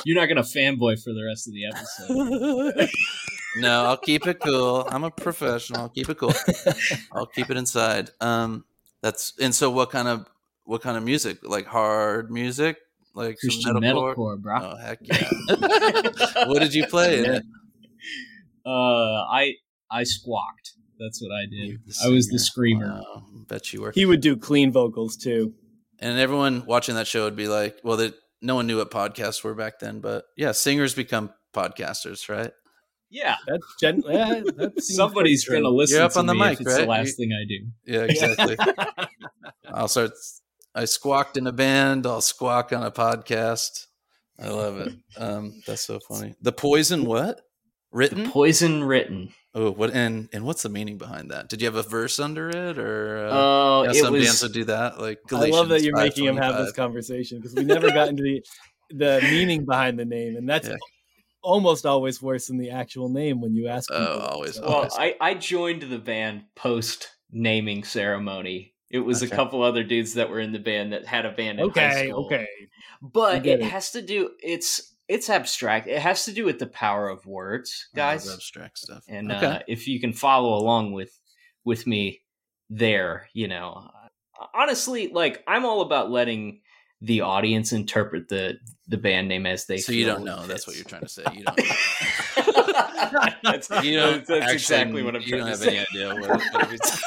You're 0.04 0.18
not 0.18 0.26
gonna 0.26 0.42
fanboy 0.42 1.02
for 1.02 1.12
the 1.12 1.24
rest 1.24 1.46
of 1.46 1.54
the 1.54 1.66
episode. 1.66 2.90
no, 3.56 3.84
I'll 3.84 3.96
keep 3.96 4.26
it 4.26 4.40
cool. 4.40 4.86
I'm 4.90 5.04
a 5.04 5.10
professional. 5.10 5.82
I'll 5.82 5.88
keep 5.88 6.08
it 6.08 6.18
cool. 6.18 6.34
I'll 7.12 7.26
keep 7.26 7.50
it 7.50 7.56
inside. 7.56 8.10
Um 8.20 8.64
that's 9.02 9.34
and 9.40 9.54
so 9.54 9.70
what 9.70 9.90
kind 9.90 10.08
of 10.08 10.26
what 10.64 10.82
kind 10.82 10.96
of 10.96 11.02
music? 11.02 11.38
Like 11.42 11.66
hard 11.66 12.30
music? 12.30 12.78
like 13.14 13.38
Christian 13.38 13.74
metalcore, 13.76 14.16
metalcore 14.16 14.40
bro. 14.40 14.58
Oh 14.60 14.76
heck 14.76 14.98
yeah! 15.02 15.28
what 16.46 16.60
did 16.60 16.74
you 16.74 16.86
play 16.86 17.18
in 17.18 17.24
it? 17.26 17.44
Uh, 18.66 19.26
I 19.30 19.56
I 19.90 20.04
squawked. 20.04 20.72
That's 20.98 21.20
what 21.20 21.30
I 21.32 21.44
did. 21.44 21.80
I 22.02 22.08
was 22.08 22.28
the 22.28 22.38
screamer. 22.38 22.86
Wow, 22.86 23.26
bet 23.46 23.74
you 23.74 23.82
were. 23.82 23.90
He 23.90 24.06
would 24.06 24.22
do 24.22 24.38
clean 24.38 24.72
vocals 24.72 25.18
too. 25.18 25.52
And 25.98 26.18
everyone 26.18 26.64
watching 26.64 26.94
that 26.94 27.06
show 27.06 27.24
would 27.24 27.36
be 27.36 27.46
like, 27.46 27.78
well, 27.84 27.98
that 27.98 28.14
no 28.40 28.54
one 28.54 28.66
knew 28.66 28.78
what 28.78 28.90
podcasts 28.90 29.44
were 29.44 29.54
back 29.54 29.80
then, 29.80 30.00
but 30.00 30.24
yeah, 30.34 30.52
singers 30.52 30.94
become 30.94 31.34
podcasters, 31.52 32.30
right? 32.30 32.52
Yeah, 33.14 33.36
that's 33.46 33.64
gen- 33.80 34.02
yeah, 34.06 34.42
that's 34.56 34.96
somebody's 34.96 35.48
gonna 35.48 35.68
listen. 35.68 35.98
You're 35.98 36.04
up 36.04 36.16
on 36.16 36.26
the 36.26 36.34
mic, 36.34 36.60
it's 36.60 36.68
right? 36.68 36.80
the 36.80 36.86
last 36.86 37.06
you, 37.06 37.12
thing 37.12 37.32
I 37.32 37.44
do. 37.46 37.66
Yeah, 37.86 38.00
exactly. 38.02 38.56
I'll 39.72 39.86
start. 39.86 40.10
I 40.74 40.84
squawked 40.84 41.36
in 41.36 41.46
a 41.46 41.52
band. 41.52 42.08
I'll 42.08 42.20
squawk 42.20 42.72
on 42.72 42.82
a 42.82 42.90
podcast. 42.90 43.86
I 44.42 44.48
love 44.48 44.78
it. 44.78 44.94
Um, 45.16 45.62
that's 45.64 45.82
so 45.82 46.00
funny. 46.00 46.34
The 46.42 46.50
poison, 46.50 47.04
what? 47.04 47.40
Written? 47.92 48.24
The 48.24 48.30
poison 48.30 48.82
written. 48.82 49.32
Oh, 49.54 49.70
what 49.70 49.92
and 49.92 50.28
and 50.32 50.44
what's 50.44 50.64
the 50.64 50.68
meaning 50.68 50.98
behind 50.98 51.30
that? 51.30 51.48
Did 51.48 51.62
you 51.62 51.66
have 51.66 51.76
a 51.76 51.84
verse 51.84 52.18
under 52.18 52.48
it, 52.48 52.80
or 52.80 53.28
uh, 53.28 53.30
oh, 53.30 53.82
yeah, 53.84 53.90
it 53.90 53.94
some 53.94 54.12
was. 54.12 54.24
bands 54.24 54.42
would 54.42 54.52
do 54.52 54.64
that? 54.64 55.00
Like 55.00 55.20
Galatians 55.28 55.54
I 55.54 55.58
love 55.60 55.68
that 55.68 55.82
you're 55.82 55.96
making 55.96 56.24
him 56.24 56.36
have 56.36 56.56
this 56.56 56.72
conversation 56.72 57.38
because 57.38 57.54
we 57.54 57.62
never 57.62 57.92
got 57.92 58.08
into 58.08 58.24
the 58.24 58.44
the 58.90 59.20
meaning 59.22 59.64
behind 59.64 60.00
the 60.00 60.04
name, 60.04 60.34
and 60.34 60.48
that's 60.48 60.66
Yeah. 60.66 60.74
Almost 61.44 61.86
always 61.86 62.20
worse 62.22 62.48
than 62.48 62.56
the 62.58 62.70
actual 62.70 63.08
name 63.08 63.40
when 63.40 63.54
you 63.54 63.68
ask. 63.68 63.88
Oh, 63.92 63.98
people. 63.98 64.20
always, 64.22 64.54
So- 64.56 64.66
Well. 64.68 64.88
I, 64.98 65.14
I 65.20 65.34
joined 65.34 65.82
the 65.82 65.98
band 65.98 66.44
post 66.56 67.08
naming 67.30 67.84
ceremony. 67.84 68.74
It 68.90 69.00
was 69.00 69.22
Okay. 69.22 69.32
a 69.32 69.36
couple 69.36 69.62
other 69.62 69.84
dudes 69.84 70.14
that 70.14 70.30
were 70.30 70.40
in 70.40 70.52
the 70.52 70.58
band 70.58 70.92
that 70.92 71.04
had 71.06 71.26
a 71.26 71.32
band 71.32 71.60
in 71.60 71.70
high 71.70 71.86
okay, 71.96 72.08
school. 72.08 72.26
okay. 72.26 72.48
But 73.02 73.46
it, 73.46 73.60
it. 73.60 73.62
has 73.66 73.90
to 73.92 74.02
do 74.02 74.30
it's 74.42 74.96
it's 75.08 75.28
abstract. 75.28 75.86
It 75.86 75.98
has 76.00 76.24
to 76.24 76.32
do 76.32 76.44
with 76.46 76.58
the 76.58 76.66
power 76.66 77.08
of 77.10 77.26
words, 77.26 77.88
guys. 77.94 78.32
abstract 78.32 78.78
stuff. 78.78 79.04
and 79.08 79.30
okay, 79.30 79.46
uh, 79.46 79.58
if 79.68 79.86
you 79.86 80.00
can 80.00 80.12
follow 80.12 80.54
along 80.54 80.92
with 80.92 81.18
with 81.64 81.86
me 81.86 82.20
there 82.70 83.28
you 83.34 83.46
know 83.46 83.90
honestly 84.54 85.08
like 85.08 85.44
i'm 85.46 85.66
all 85.66 85.82
about 85.82 86.10
letting 86.10 86.60
the 87.04 87.20
audience 87.20 87.72
interpret 87.72 88.28
the 88.28 88.54
the 88.88 88.96
band 88.98 89.28
name 89.28 89.46
as 89.46 89.64
they 89.66 89.78
so 89.78 89.92
you 89.92 90.04
don't 90.06 90.22
it 90.22 90.24
know. 90.24 90.46
That's 90.46 90.66
what 90.66 90.76
you're 90.76 90.84
trying 90.84 91.02
to 91.02 91.08
say. 91.08 91.24
You 91.32 91.44
don't. 91.44 91.58
Know. 91.58 93.30
that's, 93.42 93.70
You 93.84 93.96
don't. 93.98 94.26
that's 94.26 94.30
actually- 94.30 94.54
exactly 94.54 95.02
what 95.02 95.16
i'm 95.16 95.22
You 95.22 95.28
trying 95.28 95.46
don't 95.46 95.58
to 95.58 95.64
have 95.64 95.72
say 95.72 95.76
any 95.78 95.86
idea 95.92 96.14
what. 96.20 96.30
what 96.52 96.72
it's- 96.72 97.02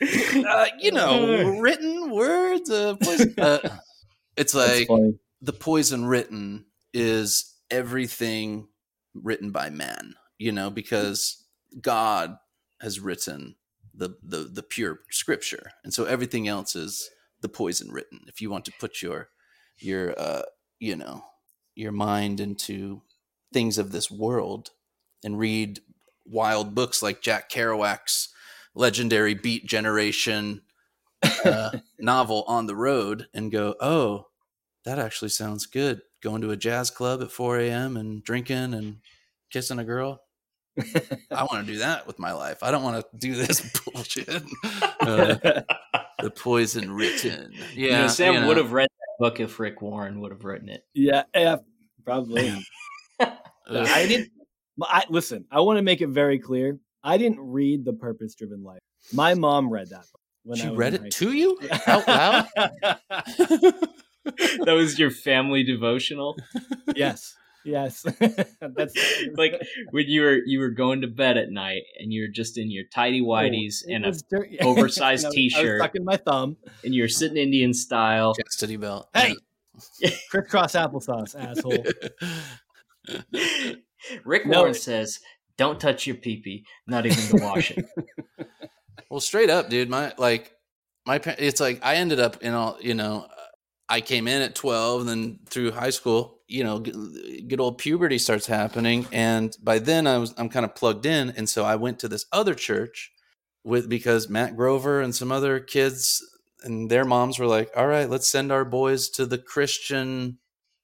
uh, 0.46 0.66
you 0.80 0.92
know, 0.92 1.58
written 1.60 2.10
words. 2.10 2.70
Uh, 2.70 2.96
poison, 2.96 3.34
uh, 3.38 3.58
it's 4.36 4.54
like 4.54 4.88
the 5.42 5.52
poison 5.52 6.06
written 6.06 6.66
is 6.94 7.54
everything 7.70 8.68
written 9.14 9.50
by 9.50 9.70
man. 9.70 10.14
You 10.38 10.52
know, 10.52 10.70
because 10.70 11.44
God 11.80 12.36
has 12.80 12.98
written 13.00 13.56
the 13.94 14.10
the 14.22 14.44
the 14.44 14.62
pure 14.62 15.00
scripture, 15.10 15.72
and 15.84 15.92
so 15.92 16.04
everything 16.04 16.48
else 16.48 16.74
is 16.74 17.10
the 17.40 17.48
poison 17.48 17.90
written. 17.92 18.20
If 18.26 18.40
you 18.40 18.50
want 18.50 18.64
to 18.66 18.72
put 18.78 19.02
your 19.02 19.28
your 19.78 20.18
uh, 20.18 20.42
you 20.78 20.96
know 20.96 21.24
your 21.74 21.92
mind 21.92 22.40
into 22.40 23.02
things 23.52 23.78
of 23.78 23.92
this 23.92 24.10
world 24.10 24.70
and 25.24 25.38
read 25.38 25.80
wild 26.26 26.74
books 26.74 27.02
like 27.02 27.22
Jack 27.22 27.50
Kerouac's 27.50 28.28
legendary 28.74 29.34
Beat 29.34 29.66
Generation 29.66 30.62
uh, 31.44 31.70
novel 31.98 32.44
On 32.46 32.66
the 32.66 32.76
Road 32.76 33.26
and 33.34 33.50
go, 33.50 33.74
oh, 33.80 34.26
that 34.84 34.98
actually 34.98 35.28
sounds 35.30 35.66
good. 35.66 36.02
Going 36.22 36.42
to 36.42 36.50
a 36.50 36.56
jazz 36.56 36.90
club 36.90 37.22
at 37.22 37.32
4 37.32 37.58
a.m. 37.60 37.96
and 37.96 38.22
drinking 38.22 38.74
and 38.74 38.98
kissing 39.50 39.78
a 39.78 39.84
girl. 39.84 40.22
I 41.30 41.42
want 41.44 41.66
to 41.66 41.72
do 41.72 41.78
that 41.78 42.06
with 42.06 42.18
my 42.18 42.32
life. 42.32 42.62
I 42.62 42.70
don't 42.70 42.82
want 42.82 43.04
to 43.04 43.18
do 43.18 43.34
this 43.34 43.60
bullshit. 43.84 44.42
Uh, 45.00 45.62
the 46.22 46.30
poison 46.30 46.92
written. 46.92 47.52
Yeah. 47.52 47.64
you 47.74 47.90
know, 47.90 48.08
sam 48.08 48.34
you 48.34 48.40
know. 48.40 48.48
would 48.48 48.56
have 48.56 48.72
read 48.72 48.88
that 48.88 49.24
book 49.24 49.40
if 49.40 49.58
rick 49.60 49.82
warren 49.82 50.20
would 50.20 50.32
have 50.32 50.44
written 50.44 50.68
it 50.68 50.84
yeah, 50.94 51.24
yeah, 51.34 51.56
probably. 52.04 52.52
I 53.20 54.06
didn't. 54.06 54.30
I 54.82 55.04
listen. 55.10 55.44
I 55.50 55.60
want 55.60 55.76
to 55.76 55.82
make 55.82 56.00
it 56.00 56.08
very 56.08 56.38
clear. 56.38 56.78
I 57.02 57.18
didn't 57.18 57.40
read 57.40 57.84
The 57.84 57.92
Purpose 57.92 58.34
Driven 58.34 58.62
Life. 58.62 58.80
My 59.12 59.34
mom 59.34 59.70
read 59.70 59.90
that 59.90 60.00
book. 60.12 60.20
When 60.42 60.58
she 60.58 60.68
I 60.68 60.70
read 60.70 60.94
it 60.94 61.02
high 61.02 61.08
to 61.10 61.32
you 61.32 61.58
out 61.86 62.08
loud. 62.08 62.48
that 63.44 64.72
was 64.74 64.98
your 64.98 65.10
family 65.10 65.62
devotional 65.62 66.36
yes, 66.96 67.34
yes. 67.64 68.02
That's 68.60 68.94
like 69.36 69.60
when 69.90 70.06
you 70.08 70.22
were 70.22 70.38
you 70.46 70.60
were 70.60 70.70
going 70.70 71.00
to 71.02 71.06
bed 71.06 71.36
at 71.36 71.50
night 71.50 71.82
and 71.98 72.12
you're 72.12 72.28
just 72.28 72.56
in 72.58 72.70
your 72.70 72.84
tidy 72.92 73.20
oh, 73.20 73.26
whities 73.26 73.82
It 73.86 73.94
and 73.94 74.04
a 74.04 74.08
was 74.08 74.22
dur- 74.22 74.48
oversized 74.62 75.24
I 75.24 75.28
was- 75.28 75.34
I 75.34 75.36
t-shirt. 75.36 75.72
was 75.74 75.80
sucking 75.82 76.04
my 76.04 76.16
thumb. 76.16 76.56
and 76.84 76.94
you're 76.94 77.08
sitting 77.08 77.36
Indian 77.36 77.72
style. 77.74 78.34
Chastity 78.34 78.76
belt. 78.76 79.08
Hey! 79.14 79.34
Crisscross 80.30 80.72
applesauce, 80.74 81.34
asshole. 81.38 81.84
Rick 84.24 84.46
No. 84.46 84.58
Warren 84.60 84.74
says, 84.74 85.20
"Don't 85.56 85.80
touch 85.80 86.06
your 86.06 86.16
pee-pee, 86.16 86.64
not 86.86 87.06
even 87.06 87.38
to 87.38 87.44
wash 87.44 87.70
it." 87.72 87.84
Well, 89.10 89.20
straight 89.20 89.50
up, 89.50 89.68
dude. 89.70 89.88
My 89.88 90.12
like, 90.18 90.52
my 91.06 91.20
it's 91.38 91.60
like 91.60 91.80
I 91.84 91.96
ended 91.96 92.20
up 92.20 92.42
in 92.42 92.52
all. 92.54 92.76
You 92.80 92.94
know, 92.94 93.26
I 93.88 94.00
came 94.00 94.28
in 94.28 94.42
at 94.42 94.54
twelve, 94.54 95.00
and 95.00 95.08
then 95.08 95.38
through 95.46 95.72
high 95.72 95.90
school, 95.90 96.39
you 96.50 96.64
know, 96.64 96.80
good 96.80 97.60
old 97.60 97.78
puberty 97.78 98.18
starts 98.18 98.46
happening, 98.46 99.06
and 99.12 99.56
by 99.62 99.78
then 99.78 100.06
I 100.06 100.18
was 100.18 100.34
I'm 100.36 100.48
kind 100.48 100.64
of 100.64 100.74
plugged 100.74 101.06
in, 101.06 101.30
and 101.36 101.48
so 101.48 101.64
I 101.64 101.76
went 101.76 101.98
to 102.00 102.08
this 102.08 102.26
other 102.32 102.54
church 102.54 103.12
with 103.64 103.88
because 103.88 104.28
Matt 104.28 104.56
Grover 104.56 105.00
and 105.00 105.14
some 105.14 105.30
other 105.30 105.60
kids 105.60 106.22
and 106.62 106.90
their 106.90 107.04
moms 107.04 107.38
were 107.38 107.46
like, 107.46 107.70
"All 107.76 107.86
right, 107.86 108.08
let's 108.10 108.28
send 108.28 108.50
our 108.52 108.64
boys 108.64 109.08
to 109.10 109.26
the 109.26 109.38
Christian 109.38 110.38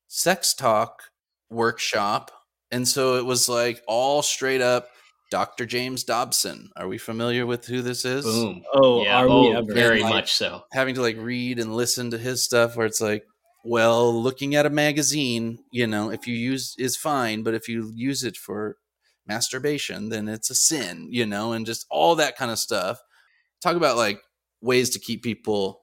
sex 0.09 0.55
talk 0.55 1.03
workshop," 1.51 2.31
and 2.71 2.87
so 2.87 3.17
it 3.17 3.25
was 3.25 3.49
like 3.49 3.83
all 3.87 4.23
straight 4.23 4.61
up. 4.61 4.89
Dr. 5.29 5.67
James 5.67 6.05
Dobson. 6.05 6.71
Are 6.77 6.87
we 6.87 6.99
familiar 6.99 7.47
with 7.47 7.67
who 7.67 7.83
this 7.83 8.05
is? 8.05 8.25
Boom. 8.25 8.63
Oh, 8.73 9.03
yeah, 9.03 9.17
are 9.17 9.29
oh, 9.29 9.41
we 9.51 9.57
ever? 9.57 9.75
very 9.75 10.01
Like- 10.01 10.15
much 10.15 10.33
so. 10.35 10.63
having 10.73 10.95
to 10.95 11.03
like 11.03 11.17
read 11.19 11.59
and 11.59 11.75
listen 11.75 12.13
to 12.13 12.19
his 12.19 12.45
stuff 12.45 12.77
where 12.77 12.87
it's 12.87 13.01
like 13.01 13.27
well 13.67 14.15
looking 14.23 14.55
at 14.55 14.67
a 14.67 14.71
magazine 14.71 15.59
you 15.71 15.87
know 15.87 16.11
if 16.11 16.27
you 16.27 16.35
use 16.35 16.75
is 16.79 16.97
fine 16.97 17.43
but 17.43 17.55
if 17.55 17.69
you 17.69 17.93
use 17.95 18.23
it 18.23 18.37
for 18.37 18.77
masturbation 19.27 20.09
then 20.09 20.29
it's 20.29 20.51
a 20.51 20.55
sin 20.55 21.09
you 21.11 21.27
know 21.27 21.53
and 21.53 21.67
just 21.67 21.87
all 21.91 22.15
that 22.17 22.37
kind 22.37 22.51
of 22.51 22.59
stuff. 22.59 23.01
Talk 23.61 23.77
about 23.77 23.97
like 23.97 24.21
ways 24.61 24.91
to 24.91 24.99
keep 24.99 25.23
people 25.23 25.83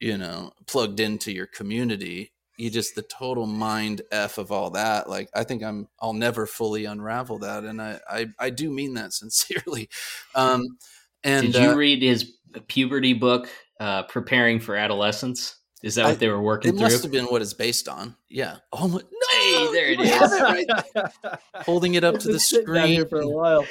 you 0.00 0.18
know 0.18 0.52
plugged 0.66 1.00
into 1.00 1.32
your 1.32 1.46
community. 1.46 2.32
You 2.58 2.70
just 2.70 2.94
the 2.94 3.02
total 3.02 3.46
mind 3.46 4.02
f 4.12 4.38
of 4.38 4.52
all 4.52 4.70
that 4.70 5.08
like 5.08 5.28
i 5.34 5.42
think 5.42 5.64
i'm 5.64 5.88
i'll 6.00 6.12
never 6.12 6.46
fully 6.46 6.84
unravel 6.84 7.38
that 7.38 7.64
and 7.64 7.80
i 7.80 7.98
i, 8.08 8.26
I 8.38 8.50
do 8.50 8.70
mean 8.70 8.94
that 8.94 9.12
sincerely. 9.14 9.88
Um 10.34 10.76
and 11.24 11.52
Did 11.52 11.62
you 11.62 11.70
uh, 11.70 11.74
read 11.74 12.02
his 12.02 12.32
puberty 12.66 13.12
book, 13.12 13.48
uh, 13.78 14.02
"Preparing 14.02 14.58
for 14.58 14.74
Adolescence"? 14.74 15.56
Is 15.82 15.96
that 15.96 16.04
what 16.04 16.12
I- 16.12 16.14
they 16.16 16.28
were 16.28 16.36
It 16.36 16.40
working 16.42 16.72
through? 16.72 16.78
It 16.80 16.82
must 16.90 17.02
have 17.02 17.12
been 17.12 17.24
what 17.26 17.42
it's 17.42 17.54
based 17.54 17.88
on. 17.88 18.14
Yeah. 18.28 18.56
Oh 18.72 18.86
my, 18.88 18.98
no, 18.98 19.02
Hey, 19.30 19.72
there 19.72 19.86
it 19.88 19.98
you 19.98 20.04
is. 20.04 20.10
have 20.10 20.30
right 20.32 20.66
there. 20.94 21.38
Holding 21.64 21.94
it 21.94 22.04
up 22.04 22.18
to 22.20 22.28
the 22.28 22.34
It's 22.34 22.52
been 22.52 22.60
sitting 22.60 22.74
down 22.74 22.88
here 22.88 23.06
screen. 23.06 23.08
for 23.08 23.20
a 23.20 23.28
while. 23.28 23.66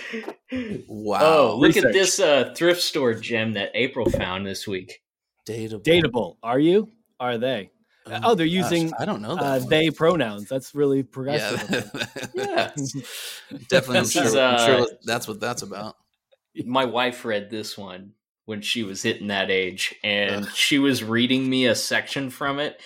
Wow. 0.88 1.20
Oh, 1.22 1.56
look 1.58 1.68
research. 1.70 1.86
at 1.86 1.94
this 1.94 2.20
uh, 2.20 2.54
thrift 2.56 2.82
store 2.82 3.14
gem 3.14 3.54
that 3.54 3.72
April 3.74 4.10
found 4.10 4.46
this 4.46 4.68
week. 4.68 5.02
Dateable. 5.48 5.84
Dateable. 5.84 6.36
Are 6.44 6.60
you? 6.60 6.90
Are 7.20 7.38
they? 7.38 7.72
Oh, 8.08 8.34
they're 8.36 8.48
gosh, 8.48 8.54
using, 8.72 8.92
I 9.00 9.06
don't 9.06 9.22
know 9.22 9.36
that. 9.36 9.44
Uh, 9.44 9.60
they 9.60 9.90
pronouns. 9.92 10.50
That's 10.50 10.74
really 10.76 11.04
progressive. 11.04 11.72
of. 11.72 12.32
Yeah. 12.34 12.72
Yeah. 12.82 13.62
Definitely. 13.70 14.00
I'm 14.00 14.06
sure, 14.08 14.24
is, 14.24 14.36
I'm 14.36 14.56
uh, 14.56 14.66
sure 14.66 14.88
that's 15.04 15.28
what 15.28 15.40
that's 15.40 15.62
about. 15.62 15.96
My 16.66 16.84
wife 16.86 17.24
read 17.24 17.50
this 17.50 17.78
one 17.78 18.14
when 18.46 18.62
she 18.62 18.84
was 18.84 19.02
hitting 19.04 19.28
that 19.28 19.50
age, 19.52 19.96
and 20.04 20.46
Ugh. 20.46 20.52
she 20.54 20.80
was 20.80 21.04
reading 21.04 21.50
me 21.50 21.68
a 21.68 21.76
section 21.76 22.30
from 22.30 22.60
it. 22.60 22.82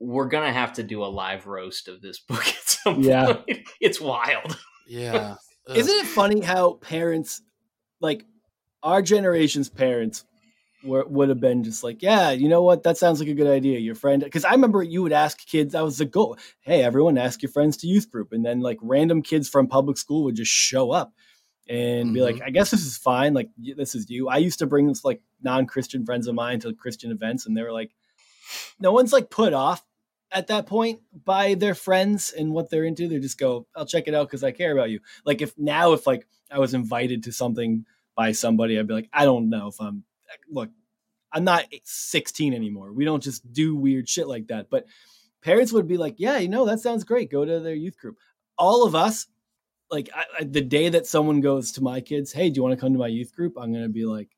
We're 0.00 0.26
gonna 0.28 0.52
have 0.52 0.74
to 0.74 0.82
do 0.82 1.04
a 1.04 1.06
live 1.06 1.46
roast 1.46 1.88
of 1.88 2.02
this 2.02 2.18
book 2.28 2.46
at 2.46 2.54
some 2.68 3.00
Yeah. 3.02 3.34
point. 3.34 3.68
It's 3.80 4.00
wild. 4.00 4.58
Yeah. 4.86 5.36
Ugh. 5.68 5.76
Isn't 5.76 5.96
it 5.96 6.06
funny 6.06 6.40
how 6.40 6.74
parents, 6.74 7.42
like 8.00 8.24
our 8.82 9.02
generation's 9.02 9.68
parents, 9.68 10.24
were, 10.84 11.04
would 11.06 11.28
have 11.30 11.40
been 11.40 11.64
just 11.64 11.82
like, 11.82 12.02
yeah, 12.02 12.30
you 12.30 12.48
know 12.48 12.62
what? 12.62 12.84
That 12.84 12.96
sounds 12.96 13.18
like 13.18 13.28
a 13.28 13.34
good 13.34 13.48
idea. 13.48 13.80
Your 13.80 13.96
friend, 13.96 14.22
because 14.22 14.44
I 14.44 14.52
remember 14.52 14.82
you 14.82 15.02
would 15.02 15.12
ask 15.12 15.44
kids. 15.44 15.72
That 15.72 15.82
was 15.82 15.98
the 15.98 16.04
goal. 16.04 16.36
Hey, 16.60 16.84
everyone, 16.84 17.18
ask 17.18 17.42
your 17.42 17.50
friends 17.50 17.76
to 17.78 17.88
youth 17.88 18.10
group, 18.10 18.32
and 18.32 18.44
then 18.44 18.60
like 18.60 18.78
random 18.82 19.22
kids 19.22 19.48
from 19.48 19.66
public 19.66 19.98
school 19.98 20.22
would 20.24 20.36
just 20.36 20.52
show 20.52 20.92
up 20.92 21.12
and 21.68 22.14
be 22.14 22.20
like, 22.20 22.36
mm-hmm. 22.36 22.44
I 22.44 22.50
guess 22.50 22.70
this 22.70 22.84
is 22.84 22.96
fine. 22.96 23.34
Like 23.34 23.50
this 23.58 23.94
is 23.94 24.08
you. 24.10 24.28
I 24.28 24.36
used 24.36 24.60
to 24.60 24.66
bring 24.66 24.86
this 24.86 25.04
like 25.04 25.20
non-Christian 25.42 26.04
friends 26.04 26.26
of 26.28 26.34
mine 26.34 26.60
to 26.60 26.72
Christian 26.72 27.10
events, 27.10 27.46
and 27.46 27.56
they 27.56 27.62
were 27.62 27.72
like, 27.72 27.92
no 28.78 28.92
one's 28.92 29.12
like 29.12 29.30
put 29.30 29.52
off 29.52 29.84
at 30.30 30.48
that 30.48 30.66
point 30.66 31.00
by 31.24 31.54
their 31.54 31.74
friends 31.74 32.32
and 32.32 32.52
what 32.52 32.70
they're 32.70 32.84
into. 32.84 33.08
They 33.08 33.18
just 33.18 33.38
go, 33.38 33.66
I'll 33.74 33.86
check 33.86 34.04
it 34.06 34.14
out 34.14 34.28
because 34.28 34.44
I 34.44 34.52
care 34.52 34.72
about 34.72 34.90
you. 34.90 35.00
Like 35.24 35.42
if 35.42 35.56
now, 35.58 35.92
if 35.92 36.06
like 36.06 36.26
I 36.50 36.58
was 36.58 36.74
invited 36.74 37.24
to 37.24 37.32
something 37.32 37.84
by 38.14 38.32
somebody, 38.32 38.78
I'd 38.78 38.86
be 38.86 38.94
like, 38.94 39.08
I 39.12 39.24
don't 39.24 39.48
know 39.48 39.68
if 39.68 39.80
I'm, 39.80 40.04
look, 40.50 40.70
I'm 41.32 41.44
not 41.44 41.64
16 41.84 42.54
anymore. 42.54 42.92
We 42.92 43.04
don't 43.04 43.22
just 43.22 43.52
do 43.52 43.76
weird 43.76 44.08
shit 44.08 44.28
like 44.28 44.48
that. 44.48 44.70
But 44.70 44.86
parents 45.42 45.72
would 45.72 45.86
be 45.86 45.96
like, 45.96 46.14
yeah, 46.18 46.38
you 46.38 46.48
know, 46.48 46.64
that 46.66 46.80
sounds 46.80 47.04
great. 47.04 47.30
Go 47.30 47.44
to 47.44 47.60
their 47.60 47.74
youth 47.74 47.98
group. 47.98 48.16
All 48.58 48.86
of 48.86 48.94
us, 48.94 49.26
like 49.90 50.10
I, 50.14 50.24
I, 50.40 50.44
the 50.44 50.60
day 50.60 50.88
that 50.88 51.06
someone 51.06 51.40
goes 51.40 51.72
to 51.72 51.82
my 51.82 52.00
kids, 52.00 52.32
hey, 52.32 52.50
do 52.50 52.56
you 52.56 52.62
want 52.62 52.74
to 52.74 52.80
come 52.80 52.92
to 52.92 52.98
my 52.98 53.08
youth 53.08 53.34
group? 53.34 53.54
I'm 53.56 53.72
going 53.72 53.84
to 53.84 53.88
be 53.88 54.04
like, 54.04 54.28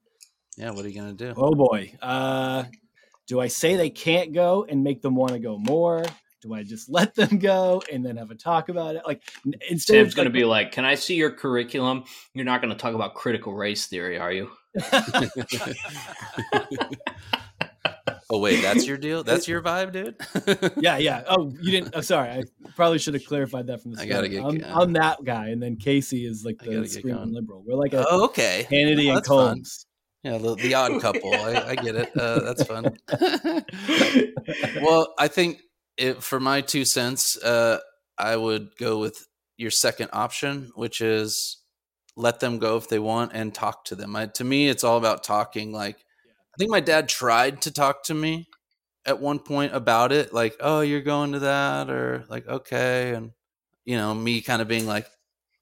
yeah, 0.57 0.71
what 0.71 0.85
are 0.85 0.89
you 0.89 1.01
going 1.01 1.17
to 1.17 1.27
do? 1.27 1.35
Oh 1.37 1.55
boy. 1.55 1.95
Uh, 2.03 2.65
do 3.27 3.41
I 3.41 3.49
say 3.49 3.77
they 3.77 3.91
can't 3.91 4.33
go 4.33 4.65
and 4.69 4.83
make 4.83 5.03
them 5.03 5.15
want 5.15 5.33
to 5.33 5.39
go 5.39 5.59
more? 5.59 6.05
Do 6.41 6.55
I 6.55 6.63
just 6.63 6.89
let 6.89 7.15
them 7.15 7.39
go 7.39 7.83
and 7.93 8.05
then 8.05 8.17
have 8.17 8.31
a 8.31 8.35
talk 8.35 8.69
about 8.69 8.97
it? 8.97 9.03
Like 9.07 9.23
instead 9.69 9.95
Sam's 9.95 10.15
going 10.15 10.27
to 10.27 10.33
be 10.33 10.45
like, 10.45 10.73
"Can 10.73 10.85
I 10.85 10.95
see 10.95 11.15
your 11.15 11.31
curriculum? 11.31 12.05
You're 12.33 12.45
not 12.45 12.63
going 12.63 12.73
to 12.73 12.79
talk 12.79 12.95
about 12.95 13.15
critical 13.15 13.55
race 13.55 13.87
theory, 13.87 14.19
are 14.19 14.33
you?" 14.33 14.51
oh 18.31 18.39
wait, 18.39 18.63
that's 18.63 18.87
your 18.87 18.97
deal. 18.97 19.23
That's 19.25 19.49
your 19.49 19.63
vibe, 19.63 19.93
dude. 19.93 20.73
yeah, 20.83 20.99
yeah. 20.99 21.25
Oh, 21.29 21.53
you 21.61 21.71
didn't. 21.71 21.95
Oh, 21.95 22.01
sorry. 22.01 22.31
I 22.31 22.45
probably 22.77 22.99
should 22.99 23.15
have 23.15 23.25
clarified 23.25 23.67
that 23.69 23.83
from 23.83 23.93
the 23.93 23.99
start. 23.99 24.11
I 24.11 24.13
gotta 24.13 24.29
get. 24.29 24.45
I'm, 24.45 24.81
I'm 24.81 24.93
that 24.95 25.25
guy, 25.25 25.49
and 25.49 25.63
then 25.63 25.77
Casey 25.77 26.27
is 26.27 26.45
like 26.45 26.59
the 26.59 26.87
screaming 26.87 27.33
liberal. 27.33 27.65
We're 27.67 27.77
like 27.77 27.95
a 27.95 28.05
oh, 28.09 28.25
okay, 28.27 28.67
Hannity 28.71 29.11
oh, 29.11 29.17
and 29.17 29.25
Colmes. 29.25 29.87
Yeah, 30.25 30.39
the, 30.39 30.57
the 30.57 30.75
odd 30.75 31.01
couple. 31.01 31.33
I, 31.33 31.65
I, 31.69 31.75
get 31.77 31.95
it. 31.95 32.11
Uh, 32.17 32.41
that's 32.41 32.65
fun. 32.65 32.99
well, 34.83 35.15
I 35.17 35.29
think 35.29 35.61
it, 35.97 36.23
for 36.23 36.41
my 36.41 36.61
two 36.61 36.85
cents, 36.85 37.41
uh, 37.43 37.79
I 38.19 38.37
would 38.37 38.71
go 38.77 38.99
with 38.99 39.27
your 39.57 39.71
second 39.71 40.11
option, 40.13 40.73
which 40.75 41.01
is 41.01 41.63
let 42.17 42.41
them 42.41 42.59
go 42.59 42.77
if 42.77 42.89
they 42.89 42.99
want 42.99 43.31
and 43.33 43.55
talk 43.55 43.85
to 43.87 43.95
them. 43.95 44.17
I, 44.17 44.27
to 44.27 44.45
me, 44.45 44.69
it's 44.69 44.83
all 44.83 44.99
about 44.99 45.23
talking. 45.23 45.73
Like, 45.73 46.05
think 46.59 46.71
my 46.71 46.81
dad 46.81 47.09
tried 47.09 47.63
to 47.63 47.71
talk 47.71 48.03
to 48.05 48.15
me 48.15 48.49
at 49.07 49.21
one 49.21 49.39
point 49.39 49.75
about 49.75 50.13
it, 50.13 50.35
like, 50.35 50.57
"Oh, 50.61 50.81
you're 50.81 51.01
going 51.01 51.33
to 51.33 51.39
that," 51.41 51.89
or 51.89 52.25
like, 52.29 52.47
"Okay," 52.47 53.15
and 53.15 53.33
you 53.85 53.97
know, 53.97 54.15
me 54.15 54.43
kind 54.43 54.61
of 54.61 54.69
being 54.69 54.87
like, 54.87 55.07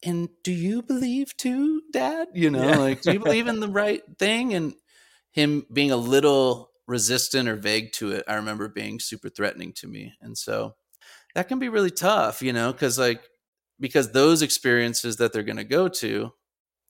and 0.03 0.29
do 0.43 0.53
you 0.53 0.83
believe 0.83 1.37
too, 1.37 1.83
Dad? 1.93 2.29
You 2.35 2.51
know, 2.51 2.69
yeah. 2.69 2.79
like, 2.79 3.03
do 3.03 3.13
you 3.13 3.19
believe 3.19 3.47
in 3.47 3.61
the 3.61 3.69
right 3.69 4.03
thing? 4.19 4.55
And 4.55 4.75
him 5.33 5.67
being 5.73 5.91
a 5.91 5.97
little 5.97 6.71
resistant 6.87 7.49
or 7.49 7.57
vague 7.57 7.93
to 7.93 8.13
it, 8.13 8.25
I 8.29 8.35
remember 8.35 8.69
being 8.69 9.01
super 9.01 9.29
threatening 9.29 9.73
to 9.75 9.87
me. 9.87 10.15
And 10.21 10.37
so 10.37 10.77
that 11.35 11.49
can 11.49 11.59
be 11.59 11.69
really 11.69 11.91
tough, 11.91 12.43
you 12.43 12.53
know, 12.53 12.73
because 12.73 12.99
like, 12.99 13.23
because 13.79 14.13
those 14.13 14.43
experiences 14.43 15.17
that 15.17 15.33
they're 15.33 15.43
going 15.43 15.57
to 15.57 15.65
go 15.65 15.89
to, 15.89 16.33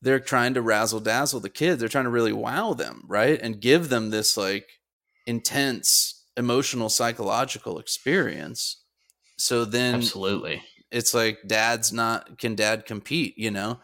they're 0.03 0.21
trying 0.21 0.55
to 0.55 0.63
razzle 0.63 1.01
dazzle 1.01 1.41
the 1.41 1.49
kids. 1.49 1.81
They're 1.81 1.89
trying 1.89 2.05
to 2.05 2.11
really 2.11 2.33
wow 2.33 2.75
them, 2.75 3.03
right? 3.07 3.41
And 3.41 3.61
give 3.61 3.89
them 3.89 4.11
this 4.11 4.37
like 4.37 4.67
intense 5.27 6.25
emotional, 6.37 6.89
psychological 6.89 7.79
experience. 7.79 8.83
So 9.39 9.65
then, 9.65 9.97
absolutely, 9.97 10.63
it's 10.91 11.15
like 11.15 11.39
dad's 11.47 11.93
not 11.93 12.39
can 12.39 12.55
dad 12.55 12.87
compete 12.87 13.37
you 13.37 13.51
know 13.51 13.81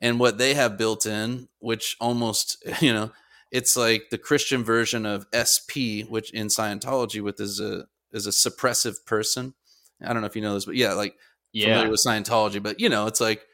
and 0.00 0.20
what 0.20 0.38
they 0.38 0.54
have 0.54 0.78
built 0.78 1.06
in 1.06 1.48
which 1.58 1.96
almost 2.00 2.56
you 2.80 2.92
know 2.92 3.10
it's 3.50 3.76
like 3.76 4.04
the 4.10 4.18
christian 4.18 4.64
version 4.64 5.06
of 5.06 5.26
sp 5.44 6.02
which 6.08 6.32
in 6.32 6.48
scientology 6.48 7.20
with 7.20 7.40
is 7.40 7.60
a 7.60 7.86
is 8.12 8.26
a 8.26 8.30
suppressive 8.30 9.04
person 9.06 9.54
i 10.02 10.12
don't 10.12 10.22
know 10.22 10.26
if 10.26 10.36
you 10.36 10.42
know 10.42 10.54
this 10.54 10.64
but 10.64 10.76
yeah 10.76 10.92
like 10.92 11.14
yeah 11.52 11.66
familiar 11.66 11.90
with 11.90 12.04
scientology 12.04 12.62
but 12.62 12.80
you 12.80 12.88
know 12.88 13.06
it's 13.06 13.20
like 13.20 13.44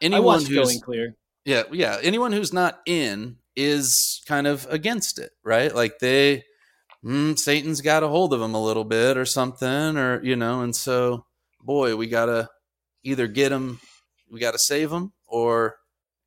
anyone 0.00 0.40
who's 0.40 0.48
going 0.48 0.80
clear 0.80 1.16
yeah 1.44 1.64
yeah 1.72 1.98
anyone 2.02 2.32
who's 2.32 2.52
not 2.52 2.80
in 2.86 3.36
is 3.56 4.22
kind 4.26 4.46
of 4.46 4.66
against 4.70 5.18
it 5.18 5.32
right 5.44 5.74
like 5.74 5.98
they 5.98 6.44
mm, 7.04 7.38
satan's 7.38 7.80
got 7.80 8.02
a 8.02 8.08
hold 8.08 8.32
of 8.32 8.40
them 8.40 8.54
a 8.54 8.62
little 8.62 8.84
bit 8.84 9.16
or 9.16 9.24
something 9.26 9.96
or 9.96 10.22
you 10.22 10.36
know 10.36 10.62
and 10.62 10.74
so 10.76 11.24
boy, 11.62 11.96
we 11.96 12.06
gotta 12.06 12.48
either 13.02 13.26
get 13.26 13.50
them, 13.50 13.80
we 14.30 14.40
gotta 14.40 14.58
save 14.58 14.90
them, 14.90 15.12
or 15.26 15.76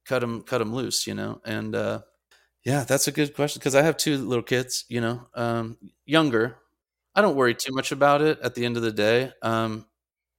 cut 0.05 0.19
them, 0.19 0.41
cut 0.41 0.59
them 0.59 0.73
loose, 0.73 1.07
you 1.07 1.13
know. 1.13 1.41
And 1.45 1.75
uh, 1.75 2.01
yeah, 2.63 2.83
that's 2.83 3.07
a 3.07 3.11
good 3.11 3.33
question 3.35 3.59
because 3.59 3.75
I 3.75 3.83
have 3.83 3.97
two 3.97 4.17
little 4.17 4.43
kids, 4.43 4.85
you 4.89 5.01
know, 5.01 5.27
um, 5.35 5.77
younger. 6.05 6.57
I 7.15 7.21
don't 7.21 7.35
worry 7.35 7.55
too 7.55 7.73
much 7.73 7.91
about 7.91 8.21
it. 8.21 8.39
At 8.41 8.55
the 8.55 8.65
end 8.65 8.77
of 8.77 8.83
the 8.83 8.91
day, 8.91 9.31
um, 9.41 9.85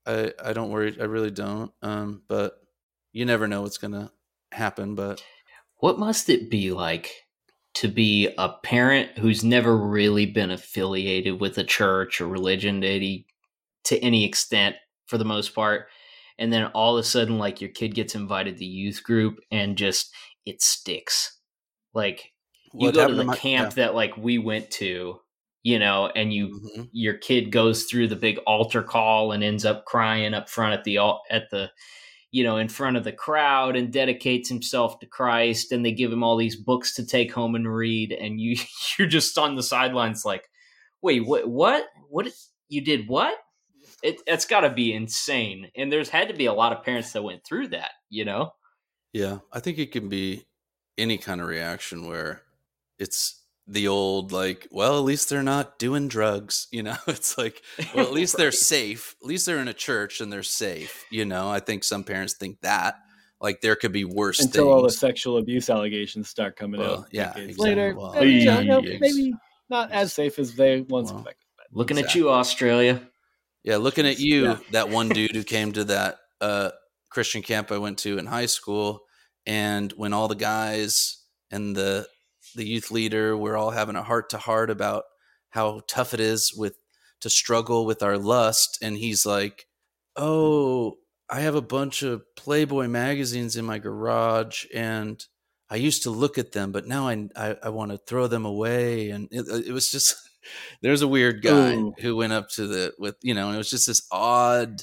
I 0.06 0.32
I 0.44 0.52
don't 0.52 0.70
worry. 0.70 0.96
I 1.00 1.04
really 1.04 1.30
don't. 1.30 1.72
Um, 1.82 2.22
but 2.28 2.54
you 3.12 3.24
never 3.24 3.48
know 3.48 3.62
what's 3.62 3.78
gonna 3.78 4.10
happen. 4.52 4.94
But 4.94 5.22
what 5.76 5.98
must 5.98 6.28
it 6.28 6.50
be 6.50 6.72
like? 6.72 7.12
to 7.74 7.88
be 7.88 8.26
a 8.38 8.48
parent 8.62 9.18
who's 9.18 9.44
never 9.44 9.76
really 9.76 10.24
been 10.24 10.50
affiliated 10.50 11.38
with 11.38 11.58
a 11.58 11.62
church 11.62 12.22
or 12.22 12.26
religion 12.26 12.80
to 12.80 12.88
any, 12.88 13.26
to 13.84 13.98
any 13.98 14.24
extent 14.24 14.76
for 15.04 15.18
the 15.18 15.26
most 15.26 15.54
part 15.54 15.88
and 16.38 16.52
then 16.52 16.66
all 16.66 16.96
of 16.96 17.00
a 17.00 17.06
sudden 17.06 17.38
like 17.38 17.60
your 17.60 17.70
kid 17.70 17.94
gets 17.94 18.14
invited 18.14 18.56
to 18.56 18.64
youth 18.64 19.02
group 19.02 19.38
and 19.50 19.76
just 19.76 20.12
it 20.44 20.62
sticks 20.62 21.38
like 21.94 22.32
you 22.72 22.86
what 22.86 22.94
go 22.94 23.08
to 23.08 23.14
the 23.14 23.24
to 23.24 23.38
camp 23.38 23.76
yeah. 23.76 23.84
that 23.84 23.94
like 23.94 24.16
we 24.16 24.38
went 24.38 24.70
to 24.70 25.18
you 25.62 25.78
know 25.78 26.10
and 26.14 26.32
you 26.32 26.48
mm-hmm. 26.48 26.82
your 26.92 27.14
kid 27.14 27.50
goes 27.50 27.84
through 27.84 28.08
the 28.08 28.16
big 28.16 28.38
altar 28.46 28.82
call 28.82 29.32
and 29.32 29.42
ends 29.42 29.64
up 29.64 29.84
crying 29.84 30.34
up 30.34 30.48
front 30.48 30.74
at 30.74 30.84
the 30.84 30.98
at 31.30 31.50
the 31.50 31.70
you 32.30 32.44
know 32.44 32.56
in 32.56 32.68
front 32.68 32.96
of 32.96 33.04
the 33.04 33.12
crowd 33.12 33.76
and 33.76 33.92
dedicates 33.92 34.48
himself 34.48 34.98
to 34.98 35.06
Christ 35.06 35.72
and 35.72 35.84
they 35.84 35.92
give 35.92 36.12
him 36.12 36.22
all 36.22 36.36
these 36.36 36.56
books 36.56 36.94
to 36.94 37.06
take 37.06 37.32
home 37.32 37.54
and 37.54 37.72
read 37.72 38.12
and 38.12 38.40
you 38.40 38.56
you're 38.98 39.08
just 39.08 39.38
on 39.38 39.56
the 39.56 39.62
sidelines 39.62 40.24
like 40.24 40.48
wait 41.02 41.26
what 41.26 41.48
what 41.48 41.84
what 42.08 42.28
you 42.68 42.82
did 42.82 43.08
what 43.08 43.36
it, 44.02 44.20
it's 44.26 44.44
got 44.44 44.60
to 44.60 44.70
be 44.70 44.92
insane. 44.92 45.70
And 45.74 45.90
there's 45.90 46.08
had 46.08 46.28
to 46.28 46.34
be 46.34 46.46
a 46.46 46.52
lot 46.52 46.72
of 46.72 46.84
parents 46.84 47.12
that 47.12 47.22
went 47.22 47.44
through 47.44 47.68
that, 47.68 47.90
you 48.08 48.24
know? 48.24 48.52
Yeah, 49.12 49.38
I 49.52 49.60
think 49.60 49.78
it 49.78 49.92
can 49.92 50.08
be 50.08 50.46
any 50.98 51.18
kind 51.18 51.40
of 51.40 51.48
reaction 51.48 52.06
where 52.06 52.42
it's 52.98 53.42
the 53.68 53.88
old 53.88 54.30
like 54.32 54.68
well 54.70 54.96
at 54.96 55.04
least 55.04 55.28
they're 55.28 55.42
not 55.42 55.78
doing 55.78 56.08
drugs 56.08 56.68
you 56.70 56.82
know 56.82 56.96
it's 57.06 57.36
like 57.36 57.62
well 57.94 58.06
at 58.06 58.12
least 58.12 58.34
right. 58.34 58.42
they're 58.42 58.52
safe 58.52 59.14
at 59.20 59.26
least 59.26 59.46
they're 59.46 59.58
in 59.58 59.68
a 59.68 59.74
church 59.74 60.20
and 60.20 60.32
they're 60.32 60.42
safe 60.42 61.04
you 61.10 61.24
know 61.24 61.50
i 61.50 61.58
think 61.58 61.82
some 61.82 62.04
parents 62.04 62.34
think 62.34 62.60
that 62.60 62.96
like 63.40 63.60
there 63.60 63.76
could 63.76 63.92
be 63.92 64.04
worse 64.04 64.40
until 64.40 64.64
things. 64.64 64.74
all 64.74 64.82
the 64.82 64.90
sexual 64.90 65.36
abuse 65.38 65.68
allegations 65.68 66.28
start 66.28 66.56
coming 66.56 66.80
well, 66.80 67.00
out 67.00 67.06
yeah 67.10 67.36
exactly. 67.36 67.54
later 67.56 67.94
well, 67.96 68.12
maybe, 68.14 68.32
you 68.32 68.64
know, 68.64 68.80
maybe, 68.80 69.34
not 69.68 69.90
as 69.90 70.12
safe 70.12 70.38
as 70.38 70.54
they 70.54 70.82
once 70.82 71.10
well, 71.10 71.18
expected 71.18 71.44
looking 71.72 71.98
exactly. 71.98 72.20
at 72.20 72.24
you 72.24 72.30
australia 72.30 73.08
yeah, 73.66 73.78
looking 73.78 74.06
at 74.06 74.20
you, 74.20 74.44
yeah. 74.44 74.58
that 74.70 74.90
one 74.90 75.08
dude 75.08 75.34
who 75.34 75.42
came 75.44 75.72
to 75.72 75.84
that 75.84 76.18
uh, 76.40 76.70
Christian 77.10 77.42
camp 77.42 77.72
I 77.72 77.78
went 77.78 77.98
to 77.98 78.16
in 78.16 78.24
high 78.24 78.46
school, 78.46 79.00
and 79.44 79.92
when 79.96 80.12
all 80.12 80.28
the 80.28 80.36
guys 80.36 81.18
and 81.50 81.74
the 81.74 82.06
the 82.56 82.66
youth 82.66 82.90
leader 82.90 83.36
We're 83.36 83.56
all 83.56 83.70
having 83.70 83.96
a 83.96 84.02
heart 84.02 84.30
to 84.30 84.38
heart 84.38 84.70
about 84.70 85.04
how 85.50 85.82
tough 85.88 86.14
it 86.14 86.20
is 86.20 86.52
with 86.56 86.74
to 87.20 87.30
struggle 87.30 87.86
with 87.86 88.02
our 88.02 88.18
lust, 88.18 88.78
and 88.82 88.96
he's 88.96 89.24
like, 89.24 89.66
"Oh, 90.16 90.96
I 91.30 91.40
have 91.40 91.54
a 91.54 91.62
bunch 91.62 92.02
of 92.02 92.22
Playboy 92.36 92.88
magazines 92.88 93.56
in 93.56 93.64
my 93.64 93.78
garage, 93.78 94.64
and 94.74 95.24
I 95.70 95.76
used 95.76 96.02
to 96.04 96.10
look 96.10 96.38
at 96.38 96.52
them, 96.52 96.72
but 96.72 96.86
now 96.86 97.08
I 97.08 97.28
I, 97.36 97.56
I 97.64 97.68
want 97.70 97.92
to 97.92 97.98
throw 97.98 98.26
them 98.26 98.44
away." 98.44 99.10
And 99.10 99.28
it, 99.30 99.46
it 99.68 99.72
was 99.72 99.90
just 99.90 100.14
there's 100.82 101.02
a 101.02 101.08
weird 101.08 101.42
guy 101.42 101.74
Ooh. 101.74 101.94
who 102.00 102.16
went 102.16 102.32
up 102.32 102.48
to 102.50 102.66
the 102.66 102.94
with 102.98 103.16
you 103.22 103.34
know, 103.34 103.46
and 103.46 103.54
it 103.54 103.58
was 103.58 103.70
just 103.70 103.86
this 103.86 104.06
odd. 104.10 104.82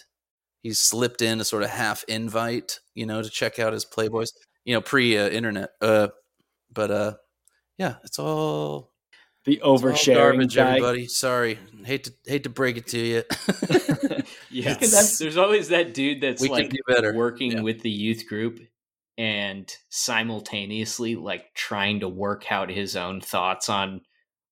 He 0.61 0.73
slipped 0.73 1.21
in 1.21 1.41
a 1.41 1.45
sort 1.45 1.63
of 1.63 1.69
half 1.69 2.05
invite, 2.07 2.79
you 2.95 3.05
know, 3.05 3.21
to 3.21 3.29
check 3.29 3.59
out 3.59 3.73
his 3.73 3.85
Playboys, 3.85 4.29
you 4.63 4.73
know, 4.73 4.81
pre 4.81 5.17
uh, 5.17 5.27
internet. 5.27 5.71
Uh, 5.81 6.07
but 6.73 6.89
uh, 6.89 7.13
yeah, 7.77 7.95
it's 8.03 8.19
all 8.19 8.91
the 9.45 9.61
oversharing 9.63 10.15
garbage. 10.15 10.55
Guy. 10.55 10.69
Everybody, 10.69 11.07
sorry, 11.07 11.59
hate 11.83 12.05
to 12.05 12.13
hate 12.25 12.43
to 12.43 12.49
break 12.49 12.77
it 12.77 12.87
to 12.87 12.99
you. 12.99 13.23
yeah, 14.49 14.75
there's 14.75 15.37
always 15.37 15.69
that 15.69 15.93
dude 15.93 16.21
that's 16.21 16.41
we 16.41 16.49
like 16.49 16.73
working 17.13 17.53
yeah. 17.53 17.61
with 17.61 17.81
the 17.81 17.89
youth 17.89 18.27
group 18.27 18.59
and 19.17 19.71
simultaneously 19.89 21.15
like 21.15 21.53
trying 21.53 21.99
to 21.99 22.09
work 22.09 22.51
out 22.51 22.69
his 22.69 22.95
own 22.95 23.21
thoughts 23.21 23.69
on 23.69 24.01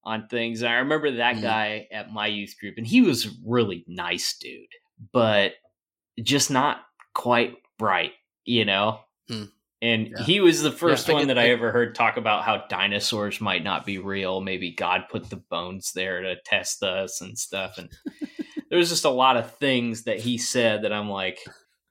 on 0.04 0.28
things. 0.28 0.64
I 0.64 0.74
remember 0.74 1.12
that 1.12 1.38
mm. 1.38 1.42
guy 1.42 1.88
at 1.92 2.12
my 2.12 2.28
youth 2.28 2.56
group, 2.60 2.76
and 2.78 2.88
he 2.88 3.02
was 3.02 3.30
really 3.46 3.86
nice 3.88 4.38
dude, 4.38 4.68
but 5.14 5.54
just 6.22 6.52
not 6.52 6.82
quite 7.14 7.56
right, 7.80 8.12
you 8.46 8.66
know. 8.66 9.00
Mm. 9.30 9.52
And 9.82 10.10
yeah. 10.10 10.24
he 10.24 10.40
was 10.40 10.62
the 10.62 10.72
first 10.72 11.08
yeah, 11.08 11.16
one 11.16 11.28
that 11.28 11.40
I 11.40 11.50
ever 11.50 11.72
heard 11.72 11.96
talk 11.96 12.18
about 12.18 12.44
how 12.44 12.66
dinosaurs 12.70 13.42
might 13.42 13.64
not 13.64 13.86
be 13.86 13.98
real. 13.98 14.40
Maybe 14.40 14.72
God 14.72 15.06
put 15.10 15.30
the 15.30 15.38
bones 15.38 15.92
there 15.94 16.22
to 16.22 16.36
test 16.46 16.84
us 16.84 17.22
and 17.22 17.38
stuff. 17.38 17.80
And 17.80 17.90
there 18.70 18.78
was 18.78 18.90
just 18.90 19.06
a 19.06 19.10
lot 19.10 19.38
of 19.38 19.56
things 19.58 20.04
that 20.04 20.20
he 20.20 20.38
said 20.38 20.84
that 20.84 20.94
I'm 20.94 21.10
like, 21.10 21.40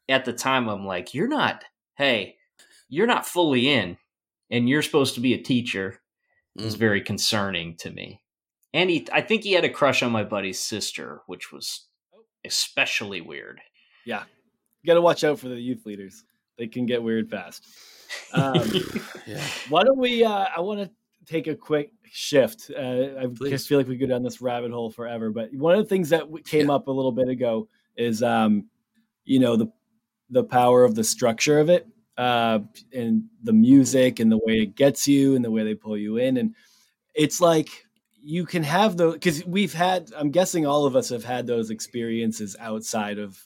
at 0.09 0.25
the 0.25 0.33
time, 0.33 0.69
I'm 0.69 0.87
like, 0.87 1.15
you're 1.15 1.29
not, 1.29 1.65
hey, 1.97 2.37
you're 2.89 3.07
not 3.07 3.27
fully 3.27 3.69
in, 3.69 3.97
and 4.51 4.69
you're 4.69 4.83
supposed 4.83 5.15
to 5.15 5.21
be 5.21 5.35
a 5.35 5.43
teacher. 5.43 6.01
It 6.57 6.65
was 6.65 6.77
mm. 6.77 6.81
very 6.81 7.01
concerning 7.01 7.77
to 7.79 7.91
me. 7.91 8.23
And 8.75 8.91
he, 8.91 9.07
I 9.12 9.21
think 9.21 9.45
he 9.45 9.53
had 9.53 9.65
a 9.65 9.71
crush 9.71 10.03
on 10.03 10.12
my 10.12 10.25
buddy's 10.25 10.61
sister, 10.61 11.23
which 11.27 11.53
was 11.53 11.87
especially 12.45 13.21
weird. 13.21 13.61
Yeah, 14.05 14.25
you 14.83 14.87
got 14.87 14.95
to 14.95 15.01
watch 15.01 15.25
out 15.25 15.39
for 15.39 15.49
the 15.49 15.61
youth 15.61 15.87
leaders; 15.87 16.25
they 16.61 16.69
can 16.69 16.87
get 16.87 17.03
weird 17.03 17.28
fast. 17.28 17.66
Um, 18.32 18.69
yeah. 19.24 19.41
Why 19.69 19.85
don't 19.85 19.99
we? 19.99 20.24
Uh, 20.24 20.47
I 20.57 20.61
want 20.61 20.81
to 20.81 20.91
take 21.27 21.47
a 21.47 21.55
quick 21.55 21.93
shift. 22.11 22.69
Uh, 22.77 22.81
I 23.20 23.27
Please. 23.32 23.51
just 23.51 23.69
feel 23.69 23.78
like 23.78 23.87
we 23.87 23.97
go 23.97 24.07
down 24.07 24.24
this 24.24 24.41
rabbit 24.41 24.73
hole 24.73 24.91
forever. 24.91 25.31
But 25.31 25.55
one 25.55 25.77
of 25.77 25.85
the 25.85 25.89
things 25.89 26.09
that 26.09 26.24
came 26.45 26.70
yeah. 26.70 26.74
up 26.74 26.89
a 26.89 26.91
little 26.91 27.12
bit 27.12 27.28
ago 27.28 27.69
is, 27.97 28.20
um, 28.24 28.66
you 29.24 29.39
know, 29.39 29.55
the 29.55 29.69
the 30.28 30.43
power 30.43 30.82
of 30.82 30.97
the 30.97 31.05
structure 31.05 31.61
of 31.61 31.70
it, 31.70 31.87
uh, 32.19 32.59
and 32.93 33.23
the 33.45 33.53
music 33.53 34.19
and 34.19 34.31
the 34.31 34.39
way 34.39 34.62
it 34.62 34.74
gets 34.74 35.07
you 35.07 35.37
and 35.37 35.45
the 35.45 35.51
way 35.51 35.62
they 35.62 35.77
pull 35.77 35.97
you 35.97 36.16
in, 36.16 36.37
and 36.37 36.57
it's 37.15 37.41
like 37.41 37.87
you 38.20 38.45
can 38.45 38.65
have 38.65 38.97
those 38.97 39.15
because 39.15 39.47
we've 39.47 39.73
had. 39.73 40.11
I'm 40.16 40.32
guessing 40.32 40.66
all 40.66 40.85
of 40.85 40.97
us 40.97 41.11
have 41.11 41.24
had 41.24 41.47
those 41.47 41.70
experiences 41.70 42.57
outside 42.59 43.19
of 43.20 43.39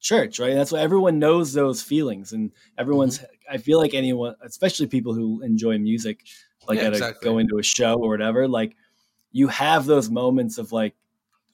church, 0.00 0.38
right? 0.38 0.54
That's 0.54 0.72
why 0.72 0.80
everyone 0.80 1.18
knows 1.18 1.52
those 1.52 1.82
feelings, 1.82 2.32
and 2.32 2.52
everyone's. 2.78 3.18
Mm-hmm. 3.18 3.54
I 3.54 3.58
feel 3.58 3.78
like 3.78 3.94
anyone, 3.94 4.34
especially 4.42 4.86
people 4.86 5.14
who 5.14 5.42
enjoy 5.42 5.78
music, 5.78 6.24
like 6.68 6.78
yeah, 6.78 6.86
at 6.86 6.92
exactly. 6.92 7.28
a, 7.28 7.32
go 7.32 7.38
into 7.38 7.58
a 7.58 7.62
show 7.62 7.94
or 7.94 8.08
whatever, 8.08 8.48
like 8.48 8.76
you 9.32 9.48
have 9.48 9.86
those 9.86 10.10
moments 10.10 10.58
of 10.58 10.72
like 10.72 10.94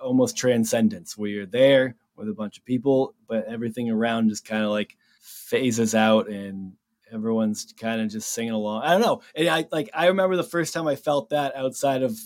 almost 0.00 0.36
transcendence 0.36 1.16
where 1.16 1.30
you're 1.30 1.46
there 1.46 1.96
with 2.16 2.28
a 2.28 2.34
bunch 2.34 2.58
of 2.58 2.64
people, 2.64 3.14
but 3.28 3.46
everything 3.46 3.90
around 3.90 4.28
just 4.28 4.44
kind 4.44 4.64
of 4.64 4.70
like 4.70 4.96
phases 5.20 5.94
out 5.94 6.28
and 6.28 6.72
everyone's 7.12 7.72
kind 7.78 8.00
of 8.00 8.08
just 8.08 8.32
singing 8.32 8.52
along. 8.52 8.82
I 8.82 8.92
don't 8.92 9.00
know. 9.00 9.22
And 9.34 9.48
I 9.48 9.66
like 9.70 9.90
I 9.94 10.06
remember 10.06 10.36
the 10.36 10.42
first 10.42 10.74
time 10.74 10.86
I 10.86 10.96
felt 10.96 11.30
that 11.30 11.54
outside 11.56 12.02
of 12.02 12.18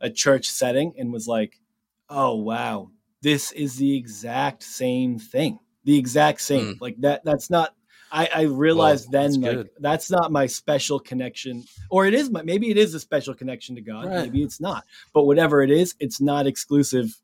a 0.00 0.10
church 0.10 0.48
setting 0.48 0.94
and 0.98 1.12
was 1.12 1.26
like, 1.26 1.60
"Oh 2.08 2.36
wow, 2.36 2.90
this 3.22 3.52
is 3.52 3.76
the 3.76 3.96
exact 3.96 4.62
same 4.62 5.18
thing. 5.18 5.58
The 5.86 5.96
exact 5.96 6.42
same. 6.42 6.74
Mm. 6.74 6.80
Like 6.80 7.00
that 7.00 7.24
that's 7.24 7.48
not 7.48 7.74
I, 8.12 8.28
I 8.34 8.42
realized 8.42 9.08
well, 9.12 9.22
then 9.22 9.40
that's 9.40 9.42
like 9.42 9.56
good. 9.56 9.70
that's 9.80 10.10
not 10.10 10.30
my 10.30 10.46
special 10.46 11.00
connection, 11.00 11.64
or 11.90 12.06
it 12.06 12.14
is 12.14 12.30
my 12.30 12.42
maybe 12.42 12.70
it 12.70 12.76
is 12.76 12.94
a 12.94 13.00
special 13.00 13.34
connection 13.34 13.74
to 13.76 13.80
God. 13.80 14.06
Right. 14.06 14.24
Maybe 14.24 14.42
it's 14.42 14.60
not, 14.60 14.84
but 15.12 15.24
whatever 15.24 15.62
it 15.62 15.70
is, 15.70 15.94
it's 15.98 16.20
not 16.20 16.46
exclusive 16.46 17.16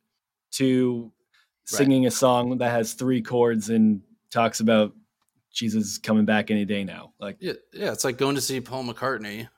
to 0.52 1.12
singing 1.64 2.02
right. 2.02 2.08
a 2.08 2.14
song 2.14 2.58
that 2.58 2.70
has 2.70 2.94
three 2.94 3.22
chords 3.22 3.68
and 3.68 4.02
talks 4.30 4.60
about 4.60 4.92
Jesus 5.52 5.98
coming 5.98 6.24
back 6.24 6.50
any 6.50 6.64
day 6.64 6.84
now. 6.84 7.12
Like 7.20 7.36
yeah, 7.40 7.54
yeah, 7.72 7.92
it's 7.92 8.04
like 8.04 8.18
going 8.18 8.34
to 8.34 8.40
see 8.40 8.60
Paul 8.60 8.84
McCartney 8.84 9.48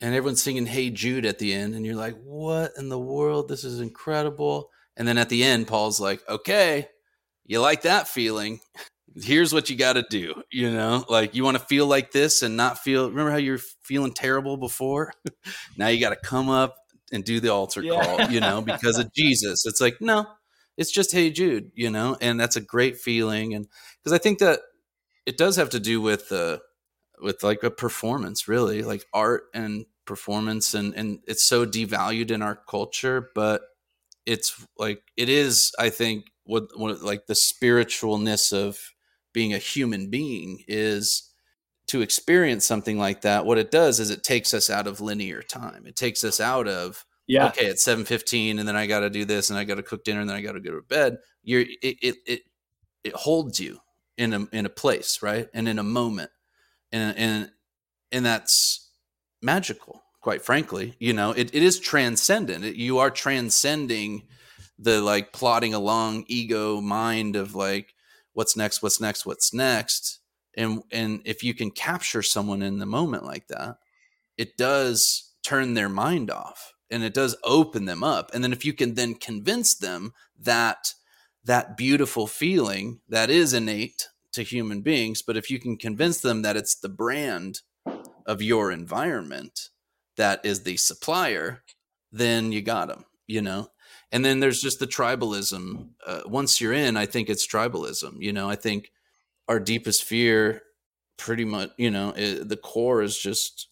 and 0.00 0.14
everyone's 0.14 0.42
singing 0.42 0.66
"Hey 0.66 0.90
Jude" 0.90 1.26
at 1.26 1.38
the 1.38 1.54
end, 1.54 1.74
and 1.74 1.86
you're 1.86 1.94
like, 1.94 2.16
"What 2.24 2.72
in 2.76 2.88
the 2.88 2.98
world? 2.98 3.48
This 3.48 3.64
is 3.64 3.80
incredible!" 3.80 4.70
And 4.96 5.06
then 5.06 5.18
at 5.18 5.28
the 5.28 5.44
end, 5.44 5.68
Paul's 5.68 6.00
like, 6.00 6.20
"Okay, 6.28 6.88
you 7.46 7.60
like 7.60 7.82
that 7.82 8.08
feeling? 8.08 8.60
here's 9.16 9.52
what 9.52 9.70
you 9.70 9.76
got 9.76 9.94
to 9.94 10.04
do 10.10 10.34
you 10.50 10.70
know 10.70 11.04
like 11.08 11.34
you 11.34 11.44
want 11.44 11.56
to 11.56 11.64
feel 11.64 11.86
like 11.86 12.10
this 12.10 12.42
and 12.42 12.56
not 12.56 12.78
feel 12.78 13.08
remember 13.08 13.30
how 13.30 13.36
you're 13.36 13.58
feeling 13.82 14.12
terrible 14.12 14.56
before 14.56 15.12
now 15.76 15.88
you 15.88 16.00
got 16.00 16.10
to 16.10 16.16
come 16.16 16.48
up 16.48 16.76
and 17.12 17.24
do 17.24 17.40
the 17.40 17.48
altar 17.48 17.82
yeah. 17.82 18.02
call 18.02 18.30
you 18.30 18.40
know 18.40 18.60
because 18.60 18.98
of 18.98 19.12
jesus 19.16 19.66
it's 19.66 19.80
like 19.80 20.00
no 20.00 20.26
it's 20.76 20.90
just 20.90 21.12
hey 21.12 21.30
jude 21.30 21.70
you 21.74 21.90
know 21.90 22.16
and 22.20 22.40
that's 22.40 22.56
a 22.56 22.60
great 22.60 22.96
feeling 22.96 23.54
and 23.54 23.66
because 24.02 24.12
i 24.12 24.18
think 24.18 24.38
that 24.38 24.60
it 25.26 25.36
does 25.36 25.56
have 25.56 25.70
to 25.70 25.80
do 25.80 26.00
with 26.00 26.32
uh 26.32 26.58
with 27.20 27.42
like 27.42 27.62
a 27.62 27.70
performance 27.70 28.48
really 28.48 28.82
like 28.82 29.04
art 29.12 29.44
and 29.54 29.86
performance 30.06 30.74
and 30.74 30.92
and 30.94 31.20
it's 31.26 31.46
so 31.46 31.64
devalued 31.64 32.30
in 32.30 32.42
our 32.42 32.56
culture 32.68 33.30
but 33.34 33.62
it's 34.26 34.66
like 34.76 35.02
it 35.16 35.28
is 35.28 35.72
i 35.78 35.88
think 35.88 36.24
what, 36.44 36.64
what 36.76 37.02
like 37.02 37.26
the 37.26 37.34
spiritualness 37.34 38.52
of 38.52 38.78
being 39.32 39.52
a 39.52 39.58
human 39.58 40.10
being 40.10 40.62
is 40.68 41.30
to 41.86 42.00
experience 42.00 42.64
something 42.64 42.98
like 42.98 43.22
that 43.22 43.44
what 43.44 43.58
it 43.58 43.70
does 43.70 44.00
is 44.00 44.10
it 44.10 44.22
takes 44.22 44.54
us 44.54 44.70
out 44.70 44.86
of 44.86 45.00
linear 45.00 45.42
time. 45.42 45.86
It 45.86 45.96
takes 45.96 46.24
us 46.24 46.40
out 46.40 46.66
of 46.68 47.04
yeah. 47.26 47.48
okay 47.48 47.66
it's 47.66 47.86
7.15 47.86 48.58
and 48.58 48.68
then 48.68 48.76
i 48.76 48.86
got 48.86 49.00
to 49.00 49.08
do 49.08 49.24
this 49.24 49.48
and 49.48 49.58
i 49.58 49.64
got 49.64 49.76
to 49.76 49.82
cook 49.82 50.04
dinner 50.04 50.20
and 50.20 50.28
then 50.28 50.36
i 50.36 50.42
got 50.42 50.52
to 50.52 50.60
go 50.60 50.72
to 50.72 50.82
bed. 50.82 51.18
You're 51.42 51.62
it, 51.62 51.96
it 52.02 52.16
it 52.26 52.40
it 53.02 53.14
holds 53.14 53.60
you 53.60 53.78
in 54.16 54.32
a 54.32 54.46
in 54.52 54.66
a 54.66 54.70
place 54.70 55.22
right? 55.22 55.48
And 55.52 55.68
in 55.68 55.78
a 55.78 55.84
moment. 55.84 56.30
And 56.92 57.16
and 57.18 57.50
and 58.12 58.26
that's 58.26 58.90
magical 59.42 60.02
quite 60.20 60.42
frankly 60.42 60.94
you 60.98 61.12
know? 61.12 61.32
It, 61.32 61.54
it 61.54 61.62
is 61.62 61.78
transcendent. 61.78 62.64
It, 62.64 62.76
you 62.76 62.98
are 62.98 63.10
transcending 63.10 64.22
the 64.78 65.00
like 65.00 65.32
plodding 65.32 65.74
along 65.74 66.24
ego 66.26 66.80
mind 66.80 67.36
of 67.36 67.54
like 67.54 67.94
what's 68.32 68.56
next, 68.56 68.82
what's 68.82 69.00
next, 69.00 69.24
what's 69.24 69.54
next. 69.54 70.20
And 70.56 70.82
and 70.92 71.20
if 71.24 71.42
you 71.42 71.54
can 71.54 71.70
capture 71.70 72.22
someone 72.22 72.62
in 72.62 72.78
the 72.78 72.86
moment 72.86 73.24
like 73.24 73.48
that, 73.48 73.78
it 74.36 74.56
does 74.56 75.32
turn 75.42 75.74
their 75.74 75.88
mind 75.88 76.30
off 76.30 76.74
and 76.90 77.02
it 77.02 77.14
does 77.14 77.36
open 77.44 77.84
them 77.84 78.02
up. 78.02 78.30
And 78.32 78.42
then 78.42 78.52
if 78.52 78.64
you 78.64 78.72
can 78.72 78.94
then 78.94 79.14
convince 79.14 79.74
them 79.74 80.12
that 80.38 80.94
that 81.44 81.76
beautiful 81.76 82.26
feeling 82.26 83.00
that 83.08 83.30
is 83.30 83.52
innate 83.52 84.08
to 84.32 84.42
human 84.42 84.80
beings, 84.80 85.22
but 85.22 85.36
if 85.36 85.50
you 85.50 85.58
can 85.58 85.76
convince 85.76 86.20
them 86.20 86.42
that 86.42 86.56
it's 86.56 86.74
the 86.74 86.88
brand 86.88 87.60
of 88.26 88.42
your 88.42 88.72
environment 88.72 89.68
that 90.16 90.44
is 90.44 90.62
the 90.62 90.76
supplier, 90.76 91.62
then 92.10 92.52
you 92.52 92.62
got 92.62 92.88
them, 92.88 93.04
you 93.26 93.42
know? 93.42 93.68
And 94.14 94.24
then 94.24 94.38
there's 94.38 94.62
just 94.62 94.78
the 94.78 94.86
tribalism 94.86 95.88
uh, 96.06 96.20
once 96.24 96.60
you're 96.60 96.72
in 96.72 96.96
i 96.96 97.04
think 97.04 97.28
it's 97.28 97.46
tribalism 97.46 98.14
you 98.18 98.32
know 98.32 98.48
i 98.48 98.54
think 98.54 98.92
our 99.48 99.60
deepest 99.60 100.04
fear 100.04 100.62
pretty 101.18 101.44
much 101.44 101.70
you 101.76 101.90
know 101.90 102.14
it, 102.16 102.48
the 102.48 102.56
core 102.56 103.02
is 103.02 103.18
just 103.18 103.68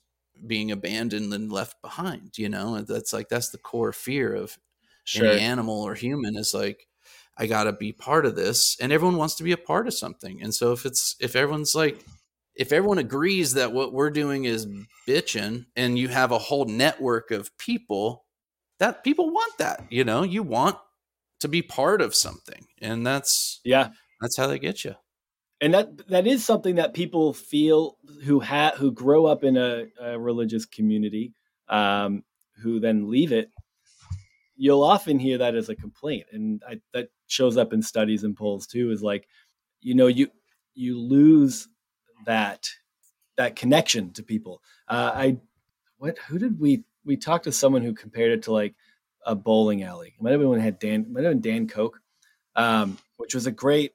being 0.47 0.73
abandoned 0.73 1.33
and 1.33 1.53
left 1.53 1.81
behind 1.81 2.37
you 2.37 2.49
know 2.49 2.81
that's 2.83 3.13
like 3.13 3.29
that's 3.29 3.51
the 3.51 3.59
core 3.59 3.93
fear 3.93 4.35
of 4.35 4.59
sure. 5.05 5.27
any 5.27 5.41
animal 5.41 5.81
or 5.81 5.95
human 5.95 6.37
is 6.37 6.53
like 6.53 6.89
i 7.39 7.47
gotta 7.47 7.73
be 7.73 7.93
part 7.93 8.27
of 8.27 8.35
this 8.35 8.77
and 8.81 8.93
everyone 8.93 9.17
wants 9.17 9.37
to 9.37 9.45
be 9.45 9.53
a 9.53 9.57
part 9.57 9.87
of 9.87 9.95
something 9.95 10.43
and 10.43 10.53
so 10.53 10.73
if 10.73 10.85
it's 10.85 11.15
if 11.21 11.37
everyone's 11.37 11.75
like 11.75 12.05
if 12.55 12.73
everyone 12.73 12.99
agrees 12.99 13.55
that 13.55 13.73
what 13.73 13.93
we're 13.95 14.11
doing 14.11 14.45
is 14.45 14.67
bitching 15.09 15.65
and 15.77 15.99
you 15.99 16.09
have 16.09 16.33
a 16.33 16.39
whole 16.39 16.65
network 16.65 17.31
of 17.31 17.57
people 17.57 18.25
that 18.83 19.05
people 19.05 19.31
want 19.31 19.57
that 19.59 19.85
you 19.91 20.05
know? 20.05 20.23
You 20.23 20.43
want 20.43 20.77
to 21.41 21.49
be 21.49 21.63
part 21.63 22.01
of 22.01 22.15
something 22.15 22.67
and 22.81 23.07
that's 23.07 23.61
yeah. 23.65 23.89
that's 24.21 24.37
how 24.37 24.47
they 24.47 24.59
get 24.59 24.85
you. 24.85 24.95
And 25.61 25.75
that 25.75 26.09
that 26.09 26.27
is 26.27 26.45
something 26.45 26.75
that 26.75 26.93
people 26.93 27.33
feel 27.33 27.97
who 28.25 28.41
have 28.41 28.75
who 28.75 28.91
grow 28.93 29.27
up 29.27 29.45
in 29.45 29.57
a, 29.57 29.87
a 30.01 30.19
religious 30.19 30.67
community 30.67 31.33
um, 31.69 32.25
who 32.63 32.81
then 32.81 33.09
leave 33.11 33.33
it 33.33 33.51
you'll 34.57 34.83
often 34.85 35.19
hear 35.19 35.39
that 35.39 35.55
as 35.55 35.69
a 35.69 35.75
complaint 35.75 36.27
and 36.33 36.63
I, 36.69 36.81
that 36.93 37.09
shows 37.27 37.57
up 37.57 37.73
in 37.73 37.83
studies 37.83 38.23
and 38.23 38.37
polls 38.37 38.67
too 38.67 38.91
is 38.91 39.03
like 39.03 39.27
you 39.81 39.95
know 39.95 40.07
you 40.07 40.29
you 40.75 40.99
lose 40.99 41.69
that 42.27 42.69
that 43.37 43.57
connection 43.57 44.13
to 44.13 44.23
people. 44.23 44.63
Uh, 44.89 45.11
i 45.15 45.37
what 45.99 46.19
who 46.29 46.39
did 46.39 46.61
we 46.61 46.85
we 47.05 47.17
talked 47.17 47.45
to 47.45 47.53
someone 47.53 47.83
who 47.83 47.95
compared 47.95 48.33
it 48.33 48.43
to 48.45 48.53
like 48.53 48.75
a 49.25 49.35
bowling 49.35 49.83
alley. 49.83 50.15
It 50.17 50.23
might 50.23 50.31
have 50.31 50.41
been 50.41 50.49
when 50.49 50.61
had 50.61 50.79
Dan, 50.79 51.13
might 51.13 51.25
have 51.25 51.33
been 51.33 51.41
Dan 51.41 51.69
Koch, 51.69 51.99
um, 52.57 52.99
which 53.17 53.35
was 53.35 53.47
a 53.47 53.53
great. 53.53 53.93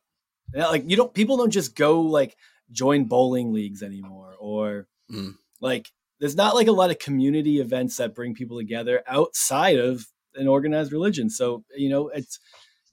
Like 0.54 0.90
you 0.90 0.96
don't, 0.96 1.14
people 1.14 1.38
don't 1.38 1.52
just 1.52 1.76
go 1.76 2.02
like 2.02 2.38
join 2.72 3.06
bowling 3.06 3.52
leagues 3.52 3.84
anymore, 3.84 4.34
or 4.40 4.88
mm. 5.12 5.36
like 5.60 5.92
there's 6.20 6.38
not 6.38 6.56
like 6.56 6.68
a 6.68 6.72
lot 6.72 6.90
of 6.90 7.00
community 7.00 7.60
events 7.60 7.98
that 7.98 8.16
bring 8.16 8.34
people 8.34 8.58
together 8.58 9.04
outside 9.08 9.78
of 9.78 10.08
an 10.36 10.48
organized 10.48 10.94
religion. 10.94 11.30
So 11.30 11.66
you 11.76 11.90
know, 11.90 12.08
it's 12.10 12.40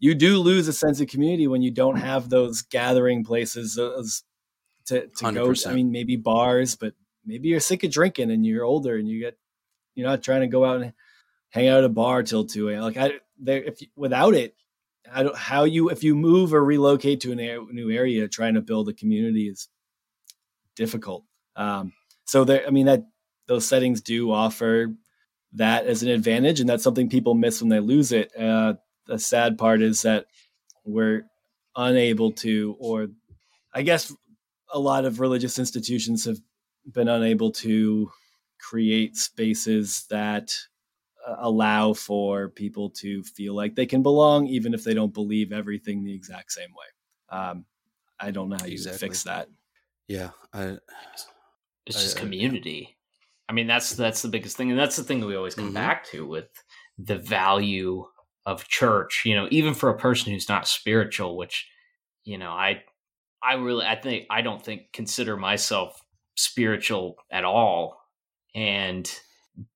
you 0.00 0.14
do 0.14 0.38
lose 0.38 0.66
a 0.66 0.72
sense 0.72 1.00
of 1.00 1.08
community 1.08 1.46
when 1.46 1.62
you 1.62 1.70
don't 1.70 1.96
have 1.96 2.28
those 2.28 2.62
gathering 2.62 3.24
places 3.24 3.76
those, 3.76 4.24
to, 4.86 5.08
go 5.22 5.30
to 5.30 5.32
go. 5.32 5.70
I 5.70 5.74
mean, 5.74 5.92
maybe 5.92 6.16
bars, 6.16 6.74
but 6.76 6.94
maybe 7.24 7.48
you're 7.48 7.60
sick 7.60 7.84
of 7.84 7.90
drinking 7.90 8.30
and 8.30 8.44
you're 8.44 8.64
older 8.64 8.96
and 8.96 9.08
you 9.08 9.20
get 9.20 9.38
you're 9.94 10.08
not 10.08 10.22
trying 10.22 10.42
to 10.42 10.46
go 10.46 10.64
out 10.64 10.82
and 10.82 10.92
hang 11.50 11.68
out 11.68 11.78
at 11.78 11.84
a 11.84 11.88
bar 11.88 12.22
till 12.22 12.44
two 12.44 12.68
a.m. 12.68 12.82
Like 12.82 12.96
I, 12.96 13.12
there, 13.38 13.62
if 13.62 13.80
without 13.96 14.34
it, 14.34 14.54
I 15.12 15.22
don't 15.22 15.36
how 15.36 15.64
you 15.64 15.90
if 15.90 16.02
you 16.02 16.14
move 16.14 16.54
or 16.54 16.64
relocate 16.64 17.20
to 17.20 17.32
a 17.32 17.36
new 17.72 17.90
area, 17.90 18.28
trying 18.28 18.54
to 18.54 18.60
build 18.60 18.88
a 18.88 18.92
community 18.92 19.48
is 19.48 19.68
difficult. 20.76 21.24
Um, 21.56 21.92
so 22.24 22.44
there, 22.44 22.66
I 22.66 22.70
mean 22.70 22.86
that 22.86 23.04
those 23.46 23.66
settings 23.66 24.00
do 24.00 24.32
offer 24.32 24.94
that 25.52 25.86
as 25.86 26.02
an 26.02 26.08
advantage, 26.08 26.60
and 26.60 26.68
that's 26.68 26.82
something 26.82 27.08
people 27.08 27.34
miss 27.34 27.60
when 27.60 27.68
they 27.68 27.80
lose 27.80 28.10
it. 28.12 28.36
Uh, 28.36 28.74
the 29.06 29.18
sad 29.18 29.58
part 29.58 29.82
is 29.82 30.02
that 30.02 30.26
we're 30.84 31.24
unable 31.76 32.32
to, 32.32 32.76
or 32.80 33.08
I 33.72 33.82
guess 33.82 34.14
a 34.72 34.78
lot 34.78 35.04
of 35.04 35.20
religious 35.20 35.58
institutions 35.58 36.24
have 36.24 36.38
been 36.90 37.08
unable 37.08 37.52
to 37.52 38.10
create 38.68 39.16
spaces 39.16 40.06
that 40.10 40.54
uh, 41.26 41.36
allow 41.38 41.92
for 41.92 42.48
people 42.48 42.90
to 42.90 43.22
feel 43.22 43.54
like 43.54 43.74
they 43.74 43.86
can 43.86 44.02
belong, 44.02 44.46
even 44.46 44.72
if 44.72 44.84
they 44.84 44.94
don't 44.94 45.12
believe 45.12 45.52
everything 45.52 46.02
the 46.02 46.14
exact 46.14 46.52
same 46.52 46.70
way. 46.70 47.36
Um, 47.38 47.64
I 48.18 48.30
don't 48.30 48.48
know 48.48 48.56
how 48.58 48.66
you 48.66 48.72
exactly. 48.72 49.08
fix 49.08 49.22
that. 49.24 49.48
Yeah, 50.08 50.30
I, 50.52 50.78
it's 51.86 52.02
just 52.02 52.16
I, 52.16 52.20
community. 52.20 52.96
I, 53.48 53.52
I 53.52 53.54
mean, 53.54 53.66
that's 53.66 53.90
that's 53.94 54.22
the 54.22 54.28
biggest 54.28 54.56
thing, 54.56 54.70
and 54.70 54.78
that's 54.78 54.96
the 54.96 55.04
thing 55.04 55.20
that 55.20 55.26
we 55.26 55.36
always 55.36 55.54
come 55.54 55.66
mm-hmm. 55.66 55.74
back 55.74 56.06
to 56.10 56.26
with 56.26 56.48
the 56.98 57.18
value 57.18 58.06
of 58.46 58.68
church. 58.68 59.22
You 59.24 59.34
know, 59.34 59.48
even 59.50 59.74
for 59.74 59.90
a 59.90 59.98
person 59.98 60.32
who's 60.32 60.48
not 60.48 60.68
spiritual, 60.68 61.36
which 61.36 61.68
you 62.24 62.38
know, 62.38 62.50
I 62.50 62.82
I 63.42 63.54
really 63.54 63.84
I 63.84 63.96
think 63.96 64.26
I 64.30 64.42
don't 64.42 64.64
think 64.64 64.92
consider 64.92 65.36
myself 65.36 66.00
spiritual 66.36 67.16
at 67.30 67.44
all, 67.44 68.03
and 68.54 69.10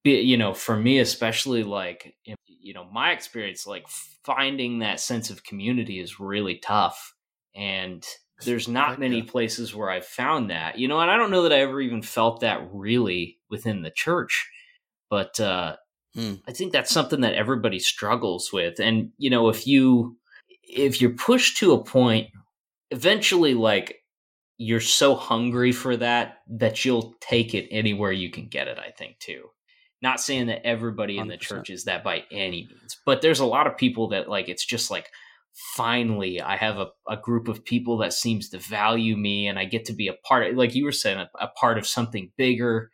you 0.04 0.36
know, 0.36 0.54
for 0.54 0.76
me 0.76 0.98
especially, 0.98 1.62
like 1.62 2.14
you 2.46 2.74
know, 2.74 2.84
my 2.92 3.12
experience, 3.12 3.66
like 3.66 3.86
finding 4.24 4.80
that 4.80 5.00
sense 5.00 5.30
of 5.30 5.44
community 5.44 6.00
is 6.00 6.20
really 6.20 6.58
tough, 6.58 7.14
and 7.54 8.06
there's 8.44 8.68
not 8.68 9.00
many 9.00 9.22
places 9.22 9.74
where 9.74 9.90
I've 9.90 10.06
found 10.06 10.50
that, 10.50 10.78
you 10.78 10.86
know, 10.86 11.00
and 11.00 11.10
I 11.10 11.16
don't 11.16 11.30
know 11.30 11.42
that 11.42 11.52
I 11.52 11.60
ever 11.60 11.80
even 11.80 12.02
felt 12.02 12.40
that 12.40 12.68
really 12.72 13.38
within 13.50 13.82
the 13.82 13.90
church, 13.90 14.48
but 15.10 15.40
uh, 15.40 15.76
hmm. 16.14 16.34
I 16.46 16.52
think 16.52 16.72
that's 16.72 16.92
something 16.92 17.22
that 17.22 17.34
everybody 17.34 17.78
struggles 17.78 18.50
with. 18.52 18.78
And, 18.78 19.10
you 19.18 19.30
know, 19.30 19.48
if 19.48 19.66
you, 19.66 20.16
if 20.62 21.00
you're 21.00 21.14
pushed 21.14 21.56
to 21.58 21.72
a 21.72 21.82
point, 21.82 22.28
eventually, 22.90 23.54
like, 23.54 24.04
you're 24.58 24.80
so 24.80 25.14
hungry 25.14 25.72
for 25.72 25.96
that 25.96 26.38
that 26.48 26.84
you'll 26.84 27.14
take 27.20 27.54
it 27.54 27.68
anywhere 27.70 28.12
you 28.12 28.30
can 28.30 28.48
get 28.48 28.68
it, 28.68 28.78
I 28.78 28.90
think, 28.90 29.18
too. 29.18 29.44
Not 30.02 30.20
saying 30.20 30.48
that 30.48 30.66
everybody 30.66 31.18
in 31.18 31.28
the 31.28 31.36
100%. 31.36 31.40
church 31.40 31.70
is 31.70 31.84
that 31.84 32.04
by 32.04 32.24
any 32.30 32.68
means, 32.68 32.98
but 33.06 33.22
there's 33.22 33.40
a 33.40 33.46
lot 33.46 33.66
of 33.66 33.76
people 33.76 34.08
that, 34.08 34.28
like, 34.28 34.48
it's 34.48 34.66
just 34.66 34.90
like, 34.90 35.10
finally 35.74 36.40
I 36.40 36.56
have 36.56 36.78
a, 36.78 36.88
a 37.08 37.16
group 37.16 37.48
of 37.48 37.64
people 37.64 37.98
that 37.98 38.12
seems 38.12 38.48
to 38.50 38.58
value 38.58 39.16
me 39.16 39.48
and 39.48 39.58
I 39.58 39.64
get 39.64 39.86
to 39.86 39.92
be 39.92 40.06
a 40.06 40.12
part 40.12 40.46
of, 40.46 40.56
like 40.56 40.74
you 40.74 40.84
were 40.84 40.92
saying, 40.92 41.18
a, 41.18 41.28
a 41.40 41.48
part 41.48 41.78
of 41.78 41.86
something 41.86 42.30
bigger. 42.36 42.90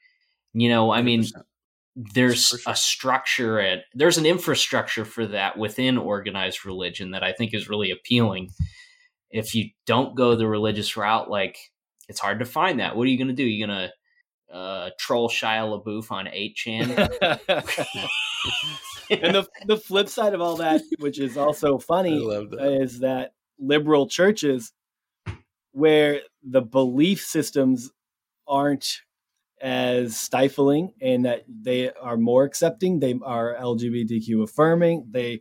You 0.55 0.69
know, 0.69 0.91
I 0.91 1.01
100%. 1.01 1.05
mean, 1.05 1.25
there's 1.97 2.49
sure. 2.49 2.59
a 2.67 2.75
structure 2.75 3.59
and 3.59 3.83
there's 3.93 4.19
an 4.19 4.27
infrastructure 4.27 5.05
for 5.05 5.27
that 5.27 5.59
within 5.59 5.99
organized 5.99 6.65
religion 6.65 7.11
that 7.11 7.23
I 7.23 7.33
think 7.33 7.55
is 7.55 7.69
really 7.69 7.91
appealing. 7.91 8.51
If 9.35 9.55
you 9.55 9.71
don't 9.85 10.15
go 10.15 10.37
the 10.37 10.47
religious 10.47 10.97
route, 10.97 11.29
like 11.29 11.59
it's 12.09 12.21
hard 12.21 12.39
to 12.39 12.45
find 12.45 12.81
that. 12.81 12.97
What 12.97 13.05
are 13.05 13.11
you 13.11 13.19
going 13.19 13.29
to 13.29 13.35
do? 13.35 13.45
You're 13.45 13.67
going 13.67 13.91
to 14.51 14.55
uh, 14.55 14.91
troll 14.99 15.29
Shia 15.29 15.83
LaBeouf 15.85 16.13
on 16.13 16.27
8chan? 16.27 18.09
and 19.11 19.35
the 19.35 19.49
the 19.67 19.77
flip 19.77 20.09
side 20.09 20.35
of 20.35 20.41
all 20.41 20.57
that, 20.57 20.83
which 20.99 21.19
is 21.19 21.37
also 21.37 21.79
funny, 21.93 22.17
that. 22.19 22.79
is 22.81 23.01
that 23.01 23.33
liberal 23.59 24.07
churches 24.09 24.73
where 25.73 26.21
the 26.43 26.63
belief 26.63 27.21
systems 27.25 27.91
aren't 28.47 29.01
as 29.61 30.17
stifling 30.17 30.93
and 31.01 31.25
that 31.25 31.45
they 31.49 31.91
are 31.91 32.17
more 32.17 32.45
accepting, 32.45 33.01
they 33.01 33.19
are 33.25 33.57
LGBTQ 33.61 34.45
affirming, 34.45 35.07
they 35.11 35.41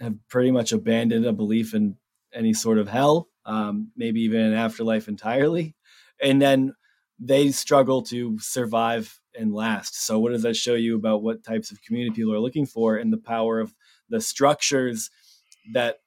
have 0.00 0.16
pretty 0.28 0.50
much 0.50 0.72
abandoned 0.72 1.24
a 1.24 1.32
belief 1.32 1.72
in 1.72 1.96
any 2.34 2.54
sort 2.54 2.78
of 2.78 2.88
hell, 2.88 3.28
um, 3.44 3.90
maybe 3.96 4.22
even 4.22 4.40
an 4.40 4.54
afterlife 4.54 5.08
entirely. 5.08 5.74
And 6.22 6.40
then 6.40 6.74
they 7.18 7.50
struggle 7.50 8.02
to 8.02 8.38
survive 8.38 9.20
and 9.38 9.54
last. 9.54 10.00
So, 10.04 10.18
what 10.18 10.32
does 10.32 10.42
that 10.42 10.56
show 10.56 10.74
you 10.74 10.96
about 10.96 11.22
what 11.22 11.44
types 11.44 11.70
of 11.70 11.82
community 11.82 12.14
people 12.14 12.34
are 12.34 12.40
looking 12.40 12.66
for 12.66 12.96
and 12.96 13.12
the 13.12 13.18
power 13.18 13.60
of 13.60 13.74
the 14.08 14.20
structures 14.20 15.10
that 15.72 15.98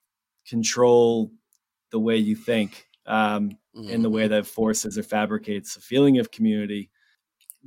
control 0.48 1.32
the 1.92 2.00
way 2.00 2.18
you 2.18 2.36
think 2.36 2.86
um, 3.06 3.52
mm-hmm. 3.76 3.90
and 3.90 4.04
the 4.04 4.10
way 4.10 4.24
mm-hmm. 4.24 4.34
that 4.34 4.48
forces 4.48 4.98
or 4.98 5.04
fabricates 5.04 5.76
a 5.76 5.82
feeling 5.82 6.20
of 6.20 6.32
community? 6.32 6.90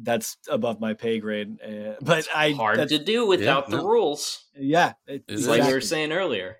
That's 0.00 0.36
above 0.48 0.78
my 0.78 0.94
pay 0.94 1.18
grade, 1.18 1.58
uh, 1.60 1.94
but 2.00 2.18
it's 2.18 2.28
I 2.32 2.52
hard 2.52 2.88
to 2.88 2.98
do 2.98 3.26
without 3.26 3.64
yeah, 3.64 3.76
the 3.76 3.82
no. 3.82 3.88
rules. 3.88 4.44
Yeah, 4.54 4.92
it, 5.08 5.24
like 5.28 5.64
we 5.64 5.72
were 5.72 5.80
saying 5.80 6.12
earlier. 6.12 6.58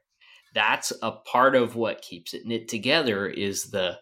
That's 0.58 0.92
a 1.02 1.12
part 1.12 1.54
of 1.54 1.76
what 1.76 2.02
keeps 2.02 2.34
it 2.34 2.44
knit 2.44 2.66
together. 2.66 3.28
Is 3.28 3.70
the 3.70 4.00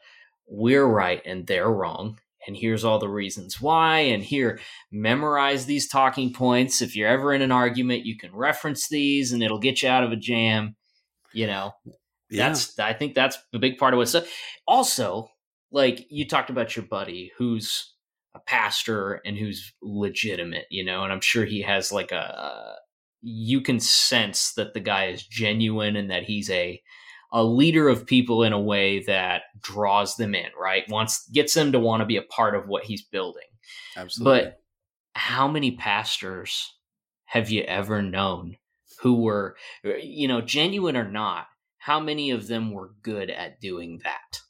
we're 0.48 0.86
right 0.86 1.20
and 1.26 1.46
they're 1.46 1.70
wrong 1.70 2.18
and 2.46 2.56
here's 2.56 2.84
all 2.84 2.98
the 2.98 3.08
reasons 3.08 3.60
why 3.60 3.98
and 3.98 4.22
here 4.22 4.60
memorize 4.92 5.66
these 5.66 5.88
talking 5.88 6.32
points 6.32 6.80
if 6.80 6.94
you're 6.94 7.08
ever 7.08 7.32
in 7.32 7.42
an 7.42 7.52
argument 7.52 8.06
you 8.06 8.16
can 8.16 8.34
reference 8.34 8.88
these 8.88 9.32
and 9.32 9.42
it'll 9.42 9.58
get 9.58 9.82
you 9.82 9.88
out 9.88 10.04
of 10.04 10.12
a 10.12 10.16
jam 10.16 10.76
you 11.32 11.46
know 11.46 11.72
yeah. 12.30 12.48
that's 12.48 12.78
i 12.78 12.92
think 12.92 13.14
that's 13.14 13.38
a 13.52 13.58
big 13.58 13.76
part 13.76 13.92
of 13.92 13.98
what's 13.98 14.14
up 14.14 14.24
also 14.66 15.28
like 15.72 16.06
you 16.10 16.26
talked 16.26 16.50
about 16.50 16.76
your 16.76 16.84
buddy 16.84 17.32
who's 17.36 17.92
a 18.34 18.40
pastor 18.40 19.20
and 19.24 19.36
who's 19.36 19.72
legitimate 19.82 20.66
you 20.70 20.84
know 20.84 21.02
and 21.02 21.12
i'm 21.12 21.20
sure 21.20 21.44
he 21.44 21.62
has 21.62 21.90
like 21.90 22.12
a 22.12 22.76
you 23.22 23.60
can 23.60 23.80
sense 23.80 24.52
that 24.54 24.74
the 24.74 24.80
guy 24.80 25.06
is 25.06 25.26
genuine 25.26 25.96
and 25.96 26.10
that 26.10 26.24
he's 26.24 26.50
a 26.50 26.82
a 27.32 27.42
leader 27.42 27.88
of 27.88 28.06
people 28.06 28.44
in 28.44 28.52
a 28.52 28.60
way 28.60 29.02
that 29.02 29.42
draws 29.60 30.16
them 30.16 30.34
in, 30.34 30.46
right? 30.58 30.88
Wants 30.88 31.28
gets 31.28 31.54
them 31.54 31.72
to 31.72 31.78
want 31.78 32.00
to 32.00 32.06
be 32.06 32.16
a 32.16 32.22
part 32.22 32.54
of 32.54 32.68
what 32.68 32.84
he's 32.84 33.02
building. 33.02 33.42
Absolutely. 33.96 34.44
But 34.44 34.60
how 35.14 35.48
many 35.48 35.72
pastors 35.72 36.74
have 37.24 37.50
you 37.50 37.62
ever 37.62 38.00
known 38.02 38.56
who 39.00 39.22
were 39.22 39.56
you 39.82 40.28
know, 40.28 40.40
genuine 40.40 40.96
or 40.96 41.08
not, 41.08 41.46
how 41.78 42.00
many 42.00 42.30
of 42.30 42.46
them 42.46 42.70
were 42.70 42.94
good 43.02 43.30
at 43.30 43.60
doing 43.60 44.00
that? 44.04 44.40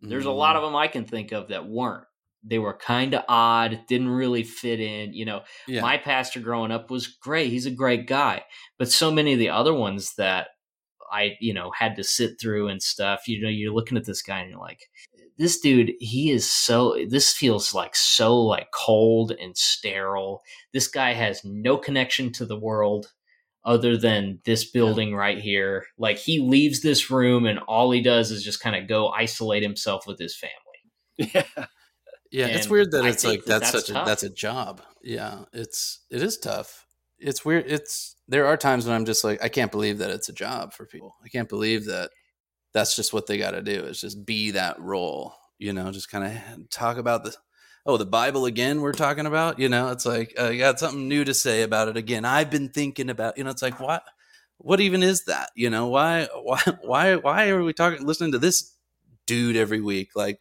There's 0.00 0.26
a 0.26 0.32
lot 0.32 0.54
mm. 0.54 0.58
of 0.58 0.62
them 0.64 0.74
I 0.74 0.88
can 0.88 1.04
think 1.04 1.32
of 1.32 1.48
that 1.48 1.68
weren't. 1.68 2.06
They 2.44 2.58
were 2.58 2.76
kind 2.76 3.14
of 3.14 3.24
odd, 3.28 3.80
didn't 3.88 4.10
really 4.10 4.42
fit 4.42 4.80
in. 4.80 5.12
You 5.12 5.24
know, 5.24 5.42
yeah. 5.66 5.80
my 5.80 5.98
pastor 5.98 6.40
growing 6.40 6.72
up 6.72 6.90
was 6.90 7.06
great. 7.06 7.50
He's 7.50 7.66
a 7.66 7.70
great 7.70 8.06
guy. 8.06 8.44
But 8.78 8.90
so 8.90 9.10
many 9.10 9.32
of 9.32 9.38
the 9.38 9.50
other 9.50 9.74
ones 9.74 10.14
that 10.16 10.48
I, 11.12 11.36
you 11.40 11.52
know, 11.52 11.70
had 11.78 11.96
to 11.96 12.04
sit 12.04 12.40
through 12.40 12.68
and 12.68 12.82
stuff. 12.82 13.28
You 13.28 13.42
know, 13.42 13.48
you're 13.48 13.74
looking 13.74 13.98
at 13.98 14.06
this 14.06 14.22
guy 14.22 14.40
and 14.40 14.50
you're 14.50 14.58
like, 14.58 14.80
this 15.38 15.60
dude, 15.60 15.92
he 15.98 16.30
is 16.30 16.50
so, 16.50 16.96
this 17.08 17.32
feels 17.32 17.74
like 17.74 17.94
so 17.94 18.36
like 18.36 18.68
cold 18.72 19.32
and 19.32 19.56
sterile. 19.56 20.42
This 20.72 20.88
guy 20.88 21.12
has 21.12 21.42
no 21.44 21.76
connection 21.76 22.32
to 22.32 22.46
the 22.46 22.58
world 22.58 23.12
other 23.64 23.96
than 23.96 24.40
this 24.44 24.70
building 24.70 25.14
right 25.14 25.38
here. 25.38 25.84
Like 25.98 26.18
he 26.18 26.40
leaves 26.40 26.80
this 26.80 27.10
room 27.10 27.46
and 27.46 27.58
all 27.60 27.90
he 27.90 28.02
does 28.02 28.30
is 28.30 28.42
just 28.42 28.60
kind 28.60 28.76
of 28.76 28.88
go 28.88 29.08
isolate 29.08 29.62
himself 29.62 30.06
with 30.06 30.18
his 30.18 30.36
family. 30.36 30.56
Yeah. 31.34 31.66
Yeah, 32.32 32.46
and 32.46 32.56
it's 32.56 32.68
weird 32.68 32.90
that 32.92 33.04
it's 33.04 33.24
like 33.24 33.44
that 33.44 33.60
that's, 33.60 33.72
that's 33.72 33.86
such 33.86 33.94
tough. 33.94 34.06
a 34.06 34.08
that's 34.08 34.22
a 34.24 34.30
job. 34.30 34.82
Yeah, 35.02 35.44
it's 35.52 36.00
it 36.10 36.22
is 36.22 36.38
tough 36.38 36.86
it's 37.22 37.44
weird. 37.44 37.64
It's 37.68 38.16
there 38.28 38.46
are 38.46 38.56
times 38.56 38.86
when 38.86 38.94
I'm 38.94 39.04
just 39.04 39.24
like, 39.24 39.42
I 39.42 39.48
can't 39.48 39.70
believe 39.70 39.98
that 39.98 40.10
it's 40.10 40.28
a 40.28 40.32
job 40.32 40.72
for 40.72 40.84
people. 40.84 41.14
I 41.24 41.28
can't 41.28 41.48
believe 41.48 41.86
that 41.86 42.10
that's 42.72 42.96
just 42.96 43.12
what 43.12 43.26
they 43.26 43.38
got 43.38 43.52
to 43.52 43.62
do 43.62 43.84
is 43.84 44.00
just 44.00 44.26
be 44.26 44.52
that 44.52 44.80
role. 44.80 45.34
You 45.58 45.72
know, 45.72 45.90
just 45.92 46.10
kind 46.10 46.24
of 46.24 46.70
talk 46.70 46.96
about 46.96 47.24
the 47.24 47.34
oh 47.86 47.96
the 47.96 48.06
Bible 48.06 48.46
again. 48.46 48.80
We're 48.80 48.92
talking 48.92 49.26
about. 49.26 49.58
You 49.58 49.68
know, 49.68 49.90
it's 49.90 50.04
like 50.04 50.34
uh, 50.38 50.48
you 50.48 50.58
got 50.58 50.80
something 50.80 51.08
new 51.08 51.24
to 51.24 51.34
say 51.34 51.62
about 51.62 51.88
it 51.88 51.96
again. 51.96 52.24
I've 52.24 52.50
been 52.50 52.68
thinking 52.68 53.10
about. 53.10 53.38
You 53.38 53.44
know, 53.44 53.50
it's 53.50 53.62
like 53.62 53.78
what 53.78 54.02
what 54.58 54.80
even 54.80 55.02
is 55.02 55.24
that? 55.24 55.50
You 55.54 55.70
know, 55.70 55.88
why 55.88 56.28
why 56.42 56.60
why 56.82 57.16
why 57.16 57.48
are 57.48 57.62
we 57.62 57.72
talking 57.72 58.04
listening 58.04 58.32
to 58.32 58.38
this 58.38 58.74
dude 59.26 59.56
every 59.56 59.80
week? 59.80 60.10
Like 60.16 60.40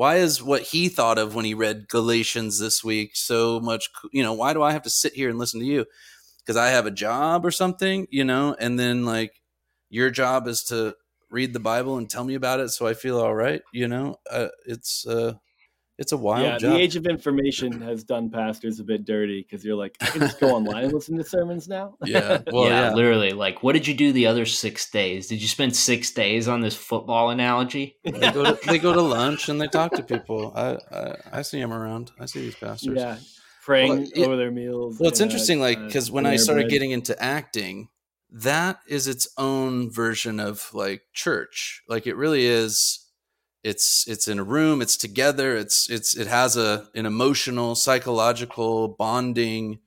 why 0.00 0.16
is 0.16 0.42
what 0.42 0.62
he 0.62 0.88
thought 0.88 1.18
of 1.18 1.34
when 1.34 1.44
he 1.44 1.52
read 1.52 1.86
Galatians 1.86 2.58
this 2.58 2.82
week 2.82 3.10
so 3.14 3.60
much, 3.60 3.90
you 4.14 4.22
know, 4.22 4.32
why 4.32 4.54
do 4.54 4.62
I 4.62 4.72
have 4.72 4.84
to 4.84 4.88
sit 4.88 5.12
here 5.12 5.28
and 5.28 5.38
listen 5.38 5.60
to 5.60 5.66
you? 5.66 5.84
Because 6.38 6.56
I 6.56 6.68
have 6.68 6.86
a 6.86 6.90
job 6.90 7.44
or 7.44 7.50
something, 7.50 8.06
you 8.10 8.24
know, 8.24 8.56
and 8.58 8.78
then 8.78 9.04
like 9.04 9.34
your 9.90 10.08
job 10.08 10.48
is 10.48 10.62
to 10.68 10.94
read 11.30 11.52
the 11.52 11.60
Bible 11.60 11.98
and 11.98 12.08
tell 12.08 12.24
me 12.24 12.34
about 12.34 12.60
it 12.60 12.70
so 12.70 12.86
I 12.86 12.94
feel 12.94 13.20
all 13.20 13.34
right, 13.34 13.60
you 13.74 13.88
know? 13.88 14.16
Uh, 14.30 14.48
it's, 14.64 15.06
uh, 15.06 15.34
it's 16.00 16.12
a 16.12 16.16
wild 16.16 16.46
yeah, 16.46 16.56
job. 16.56 16.72
The 16.72 16.78
age 16.78 16.96
of 16.96 17.04
information 17.04 17.82
has 17.82 18.02
done 18.02 18.30
pastors 18.30 18.80
a 18.80 18.84
bit 18.84 19.04
dirty 19.04 19.42
because 19.42 19.62
you're 19.62 19.76
like, 19.76 19.98
I 20.00 20.06
can 20.06 20.20
just 20.22 20.40
go 20.40 20.48
online 20.56 20.84
and 20.84 20.92
listen 20.94 21.18
to 21.18 21.24
sermons 21.24 21.68
now. 21.68 21.96
Yeah. 22.06 22.40
Well, 22.50 22.64
yeah, 22.64 22.88
yeah, 22.88 22.94
literally. 22.94 23.32
Like, 23.32 23.62
what 23.62 23.74
did 23.74 23.86
you 23.86 23.92
do 23.92 24.10
the 24.10 24.26
other 24.26 24.46
six 24.46 24.90
days? 24.90 25.28
Did 25.28 25.42
you 25.42 25.46
spend 25.46 25.76
six 25.76 26.10
days 26.10 26.48
on 26.48 26.62
this 26.62 26.74
football 26.74 27.30
analogy? 27.30 27.98
They 28.04 28.32
go 28.32 28.44
to, 28.44 28.58
they 28.66 28.78
go 28.78 28.92
to 28.94 29.02
lunch 29.02 29.48
and 29.48 29.60
they 29.60 29.68
talk 29.68 29.92
to 29.92 30.02
people. 30.02 30.52
I, 30.56 30.78
I, 30.90 31.16
I 31.32 31.42
see 31.42 31.60
them 31.60 31.72
around. 31.72 32.10
I 32.18 32.26
see 32.26 32.40
these 32.40 32.56
pastors. 32.56 32.96
Yeah. 32.96 33.18
Praying 33.62 33.90
well, 33.90 34.08
it, 34.14 34.24
over 34.24 34.36
their 34.36 34.50
meals. 34.50 34.98
Well, 34.98 35.10
it's 35.10 35.20
interesting, 35.20 35.60
like, 35.60 35.78
because 35.84 36.10
uh, 36.10 36.14
when 36.14 36.26
I 36.26 36.36
started 36.36 36.62
bread. 36.62 36.70
getting 36.70 36.90
into 36.90 37.22
acting, 37.22 37.88
that 38.32 38.80
is 38.88 39.06
its 39.06 39.28
own 39.36 39.90
version 39.90 40.40
of 40.40 40.70
like 40.72 41.02
church. 41.12 41.82
Like 41.88 42.06
it 42.06 42.16
really 42.16 42.46
is 42.46 43.06
it's 43.62 44.06
it's 44.08 44.28
in 44.28 44.38
a 44.38 44.44
room, 44.44 44.80
it's 44.80 44.96
together, 44.96 45.56
it's 45.56 45.88
it's 45.90 46.16
it 46.16 46.26
has 46.26 46.56
a 46.56 46.88
an 46.94 47.06
emotional, 47.06 47.74
psychological 47.74 48.88
bonding, 48.88 49.80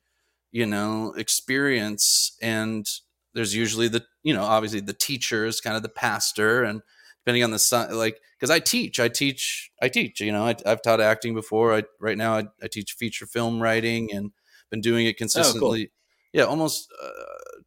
you 0.52 0.66
know, 0.66 1.14
experience. 1.18 2.36
And 2.42 2.86
there's 3.34 3.56
usually 3.56 3.88
the 3.88 4.04
you 4.22 4.34
know 4.34 4.44
obviously 4.44 4.80
the 4.80 4.94
teacher 4.94 5.46
is 5.46 5.62
kind 5.62 5.76
of 5.76 5.84
the 5.84 5.90
pastor. 5.90 6.64
And 6.64 6.82
depending 7.24 7.44
on 7.44 7.52
the 7.52 7.60
son 7.60 7.96
like 7.96 8.20
because 8.38 8.50
i 8.50 8.60
teach 8.60 9.00
i 9.00 9.08
teach 9.08 9.72
i 9.82 9.88
teach 9.88 10.20
you 10.20 10.32
know 10.32 10.46
I, 10.46 10.56
have 10.66 10.82
taught 10.82 11.02
acting 11.02 11.34
before. 11.34 11.74
I 11.74 11.84
right 12.00 12.18
now 12.18 12.38
I, 12.38 12.44
I, 12.62 12.68
teach 12.68 12.96
feature 12.98 13.26
film 13.26 13.62
writing 13.62 14.10
and 14.14 14.32
been 14.70 14.82
doing 14.82 15.06
it 15.06 15.18
consistently 15.18 15.62
oh, 15.62 15.86
cool. 15.86 15.86
yeah 16.34 16.44
almost 16.44 16.92
uh, 17.02 17.08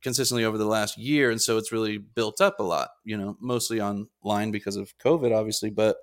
consistently 0.02 0.44
over 0.44 0.59
the 0.59 0.66
last 0.66 0.98
year 0.98 1.31
and 1.31 1.40
so 1.40 1.56
it's 1.56 1.73
really 1.73 1.98
built 1.98 2.40
up 2.40 2.59
a 2.59 2.62
lot 2.62 2.90
you 3.05 3.16
know 3.16 3.36
mostly 3.40 3.81
online 3.81 4.51
because 4.51 4.77
of 4.77 4.97
covid 4.98 5.36
obviously 5.36 5.70
but 5.70 5.97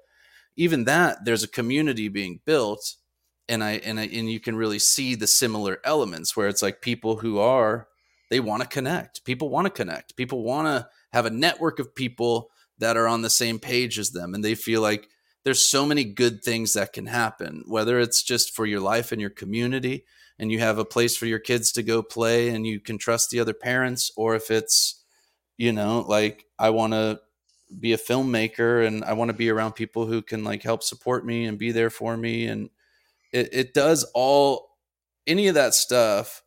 even 0.56 0.86
that 0.86 1.18
there's 1.26 1.44
a 1.44 1.48
community 1.48 2.08
being 2.08 2.40
built 2.46 2.96
and 3.50 3.64
i 3.64 3.74
and 3.74 4.00
I, 4.00 4.04
and 4.04 4.32
you 4.32 4.40
can 4.40 4.56
really 4.56 4.80
see 4.80 5.16
the 5.16 5.28
similar 5.28 5.80
elements 5.84 6.36
where 6.36 6.48
it's 6.48 6.62
like 6.62 6.82
people 6.82 7.18
who 7.18 7.40
are 7.40 7.88
they 8.34 8.40
want 8.40 8.64
to 8.64 8.68
connect. 8.68 9.24
People 9.26 9.50
want 9.50 9.66
to 9.66 9.70
connect. 9.70 10.16
People 10.16 10.44
want 10.44 10.66
to 10.66 10.88
have 11.12 11.28
a 11.28 11.30
network 11.30 11.78
of 11.78 11.94
people 11.94 12.50
that 12.80 12.98
are 12.98 13.08
on 13.08 13.22
the 13.22 13.30
same 13.30 13.60
page 13.60 14.00
as 14.00 14.10
them 14.10 14.34
and 14.34 14.44
they 14.44 14.56
feel 14.56 14.82
like 14.82 15.08
there's 15.44 15.70
so 15.70 15.86
many 15.86 16.04
good 16.04 16.44
things 16.44 16.74
that 16.74 16.94
can 16.94 17.06
happen 17.06 17.64
whether 17.68 18.00
it's 18.00 18.24
just 18.24 18.56
for 18.56 18.66
your 18.66 18.80
life 18.80 19.12
and 19.12 19.22
your 19.22 19.30
community 19.30 20.04
and 20.40 20.52
you 20.52 20.60
have 20.60 20.78
a 20.78 20.86
place 20.86 21.16
for 21.16 21.26
your 21.26 21.40
kids 21.40 21.72
to 21.74 21.84
go 21.84 22.02
play 22.02 22.50
and 22.50 22.66
you 22.66 22.80
can 22.80 22.98
trust 22.98 23.30
the 23.30 23.40
other 23.40 23.54
parents 23.54 24.12
or 24.18 24.36
if 24.36 24.50
it's 24.52 25.04
you 25.58 25.72
know 25.72 26.04
like 26.08 26.46
I 26.58 26.72
want 26.72 26.94
to 26.94 27.20
be 27.80 27.94
a 27.94 27.98
filmmaker 27.98 28.86
and 28.86 29.04
I 29.04 29.14
want 29.14 29.30
to 29.30 29.38
be 29.38 29.50
around 29.50 29.74
people 29.74 30.06
who 30.06 30.22
can 30.22 30.44
like 30.44 30.64
help 30.64 30.84
support 30.84 31.26
me 31.26 31.46
and 31.46 31.58
be 31.58 31.72
there 31.72 31.90
for 31.90 32.16
me 32.16 32.46
and 32.48 32.70
it, 33.32 33.50
it 33.52 33.74
does 33.74 34.04
all 34.14 34.78
any 35.26 35.48
of 35.48 35.56
that 35.56 35.74
stuff 35.74 36.44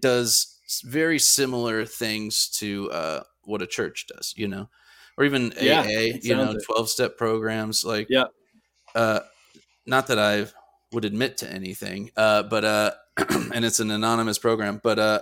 does 0.00 0.58
very 0.84 1.18
similar 1.18 1.84
things 1.84 2.48
to 2.48 2.90
uh, 2.90 3.22
what 3.44 3.62
a 3.62 3.66
church 3.66 4.06
does, 4.08 4.34
you 4.36 4.48
know, 4.48 4.68
or 5.16 5.24
even 5.24 5.52
yeah, 5.60 5.82
AA, 5.82 6.18
you 6.22 6.36
know, 6.36 6.56
twelve 6.64 6.88
step 6.88 7.16
programs. 7.16 7.84
Like, 7.84 8.08
yeah, 8.10 8.24
uh, 8.94 9.20
not 9.86 10.08
that 10.08 10.18
I 10.18 10.46
would 10.92 11.04
admit 11.04 11.38
to 11.38 11.50
anything, 11.50 12.10
uh, 12.16 12.42
but 12.44 12.64
uh, 12.64 12.90
and 13.54 13.64
it's 13.64 13.80
an 13.80 13.90
anonymous 13.90 14.38
program, 14.38 14.80
but 14.82 14.98
uh, 14.98 15.20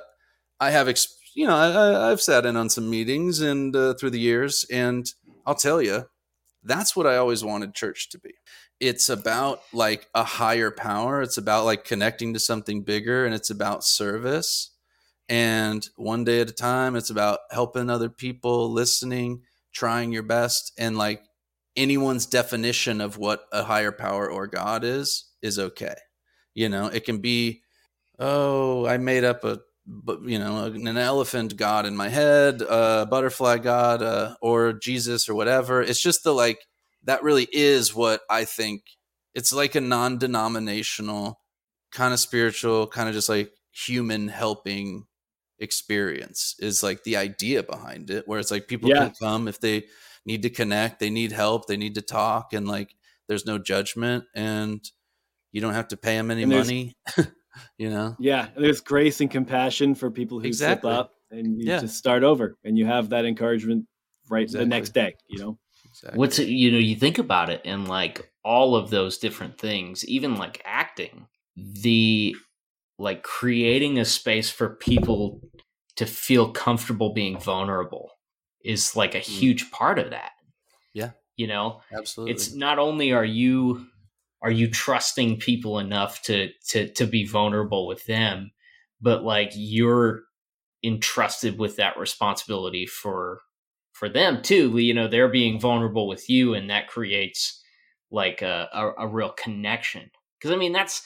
I 0.60 0.70
have, 0.70 0.88
ex- 0.88 1.16
you 1.34 1.46
know, 1.46 1.56
I, 1.56 2.08
have 2.08 2.20
sat 2.20 2.46
in 2.46 2.56
on 2.56 2.70
some 2.70 2.88
meetings 2.88 3.40
and 3.40 3.74
uh, 3.74 3.94
through 3.94 4.10
the 4.10 4.20
years, 4.20 4.64
and 4.70 5.06
I'll 5.44 5.54
tell 5.54 5.82
you, 5.82 6.04
that's 6.62 6.96
what 6.96 7.06
I 7.06 7.16
always 7.16 7.44
wanted 7.44 7.74
church 7.74 8.10
to 8.10 8.18
be. 8.18 8.34
It's 8.78 9.08
about 9.08 9.60
like 9.72 10.06
a 10.14 10.24
higher 10.24 10.70
power. 10.70 11.22
It's 11.22 11.38
about 11.38 11.64
like 11.64 11.84
connecting 11.84 12.34
to 12.34 12.38
something 12.38 12.82
bigger, 12.82 13.24
and 13.24 13.34
it's 13.34 13.50
about 13.50 13.84
service 13.84 14.70
and 15.28 15.88
one 15.96 16.24
day 16.24 16.40
at 16.40 16.50
a 16.50 16.52
time 16.52 16.96
it's 16.96 17.10
about 17.10 17.40
helping 17.50 17.90
other 17.90 18.08
people 18.08 18.70
listening 18.70 19.42
trying 19.72 20.12
your 20.12 20.22
best 20.22 20.72
and 20.78 20.96
like 20.96 21.22
anyone's 21.76 22.26
definition 22.26 23.00
of 23.00 23.18
what 23.18 23.44
a 23.52 23.64
higher 23.64 23.92
power 23.92 24.30
or 24.30 24.46
god 24.46 24.84
is 24.84 25.32
is 25.46 25.58
okay 25.58 25.94
you 26.54 26.68
know 26.68 26.86
it 26.86 27.04
can 27.04 27.18
be 27.18 27.62
oh 28.18 28.84
i 28.86 28.96
made 28.96 29.24
up 29.24 29.44
a 29.44 29.60
you 30.24 30.38
know 30.38 30.64
an 30.64 30.96
elephant 30.96 31.56
god 31.56 31.86
in 31.86 31.96
my 31.96 32.08
head 32.08 32.60
a 32.62 33.06
butterfly 33.08 33.56
god 33.56 34.02
uh, 34.02 34.34
or 34.42 34.72
jesus 34.72 35.28
or 35.28 35.34
whatever 35.34 35.80
it's 35.80 36.02
just 36.02 36.24
the 36.24 36.34
like 36.34 36.58
that 37.04 37.22
really 37.22 37.46
is 37.52 37.94
what 37.94 38.20
i 38.28 38.44
think 38.44 38.82
it's 39.34 39.52
like 39.52 39.74
a 39.74 39.80
non-denominational 39.80 41.38
kind 41.92 42.12
of 42.12 42.18
spiritual 42.18 42.86
kind 42.88 43.08
of 43.08 43.14
just 43.14 43.28
like 43.28 43.52
human 43.72 44.28
helping 44.28 45.06
experience 45.58 46.56
is 46.58 46.82
like 46.82 47.04
the 47.04 47.16
idea 47.16 47.62
behind 47.62 48.10
it 48.10 48.26
where 48.26 48.40
it's 48.40 48.50
like 48.50 48.66
people 48.66 48.88
yeah. 48.88 49.08
can 49.08 49.12
come 49.20 49.48
if 49.48 49.60
they 49.60 49.84
need 50.24 50.42
to 50.42 50.50
connect 50.50 50.98
they 50.98 51.10
need 51.10 51.32
help 51.32 51.66
they 51.66 51.76
need 51.76 51.94
to 51.94 52.02
talk 52.02 52.52
and 52.52 52.66
like 52.66 52.94
there's 53.28 53.46
no 53.46 53.56
judgment 53.58 54.24
and 54.34 54.90
you 55.56 55.62
don't 55.62 55.74
have 55.74 55.88
to 55.88 55.96
pay 55.96 56.16
them 56.16 56.30
any 56.30 56.44
money 56.44 56.94
you 57.78 57.90
know 57.90 58.14
yeah 58.18 58.48
there's 58.56 58.80
grace 58.80 59.20
and 59.20 59.30
compassion 59.30 59.94
for 59.94 60.10
people 60.10 60.38
who 60.38 60.46
exactly. 60.46 60.90
slip 60.90 60.98
up 61.00 61.12
and 61.30 61.60
you 61.60 61.70
yeah. 61.70 61.80
just 61.80 61.96
start 61.96 62.22
over 62.22 62.56
and 62.64 62.78
you 62.78 62.86
have 62.86 63.08
that 63.08 63.24
encouragement 63.24 63.86
right 64.28 64.42
exactly. 64.42 64.64
the 64.64 64.68
next 64.68 64.90
day 64.90 65.14
you 65.28 65.38
know 65.38 65.58
exactly. 65.84 66.18
what's 66.18 66.38
you 66.38 66.70
know 66.70 66.78
you 66.78 66.94
think 66.94 67.18
about 67.18 67.48
it 67.48 67.62
and 67.64 67.88
like 67.88 68.30
all 68.44 68.76
of 68.76 68.90
those 68.90 69.18
different 69.18 69.58
things 69.58 70.04
even 70.04 70.36
like 70.36 70.62
acting 70.64 71.26
the 71.56 72.36
like 72.98 73.22
creating 73.22 73.98
a 73.98 74.04
space 74.04 74.50
for 74.50 74.70
people 74.70 75.40
to 75.96 76.06
feel 76.06 76.50
comfortable 76.50 77.12
being 77.12 77.38
vulnerable 77.38 78.10
is 78.64 78.96
like 78.96 79.14
a 79.14 79.20
mm. 79.20 79.22
huge 79.22 79.70
part 79.70 79.98
of 79.98 80.10
that. 80.10 80.32
Yeah. 80.92 81.10
You 81.36 81.46
know, 81.46 81.80
absolutely. 81.92 82.34
It's 82.34 82.54
not 82.54 82.78
only 82.78 83.12
are 83.12 83.24
you 83.24 83.86
are 84.46 84.52
you 84.52 84.70
trusting 84.70 85.40
people 85.40 85.80
enough 85.80 86.22
to 86.22 86.50
to 86.68 86.88
to 86.92 87.04
be 87.04 87.26
vulnerable 87.26 87.88
with 87.88 88.06
them, 88.06 88.52
but 89.00 89.24
like 89.24 89.50
you're 89.56 90.22
entrusted 90.84 91.58
with 91.58 91.74
that 91.76 91.98
responsibility 91.98 92.86
for 92.86 93.40
for 93.92 94.08
them 94.08 94.42
too. 94.42 94.78
You 94.78 94.94
know, 94.94 95.08
they're 95.08 95.28
being 95.28 95.58
vulnerable 95.58 96.06
with 96.06 96.30
you, 96.30 96.54
and 96.54 96.70
that 96.70 96.86
creates 96.86 97.60
like 98.12 98.40
a, 98.40 98.68
a, 98.72 99.06
a 99.06 99.08
real 99.08 99.30
connection. 99.30 100.12
Because 100.38 100.54
I 100.54 100.56
mean, 100.56 100.72
that's 100.72 101.02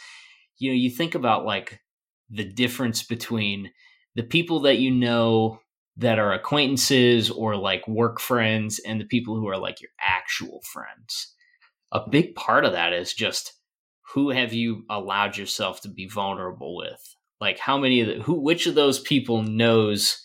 you 0.59 0.71
know, 0.71 0.77
you 0.77 0.91
think 0.91 1.15
about 1.15 1.47
like 1.47 1.81
the 2.29 2.45
difference 2.45 3.03
between 3.03 3.71
the 4.17 4.23
people 4.23 4.61
that 4.61 4.81
you 4.81 4.91
know 4.91 5.61
that 5.97 6.19
are 6.19 6.35
acquaintances 6.35 7.31
or 7.31 7.57
like 7.57 7.89
work 7.89 8.21
friends 8.21 8.81
and 8.81 9.01
the 9.01 9.07
people 9.07 9.35
who 9.35 9.49
are 9.49 9.57
like 9.57 9.81
your 9.81 9.93
actual 10.07 10.61
friends. 10.71 11.35
A 11.93 12.09
big 12.09 12.35
part 12.35 12.65
of 12.65 12.73
that 12.73 12.93
is 12.93 13.13
just 13.13 13.55
who 14.15 14.31
have 14.31 14.53
you 14.53 14.85
allowed 14.91 15.37
yourself 15.37 15.81
to 15.83 15.89
be 15.89 16.09
vulnerable 16.09 16.77
with? 16.77 17.17
Like 17.41 17.59
how 17.59 17.79
many 17.79 18.01
of 18.01 18.09
the 18.09 18.23
who 18.23 18.41
which 18.41 18.67
of 18.67 18.75
those 18.75 19.01
people 19.01 19.43
knows, 19.43 20.23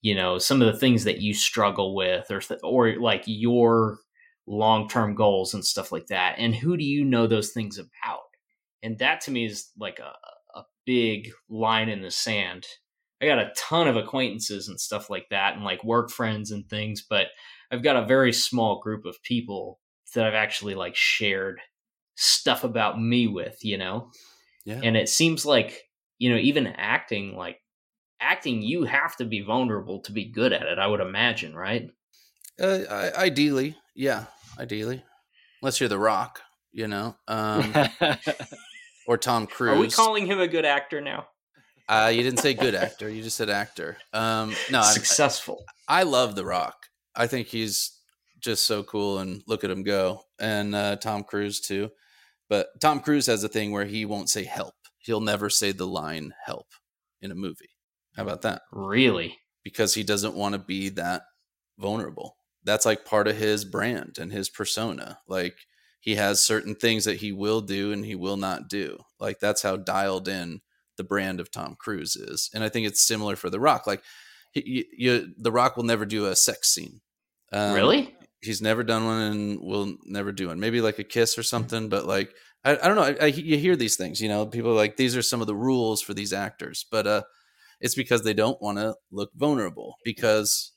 you 0.00 0.14
know, 0.14 0.38
some 0.38 0.62
of 0.62 0.72
the 0.72 0.78
things 0.78 1.04
that 1.04 1.20
you 1.20 1.34
struggle 1.34 1.94
with 1.94 2.30
or 2.30 2.40
or 2.62 2.96
like 3.00 3.24
your 3.26 3.98
long-term 4.46 5.14
goals 5.14 5.54
and 5.54 5.64
stuff 5.64 5.92
like 5.92 6.06
that. 6.08 6.34
And 6.38 6.54
who 6.54 6.76
do 6.76 6.84
you 6.84 7.04
know 7.04 7.26
those 7.26 7.50
things 7.52 7.78
about? 7.78 8.20
And 8.82 8.98
that 8.98 9.20
to 9.22 9.30
me 9.30 9.46
is 9.46 9.70
like 9.78 9.98
a 9.98 10.12
a 10.58 10.64
big 10.84 11.30
line 11.48 11.88
in 11.88 12.02
the 12.02 12.10
sand. 12.10 12.66
I 13.20 13.26
got 13.26 13.38
a 13.38 13.52
ton 13.56 13.86
of 13.86 13.96
acquaintances 13.96 14.68
and 14.68 14.80
stuff 14.80 15.08
like 15.08 15.26
that, 15.30 15.54
and 15.54 15.64
like 15.64 15.84
work 15.84 16.10
friends 16.10 16.50
and 16.50 16.68
things, 16.68 17.04
but 17.08 17.28
I've 17.70 17.82
got 17.82 17.96
a 17.96 18.06
very 18.06 18.32
small 18.32 18.80
group 18.80 19.04
of 19.04 19.22
people 19.22 19.78
that 20.14 20.26
I've 20.26 20.34
actually 20.34 20.74
like 20.74 20.96
shared 20.96 21.60
stuff 22.14 22.64
about 22.64 23.00
me 23.00 23.26
with, 23.26 23.64
you 23.64 23.78
know? 23.78 24.10
Yeah. 24.64 24.80
And 24.82 24.96
it 24.96 25.08
seems 25.08 25.44
like, 25.44 25.82
you 26.18 26.30
know, 26.30 26.36
even 26.36 26.66
acting, 26.66 27.36
like 27.36 27.58
acting, 28.20 28.62
you 28.62 28.84
have 28.84 29.16
to 29.16 29.24
be 29.24 29.40
vulnerable 29.40 30.00
to 30.00 30.12
be 30.12 30.30
good 30.30 30.52
at 30.52 30.62
it, 30.62 30.78
I 30.78 30.86
would 30.86 31.00
imagine, 31.00 31.54
right? 31.54 31.90
Uh, 32.60 32.80
I- 32.90 33.24
ideally, 33.24 33.76
yeah, 33.94 34.26
ideally. 34.58 35.02
Unless 35.60 35.80
you're 35.80 35.88
The 35.88 35.98
Rock, 35.98 36.40
you 36.72 36.88
know? 36.88 37.16
Um, 37.28 37.72
or 39.06 39.16
Tom 39.16 39.46
Cruise. 39.46 39.76
Are 39.76 39.80
we 39.80 39.90
calling 39.90 40.26
him 40.26 40.40
a 40.40 40.48
good 40.48 40.64
actor 40.64 41.00
now? 41.00 41.26
Uh, 41.88 42.10
you 42.14 42.22
didn't 42.22 42.38
say 42.38 42.54
good 42.54 42.74
actor. 42.74 43.08
You 43.08 43.22
just 43.22 43.36
said 43.36 43.50
actor. 43.50 43.96
Um, 44.12 44.54
no, 44.70 44.82
successful. 44.82 45.64
I, 45.88 46.00
I, 46.00 46.02
love 46.04 46.34
The 46.34 46.44
Rock. 46.44 46.86
I 47.14 47.26
think 47.26 47.48
he's 47.48 47.98
just 48.42 48.66
so 48.66 48.82
cool, 48.82 49.18
and 49.18 49.42
look 49.46 49.64
at 49.64 49.70
him 49.70 49.82
go. 49.82 50.22
And 50.38 50.74
uh, 50.74 50.96
Tom 50.96 51.24
Cruise 51.24 51.60
too. 51.60 51.90
But 52.48 52.68
Tom 52.80 53.00
Cruise 53.00 53.26
has 53.26 53.42
a 53.44 53.48
thing 53.48 53.72
where 53.72 53.86
he 53.86 54.04
won't 54.04 54.28
say 54.28 54.44
help. 54.44 54.74
He'll 54.98 55.20
never 55.20 55.48
say 55.48 55.72
the 55.72 55.86
line 55.86 56.34
help 56.44 56.66
in 57.20 57.30
a 57.30 57.36
movie. 57.36 57.70
How 58.14 58.22
about 58.24 58.42
that? 58.42 58.62
Really? 58.72 59.38
Because 59.64 59.94
he 59.94 60.02
doesn't 60.02 60.34
want 60.34 60.54
to 60.54 60.58
be 60.58 60.90
that 60.90 61.22
vulnerable. 61.78 62.36
That's 62.64 62.84
like 62.84 63.04
part 63.04 63.26
of 63.26 63.36
his 63.36 63.64
brand 63.64 64.18
and 64.20 64.30
his 64.30 64.48
persona. 64.48 65.18
Like 65.26 65.56
he 66.00 66.16
has 66.16 66.44
certain 66.44 66.74
things 66.74 67.04
that 67.04 67.16
he 67.16 67.32
will 67.32 67.60
do 67.60 67.92
and 67.92 68.04
he 68.04 68.14
will 68.14 68.36
not 68.36 68.68
do. 68.68 68.98
Like 69.18 69.40
that's 69.40 69.62
how 69.62 69.76
dialed 69.76 70.28
in 70.28 70.60
the 70.96 71.04
brand 71.04 71.40
of 71.40 71.50
Tom 71.50 71.76
Cruise 71.78 72.16
is. 72.16 72.50
And 72.52 72.62
I 72.62 72.68
think 72.68 72.86
it's 72.86 73.06
similar 73.06 73.34
for 73.34 73.50
The 73.50 73.60
Rock. 73.60 73.86
Like 73.86 74.02
he, 74.52 74.86
you, 74.96 75.32
The 75.38 75.52
Rock 75.52 75.76
will 75.76 75.84
never 75.84 76.04
do 76.04 76.26
a 76.26 76.36
sex 76.36 76.72
scene. 76.72 77.00
Um, 77.52 77.74
really? 77.74 78.14
He's 78.42 78.62
never 78.62 78.82
done 78.82 79.04
one 79.06 79.20
and 79.20 79.60
will 79.60 79.96
never 80.04 80.32
do 80.32 80.48
one. 80.48 80.60
Maybe 80.60 80.80
like 80.80 80.98
a 80.98 81.04
kiss 81.04 81.38
or 81.38 81.42
something, 81.42 81.88
but 81.88 82.06
like 82.06 82.34
I, 82.64 82.72
I 82.72 82.88
don't 82.88 82.96
know. 82.96 83.02
I, 83.02 83.16
I, 83.20 83.26
you 83.26 83.56
hear 83.56 83.76
these 83.76 83.96
things, 83.96 84.20
you 84.20 84.28
know, 84.28 84.46
people 84.46 84.74
like 84.74 84.96
these 84.96 85.16
are 85.16 85.22
some 85.22 85.40
of 85.40 85.46
the 85.46 85.54
rules 85.54 86.02
for 86.02 86.14
these 86.14 86.32
actors, 86.32 86.84
but 86.90 87.06
uh, 87.06 87.22
it's 87.80 87.94
because 87.94 88.22
they 88.22 88.34
don't 88.34 88.60
want 88.62 88.78
to 88.78 88.94
look 89.10 89.30
vulnerable 89.34 89.96
because 90.04 90.72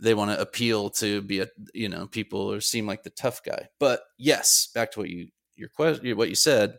they 0.00 0.14
want 0.14 0.30
to 0.30 0.40
appeal 0.40 0.90
to 0.90 1.22
be 1.22 1.40
a 1.40 1.48
you 1.72 1.88
know 1.88 2.06
people 2.06 2.40
or 2.52 2.60
seem 2.60 2.86
like 2.86 3.02
the 3.02 3.10
tough 3.10 3.42
guy 3.42 3.68
but 3.78 4.02
yes 4.18 4.68
back 4.74 4.90
to 4.90 5.00
what 5.00 5.08
you 5.08 5.28
your 5.56 5.68
question 5.68 6.16
what 6.16 6.28
you 6.28 6.34
said 6.34 6.76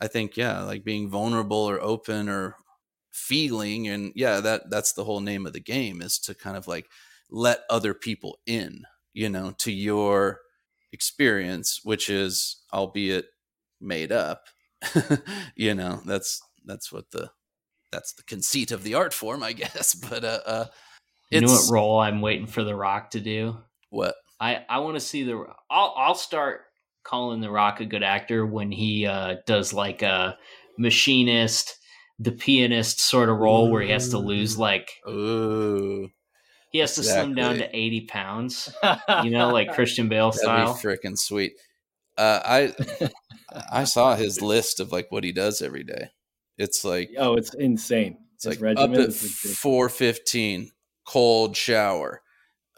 i 0.00 0.06
think 0.06 0.36
yeah 0.36 0.60
like 0.62 0.84
being 0.84 1.08
vulnerable 1.08 1.56
or 1.56 1.80
open 1.80 2.28
or 2.28 2.54
feeling 3.12 3.88
and 3.88 4.12
yeah 4.14 4.40
that 4.40 4.70
that's 4.70 4.92
the 4.92 5.04
whole 5.04 5.20
name 5.20 5.46
of 5.46 5.52
the 5.52 5.60
game 5.60 6.00
is 6.02 6.18
to 6.18 6.34
kind 6.34 6.56
of 6.56 6.68
like 6.68 6.86
let 7.30 7.60
other 7.70 7.94
people 7.94 8.38
in 8.46 8.84
you 9.12 9.28
know 9.28 9.52
to 9.58 9.72
your 9.72 10.40
experience 10.92 11.80
which 11.84 12.08
is 12.08 12.62
albeit 12.72 13.26
made 13.80 14.12
up 14.12 14.44
you 15.56 15.74
know 15.74 16.00
that's 16.04 16.40
that's 16.64 16.92
what 16.92 17.10
the 17.10 17.30
that's 17.92 18.12
the 18.14 18.22
conceit 18.22 18.70
of 18.70 18.82
the 18.82 18.94
art 18.94 19.12
form 19.12 19.42
i 19.42 19.52
guess 19.54 19.94
but 19.94 20.24
uh, 20.24 20.40
uh 20.46 20.64
you 21.30 21.40
know 21.40 21.48
what 21.48 21.70
role 21.70 22.00
i'm 22.00 22.20
waiting 22.20 22.46
for 22.46 22.64
the 22.64 22.74
rock 22.74 23.10
to 23.10 23.20
do 23.20 23.56
what 23.90 24.14
i 24.40 24.64
i 24.68 24.78
want 24.78 24.94
to 24.94 25.00
see 25.00 25.22
the 25.22 25.44
i'll 25.70 25.94
i'll 25.96 26.14
start 26.14 26.62
calling 27.02 27.40
the 27.40 27.50
rock 27.50 27.80
a 27.80 27.86
good 27.86 28.02
actor 28.02 28.44
when 28.44 28.70
he 28.70 29.06
uh 29.06 29.36
does 29.46 29.72
like 29.72 30.02
a 30.02 30.36
machinist 30.78 31.76
the 32.18 32.32
pianist 32.32 33.00
sort 33.00 33.28
of 33.30 33.38
role 33.38 33.66
Ooh. 33.66 33.70
where 33.70 33.82
he 33.82 33.90
has 33.90 34.10
to 34.10 34.18
lose 34.18 34.58
like 34.58 34.90
Ooh. 35.08 36.10
He 36.70 36.78
has 36.78 36.94
to 36.94 37.00
exactly. 37.00 37.22
slim 37.22 37.34
down 37.34 37.56
to 37.58 37.76
80 37.76 38.00
pounds 38.06 38.74
you 39.22 39.30
know 39.30 39.50
like 39.50 39.72
christian 39.74 40.08
bale 40.08 40.30
That'd 40.30 40.40
style 40.40 40.74
freaking 40.74 41.18
sweet 41.18 41.54
uh, 42.16 42.40
i 42.44 43.10
i 43.72 43.84
saw 43.84 44.14
his 44.16 44.40
list 44.40 44.80
of 44.80 44.92
like 44.92 45.10
what 45.10 45.24
he 45.24 45.32
does 45.32 45.62
every 45.62 45.84
day 45.84 46.10
it's 46.58 46.84
like 46.84 47.10
oh 47.18 47.34
it's 47.34 47.54
insane 47.54 48.18
it's 48.34 48.44
his 48.44 48.60
like 48.60 48.78
up 48.78 48.90
at 48.94 49.12
415 49.12 50.70
cold 51.04 51.56
shower 51.56 52.22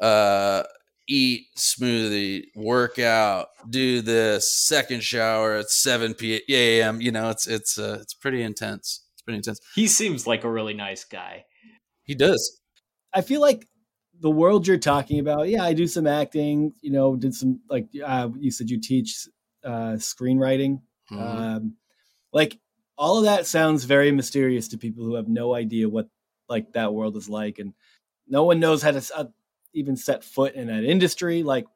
uh 0.00 0.62
eat 1.08 1.46
smoothie, 1.56 2.44
work 2.54 2.98
out, 2.98 3.48
do 3.68 4.00
this, 4.00 4.56
second 4.66 5.02
shower 5.02 5.54
at 5.54 5.70
7 5.70 6.14
p.m. 6.14 7.00
You 7.00 7.12
know, 7.12 7.30
it's 7.30 7.46
it's 7.46 7.78
uh, 7.78 7.98
it's 8.00 8.14
pretty 8.14 8.42
intense. 8.42 9.04
It's 9.14 9.22
pretty 9.22 9.38
intense. 9.38 9.60
He 9.74 9.86
seems 9.86 10.26
like 10.26 10.44
a 10.44 10.50
really 10.50 10.74
nice 10.74 11.04
guy. 11.04 11.44
He 12.02 12.14
does. 12.14 12.60
I 13.14 13.20
feel 13.20 13.40
like 13.40 13.66
the 14.22 14.30
world 14.30 14.66
you're 14.66 14.78
talking 14.78 15.18
about. 15.18 15.48
Yeah, 15.48 15.64
I 15.64 15.74
do 15.74 15.86
some 15.86 16.06
acting. 16.06 16.72
You 16.80 16.92
know, 16.92 17.16
did 17.16 17.34
some 17.34 17.60
like 17.68 17.88
uh, 18.04 18.30
you 18.38 18.50
said 18.50 18.70
you 18.70 18.80
teach 18.80 19.28
uh, 19.64 19.96
screenwriting. 19.96 20.80
Mm-hmm. 21.10 21.20
Um, 21.20 21.76
like 22.32 22.58
all 22.96 23.18
of 23.18 23.24
that 23.24 23.46
sounds 23.46 23.84
very 23.84 24.12
mysterious 24.12 24.68
to 24.68 24.78
people 24.78 25.04
who 25.04 25.16
have 25.16 25.28
no 25.28 25.54
idea 25.54 25.88
what 25.88 26.08
like 26.48 26.72
that 26.72 26.94
world 26.94 27.16
is 27.16 27.28
like, 27.28 27.58
and 27.58 27.74
no 28.28 28.44
one 28.44 28.60
knows 28.60 28.80
how 28.80 28.92
to 28.92 29.02
uh, 29.16 29.24
even 29.74 29.96
set 29.96 30.22
foot 30.22 30.54
in 30.54 30.68
that 30.68 30.84
industry. 30.84 31.42
Like, 31.42 31.66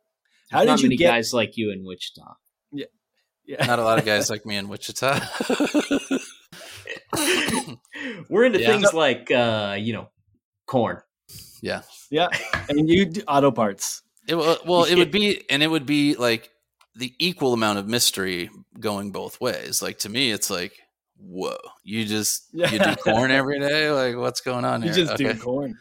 how 0.51 0.65
There's 0.65 0.81
did 0.81 0.93
you 0.93 0.99
get 0.99 1.11
guys 1.11 1.35
like 1.35 1.57
you 1.57 1.73
in 1.73 1.85
Wichita? 1.85 2.33
Yeah, 2.71 2.87
yeah. 3.45 3.67
Not 3.67 3.81
a 3.81 3.85
lot 3.85 3.99
of 3.99 4.05
guys 4.07 4.31
like 4.31 4.47
me 4.47 4.55
in 4.57 4.69
Wichita. 4.69 5.19
We're 8.29 8.45
into 8.45 8.61
yeah. 8.61 8.69
things 8.69 8.95
like 8.95 9.33
uh, 9.33 9.77
you 9.81 9.95
know, 9.95 10.11
corn. 10.67 11.01
Yeah. 11.61 11.83
Yeah. 12.11 12.29
And 12.69 12.89
you 12.89 13.07
do 13.07 13.23
auto 13.29 13.51
parts. 13.51 14.03
It, 14.29 14.35
well, 14.35 14.85
it 14.85 14.97
would 14.97 15.11
be, 15.11 15.45
and 15.51 15.63
it 15.63 15.69
would 15.69 15.87
be 15.87 16.15
like 16.15 16.51
the 16.97 17.15
equal 17.19 17.53
amount 17.53 17.79
of 17.79 17.87
mystery 17.87 18.51
going 18.81 19.13
both 19.13 19.41
ways. 19.41 19.83
Like 19.83 19.99
to 19.99 20.09
me, 20.09 20.31
it's 20.31 20.51
like, 20.51 20.73
whoa, 21.19 21.57
you 21.85 22.05
just 22.05 22.49
you 22.53 22.67
do 22.67 22.97
corn 22.97 23.31
every 23.31 23.61
day. 23.61 23.91
Like, 23.91 24.17
what's 24.17 24.41
going 24.41 24.65
on 24.65 24.83
you 24.83 24.89
here? 24.89 24.99
You 24.99 25.05
just 25.05 25.21
okay. 25.21 25.33
do 25.33 25.39
corn. 25.39 25.79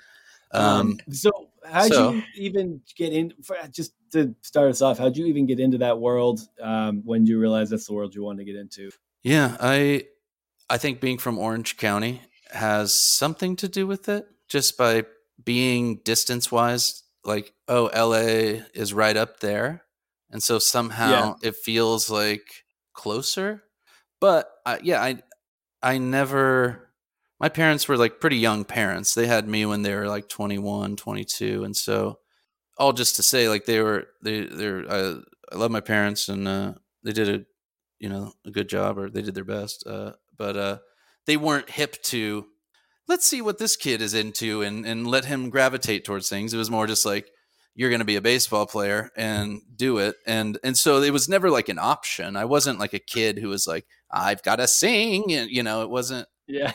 Um, 0.51 0.63
um, 0.63 0.99
so 1.11 1.31
how'd 1.69 1.91
so, 1.91 2.11
you 2.11 2.23
even 2.35 2.81
get 2.95 3.13
in? 3.13 3.33
Just 3.71 3.93
to 4.11 4.35
start 4.41 4.69
us 4.69 4.81
off, 4.81 4.97
how'd 4.97 5.17
you 5.17 5.25
even 5.25 5.45
get 5.45 5.59
into 5.59 5.77
that 5.79 5.99
world? 5.99 6.41
Um, 6.61 7.01
when 7.03 7.25
you 7.25 7.39
realize 7.39 7.69
that's 7.69 7.87
the 7.87 7.93
world 7.93 8.13
you 8.13 8.23
wanted 8.23 8.45
to 8.45 8.51
get 8.51 8.59
into? 8.59 8.91
Yeah, 9.23 9.57
I 9.59 10.05
I 10.69 10.77
think 10.77 10.99
being 10.99 11.17
from 11.17 11.37
Orange 11.37 11.77
County 11.77 12.21
has 12.51 12.95
something 13.17 13.55
to 13.57 13.67
do 13.67 13.87
with 13.87 14.07
it, 14.09 14.27
just 14.47 14.77
by 14.77 15.05
being 15.43 16.01
distance 16.03 16.51
wise. 16.51 17.03
Like, 17.23 17.53
oh, 17.67 17.89
LA 17.95 18.61
is 18.73 18.93
right 18.93 19.17
up 19.17 19.39
there, 19.39 19.83
and 20.29 20.43
so 20.43 20.59
somehow 20.59 21.09
yeah. 21.41 21.49
it 21.49 21.55
feels 21.55 22.09
like 22.09 22.43
closer. 22.93 23.63
But 24.21 24.47
I, 24.65 24.79
yeah, 24.83 25.01
I 25.01 25.17
I 25.81 25.97
never 25.97 26.85
my 27.39 27.49
parents 27.49 27.87
were 27.87 27.97
like 27.97 28.19
pretty 28.19 28.37
young 28.37 28.63
parents. 28.63 29.13
They 29.13 29.27
had 29.27 29.47
me 29.47 29.65
when 29.65 29.81
they 29.81 29.93
were 29.93 30.07
like 30.07 30.29
21, 30.29 30.95
22. 30.95 31.63
And 31.63 31.75
so 31.75 32.19
all 32.77 32.93
just 32.93 33.17
to 33.17 33.23
say 33.23 33.49
like 33.49 33.65
they 33.65 33.81
were, 33.81 34.07
they, 34.21 34.41
they're, 34.41 34.89
I, 34.89 35.15
I 35.51 35.55
love 35.55 35.71
my 35.71 35.81
parents 35.81 36.29
and, 36.29 36.47
uh, 36.47 36.73
they 37.03 37.11
did 37.11 37.29
a, 37.29 37.45
you 37.99 38.09
know, 38.09 38.33
a 38.45 38.51
good 38.51 38.69
job 38.69 38.97
or 38.97 39.09
they 39.09 39.21
did 39.21 39.35
their 39.35 39.43
best. 39.43 39.85
Uh, 39.85 40.13
but, 40.37 40.57
uh, 40.57 40.77
they 41.25 41.37
weren't 41.37 41.69
hip 41.69 42.01
to, 42.03 42.45
let's 43.07 43.25
see 43.25 43.41
what 43.41 43.59
this 43.59 43.75
kid 43.75 44.01
is 44.01 44.13
into 44.13 44.61
and, 44.61 44.85
and 44.85 45.07
let 45.07 45.25
him 45.25 45.49
gravitate 45.49 46.05
towards 46.05 46.29
things. 46.29 46.53
It 46.53 46.57
was 46.57 46.71
more 46.71 46.87
just 46.87 47.05
like, 47.05 47.29
you're 47.77 47.89
going 47.89 47.99
to 47.99 48.05
be 48.05 48.15
a 48.15 48.21
baseball 48.21 48.65
player 48.65 49.11
and 49.17 49.61
do 49.75 49.97
it. 49.97 50.15
And, 50.25 50.57
and 50.63 50.77
so 50.77 51.01
it 51.01 51.11
was 51.11 51.27
never 51.27 51.49
like 51.49 51.67
an 51.67 51.77
option. 51.77 52.37
I 52.37 52.45
wasn't 52.45 52.79
like 52.79 52.93
a 52.93 52.99
kid 52.99 53.37
who 53.37 53.49
was 53.49 53.67
like, 53.67 53.85
I've 54.09 54.41
got 54.43 54.57
to 54.57 54.67
sing. 54.67 55.33
And, 55.33 55.49
you 55.51 55.61
know, 55.61 55.81
it 55.81 55.89
wasn't, 55.89 56.27
yeah. 56.47 56.71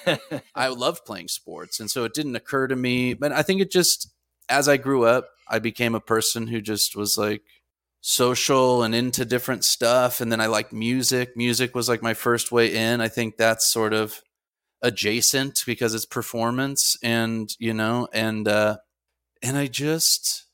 I 0.55 0.69
loved 0.69 1.07
playing 1.07 1.29
sports. 1.29 1.81
And 1.81 1.91
so 1.91 2.05
it 2.05 2.13
didn't 2.13 2.37
occur 2.37 2.67
to 2.67 2.77
me. 2.77 3.15
But 3.15 3.33
I 3.33 3.43
think 3.43 3.63
it 3.63 3.73
just, 3.73 4.13
as 4.49 4.69
I 4.69 4.77
grew 4.77 5.05
up, 5.05 5.27
I 5.49 5.59
became 5.59 5.95
a 5.95 6.01
person 6.01 6.49
who 6.49 6.61
just 6.61 6.95
was 6.95 7.17
like 7.17 7.43
social 8.03 8.83
and 8.83 8.95
into 8.95 9.25
different 9.25 9.65
stuff. 9.65 10.21
And 10.21 10.31
then 10.31 10.41
I 10.41 10.47
liked 10.47 10.73
music. 10.73 11.31
Music 11.35 11.75
was 11.75 11.89
like 11.89 12.03
my 12.03 12.15
first 12.15 12.53
way 12.53 12.75
in. 12.75 13.01
I 13.01 13.09
think 13.09 13.39
that's 13.39 13.73
sort 13.73 13.95
of 13.95 14.21
adjacent 14.83 15.63
because 15.67 15.95
it's 15.95 16.07
performance 16.07 16.97
and, 17.03 17.55
you 17.59 17.75
know, 17.75 18.09
and, 18.13 18.49
uh, 18.49 18.79
and 19.43 19.57
I 19.57 19.67
just, 19.67 20.47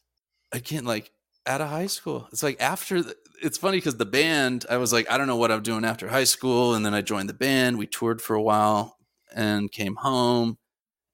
again, 0.52 0.84
like 0.84 1.10
out 1.46 1.60
of 1.60 1.68
high 1.68 1.86
school, 1.86 2.28
it's 2.32 2.42
like 2.42 2.60
after 2.60 3.02
the, 3.02 3.16
it's 3.42 3.58
funny 3.58 3.78
because 3.78 3.96
the 3.96 4.06
band, 4.06 4.64
I 4.70 4.78
was 4.78 4.92
like, 4.92 5.10
I 5.10 5.18
don't 5.18 5.26
know 5.26 5.36
what 5.36 5.52
I'm 5.52 5.62
doing 5.62 5.84
after 5.84 6.08
high 6.08 6.24
school. 6.24 6.74
And 6.74 6.84
then 6.86 6.94
I 6.94 7.02
joined 7.02 7.28
the 7.28 7.34
band. 7.34 7.78
We 7.78 7.86
toured 7.86 8.22
for 8.22 8.34
a 8.34 8.42
while 8.42 8.96
and 9.34 9.70
came 9.70 9.96
home. 9.96 10.58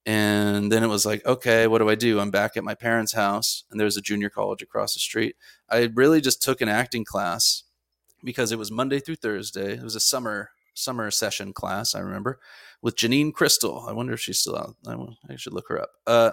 And 0.05 0.73
then 0.73 0.83
it 0.83 0.89
was 0.89 1.07
like, 1.07 1.25
okay, 1.25 1.67
what 1.69 1.79
do 1.79 1.89
I 1.89 1.95
do? 1.95 2.19
I'm 2.19 2.31
back 2.31 2.57
at 2.57 2.65
my 2.65 2.75
parents' 2.75 3.13
house, 3.13 3.63
and 3.71 3.79
there's 3.79 3.97
a 3.97 4.01
junior 4.01 4.29
college 4.29 4.61
across 4.61 4.95
the 4.95 5.01
street. 5.01 5.37
I 5.71 5.91
really 5.95 6.21
just 6.21 6.43
took 6.43 6.61
an 6.61 6.69
acting 6.69 7.05
class 7.05 7.63
because 8.25 8.51
it 8.51 8.59
was 8.59 8.71
Monday 8.71 8.99
through 8.99 9.17
Thursday. 9.17 9.75
It 9.75 9.83
was 9.83 9.95
a 9.95 10.01
summer 10.01 10.51
summer 10.75 11.11
session 11.11 11.53
class, 11.53 11.95
I 11.95 12.01
remember, 12.01 12.41
with 12.81 12.97
Janine 12.97 13.33
Crystal. 13.33 13.85
I 13.89 13.93
wonder 13.93 14.13
if 14.13 14.21
she's 14.21 14.41
still 14.41 14.57
out. 14.57 14.77
I, 14.87 14.97
I 15.33 15.37
should 15.37 15.53
look 15.53 15.69
her 15.69 15.81
up. 15.81 15.91
Uh, 16.07 16.31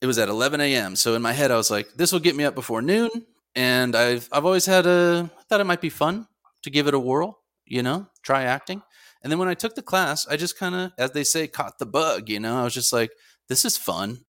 it 0.00 0.06
was 0.06 0.18
at 0.18 0.28
11 0.28 0.60
a.m. 0.60 0.96
So 0.96 1.14
in 1.14 1.22
my 1.22 1.32
head, 1.32 1.50
I 1.50 1.56
was 1.56 1.70
like, 1.70 1.88
this 1.96 2.12
will 2.12 2.20
get 2.20 2.36
me 2.36 2.44
up 2.44 2.54
before 2.54 2.82
noon. 2.82 3.10
And 3.54 3.94
I've 3.94 4.28
I've 4.32 4.44
always 4.44 4.66
had 4.66 4.84
a 4.84 5.30
I 5.38 5.42
thought 5.44 5.60
it 5.60 5.64
might 5.64 5.80
be 5.80 5.88
fun 5.88 6.26
to 6.62 6.70
give 6.70 6.88
it 6.88 6.94
a 6.94 6.98
whirl, 6.98 7.38
you 7.64 7.82
know, 7.82 8.08
try 8.22 8.42
acting. 8.42 8.82
And 9.22 9.30
then 9.30 9.38
when 9.38 9.48
I 9.48 9.54
took 9.54 9.74
the 9.74 9.82
class, 9.82 10.26
I 10.26 10.36
just 10.36 10.58
kind 10.58 10.74
of, 10.74 10.92
as 10.98 11.12
they 11.12 11.24
say, 11.24 11.46
caught 11.46 11.78
the 11.78 11.86
bug. 11.86 12.28
You 12.28 12.40
know, 12.40 12.58
I 12.58 12.64
was 12.64 12.74
just 12.74 12.92
like, 12.92 13.12
this 13.48 13.64
is 13.64 13.76
fun. 13.76 14.24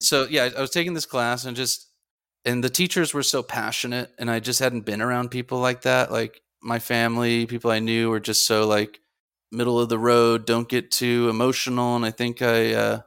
So 0.00 0.26
yeah, 0.30 0.48
I 0.56 0.60
was 0.60 0.70
taking 0.70 0.94
this 0.94 1.06
class 1.06 1.44
and 1.44 1.56
just, 1.56 1.88
and 2.44 2.64
the 2.64 2.70
teachers 2.70 3.12
were 3.12 3.22
so 3.22 3.42
passionate, 3.42 4.10
and 4.18 4.30
I 4.30 4.40
just 4.40 4.58
hadn't 4.58 4.86
been 4.86 5.02
around 5.02 5.30
people 5.30 5.58
like 5.58 5.82
that. 5.82 6.10
Like 6.10 6.40
my 6.62 6.78
family, 6.78 7.46
people 7.46 7.70
I 7.70 7.80
knew 7.80 8.10
were 8.10 8.20
just 8.20 8.46
so 8.46 8.66
like 8.66 9.00
middle 9.50 9.78
of 9.78 9.88
the 9.88 9.98
road, 9.98 10.46
don't 10.46 10.68
get 10.68 10.90
too 10.90 11.28
emotional. 11.28 11.96
And 11.96 12.04
I 12.04 12.10
think 12.10 12.40
I 12.40 12.72
uh, 12.72 13.00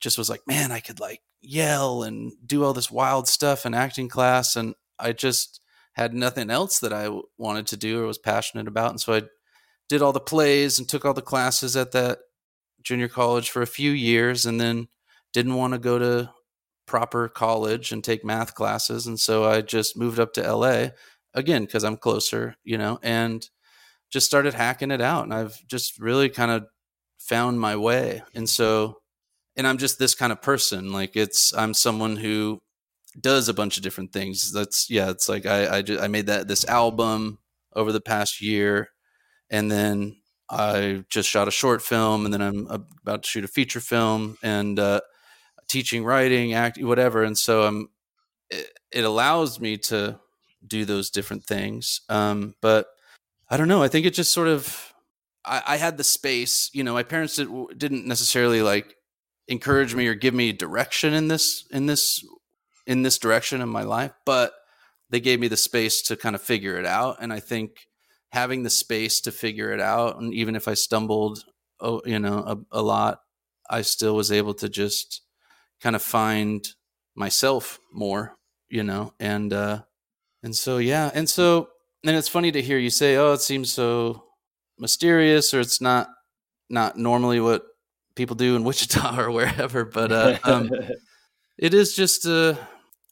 just 0.00 0.18
was 0.18 0.28
like, 0.28 0.42
man, 0.46 0.72
I 0.72 0.80
could 0.80 1.00
like 1.00 1.20
yell 1.40 2.02
and 2.02 2.32
do 2.44 2.64
all 2.64 2.72
this 2.72 2.90
wild 2.90 3.28
stuff 3.28 3.64
in 3.64 3.74
acting 3.74 4.08
class, 4.08 4.56
and 4.56 4.74
I 4.98 5.12
just 5.12 5.60
had 5.94 6.14
nothing 6.14 6.50
else 6.50 6.80
that 6.80 6.92
I 6.92 7.08
wanted 7.38 7.66
to 7.68 7.76
do 7.76 8.02
or 8.02 8.06
was 8.06 8.18
passionate 8.18 8.68
about, 8.68 8.90
and 8.90 9.00
so 9.00 9.14
I 9.14 9.22
did 9.88 10.02
all 10.02 10.12
the 10.12 10.20
plays 10.20 10.78
and 10.78 10.88
took 10.88 11.04
all 11.04 11.14
the 11.14 11.22
classes 11.22 11.76
at 11.76 11.92
that 11.92 12.18
junior 12.82 13.08
college 13.08 13.50
for 13.50 13.62
a 13.62 13.66
few 13.66 13.90
years 13.90 14.46
and 14.46 14.60
then 14.60 14.88
didn't 15.32 15.54
want 15.54 15.72
to 15.72 15.78
go 15.78 15.98
to 15.98 16.30
proper 16.86 17.28
college 17.28 17.92
and 17.92 18.02
take 18.02 18.24
math 18.24 18.54
classes. 18.54 19.06
And 19.06 19.18
so 19.18 19.44
I 19.44 19.60
just 19.60 19.96
moved 19.96 20.18
up 20.18 20.32
to 20.34 20.52
LA 20.52 20.88
again 21.38 21.66
cuz 21.66 21.84
I'm 21.84 21.96
closer, 21.96 22.56
you 22.64 22.78
know, 22.78 22.98
and 23.02 23.48
just 24.10 24.26
started 24.26 24.54
hacking 24.54 24.90
it 24.90 25.00
out 25.00 25.24
and 25.24 25.34
I've 25.34 25.66
just 25.66 25.98
really 25.98 26.28
kind 26.28 26.50
of 26.50 26.66
found 27.18 27.60
my 27.60 27.76
way. 27.76 28.22
And 28.34 28.48
so 28.48 29.00
and 29.56 29.66
I'm 29.66 29.78
just 29.78 29.98
this 29.98 30.14
kind 30.14 30.32
of 30.32 30.42
person 30.42 30.92
like 30.92 31.16
it's 31.16 31.52
I'm 31.56 31.74
someone 31.74 32.16
who 32.16 32.60
does 33.20 33.48
a 33.48 33.54
bunch 33.54 33.76
of 33.76 33.82
different 33.82 34.12
things. 34.12 34.52
That's 34.52 34.88
yeah, 34.90 35.10
it's 35.10 35.28
like 35.28 35.46
I 35.46 35.78
I, 35.78 35.82
just, 35.82 36.02
I 36.02 36.08
made 36.08 36.26
that 36.26 36.48
this 36.48 36.64
album 36.66 37.38
over 37.74 37.92
the 37.92 38.00
past 38.00 38.40
year 38.40 38.90
and 39.50 39.70
then 39.70 40.16
I 40.50 41.04
just 41.10 41.28
shot 41.28 41.48
a 41.48 41.52
short 41.52 41.82
film, 41.82 42.24
and 42.24 42.32
then 42.32 42.40
I'm 42.40 42.66
about 42.66 43.22
to 43.22 43.28
shoot 43.28 43.44
a 43.44 43.48
feature 43.48 43.80
film, 43.80 44.38
and 44.42 44.78
uh, 44.78 45.00
teaching 45.68 46.04
writing, 46.04 46.54
acting, 46.54 46.86
whatever. 46.86 47.22
And 47.22 47.36
so 47.36 47.62
I'm. 47.62 47.88
It, 48.50 48.66
it, 48.90 49.04
allows 49.04 49.60
me 49.60 49.76
to 49.76 50.18
do 50.66 50.84
those 50.84 51.10
different 51.10 51.44
things. 51.44 52.00
Um, 52.08 52.54
but 52.60 52.86
I 53.50 53.56
don't 53.56 53.68
know. 53.68 53.82
I 53.82 53.88
think 53.88 54.06
it 54.06 54.14
just 54.14 54.32
sort 54.32 54.48
of. 54.48 54.92
I, 55.44 55.62
I 55.66 55.76
had 55.76 55.96
the 55.96 56.04
space. 56.04 56.70
You 56.72 56.84
know, 56.84 56.94
my 56.94 57.02
parents 57.02 57.36
did, 57.36 57.48
didn't 57.76 58.06
necessarily 58.06 58.62
like 58.62 58.94
encourage 59.46 59.94
me 59.94 60.06
or 60.06 60.14
give 60.14 60.34
me 60.34 60.52
direction 60.52 61.14
in 61.14 61.28
this 61.28 61.64
in 61.70 61.86
this 61.86 62.22
in 62.86 63.02
this 63.02 63.18
direction 63.18 63.60
in 63.60 63.68
my 63.68 63.82
life, 63.82 64.12
but 64.24 64.52
they 65.10 65.20
gave 65.20 65.40
me 65.40 65.48
the 65.48 65.56
space 65.56 66.02
to 66.02 66.16
kind 66.16 66.34
of 66.34 66.42
figure 66.42 66.78
it 66.78 66.86
out. 66.86 67.16
And 67.20 67.32
I 67.32 67.40
think 67.40 67.86
having 68.30 68.62
the 68.62 68.70
space 68.70 69.20
to 69.22 69.32
figure 69.32 69.72
it 69.72 69.80
out, 69.80 70.20
and 70.20 70.34
even 70.34 70.54
if 70.54 70.68
I 70.68 70.74
stumbled, 70.74 71.44
oh, 71.80 72.02
you 72.04 72.18
know, 72.18 72.66
a, 72.72 72.78
a 72.80 72.82
lot, 72.82 73.20
I 73.70 73.82
still 73.82 74.14
was 74.14 74.32
able 74.32 74.54
to 74.54 74.68
just 74.68 75.22
kind 75.80 75.96
of 75.96 76.02
find 76.02 76.66
myself 77.14 77.78
more, 77.92 78.36
you 78.68 78.82
know, 78.82 79.12
and 79.20 79.52
uh, 79.52 79.82
and 80.42 80.54
so 80.54 80.78
yeah, 80.78 81.10
and 81.14 81.28
so 81.28 81.68
and 82.04 82.16
it's 82.16 82.28
funny 82.28 82.52
to 82.52 82.62
hear 82.62 82.78
you 82.78 82.90
say, 82.90 83.16
oh, 83.16 83.32
it 83.32 83.40
seems 83.40 83.72
so 83.72 84.24
mysterious, 84.78 85.52
or 85.52 85.60
it's 85.60 85.80
not 85.80 86.08
not 86.70 86.96
normally 86.96 87.40
what 87.40 87.64
people 88.14 88.36
do 88.36 88.56
in 88.56 88.64
Wichita 88.64 89.18
or 89.20 89.30
wherever, 89.30 89.84
but 89.84 90.12
uh, 90.12 90.38
um, 90.44 90.70
it 91.58 91.74
is 91.74 91.94
just 91.94 92.26
uh, 92.26 92.54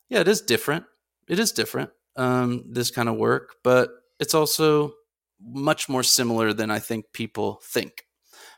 yeah, 0.09 0.21
it 0.21 0.29
is 0.29 0.41
different. 0.41 0.85
It 1.29 1.39
is 1.39 1.53
different. 1.53 1.91
Um, 2.17 2.65
this 2.71 2.91
kind 2.91 3.09
of 3.09 3.17
work, 3.17 3.57
but 3.63 3.91
it's 4.19 4.35
also 4.35 4.95
much 5.41 5.89
more 5.89 6.03
similar 6.03 6.53
than 6.53 6.71
I 6.71 6.79
think 6.79 7.07
people 7.13 7.61
think. 7.63 8.05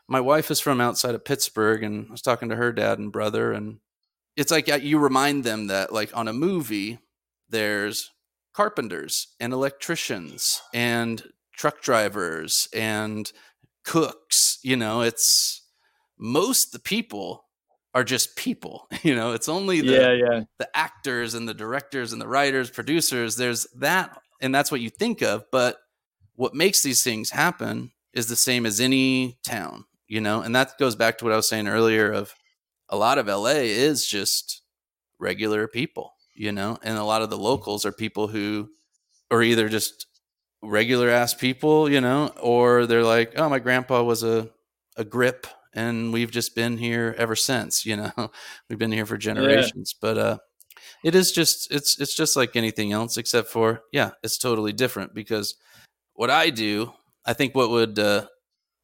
My 0.07 0.21
wife 0.21 0.49
is 0.49 0.59
from 0.59 0.79
outside 0.79 1.13
of 1.13 1.25
Pittsburgh, 1.25 1.83
and 1.83 2.07
I 2.07 2.11
was 2.11 2.21
talking 2.21 2.49
to 2.49 2.55
her 2.55 2.71
dad 2.71 2.99
and 2.99 3.11
brother, 3.11 3.51
and 3.51 3.79
it's 4.37 4.51
like 4.51 4.67
you 4.67 4.97
remind 4.97 5.43
them 5.43 5.67
that, 5.67 5.91
like 5.91 6.15
on 6.15 6.27
a 6.27 6.33
movie, 6.33 6.99
there's 7.49 8.09
carpenters 8.59 9.27
and 9.39 9.53
electricians 9.53 10.61
and 10.73 11.23
truck 11.53 11.81
drivers 11.81 12.67
and 12.75 13.31
cooks. 13.85 14.59
You 14.63 14.75
know, 14.75 14.99
it's 14.99 15.61
most 16.17 16.73
the 16.73 16.79
people 16.79 17.45
are 17.93 18.03
just 18.03 18.35
people. 18.35 18.89
You 19.01 19.15
know, 19.15 19.31
it's 19.31 19.47
only 19.47 19.79
the 19.79 19.93
yeah, 19.93 20.11
yeah. 20.11 20.43
the 20.57 20.69
actors 20.75 21.35
and 21.35 21.47
the 21.47 21.53
directors 21.53 22.11
and 22.11 22.21
the 22.21 22.27
writers, 22.27 22.69
producers. 22.69 23.37
There's 23.37 23.65
that, 23.77 24.19
and 24.41 24.53
that's 24.53 24.73
what 24.73 24.81
you 24.81 24.89
think 24.89 25.21
of. 25.21 25.45
But 25.53 25.77
what 26.35 26.53
makes 26.53 26.83
these 26.83 27.01
things 27.01 27.29
happen 27.29 27.93
is 28.11 28.27
the 28.27 28.35
same 28.35 28.65
as 28.65 28.81
any 28.81 29.37
town, 29.45 29.85
you 30.09 30.19
know, 30.19 30.41
and 30.41 30.53
that 30.53 30.77
goes 30.77 30.97
back 30.97 31.17
to 31.19 31.23
what 31.23 31.31
I 31.31 31.37
was 31.37 31.47
saying 31.47 31.69
earlier 31.69 32.11
of 32.11 32.33
a 32.89 32.97
lot 32.97 33.19
of 33.19 33.27
LA 33.27 33.61
is 33.87 34.05
just 34.05 34.63
regular 35.17 35.65
people, 35.69 36.11
you 36.39 36.53
know, 36.53 36.77
and 36.83 36.97
a 36.97 37.03
lot 37.03 37.21
of 37.21 37.29
the 37.29 37.37
locals 37.37 37.85
are 37.85 37.91
people 37.91 38.29
who 38.29 38.69
are 39.29 39.43
either 39.43 39.67
just 39.67 40.07
regular 40.63 41.09
ass 41.09 41.33
people, 41.33 41.89
you 41.89 41.99
know, 41.99 42.27
or 42.41 42.85
they're 42.85 43.03
like, 43.03 43.33
oh, 43.35 43.49
my 43.49 43.59
grandpa 43.59 44.01
was 44.01 44.23
a, 44.23 44.49
a 44.95 45.03
grip 45.03 45.47
and 45.73 46.13
we've 46.13 46.31
just 46.31 46.55
been 46.55 46.77
here 46.77 47.13
ever 47.17 47.35
since, 47.35 47.85
you 47.85 47.97
know, 47.97 48.11
we've 48.69 48.79
been 48.79 48.91
here 48.91 49.05
for 49.05 49.17
generations, 49.17 49.93
yeah. 49.93 49.99
but, 50.01 50.17
uh, 50.17 50.37
it 51.03 51.15
is 51.15 51.31
just 51.31 51.71
it's 51.71 51.99
it's 51.99 52.13
just 52.13 52.35
like 52.35 52.55
anything 52.57 52.91
else 52.91 53.17
except 53.17 53.47
for 53.47 53.83
yeah 53.93 54.11
it's 54.21 54.37
totally 54.37 54.73
different 54.73 55.13
because 55.13 55.55
what 56.13 56.29
I 56.29 56.49
do, 56.49 56.91
I 57.25 57.31
think 57.31 57.55
what 57.55 57.69
would 57.69 57.97
uh, 57.97 58.25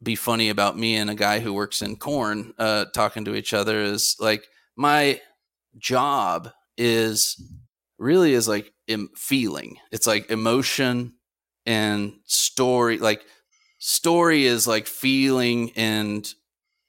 be 0.02 0.16
funny 0.16 0.48
about 0.48 0.78
me 0.78 0.96
and 0.96 1.10
a 1.10 1.16
guy 1.16 1.40
who 1.40 1.52
works 1.52 1.82
in 1.82 1.98
corn 1.98 2.54
uh, 2.58 2.86
talking 2.94 3.26
to 3.26 3.36
each 3.36 3.54
other 3.54 3.82
is 3.82 4.16
like 4.20 4.48
my 4.78 5.20
job 5.78 6.52
is 6.78 7.42
really 7.98 8.34
is 8.34 8.48
like 8.48 8.72
Im- 8.88 9.10
feeling. 9.16 9.78
It's 9.92 10.08
like 10.08 10.30
emotion 10.30 11.14
and 11.66 12.14
story. 12.26 12.98
Like 12.98 13.22
story 13.80 14.46
is 14.46 14.68
like 14.68 14.88
feeling 14.88 15.72
and 15.76 16.28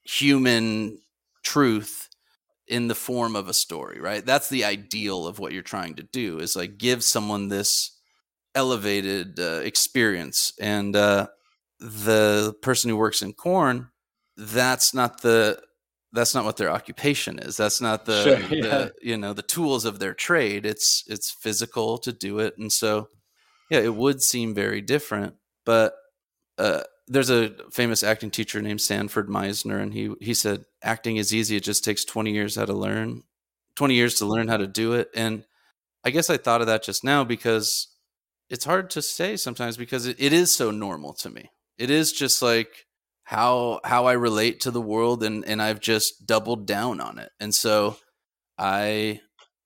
human 0.04 0.98
truth 1.42 2.08
in 2.68 2.88
the 2.88 2.94
form 2.94 3.36
of 3.36 3.48
a 3.48 3.54
story, 3.54 4.00
right? 4.00 4.26
That's 4.26 4.48
the 4.48 4.64
ideal 4.64 5.26
of 5.26 5.38
what 5.38 5.52
you're 5.52 5.62
trying 5.62 5.94
to 5.96 6.02
do 6.02 6.38
is 6.38 6.56
like 6.56 6.78
give 6.78 7.04
someone 7.04 7.48
this 7.48 7.96
elevated 8.54 9.38
uh, 9.38 9.60
experience. 9.62 10.52
And 10.60 10.96
uh, 10.96 11.28
the 11.78 12.54
person 12.62 12.90
who 12.90 12.96
works 12.96 13.22
in 13.22 13.34
corn, 13.34 13.88
that's 14.36 14.92
not 14.92 15.22
the 15.22 15.62
that's 16.16 16.34
not 16.34 16.44
what 16.44 16.56
their 16.56 16.70
occupation 16.70 17.38
is. 17.38 17.56
That's 17.56 17.80
not 17.80 18.06
the, 18.06 18.22
sure, 18.22 18.56
yeah. 18.56 18.62
the 18.62 18.94
you 19.02 19.16
know 19.16 19.32
the 19.32 19.42
tools 19.42 19.84
of 19.84 19.98
their 19.98 20.14
trade. 20.14 20.66
It's 20.66 21.04
it's 21.06 21.30
physical 21.30 21.98
to 21.98 22.12
do 22.12 22.40
it, 22.40 22.58
and 22.58 22.72
so 22.72 23.08
yeah, 23.70 23.80
it 23.80 23.94
would 23.94 24.22
seem 24.22 24.54
very 24.54 24.80
different. 24.80 25.34
But 25.64 25.94
uh, 26.58 26.82
there's 27.06 27.30
a 27.30 27.52
famous 27.70 28.02
acting 28.02 28.30
teacher 28.30 28.60
named 28.60 28.80
Sanford 28.80 29.28
Meisner, 29.28 29.80
and 29.80 29.92
he 29.92 30.14
he 30.20 30.34
said 30.34 30.64
acting 30.82 31.16
is 31.16 31.34
easy. 31.34 31.56
It 31.56 31.64
just 31.64 31.84
takes 31.84 32.04
20 32.04 32.32
years 32.32 32.56
how 32.56 32.64
to 32.64 32.72
learn, 32.72 33.22
20 33.76 33.94
years 33.94 34.14
to 34.16 34.26
learn 34.26 34.48
how 34.48 34.56
to 34.56 34.66
do 34.66 34.94
it. 34.94 35.10
And 35.14 35.44
I 36.04 36.10
guess 36.10 36.30
I 36.30 36.36
thought 36.36 36.60
of 36.60 36.66
that 36.68 36.82
just 36.82 37.04
now 37.04 37.24
because 37.24 37.88
it's 38.48 38.64
hard 38.64 38.90
to 38.90 39.02
say 39.02 39.36
sometimes 39.36 39.76
because 39.76 40.06
it, 40.06 40.16
it 40.18 40.32
is 40.32 40.54
so 40.54 40.70
normal 40.70 41.12
to 41.14 41.30
me. 41.30 41.50
It 41.78 41.90
is 41.90 42.12
just 42.12 42.42
like 42.42 42.85
how 43.26 43.80
how 43.82 44.06
I 44.06 44.12
relate 44.12 44.60
to 44.60 44.70
the 44.70 44.80
world 44.80 45.24
and 45.24 45.44
and 45.44 45.60
I've 45.60 45.80
just 45.80 46.26
doubled 46.26 46.64
down 46.64 47.00
on 47.00 47.18
it. 47.18 47.32
And 47.40 47.52
so 47.52 47.96
I 48.56 49.20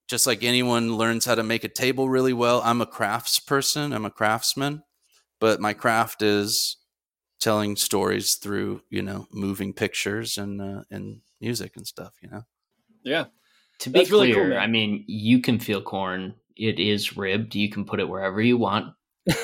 just 0.08 0.26
like 0.26 0.42
anyone 0.42 0.96
learns 0.96 1.26
how 1.26 1.34
to 1.34 1.42
make 1.42 1.62
a 1.62 1.68
table 1.68 2.08
really 2.08 2.32
well, 2.32 2.62
I'm 2.64 2.80
a 2.80 2.86
crafts 2.86 3.38
person, 3.38 3.92
I'm 3.92 4.06
a 4.06 4.10
craftsman, 4.10 4.82
but 5.40 5.60
my 5.60 5.74
craft 5.74 6.22
is 6.22 6.78
telling 7.38 7.76
stories 7.76 8.38
through, 8.42 8.80
you 8.88 9.02
know, 9.02 9.26
moving 9.30 9.74
pictures 9.74 10.38
and 10.38 10.62
uh, 10.62 10.82
and 10.90 11.20
music 11.38 11.72
and 11.76 11.86
stuff, 11.86 12.14
you 12.22 12.30
know. 12.30 12.44
Yeah. 13.02 13.26
To 13.80 13.90
be 13.90 13.98
That's 13.98 14.10
clear, 14.10 14.36
really 14.36 14.50
cool, 14.52 14.58
I 14.58 14.68
mean, 14.68 15.04
you 15.06 15.42
can 15.42 15.58
feel 15.58 15.82
corn 15.82 16.34
it 16.56 16.80
is 16.80 17.16
ribbed. 17.16 17.54
You 17.54 17.68
can 17.68 17.84
put 17.84 18.00
it 18.00 18.08
wherever 18.08 18.40
you 18.40 18.56
want. 18.56 18.94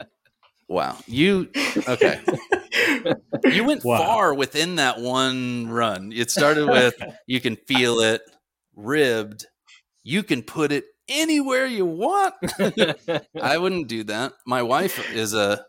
wow. 0.70 0.96
You 1.06 1.48
okay. 1.88 2.20
you 3.44 3.64
went 3.64 3.84
wow. 3.84 3.98
far 3.98 4.34
within 4.34 4.76
that 4.76 5.00
one 5.00 5.68
run. 5.68 6.12
It 6.14 6.30
started 6.30 6.66
with 6.66 6.94
you 7.26 7.40
can 7.40 7.56
feel 7.56 8.00
it 8.00 8.22
ribbed. 8.74 9.46
You 10.02 10.22
can 10.22 10.42
put 10.42 10.72
it 10.72 10.84
anywhere 11.08 11.66
you 11.66 11.84
want. 11.84 12.34
I 13.40 13.58
wouldn't 13.58 13.88
do 13.88 14.04
that. 14.04 14.32
My 14.46 14.62
wife 14.62 15.12
is 15.12 15.34
a, 15.34 15.64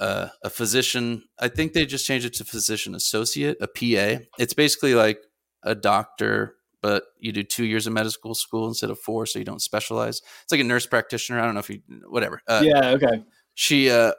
a 0.00 0.30
a 0.44 0.50
physician. 0.50 1.24
I 1.38 1.48
think 1.48 1.72
they 1.72 1.84
just 1.84 2.06
changed 2.06 2.26
it 2.26 2.34
to 2.34 2.44
physician 2.44 2.94
associate, 2.94 3.58
a 3.60 3.66
PA. 3.66 4.24
It's 4.38 4.54
basically 4.54 4.94
like 4.94 5.18
a 5.62 5.74
doctor 5.74 6.56
but 6.86 7.02
you 7.18 7.32
do 7.32 7.42
two 7.42 7.64
years 7.64 7.88
of 7.88 7.92
medical 7.92 8.32
school 8.32 8.68
instead 8.68 8.90
of 8.90 8.98
four, 9.00 9.26
so 9.26 9.40
you 9.40 9.44
don't 9.44 9.60
specialize. 9.60 10.22
It's 10.44 10.52
like 10.52 10.60
a 10.60 10.64
nurse 10.64 10.86
practitioner. 10.86 11.40
I 11.40 11.44
don't 11.44 11.54
know 11.54 11.58
if 11.60 11.68
you, 11.68 11.80
whatever. 12.08 12.42
Uh, 12.46 12.62
yeah. 12.62 12.90
Okay. 12.90 13.24
She, 13.54 13.90
uh, 13.90 14.12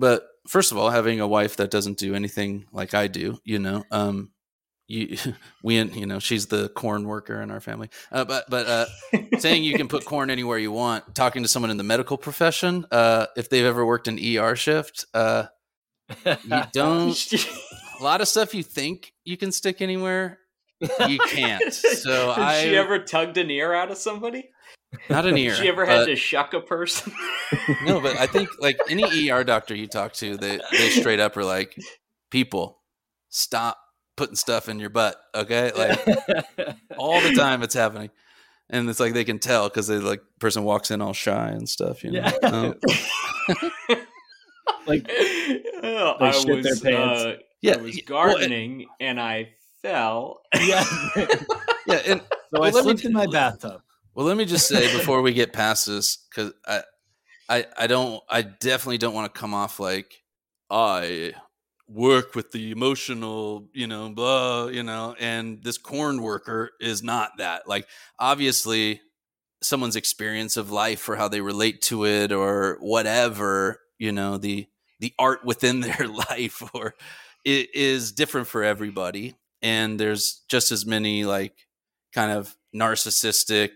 but 0.00 0.26
first 0.48 0.72
of 0.72 0.78
all, 0.78 0.90
having 0.90 1.20
a 1.20 1.28
wife 1.28 1.56
that 1.56 1.70
doesn't 1.70 1.98
do 1.98 2.14
anything 2.14 2.64
like 2.72 2.94
I 2.94 3.06
do, 3.06 3.38
you 3.44 3.58
know, 3.58 3.84
um, 3.90 4.30
you, 4.88 5.16
we, 5.62 5.80
you 5.80 6.06
know, 6.06 6.18
she's 6.18 6.46
the 6.46 6.70
corn 6.70 7.06
worker 7.06 7.40
in 7.40 7.50
our 7.50 7.60
family. 7.60 7.90
Uh, 8.10 8.24
but, 8.24 8.48
but, 8.48 8.66
uh, 8.66 8.86
saying 9.38 9.62
you 9.62 9.74
can 9.74 9.88
put 9.88 10.04
corn 10.04 10.30
anywhere 10.30 10.58
you 10.58 10.72
want, 10.72 11.14
talking 11.14 11.42
to 11.42 11.48
someone 11.48 11.70
in 11.70 11.76
the 11.76 11.84
medical 11.84 12.16
profession, 12.16 12.86
uh, 12.90 13.26
if 13.36 13.50
they've 13.50 13.66
ever 13.66 13.84
worked 13.84 14.08
an 14.08 14.18
ER 14.18 14.56
shift, 14.56 15.04
uh, 15.14 15.44
you 16.26 16.62
don't, 16.72 17.32
a 18.00 18.02
lot 18.02 18.20
of 18.22 18.28
stuff 18.28 18.54
you 18.54 18.62
think 18.62 19.12
you 19.24 19.36
can 19.36 19.52
stick 19.52 19.82
anywhere 19.82 20.38
you 21.06 21.18
can't. 21.18 21.72
So 21.74 22.30
I 22.30 22.62
she 22.62 22.76
ever 22.76 22.98
tugged 23.00 23.36
an 23.36 23.50
ear 23.50 23.74
out 23.74 23.90
of 23.90 23.98
somebody? 23.98 24.50
Not 25.08 25.26
an 25.26 25.38
ear. 25.38 25.54
she 25.54 25.68
ever 25.68 25.86
had 25.86 26.06
to 26.06 26.16
shuck 26.16 26.52
a 26.52 26.60
person? 26.60 27.12
no, 27.84 28.00
but 28.00 28.18
I 28.18 28.26
think 28.26 28.48
like 28.60 28.78
any 28.88 29.30
ER 29.30 29.44
doctor 29.44 29.74
you 29.74 29.86
talk 29.86 30.12
to, 30.14 30.36
they 30.36 30.60
they 30.72 30.90
straight 30.90 31.20
up 31.20 31.36
are 31.36 31.44
like, 31.44 31.76
people, 32.30 32.80
stop 33.28 33.78
putting 34.16 34.36
stuff 34.36 34.68
in 34.68 34.80
your 34.80 34.90
butt. 34.90 35.16
Okay, 35.34 35.70
like 35.72 35.98
all 36.98 37.20
the 37.20 37.34
time 37.36 37.62
it's 37.62 37.74
happening, 37.74 38.10
and 38.68 38.88
it's 38.88 39.00
like 39.00 39.14
they 39.14 39.24
can 39.24 39.38
tell 39.38 39.68
because 39.68 39.86
they 39.86 39.98
like 39.98 40.22
person 40.40 40.64
walks 40.64 40.90
in 40.90 41.00
all 41.00 41.12
shy 41.12 41.48
and 41.48 41.68
stuff. 41.68 42.02
You 42.04 42.12
know. 42.12 42.32
Yeah. 42.42 42.72
Um, 43.48 43.96
like 44.86 45.10
oh, 45.82 46.14
I 46.20 46.26
was, 46.46 46.84
uh, 46.84 47.36
yeah, 47.60 47.74
I 47.74 47.76
was 47.78 48.00
gardening 48.02 48.78
well, 48.78 48.86
it, 49.00 49.04
and 49.04 49.20
I 49.20 49.50
fell. 49.82 50.42
Yeah. 50.54 50.84
yeah. 51.86 52.00
And 52.06 52.20
so 52.20 52.60
well, 52.60 52.64
I 52.64 52.70
slipped 52.70 53.04
me, 53.04 53.08
in 53.08 53.12
my 53.12 53.26
bathtub. 53.26 53.82
Well, 54.14 54.26
let 54.26 54.36
me 54.36 54.44
just 54.44 54.68
say 54.68 54.92
before 54.96 55.22
we 55.22 55.32
get 55.32 55.52
past 55.52 55.86
this, 55.86 56.16
because 56.16 56.52
I, 56.66 56.82
I 57.48 57.66
I 57.76 57.86
don't 57.86 58.22
I 58.28 58.42
definitely 58.42 58.98
don't 58.98 59.14
want 59.14 59.32
to 59.32 59.38
come 59.38 59.54
off 59.54 59.80
like 59.80 60.22
I 60.70 61.34
work 61.88 62.34
with 62.36 62.52
the 62.52 62.70
emotional, 62.70 63.68
you 63.72 63.86
know, 63.86 64.08
blah, 64.10 64.66
you 64.68 64.82
know, 64.82 65.16
and 65.18 65.62
this 65.64 65.76
corn 65.76 66.22
worker 66.22 66.70
is 66.80 67.02
not 67.02 67.32
that. 67.38 67.68
Like 67.68 67.88
obviously 68.18 69.00
someone's 69.62 69.96
experience 69.96 70.56
of 70.56 70.70
life 70.70 71.08
or 71.08 71.16
how 71.16 71.28
they 71.28 71.40
relate 71.40 71.82
to 71.82 72.06
it 72.06 72.32
or 72.32 72.78
whatever, 72.80 73.80
you 73.98 74.12
know, 74.12 74.38
the 74.38 74.68
the 75.00 75.12
art 75.18 75.44
within 75.44 75.80
their 75.80 76.06
life 76.06 76.62
or 76.74 76.94
it 77.44 77.74
is 77.74 78.12
different 78.12 78.46
for 78.46 78.62
everybody 78.62 79.34
and 79.62 79.98
there's 79.98 80.42
just 80.48 80.70
as 80.72 80.86
many 80.86 81.24
like 81.24 81.54
kind 82.14 82.30
of 82.32 82.54
narcissistic, 82.74 83.70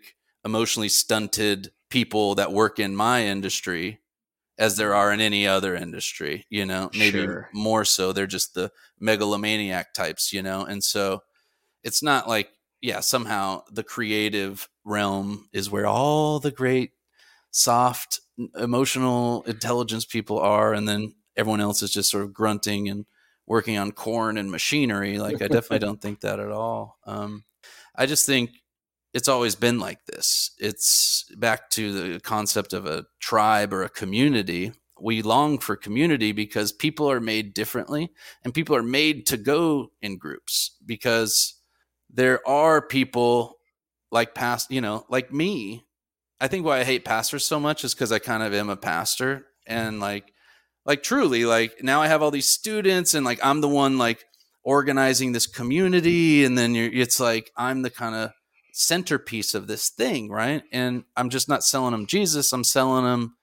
emotionally 0.45 0.89
stunted 0.89 1.71
people 1.91 2.35
that 2.35 2.53
work 2.53 2.79
in 2.79 2.97
my 2.97 3.25
industry 3.25 4.01
as 4.59 4.77
there 4.77 4.95
are 4.95 5.13
in 5.13 5.21
any 5.21 5.47
other 5.47 5.75
industry, 5.75 6.47
you 6.49 6.65
know, 6.65 6.91
maybe 6.97 7.23
sure. 7.23 7.51
more 7.53 7.85
so. 7.85 8.13
They're 8.13 8.27
just 8.27 8.55
the 8.55 8.71
megalomaniac 9.01 9.95
types, 9.95 10.33
you 10.33 10.43
know, 10.43 10.65
and 10.65 10.83
so 10.83 11.23
it's 11.83 12.03
not 12.03 12.29
like, 12.29 12.51
yeah, 12.81 13.01
somehow 13.01 13.63
the 13.71 13.83
creative 13.83 14.69
realm 14.85 15.49
is 15.53 15.71
where 15.71 15.87
all 15.87 16.39
the 16.39 16.51
great, 16.51 16.93
soft, 17.51 18.21
emotional 18.59 19.43
intelligence 19.47 20.05
people 20.05 20.39
are, 20.39 20.73
and 20.75 20.89
then 20.89 21.15
everyone 21.37 21.61
else 21.61 21.83
is 21.83 21.91
just 21.91 22.11
sort 22.11 22.25
of 22.25 22.33
grunting 22.33 22.89
and 22.89 23.07
working 23.47 23.77
on 23.77 23.93
corn 23.93 24.39
and 24.39 24.51
machinery. 24.51 25.19
Like, 25.19 25.43
I 25.43 25.49
definitely 25.49 25.79
don't 25.87 26.01
think 26.01 26.21
that 26.21 26.41
at 26.41 26.51
all. 26.51 26.99
Um, 27.07 27.45
I 27.97 28.07
just 28.07 28.27
think 28.27 28.51
it's 29.15 29.29
always 29.29 29.55
been 29.55 29.79
like 29.79 30.05
this. 30.07 30.51
It's 30.59 31.25
back 31.37 31.71
to 31.71 31.93
the 31.93 32.21
concept 32.21 32.73
of 32.73 32.85
a 32.85 33.07
tribe 33.21 33.73
or 33.73 33.85
a 33.85 33.89
community. 33.89 34.73
We 35.01 35.23
long 35.23 35.59
for 35.59 35.77
community 35.77 36.33
because 36.33 36.73
people 36.73 37.09
are 37.11 37.21
made 37.21 37.55
differently 37.55 38.11
and 38.43 38.53
people 38.53 38.75
are 38.75 38.83
made 38.83 39.27
to 39.27 39.37
go 39.37 39.93
in 40.03 40.19
groups 40.19 40.77
because 40.85 41.61
there 42.11 42.47
are 42.47 42.83
people 42.83 43.59
like 44.11 44.35
past, 44.35 44.71
you 44.71 44.81
know, 44.81 45.07
like 45.09 45.33
me. 45.33 45.85
I 46.41 46.49
think 46.49 46.67
why 46.67 46.81
I 46.81 46.85
hate 46.85 47.05
pastors 47.05 47.47
so 47.47 47.61
much 47.61 47.85
is 47.85 47.95
because 47.95 48.11
I 48.11 48.19
kind 48.19 48.43
of 48.43 48.53
am 48.53 48.69
a 48.69 48.77
pastor 48.77 49.47
and 49.65 50.01
like, 50.01 50.33
like 50.85 51.05
truly, 51.05 51.45
like 51.45 51.83
now 51.83 52.03
I 52.03 52.09
have 52.09 52.21
all 52.21 52.33
these 52.33 52.49
students 52.49 53.15
and 53.15 53.25
like 53.25 53.39
I'm 53.45 53.61
the 53.61 53.69
one 53.69 53.97
like 53.97 54.25
organizing 54.65 55.33
this 55.33 55.47
community 55.47 56.45
and 56.45 56.59
then 56.59 56.75
you're, 56.75 56.91
it's 56.93 57.21
like 57.21 57.53
I'm 57.57 57.83
the 57.83 57.91
kind 57.91 58.17
of 58.17 58.33
centerpiece 58.75 59.55
of 59.55 59.69
this 59.69 59.89
thing, 59.89 60.29
right? 60.31 60.65
And 60.73 61.05
I'm 61.17 61.31
just 61.31 61.49
not 61.49 61.63
selling 61.63 61.93
them 61.93 62.07
Jesus. 62.07 62.53
I'm 62.53 62.65
selling 62.65 63.05
them 63.05 63.37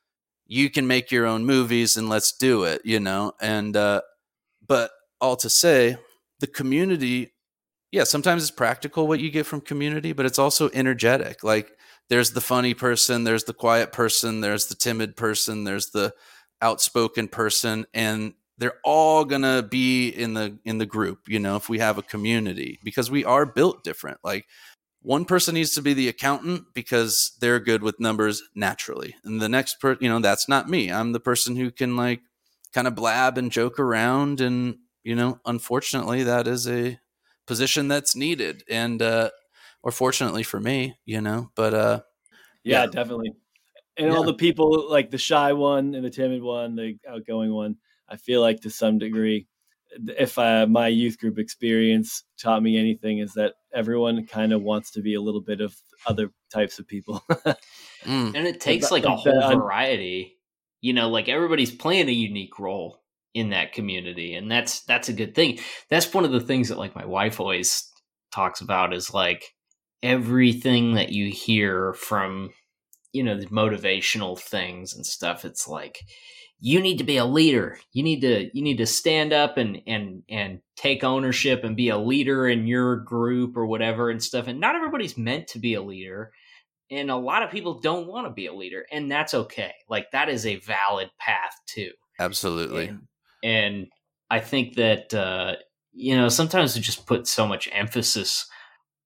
you 0.45 0.69
can 0.69 0.85
make 0.85 1.11
your 1.11 1.25
own 1.25 1.45
movies 1.45 1.95
and 1.95 2.09
let's 2.09 2.33
do 2.37 2.65
it, 2.65 2.81
you 2.83 2.99
know? 2.99 3.33
And 3.41 3.75
uh 3.75 4.01
but 4.67 4.91
all 5.19 5.35
to 5.37 5.49
say, 5.49 5.97
the 6.39 6.47
community 6.47 7.33
yeah, 7.91 8.03
sometimes 8.03 8.43
it's 8.43 8.51
practical 8.51 9.07
what 9.07 9.19
you 9.19 9.29
get 9.29 9.45
from 9.45 9.59
community, 9.61 10.13
but 10.13 10.25
it's 10.25 10.39
also 10.39 10.69
energetic. 10.73 11.43
Like 11.43 11.77
there's 12.09 12.31
the 12.31 12.41
funny 12.41 12.73
person, 12.73 13.23
there's 13.23 13.43
the 13.45 13.53
quiet 13.53 13.91
person, 13.91 14.41
there's 14.41 14.67
the 14.67 14.75
timid 14.75 15.15
person, 15.15 15.63
there's 15.63 15.87
the 15.87 16.13
outspoken 16.61 17.27
person 17.27 17.85
and 17.93 18.33
they're 18.57 18.79
all 18.83 19.25
going 19.25 19.41
to 19.41 19.65
be 19.67 20.09
in 20.09 20.35
the 20.35 20.57
in 20.65 20.77
the 20.77 20.85
group, 20.85 21.27
you 21.27 21.39
know, 21.39 21.55
if 21.55 21.67
we 21.67 21.79
have 21.79 21.97
a 21.97 22.03
community 22.03 22.79
because 22.83 23.09
we 23.09 23.25
are 23.25 23.45
built 23.45 23.83
different. 23.83 24.19
Like 24.23 24.45
one 25.01 25.25
person 25.25 25.55
needs 25.55 25.73
to 25.73 25.81
be 25.81 25.93
the 25.93 26.07
accountant 26.07 26.65
because 26.73 27.35
they're 27.41 27.59
good 27.59 27.81
with 27.81 27.99
numbers 27.99 28.43
naturally 28.55 29.15
and 29.23 29.41
the 29.41 29.49
next 29.49 29.79
person 29.79 30.03
you 30.03 30.09
know 30.09 30.19
that's 30.19 30.47
not 30.47 30.69
me 30.69 30.91
i'm 30.91 31.11
the 31.11 31.19
person 31.19 31.55
who 31.55 31.71
can 31.71 31.95
like 31.95 32.21
kind 32.73 32.87
of 32.87 32.95
blab 32.95 33.37
and 33.37 33.51
joke 33.51 33.79
around 33.79 34.41
and 34.41 34.75
you 35.03 35.15
know 35.15 35.39
unfortunately 35.45 36.23
that 36.23 36.47
is 36.47 36.67
a 36.67 36.99
position 37.47 37.87
that's 37.87 38.15
needed 38.15 38.63
and 38.69 39.01
uh 39.01 39.29
or 39.83 39.91
fortunately 39.91 40.43
for 40.43 40.59
me 40.59 40.95
you 41.05 41.19
know 41.19 41.49
but 41.55 41.73
uh 41.73 41.99
yeah, 42.63 42.81
yeah. 42.81 42.85
definitely 42.87 43.31
and 43.97 44.07
yeah. 44.07 44.15
all 44.15 44.23
the 44.23 44.33
people 44.33 44.89
like 44.89 45.09
the 45.09 45.17
shy 45.17 45.53
one 45.53 45.95
and 45.95 46.05
the 46.05 46.09
timid 46.09 46.41
one 46.41 46.75
the 46.75 46.95
outgoing 47.09 47.51
one 47.51 47.75
i 48.07 48.15
feel 48.15 48.41
like 48.41 48.61
to 48.61 48.69
some 48.69 48.99
degree 48.99 49.47
if 49.91 50.37
uh, 50.37 50.65
my 50.67 50.87
youth 50.87 51.19
group 51.19 51.37
experience 51.37 52.23
taught 52.39 52.63
me 52.63 52.77
anything 52.77 53.19
is 53.19 53.33
that 53.33 53.53
everyone 53.73 54.25
kind 54.25 54.53
of 54.53 54.61
wants 54.61 54.91
to 54.91 55.01
be 55.01 55.15
a 55.15 55.21
little 55.21 55.41
bit 55.41 55.61
of 55.61 55.75
other 56.05 56.31
types 56.51 56.79
of 56.79 56.87
people. 56.87 57.23
Mm. 58.03 58.33
and 58.35 58.47
it 58.47 58.59
takes 58.59 58.89
like 58.89 59.05
a 59.05 59.15
whole 59.15 59.55
variety. 59.55 60.35
You 60.81 60.91
know 60.93 61.09
like 61.09 61.29
everybody's 61.29 61.69
playing 61.69 62.09
a 62.09 62.11
unique 62.11 62.57
role 62.57 63.03
in 63.35 63.51
that 63.51 63.73
community 63.73 64.33
and 64.33 64.49
that's 64.49 64.81
that's 64.85 65.07
a 65.07 65.13
good 65.13 65.35
thing. 65.35 65.59
That's 65.87 66.11
one 66.11 66.25
of 66.25 66.31
the 66.31 66.39
things 66.39 66.69
that 66.69 66.79
like 66.79 66.95
my 66.95 67.05
wife 67.05 67.39
always 67.39 67.87
talks 68.31 68.59
about 68.59 68.91
is 68.91 69.13
like 69.13 69.53
everything 70.01 70.95
that 70.95 71.11
you 71.11 71.29
hear 71.29 71.93
from 71.93 72.49
you 73.13 73.23
know 73.23 73.37
the 73.37 73.45
motivational 73.47 74.39
things 74.39 74.95
and 74.95 75.05
stuff 75.05 75.45
it's 75.45 75.67
like 75.67 75.99
you 76.63 76.79
need 76.79 76.99
to 76.99 77.03
be 77.03 77.17
a 77.17 77.25
leader. 77.25 77.79
You 77.91 78.03
need 78.03 78.21
to 78.21 78.49
you 78.55 78.61
need 78.61 78.77
to 78.77 78.85
stand 78.85 79.33
up 79.33 79.57
and 79.57 79.81
and 79.87 80.21
and 80.29 80.61
take 80.75 81.03
ownership 81.03 81.63
and 81.63 81.75
be 81.75 81.89
a 81.89 81.97
leader 81.97 82.47
in 82.47 82.67
your 82.67 82.97
group 82.97 83.57
or 83.57 83.65
whatever 83.65 84.11
and 84.11 84.23
stuff. 84.23 84.47
And 84.47 84.59
not 84.59 84.75
everybody's 84.75 85.17
meant 85.17 85.47
to 85.49 85.59
be 85.59 85.73
a 85.73 85.81
leader. 85.81 86.31
And 86.91 87.09
a 87.09 87.15
lot 87.15 87.41
of 87.41 87.49
people 87.49 87.79
don't 87.79 88.07
want 88.07 88.27
to 88.27 88.33
be 88.33 88.45
a 88.45 88.53
leader, 88.53 88.85
and 88.91 89.09
that's 89.09 89.33
okay. 89.33 89.73
Like 89.89 90.11
that 90.11 90.29
is 90.29 90.45
a 90.45 90.57
valid 90.57 91.09
path 91.19 91.55
too. 91.65 91.91
Absolutely. 92.19 92.89
And, 92.89 93.07
and 93.43 93.87
I 94.29 94.39
think 94.39 94.75
that 94.75 95.13
uh, 95.13 95.55
you 95.93 96.15
know 96.15 96.29
sometimes 96.29 96.75
we 96.75 96.81
just 96.81 97.07
put 97.07 97.27
so 97.27 97.47
much 97.47 97.69
emphasis 97.71 98.45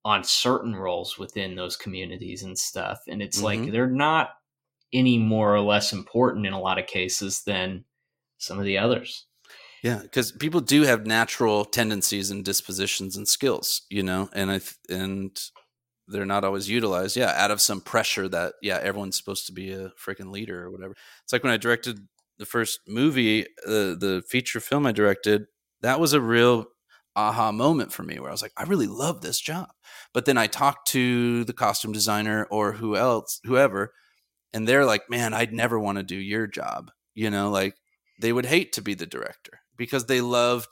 on 0.04 0.24
certain 0.24 0.76
roles 0.76 1.18
within 1.18 1.56
those 1.56 1.78
communities 1.78 2.44
and 2.44 2.58
stuff, 2.58 3.00
and 3.08 3.22
it's 3.22 3.38
mm-hmm. 3.38 3.64
like 3.64 3.72
they're 3.72 3.88
not 3.88 4.32
any 4.96 5.18
more 5.18 5.54
or 5.54 5.62
less 5.62 5.94
important 5.94 6.46
in 6.46 6.54
a 6.54 6.60
lot 6.60 6.80
of 6.80 6.88
cases 6.88 7.44
than 7.44 7.84
some 8.38 8.60
of 8.60 8.66
the 8.66 8.78
others. 8.78 9.26
Yeah, 9.84 10.00
because 10.02 10.32
people 10.32 10.62
do 10.62 10.82
have 10.84 11.06
natural 11.06 11.64
tendencies 11.64 12.32
and 12.32 12.44
dispositions 12.44 13.16
and 13.18 13.28
skills, 13.28 13.84
you 13.90 14.02
know, 14.02 14.30
and 14.34 14.50
I 14.50 14.58
th- 14.60 14.76
and 14.90 15.40
they're 16.08 16.26
not 16.26 16.44
always 16.44 16.70
utilized. 16.70 17.16
Yeah, 17.16 17.34
out 17.36 17.52
of 17.52 17.62
some 17.62 17.82
pressure 17.82 18.28
that 18.30 18.54
yeah 18.62 18.80
everyone's 18.82 19.18
supposed 19.18 19.46
to 19.48 19.54
be 19.54 19.72
a 19.72 19.90
freaking 19.90 20.32
leader 20.32 20.64
or 20.64 20.72
whatever. 20.72 20.96
It's 21.24 21.34
like 21.34 21.44
when 21.44 21.54
I 21.54 21.58
directed 21.58 22.00
the 22.40 22.46
first 22.46 22.80
movie, 22.88 23.46
the 23.66 23.96
the 24.00 24.24
feature 24.28 24.60
film 24.60 24.88
I 24.88 24.92
directed. 24.92 25.46
That 25.82 26.00
was 26.00 26.14
a 26.14 26.22
real 26.22 26.66
aha 27.16 27.52
moment 27.52 27.94
for 27.94 28.04
me 28.04 28.20
where 28.20 28.30
I 28.30 28.34
was 28.34 28.42
like, 28.42 28.54
I 28.58 28.64
really 28.64 28.88
love 28.88 29.22
this 29.22 29.40
job. 29.40 29.70
But 30.14 30.26
then 30.26 30.38
I 30.38 30.48
talked 30.48 30.88
to 30.90 31.44
the 31.44 31.54
costume 31.54 31.92
designer 31.92 32.46
or 32.50 32.74
who 32.74 32.96
else, 32.96 33.40
whoever, 33.46 33.94
and 34.56 34.68
they're 34.68 34.86
like, 34.86 35.10
man, 35.10 35.34
I'd 35.34 35.54
never 35.54 35.78
want 35.78 35.98
to 35.98 36.04
do 36.04 36.16
your 36.16 36.48
job. 36.48 36.90
You 37.14 37.30
know, 37.30 37.52
like 37.52 37.76
they 38.20 38.32
would 38.32 38.46
hate 38.46 38.72
to 38.74 38.82
be 38.82 38.94
the 38.94 39.06
director 39.06 39.60
because 39.78 40.06
they 40.06 40.22
love 40.22 40.68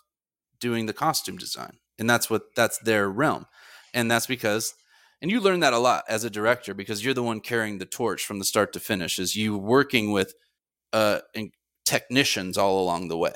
doing 0.59 0.85
the 0.85 0.93
costume 0.93 1.37
design. 1.37 1.77
And 1.99 2.09
that's 2.09 2.29
what 2.29 2.55
that's 2.55 2.79
their 2.79 3.09
realm. 3.09 3.45
And 3.93 4.09
that's 4.09 4.25
because 4.25 4.73
and 5.21 5.29
you 5.29 5.39
learn 5.39 5.59
that 5.59 5.73
a 5.73 5.77
lot 5.77 6.05
as 6.09 6.23
a 6.23 6.29
director 6.29 6.73
because 6.73 7.03
you're 7.03 7.13
the 7.13 7.23
one 7.23 7.41
carrying 7.41 7.77
the 7.77 7.85
torch 7.85 8.25
from 8.25 8.39
the 8.39 8.45
start 8.45 8.73
to 8.73 8.79
finish 8.79 9.19
is 9.19 9.35
you 9.35 9.57
working 9.57 10.11
with 10.11 10.33
uh 10.91 11.19
technicians 11.85 12.57
all 12.57 12.81
along 12.81 13.07
the 13.07 13.17
way 13.17 13.31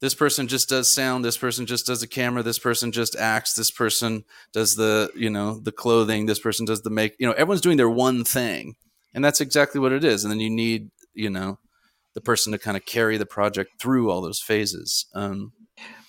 this 0.00 0.14
person 0.14 0.48
just 0.48 0.68
does 0.68 0.90
sound 0.90 1.24
this 1.24 1.36
person 1.36 1.66
just 1.66 1.86
does 1.86 2.02
a 2.02 2.08
camera 2.08 2.42
this 2.42 2.58
person 2.58 2.92
just 2.92 3.14
acts 3.16 3.54
this 3.54 3.70
person 3.70 4.24
does 4.52 4.74
the 4.76 5.10
you 5.14 5.30
know 5.30 5.60
the 5.60 5.72
clothing 5.72 6.26
this 6.26 6.38
person 6.38 6.64
does 6.64 6.82
the 6.82 6.90
make 6.90 7.14
you 7.18 7.26
know 7.26 7.32
everyone's 7.32 7.60
doing 7.60 7.76
their 7.76 7.90
one 7.90 8.24
thing 8.24 8.74
and 9.14 9.24
that's 9.24 9.40
exactly 9.40 9.80
what 9.80 9.92
it 9.92 10.04
is. 10.04 10.24
And 10.24 10.30
then 10.30 10.40
you 10.40 10.50
need 10.50 10.90
you 11.14 11.30
know 11.30 11.58
the 12.14 12.20
person 12.20 12.52
to 12.52 12.58
kind 12.58 12.76
of 12.76 12.84
carry 12.86 13.16
the 13.16 13.26
project 13.26 13.80
through 13.80 14.10
all 14.10 14.20
those 14.20 14.40
phases. 14.40 15.06
Um, 15.14 15.52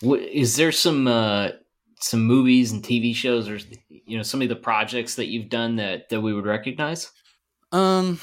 is 0.01 0.55
there 0.55 0.71
some 0.71 1.07
uh, 1.07 1.49
some 1.99 2.21
movies 2.21 2.71
and 2.71 2.81
tv 2.81 3.13
shows 3.13 3.49
or 3.49 3.59
you 3.89 4.17
know 4.17 4.23
some 4.23 4.41
of 4.41 4.49
the 4.49 4.55
projects 4.55 5.15
that 5.15 5.27
you've 5.27 5.49
done 5.49 5.76
that 5.76 6.09
that 6.09 6.21
we 6.21 6.34
would 6.34 6.45
recognize? 6.45 7.11
Um 7.71 8.19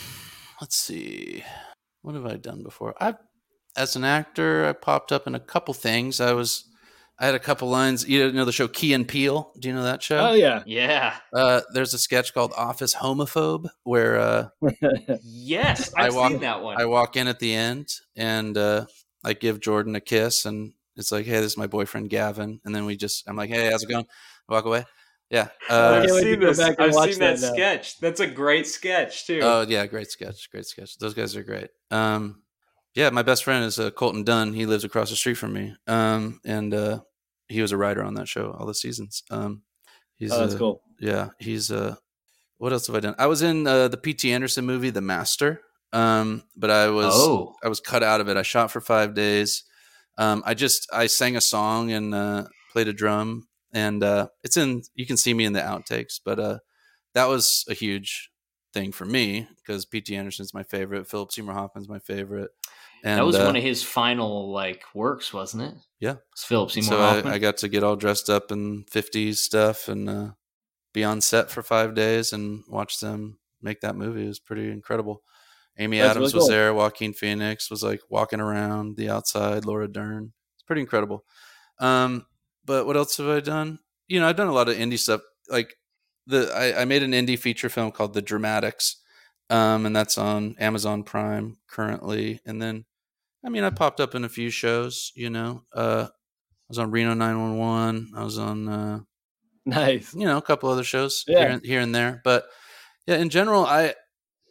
let's 0.61 0.79
see. 0.79 1.45
What 2.03 2.15
have 2.15 2.27
i 2.27 2.37
done 2.37 2.63
before? 2.63 2.95
I 3.01 3.15
as 3.77 3.95
an 3.95 4.05
actor 4.05 4.67
i 4.67 4.73
popped 4.73 5.13
up 5.13 5.27
in 5.27 5.35
a 5.35 5.41
couple 5.41 5.75
things. 5.75 6.21
I 6.21 6.33
was 6.33 6.65
I 7.19 7.27
had 7.27 7.35
a 7.35 7.39
couple 7.39 7.69
lines. 7.69 8.07
You 8.07 8.31
know 8.33 8.45
the 8.45 8.53
show 8.53 8.69
Key 8.69 8.93
and 8.93 9.09
Peele. 9.09 9.53
Do 9.59 9.69
you 9.69 9.75
know 9.75 9.85
that 9.85 10.03
show? 10.03 10.19
Oh 10.19 10.33
yeah, 10.35 10.63
yeah. 10.67 11.15
Uh, 11.33 11.63
there's 11.73 11.95
a 11.95 11.99
sketch 11.99 12.35
called 12.35 12.53
Office 12.57 12.95
Homophobe 12.95 13.69
where 13.85 14.19
uh, 14.19 14.49
yes, 15.23 15.95
I've 15.97 16.13
I 16.13 16.17
walk, 16.17 16.33
seen 16.33 16.41
that 16.41 16.63
one. 16.63 16.81
I 16.81 16.85
walk 16.85 17.17
in 17.17 17.27
at 17.27 17.39
the 17.39 17.55
end 17.55 17.89
and 18.17 18.57
uh, 18.57 18.87
I 19.25 19.33
give 19.33 19.61
Jordan 19.61 19.97
a 19.97 20.01
kiss, 20.01 20.45
and 20.45 20.75
it's 20.97 21.11
like, 21.11 21.25
hey, 21.25 21.41
this 21.41 21.53
is 21.53 21.59
my 21.59 21.67
boyfriend 21.67 22.11
Gavin, 22.11 22.61
and 22.65 22.75
then 22.75 22.85
we 22.85 22.97
just, 22.97 23.27
I'm 23.27 23.37
like, 23.37 23.51
hey, 23.51 23.71
how's 23.71 23.83
it 23.83 23.89
going? 23.89 24.07
I 24.49 24.53
walk 24.53 24.67
away. 24.67 24.85
Yeah, 25.31 25.49
uh, 25.69 26.03
I've 26.05 26.11
seen 26.11 26.39
this. 26.39 26.61
I've 26.61 26.77
seen 26.95 27.19
that, 27.19 27.39
that 27.41 27.55
sketch. 27.55 27.99
That's 27.99 28.21
a 28.21 28.29
great 28.29 28.67
sketch 28.67 29.27
too. 29.27 29.41
Oh 29.43 29.65
yeah, 29.67 29.85
great 29.87 30.11
sketch, 30.11 30.51
great 30.53 30.67
sketch. 30.67 30.99
Those 30.99 31.15
guys 31.15 31.35
are 31.35 31.43
great. 31.43 31.71
Um, 31.91 32.43
yeah, 32.97 33.11
my 33.11 33.23
best 33.23 33.45
friend 33.45 33.65
is 33.65 33.79
uh, 33.79 33.91
Colton 33.91 34.25
Dunn. 34.25 34.55
He 34.55 34.65
lives 34.65 34.83
across 34.83 35.11
the 35.11 35.17
street 35.17 35.35
from 35.35 35.53
me, 35.53 35.75
um, 35.87 36.41
and 36.45 36.73
uh, 36.73 37.01
he 37.47 37.61
was 37.61 37.71
a 37.71 37.77
writer 37.77 38.03
on 38.03 38.15
that 38.15 38.27
show 38.27 38.51
all 38.59 38.67
the 38.67 38.75
seasons. 38.75 39.23
Um, 39.31 39.63
he's 40.17 40.33
oh, 40.33 40.41
that's 40.41 40.55
uh, 40.55 40.59
cool. 40.59 40.83
Yeah, 40.99 41.29
he's 41.39 41.71
uh, 41.71 41.97
what 42.57 42.73
else 42.73 42.87
have 42.87 42.97
I 42.97 43.01
done? 43.01 43.15
I 43.19 43.27
was 43.27 43.43
in 43.43 43.67
uh, 43.67 43.89
the 43.89 43.99
P.T. 43.99 44.33
Anderson 44.33 44.65
movie, 44.65 44.89
The 44.89 45.03
Master, 45.03 45.61
um, 45.93 46.45
but 46.57 46.71
I 46.71 46.89
was 46.89 47.13
oh. 47.15 47.55
I 47.63 47.69
was 47.69 47.81
cut 47.81 48.03
out 48.03 48.23
of 48.23 48.29
it. 48.31 48.39
I 48.39 48.43
shot 48.43 48.71
for 48.71 48.81
five 48.81 49.15
days. 49.15 49.63
Um, 50.17 50.43
I 50.47 50.55
just 50.55 50.89
I 50.91 51.07
sang 51.07 51.37
a 51.37 51.43
song 51.43 51.93
and 51.93 52.15
uh, 52.15 52.47
played 52.73 52.89
a 52.89 52.95
drum 52.95 53.47
and 53.75 54.03
uh, 54.03 54.29
it's 54.43 54.57
in. 54.57 54.83
You 54.95 55.05
can 55.05 55.19
see 55.19 55.35
me 55.35 55.45
in 55.45 55.53
the 55.53 55.61
outtakes, 55.61 56.19
but 56.25 56.39
uh, 56.39 56.59
that 57.13 57.29
was 57.29 57.63
a 57.69 57.75
huge 57.75 58.31
thing 58.73 58.91
for 58.91 59.05
me 59.05 59.49
because 59.57 59.85
P.T. 59.85 60.17
Anderson's 60.17 60.55
my 60.55 60.63
favorite. 60.63 61.09
Philip 61.09 61.31
Seymour 61.31 61.55
Hoffman's 61.55 61.91
my 61.91 61.99
favorite. 61.99 62.51
And, 63.05 63.19
that 63.19 63.27
was 63.27 63.37
uh, 63.37 63.45
one 63.45 63.57
of 63.57 63.63
his 63.63 63.83
final 63.83 64.51
like 64.53 64.83
works, 64.95 65.33
wasn't 65.33 65.63
it? 65.65 65.75
Yeah, 66.01 66.17
it's 66.33 66.45
Philip 66.45 66.71
Seymour 66.71 66.89
so 66.89 66.99
Hoffman. 66.99 67.33
I, 67.33 67.37
I, 67.37 67.39
got 67.39 67.59
to 67.59 67.69
get 67.69 67.85
all 67.85 67.97
dressed 67.97 68.29
up 68.29 68.51
in 68.51 68.85
'50s 68.85 69.37
stuff 69.37 69.89
and 69.89 70.09
uh, 70.09 70.31
be 70.93 71.05
on 71.05 71.21
set 71.21 71.51
for 71.51 71.63
five 71.63 71.95
days 71.95 72.33
and 72.33 72.65
watch 72.69 73.01
them 73.01 73.39
make 73.63 73.81
that 73.81 73.97
movie. 73.97 74.25
It 74.25 74.29
was 74.29 74.41
pretty 74.41 74.71
incredible. 74.71 75.23
Amy 75.79 75.99
That's 75.99 76.13
Adams 76.13 76.33
really 76.33 76.43
was 76.43 76.49
there. 76.49 76.75
Joaquin 76.75 77.13
Phoenix 77.13 77.71
was 77.71 77.83
like 77.83 78.01
walking 78.09 78.41
around 78.41 78.97
the 78.97 79.11
outside. 79.11 79.65
Laura 79.65 79.89
Dern. 79.89 80.33
It's 80.55 80.63
pretty 80.65 80.81
incredible. 80.81 81.25
Um, 81.79 82.27
but 82.65 82.87
what 82.87 82.97
else 82.97 83.17
have 83.19 83.29
I 83.29 83.41
done? 83.41 83.79
You 84.09 84.21
know, 84.21 84.29
I've 84.29 84.37
done 84.37 84.49
a 84.49 84.53
lot 84.53 84.69
of 84.69 84.77
indie 84.77 84.99
stuff. 84.99 85.21
Like 85.49 85.77
the 86.27 86.51
I, 86.55 86.83
I 86.83 86.85
made 86.85 87.03
an 87.03 87.13
indie 87.13 87.39
feature 87.39 87.69
film 87.69 87.93
called 87.93 88.15
The 88.15 88.23
Dramatics, 88.23 88.97
um, 89.51 89.87
and 89.87 89.95
that's 89.95 90.19
on 90.19 90.57
Amazon 90.59 91.03
Prime 91.03 91.59
currently. 91.69 92.41
And 92.45 92.61
then, 92.61 92.85
I 93.45 93.49
mean, 93.49 93.65
I 93.65 93.71
popped 93.71 94.01
up 94.01 94.15
in 94.15 94.25
a 94.25 94.29
few 94.29 94.51
shows. 94.51 95.13
You 95.15 95.31
know, 95.31 95.63
uh, 95.75 96.09
I 96.11 96.69
was 96.69 96.79
on 96.79 96.91
Reno 96.91 97.15
911. 97.15 98.13
I 98.17 98.25
was 98.25 98.39
on, 98.39 98.69
uh, 98.69 99.01
nice. 99.67 100.15
You 100.15 100.27
know, 100.27 100.39
a 100.39 100.43
couple 100.43 100.69
other 100.69 100.85
shows 100.85 101.25
yeah. 101.27 101.49
here, 101.49 101.61
here 101.63 101.81
and 101.81 101.95
there. 101.95 102.21
But 102.25 102.45
yeah, 103.07 103.17
in 103.17 103.31
general, 103.31 103.65
I, 103.65 103.95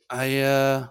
I, 0.09 0.39
uh, 0.39 0.87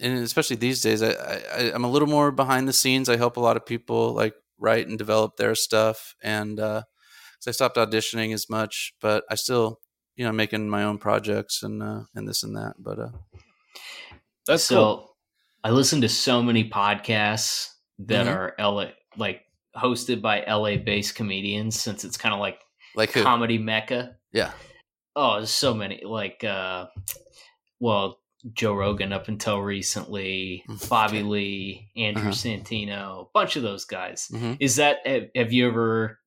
and 0.00 0.18
especially 0.18 0.56
these 0.56 0.82
days, 0.82 1.02
I, 1.02 1.10
I, 1.10 1.72
I'm 1.74 1.84
a 1.84 1.90
little 1.90 2.08
more 2.08 2.30
behind 2.32 2.68
the 2.68 2.72
scenes. 2.72 3.08
I 3.08 3.16
help 3.16 3.36
a 3.36 3.40
lot 3.40 3.56
of 3.56 3.64
people 3.64 4.12
like 4.12 4.34
write 4.58 4.88
and 4.88 4.98
develop 4.98 5.36
their 5.36 5.54
stuff. 5.54 6.14
And 6.22 6.58
uh, 6.60 6.82
so 7.38 7.50
I 7.50 7.52
stopped 7.52 7.76
auditioning 7.76 8.34
as 8.34 8.50
much, 8.50 8.94
but 9.00 9.24
I 9.30 9.36
still, 9.36 9.80
you 10.16 10.24
know, 10.24 10.32
making 10.32 10.68
my 10.68 10.84
own 10.84 10.98
projects 10.98 11.62
and 11.62 11.82
uh, 11.82 12.00
and 12.14 12.26
this 12.26 12.42
and 12.42 12.56
that. 12.56 12.74
But 12.78 12.98
uh, 12.98 13.10
that's 14.46 14.64
so. 14.64 14.76
Cool. 14.76 15.16
I 15.64 15.70
listen 15.70 16.00
to 16.02 16.08
so 16.08 16.42
many 16.42 16.68
podcasts 16.68 17.70
that 18.00 18.26
mm-hmm. 18.26 18.34
are 18.34 18.54
LA, 18.58 18.90
like 19.16 19.42
hosted 19.76 20.22
by 20.22 20.44
LA 20.44 20.76
based 20.76 21.14
comedians, 21.14 21.80
since 21.80 22.04
it's 22.04 22.16
kind 22.16 22.34
of 22.34 22.40
like 22.40 22.60
like 22.94 23.12
who? 23.12 23.22
comedy 23.22 23.58
mecca. 23.58 24.16
Yeah. 24.32 24.52
Oh, 25.14 25.36
there's 25.36 25.50
so 25.50 25.74
many. 25.74 26.02
Like, 26.04 26.44
uh, 26.44 26.86
well, 27.80 28.20
Joe 28.52 28.74
Rogan 28.74 29.12
up 29.12 29.28
until 29.28 29.60
recently, 29.60 30.62
mm-hmm. 30.68 30.88
Bobby 30.88 31.18
okay. 31.18 31.26
Lee, 31.26 31.90
Andrew 31.96 32.30
uh-huh. 32.30 32.32
Santino, 32.32 33.22
a 33.22 33.28
bunch 33.32 33.56
of 33.56 33.62
those 33.62 33.84
guys. 33.84 34.28
Mm-hmm. 34.32 34.54
Is 34.60 34.76
that 34.76 34.98
have 35.34 35.52
you 35.52 35.68
ever? 35.68 36.18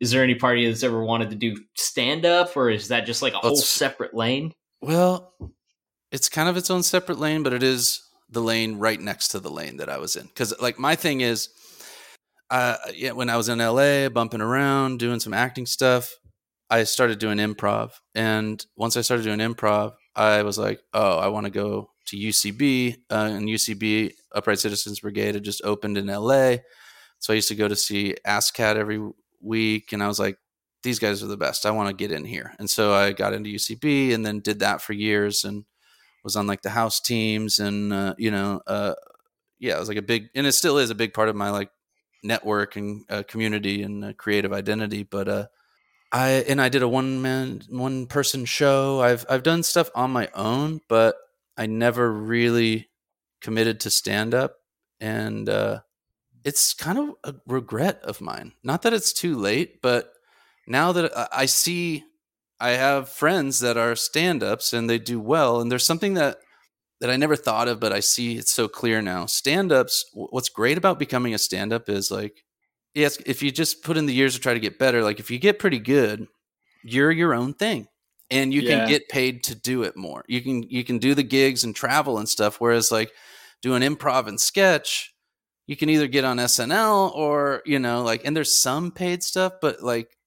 Is 0.00 0.10
there 0.10 0.22
any 0.22 0.34
party 0.34 0.66
that's 0.66 0.82
ever 0.82 1.04
wanted 1.04 1.30
to 1.30 1.36
do 1.36 1.56
stand 1.76 2.24
up, 2.24 2.56
or 2.56 2.70
is 2.70 2.88
that 2.88 3.06
just 3.06 3.22
like 3.22 3.34
a 3.34 3.38
whole 3.38 3.56
separate 3.56 4.14
lane? 4.14 4.52
Well, 4.80 5.34
it's 6.10 6.28
kind 6.28 6.48
of 6.48 6.56
its 6.56 6.70
own 6.70 6.82
separate 6.82 7.18
lane, 7.18 7.42
but 7.42 7.52
it 7.52 7.62
is 7.62 8.02
the 8.30 8.40
lane 8.40 8.76
right 8.78 9.00
next 9.00 9.28
to 9.28 9.40
the 9.40 9.50
lane 9.50 9.76
that 9.76 9.90
I 9.90 9.98
was 9.98 10.16
in. 10.16 10.26
Because 10.26 10.54
like 10.60 10.78
my 10.78 10.96
thing 10.96 11.20
is, 11.20 11.50
uh, 12.50 12.76
yeah, 12.94 13.12
when 13.12 13.28
I 13.28 13.36
was 13.36 13.48
in 13.48 13.58
LA, 13.58 14.08
bumping 14.08 14.40
around, 14.40 14.98
doing 14.98 15.20
some 15.20 15.34
acting 15.34 15.66
stuff, 15.66 16.10
I 16.70 16.84
started 16.84 17.18
doing 17.18 17.38
improv, 17.38 17.92
and 18.14 18.64
once 18.76 18.96
I 18.96 19.02
started 19.02 19.24
doing 19.24 19.40
improv, 19.40 19.92
I 20.16 20.42
was 20.42 20.58
like, 20.58 20.80
oh, 20.94 21.18
I 21.18 21.28
want 21.28 21.44
to 21.44 21.50
go 21.50 21.90
to 22.06 22.16
UCB, 22.16 22.96
uh, 23.10 23.28
and 23.32 23.48
UCB 23.48 24.12
Upright 24.34 24.58
Citizens 24.58 25.00
Brigade 25.00 25.34
had 25.34 25.44
just 25.44 25.62
opened 25.64 25.98
in 25.98 26.06
LA. 26.06 26.56
So 27.18 27.32
I 27.32 27.36
used 27.36 27.48
to 27.48 27.54
go 27.54 27.68
to 27.68 27.76
see 27.76 28.14
ASSSSCAT 28.26 28.76
every 28.76 28.98
week, 29.40 29.92
and 29.92 30.02
I 30.02 30.08
was 30.08 30.18
like, 30.18 30.38
these 30.82 30.98
guys 30.98 31.22
are 31.22 31.26
the 31.26 31.36
best. 31.36 31.66
I 31.66 31.70
want 31.72 31.88
to 31.88 31.94
get 31.94 32.12
in 32.12 32.24
here. 32.24 32.54
And 32.58 32.68
so 32.68 32.94
I 32.94 33.12
got 33.12 33.34
into 33.34 33.50
UCB 33.50 34.14
and 34.14 34.24
then 34.24 34.40
did 34.40 34.60
that 34.60 34.80
for 34.80 34.94
years 34.94 35.44
and 35.44 35.64
was 36.24 36.36
on 36.36 36.46
like 36.46 36.62
the 36.62 36.70
house 36.70 37.00
teams 37.00 37.58
and, 37.58 37.92
uh, 37.92 38.14
you 38.16 38.30
know, 38.30 38.62
uh, 38.66 38.94
yeah, 39.58 39.76
it 39.76 39.80
was 39.80 39.88
like 39.88 39.98
a 39.98 40.02
big, 40.02 40.28
and 40.34 40.46
it 40.46 40.52
still 40.52 40.78
is 40.78 40.88
a 40.88 40.94
big 40.94 41.12
part 41.12 41.28
of 41.28 41.36
my 41.36 41.50
like 41.50 41.70
network 42.22 42.76
and 42.76 43.04
uh, 43.10 43.22
community 43.24 43.82
and 43.82 44.04
uh, 44.04 44.12
creative 44.14 44.52
identity. 44.52 45.02
But 45.02 45.28
uh, 45.28 45.46
I 46.12 46.44
and 46.48 46.60
I 46.60 46.68
did 46.68 46.82
a 46.82 46.88
one 46.88 47.22
man 47.22 47.62
one 47.68 48.06
person 48.06 48.44
show. 48.44 49.00
I've 49.00 49.24
I've 49.28 49.42
done 49.42 49.62
stuff 49.62 49.90
on 49.94 50.10
my 50.10 50.28
own, 50.34 50.80
but 50.88 51.16
I 51.56 51.66
never 51.66 52.10
really 52.10 52.90
committed 53.40 53.80
to 53.80 53.90
stand 53.90 54.34
up 54.34 54.56
and 55.00 55.48
uh 55.48 55.80
it's 56.44 56.74
kind 56.74 56.98
of 56.98 57.14
a 57.24 57.34
regret 57.46 58.00
of 58.02 58.20
mine. 58.20 58.52
Not 58.62 58.82
that 58.82 58.92
it's 58.92 59.12
too 59.12 59.36
late, 59.36 59.82
but 59.82 60.12
now 60.66 60.92
that 60.92 61.12
I 61.32 61.46
see 61.46 62.04
I 62.58 62.70
have 62.70 63.08
friends 63.08 63.60
that 63.60 63.76
are 63.76 63.96
stand 63.96 64.42
ups 64.42 64.72
and 64.72 64.88
they 64.88 64.98
do 64.98 65.20
well 65.20 65.60
and 65.60 65.70
there's 65.70 65.86
something 65.86 66.14
that 66.14 66.38
that 67.00 67.10
I 67.10 67.16
never 67.16 67.36
thought 67.36 67.68
of 67.68 67.80
but 67.80 67.92
I 67.92 68.00
see 68.00 68.36
it's 68.36 68.52
so 68.52 68.68
clear 68.68 69.00
now. 69.02 69.26
Stand 69.26 69.72
ups 69.72 70.04
what's 70.12 70.48
great 70.48 70.78
about 70.78 70.98
becoming 70.98 71.34
a 71.34 71.38
stand 71.38 71.72
up 71.72 71.88
is 71.88 72.10
like 72.10 72.44
yes, 72.94 73.18
if 73.26 73.42
you 73.42 73.50
just 73.50 73.82
put 73.82 73.96
in 73.96 74.06
the 74.06 74.14
years 74.14 74.34
to 74.34 74.40
try 74.40 74.54
to 74.54 74.60
get 74.60 74.78
better, 74.78 75.02
like 75.02 75.20
if 75.20 75.30
you 75.30 75.38
get 75.38 75.58
pretty 75.58 75.78
good, 75.78 76.26
you're 76.82 77.10
your 77.10 77.34
own 77.34 77.54
thing 77.54 77.86
and 78.30 78.54
you 78.54 78.62
yeah. 78.62 78.80
can 78.80 78.88
get 78.88 79.08
paid 79.08 79.42
to 79.44 79.54
do 79.54 79.82
it 79.82 79.96
more. 79.96 80.24
You 80.28 80.40
can 80.40 80.62
you 80.64 80.84
can 80.84 80.98
do 80.98 81.14
the 81.14 81.22
gigs 81.22 81.64
and 81.64 81.74
travel 81.74 82.18
and 82.18 82.28
stuff 82.28 82.60
whereas 82.60 82.92
like 82.92 83.10
doing 83.62 83.82
improv 83.82 84.26
and 84.26 84.40
sketch, 84.40 85.09
you 85.70 85.76
can 85.76 85.88
either 85.88 86.08
get 86.08 86.24
on 86.24 86.38
SNL 86.38 87.14
or, 87.14 87.62
you 87.64 87.78
know, 87.78 88.02
like 88.02 88.24
and 88.24 88.36
there's 88.36 88.60
some 88.60 88.90
paid 88.90 89.22
stuff, 89.22 89.52
but 89.62 89.84
like 89.84 90.18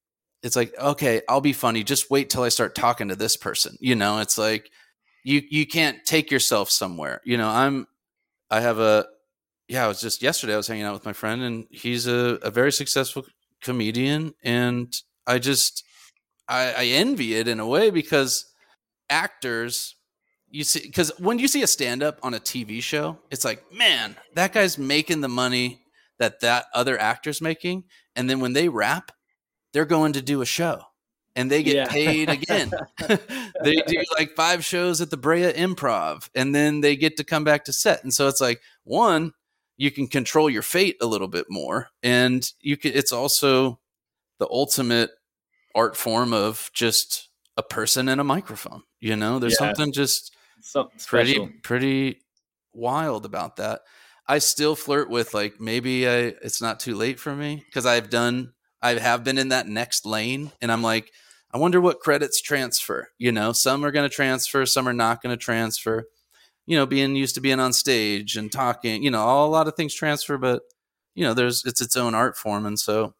it's 0.42 0.56
like, 0.56 0.72
okay, 0.78 1.20
I'll 1.28 1.42
be 1.42 1.52
funny. 1.52 1.84
Just 1.84 2.10
wait 2.10 2.30
till 2.30 2.44
I 2.44 2.48
start 2.48 2.74
talking 2.74 3.08
to 3.08 3.14
this 3.14 3.36
person. 3.36 3.76
You 3.78 3.94
know, 3.94 4.20
it's 4.20 4.38
like 4.38 4.70
you 5.22 5.42
you 5.50 5.66
can't 5.66 6.02
take 6.06 6.30
yourself 6.30 6.70
somewhere. 6.70 7.20
You 7.26 7.36
know, 7.36 7.50
I'm 7.50 7.86
I 8.50 8.62
have 8.62 8.78
a 8.78 9.04
yeah, 9.68 9.84
I 9.84 9.88
was 9.88 10.00
just 10.00 10.22
yesterday. 10.22 10.54
I 10.54 10.56
was 10.56 10.66
hanging 10.66 10.84
out 10.84 10.94
with 10.94 11.04
my 11.04 11.12
friend, 11.12 11.42
and 11.42 11.66
he's 11.70 12.06
a, 12.06 12.38
a 12.40 12.50
very 12.50 12.72
successful 12.72 13.26
comedian, 13.60 14.32
and 14.42 14.96
I 15.26 15.40
just 15.40 15.84
I, 16.48 16.72
I 16.72 16.84
envy 16.86 17.34
it 17.34 17.48
in 17.48 17.60
a 17.60 17.66
way 17.66 17.90
because 17.90 18.46
actors 19.10 19.94
you 20.54 20.62
see 20.62 20.80
because 20.80 21.10
when 21.18 21.38
you 21.38 21.48
see 21.48 21.62
a 21.62 21.66
stand 21.66 22.02
up 22.02 22.18
on 22.22 22.32
a 22.32 22.38
TV 22.38 22.80
show, 22.80 23.18
it's 23.30 23.44
like, 23.44 23.64
man, 23.72 24.16
that 24.34 24.52
guy's 24.52 24.78
making 24.78 25.20
the 25.20 25.28
money 25.28 25.80
that 26.18 26.40
that 26.40 26.66
other 26.72 26.98
actor's 26.98 27.40
making, 27.40 27.84
and 28.14 28.30
then 28.30 28.38
when 28.38 28.52
they 28.52 28.68
rap, 28.68 29.10
they're 29.72 29.84
going 29.84 30.12
to 30.12 30.22
do 30.22 30.42
a 30.42 30.46
show 30.46 30.80
and 31.34 31.50
they 31.50 31.64
get 31.64 31.74
yeah. 31.74 31.86
paid 31.88 32.30
again. 32.30 32.70
they 33.08 33.74
do 33.86 34.02
like 34.16 34.36
five 34.36 34.64
shows 34.64 35.00
at 35.00 35.10
the 35.10 35.16
Brea 35.16 35.52
Improv, 35.52 36.30
and 36.36 36.54
then 36.54 36.80
they 36.82 36.94
get 36.94 37.16
to 37.16 37.24
come 37.24 37.42
back 37.42 37.64
to 37.64 37.72
set, 37.72 38.04
and 38.04 38.14
so 38.14 38.28
it's 38.28 38.40
like 38.40 38.60
one 38.84 39.32
you 39.76 39.90
can 39.90 40.06
control 40.06 40.48
your 40.48 40.62
fate 40.62 40.96
a 41.00 41.06
little 41.06 41.26
bit 41.26 41.46
more 41.48 41.88
and 42.02 42.52
you 42.60 42.76
can 42.76 42.92
it's 42.94 43.12
also 43.12 43.80
the 44.38 44.46
ultimate 44.48 45.10
art 45.74 45.96
form 45.96 46.32
of 46.32 46.70
just 46.72 47.28
a 47.56 47.62
person 47.62 48.08
and 48.08 48.20
a 48.20 48.24
microphone 48.24 48.82
you 49.00 49.16
know 49.16 49.40
there's 49.40 49.56
yeah. 49.60 49.66
something 49.66 49.92
just 49.92 50.34
something 50.64 50.98
pretty 51.06 51.46
pretty 51.62 52.20
wild 52.72 53.24
about 53.24 53.56
that. 53.56 53.80
I 54.26 54.38
still 54.38 54.74
flirt 54.74 55.10
with 55.10 55.34
like 55.34 55.60
maybe 55.60 56.08
i 56.08 56.34
it's 56.42 56.62
not 56.62 56.80
too 56.80 56.94
late 56.94 57.20
for 57.20 57.36
me 57.36 57.62
because 57.66 57.84
i've 57.84 58.08
done 58.08 58.54
i 58.80 58.94
have 58.94 59.22
been 59.22 59.36
in 59.36 59.50
that 59.50 59.68
next 59.68 60.06
lane 60.06 60.50
and 60.62 60.72
i'm 60.72 60.82
like 60.82 61.12
i 61.52 61.58
wonder 61.58 61.78
what 61.78 62.00
credits 62.00 62.40
transfer 62.40 63.10
you 63.18 63.32
know? 63.32 63.52
Some 63.52 63.84
are 63.84 63.90
going 63.90 64.08
to 64.08 64.14
transfer 64.14 64.66
some 64.66 64.88
are 64.88 64.92
not 64.92 65.22
going 65.22 65.36
to 65.36 65.42
transfer. 65.42 66.04
You 66.66 66.78
know, 66.78 66.86
being 66.86 67.14
used 67.14 67.34
to 67.34 67.42
being 67.42 67.60
on 67.60 67.74
stage 67.74 68.36
and 68.36 68.50
talking, 68.50 69.02
you 69.02 69.10
know, 69.10 69.20
all, 69.20 69.48
a 69.48 69.50
lot 69.50 69.68
of 69.68 69.74
things 69.74 69.94
transfer, 69.94 70.38
but 70.38 70.62
you 71.14 71.24
know, 71.24 71.34
there's 71.34 71.62
it's 71.64 71.82
its 71.82 71.96
own 71.96 72.14
art 72.14 72.36
form, 72.36 72.64
and 72.66 72.78
so, 72.78 73.14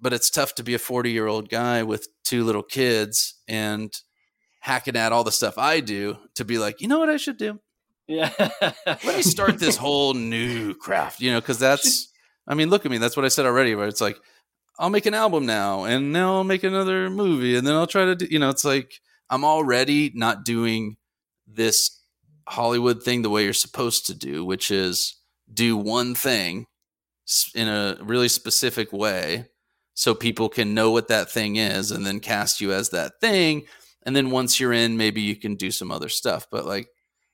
but 0.00 0.12
it's 0.12 0.30
tough 0.30 0.54
to 0.56 0.62
be 0.62 0.74
a 0.74 0.78
40 0.78 1.10
year 1.10 1.26
old 1.26 1.48
guy 1.48 1.82
with 1.82 2.08
two 2.24 2.44
little 2.44 2.62
kids 2.62 3.34
and 3.48 3.92
hacking 4.62 4.96
at 4.96 5.12
all 5.12 5.24
the 5.24 5.32
stuff 5.32 5.58
I 5.58 5.80
do 5.80 6.16
to 6.36 6.44
be 6.44 6.58
like, 6.58 6.80
you 6.80 6.88
know 6.88 6.98
what 6.98 7.10
I 7.10 7.16
should 7.16 7.36
do? 7.36 7.60
Yeah, 8.08 8.32
let 8.86 9.04
me 9.04 9.22
start 9.22 9.58
this 9.58 9.76
whole 9.84 10.14
new 10.14 10.74
craft, 10.74 11.20
you 11.20 11.30
know, 11.32 11.40
because 11.40 11.58
that's, 11.58 12.12
I 12.46 12.54
mean, 12.54 12.70
look 12.70 12.84
at 12.84 12.90
me, 12.90 12.98
that's 12.98 13.16
what 13.16 13.24
I 13.24 13.28
said 13.28 13.46
already, 13.46 13.74
but 13.74 13.88
it's 13.88 14.00
like. 14.00 14.18
I'll 14.78 14.90
make 14.90 15.04
an 15.04 15.14
album 15.14 15.44
now, 15.44 15.84
and 15.84 16.14
now 16.14 16.36
I'll 16.36 16.44
make 16.44 16.64
another 16.64 17.10
movie, 17.10 17.56
and 17.56 17.66
then 17.66 17.74
I'll 17.74 17.86
try 17.86 18.06
to 18.06 18.16
do. 18.16 18.26
You 18.28 18.38
know, 18.38 18.48
it's 18.48 18.64
like 18.64 19.00
I'm 19.28 19.44
already 19.44 20.10
not 20.14 20.46
doing 20.46 20.96
this 21.46 22.02
Hollywood 22.48 23.02
thing 23.02 23.22
the 23.22 23.30
way 23.30 23.44
you're 23.44 23.52
supposed 23.52 24.06
to 24.06 24.14
do, 24.14 24.44
which 24.44 24.70
is 24.70 25.16
do 25.52 25.76
one 25.76 26.14
thing 26.14 26.66
in 27.54 27.68
a 27.68 27.96
really 28.02 28.28
specific 28.28 28.92
way 28.92 29.46
so 29.94 30.14
people 30.14 30.48
can 30.48 30.74
know 30.74 30.90
what 30.90 31.08
that 31.08 31.30
thing 31.30 31.56
is 31.56 31.90
and 31.90 32.04
then 32.04 32.20
cast 32.20 32.60
you 32.60 32.72
as 32.72 32.90
that 32.90 33.12
thing 33.20 33.62
and 34.04 34.14
then 34.14 34.30
once 34.30 34.58
you're 34.58 34.72
in 34.72 34.96
maybe 34.96 35.20
you 35.20 35.36
can 35.36 35.54
do 35.54 35.70
some 35.70 35.90
other 35.90 36.08
stuff 36.08 36.46
but 36.50 36.66
like 36.66 36.88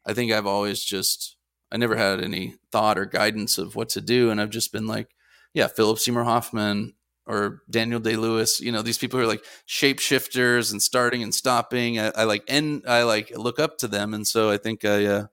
i 0.07 0.13
think 0.13 0.33
i've 0.33 0.47
always 0.47 0.83
just 0.83 1.37
i 1.73 1.77
never 1.77 1.97
had 1.97 2.23
any 2.23 2.55
thought 2.73 2.99
or 2.99 3.05
guidance 3.05 3.59
of 3.59 3.75
what 3.75 3.89
to 3.89 4.01
do 4.01 4.31
and 4.31 4.41
i've 4.41 4.51
just 4.51 4.73
been 4.73 4.87
like 4.87 5.09
yeah 5.55 5.67
philip 5.67 5.99
seymour 5.99 6.25
hoffman 6.25 6.95
or 7.27 7.63
daniel 7.69 8.01
day 8.01 8.17
lewis 8.17 8.61
you 8.61 8.73
know 8.73 8.83
these 8.83 8.99
people 8.99 9.21
are 9.21 9.27
like 9.27 9.45
shapeshifters 9.67 10.73
and 10.73 10.83
starting 10.83 11.23
and 11.23 11.35
stopping. 11.35 11.99
I, 11.99 12.09
I, 12.09 12.25
like 12.25 12.43
and 12.49 12.83
i 12.87 13.03
like 13.03 13.37
look 13.37 13.59
up 13.59 13.79
to 13.79 13.89
them 13.89 14.15
and 14.15 14.27
so 14.27 14.51
i 14.51 14.57
think 14.57 14.85
i 14.85 15.05
uh, 15.05 15.27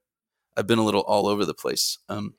i've 0.57 0.67
been 0.67 0.79
a 0.79 0.85
little 0.85 1.01
all 1.01 1.27
over 1.27 1.45
the 1.45 1.53
place. 1.53 1.99
Um 2.09 2.35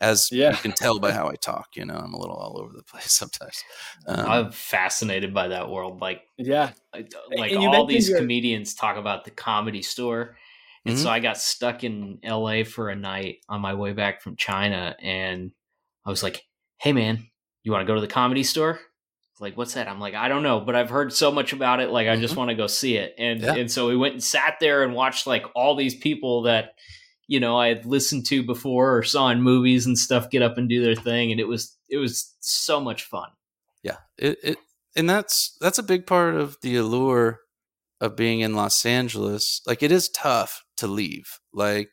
as 0.00 0.30
yeah. 0.32 0.50
you 0.52 0.56
can 0.56 0.72
tell 0.72 0.98
by 0.98 1.12
how 1.12 1.28
I 1.28 1.34
talk. 1.34 1.68
You 1.74 1.84
know, 1.84 1.94
I'm 1.94 2.14
a 2.14 2.18
little 2.18 2.36
all 2.36 2.60
over 2.60 2.72
the 2.74 2.82
place 2.82 3.12
sometimes. 3.12 3.62
Um, 4.06 4.26
I'm 4.26 4.52
fascinated 4.52 5.34
by 5.34 5.48
that 5.48 5.68
world. 5.68 6.00
Like, 6.00 6.22
yeah, 6.38 6.70
like, 6.94 7.12
like 7.36 7.56
all 7.56 7.86
these 7.86 8.08
your... 8.08 8.18
comedians 8.18 8.74
talk 8.74 8.96
about 8.96 9.24
the 9.24 9.30
comedy 9.30 9.82
store. 9.82 10.36
And 10.86 10.94
mm-hmm. 10.94 11.04
so 11.04 11.10
I 11.10 11.20
got 11.20 11.36
stuck 11.36 11.84
in 11.84 12.18
LA 12.24 12.64
for 12.64 12.88
a 12.88 12.96
night 12.96 13.38
on 13.48 13.60
my 13.60 13.74
way 13.74 13.92
back 13.92 14.22
from 14.22 14.36
China. 14.36 14.96
And 15.02 15.52
I 16.06 16.10
was 16.10 16.22
like, 16.22 16.42
hey, 16.78 16.94
man, 16.94 17.26
you 17.62 17.72
want 17.72 17.82
to 17.82 17.86
go 17.86 17.94
to 17.94 18.00
the 18.00 18.06
comedy 18.06 18.42
store? 18.42 18.80
Like, 19.40 19.56
what's 19.56 19.74
that? 19.74 19.88
I'm 19.88 20.00
like, 20.00 20.14
I 20.14 20.28
don't 20.28 20.42
know, 20.42 20.60
but 20.60 20.76
I've 20.76 20.90
heard 20.90 21.12
so 21.12 21.30
much 21.30 21.52
about 21.52 21.80
it. 21.80 21.90
Like, 21.90 22.08
I 22.08 22.16
just 22.16 22.32
mm-hmm. 22.32 22.38
want 22.38 22.50
to 22.50 22.54
go 22.54 22.66
see 22.66 22.96
it. 22.96 23.14
And, 23.18 23.40
yeah. 23.40 23.54
and 23.56 23.70
so 23.70 23.88
we 23.88 23.96
went 23.96 24.14
and 24.14 24.24
sat 24.24 24.56
there 24.58 24.82
and 24.82 24.94
watched 24.94 25.26
like 25.26 25.44
all 25.54 25.76
these 25.76 25.94
people 25.94 26.42
that, 26.42 26.74
you 27.30 27.38
know 27.38 27.56
I 27.56 27.68
had 27.68 27.86
listened 27.86 28.26
to 28.26 28.42
before 28.42 28.98
or 28.98 29.04
saw 29.04 29.28
in 29.28 29.40
movies 29.40 29.86
and 29.86 29.96
stuff 29.96 30.30
get 30.30 30.42
up 30.42 30.58
and 30.58 30.68
do 30.68 30.82
their 30.82 30.96
thing, 30.96 31.30
and 31.30 31.40
it 31.40 31.46
was 31.46 31.78
it 31.88 31.96
was 31.96 32.34
so 32.40 32.80
much 32.80 33.04
fun. 33.04 33.28
Yeah, 33.84 33.98
it, 34.18 34.38
it 34.42 34.58
and 34.96 35.08
that's 35.08 35.56
that's 35.60 35.78
a 35.78 35.84
big 35.84 36.08
part 36.08 36.34
of 36.34 36.56
the 36.60 36.74
allure 36.74 37.38
of 38.00 38.16
being 38.16 38.40
in 38.40 38.56
Los 38.56 38.84
Angeles. 38.84 39.62
Like 39.64 39.80
it 39.80 39.92
is 39.92 40.08
tough 40.08 40.64
to 40.78 40.88
leave. 40.88 41.38
Like 41.54 41.90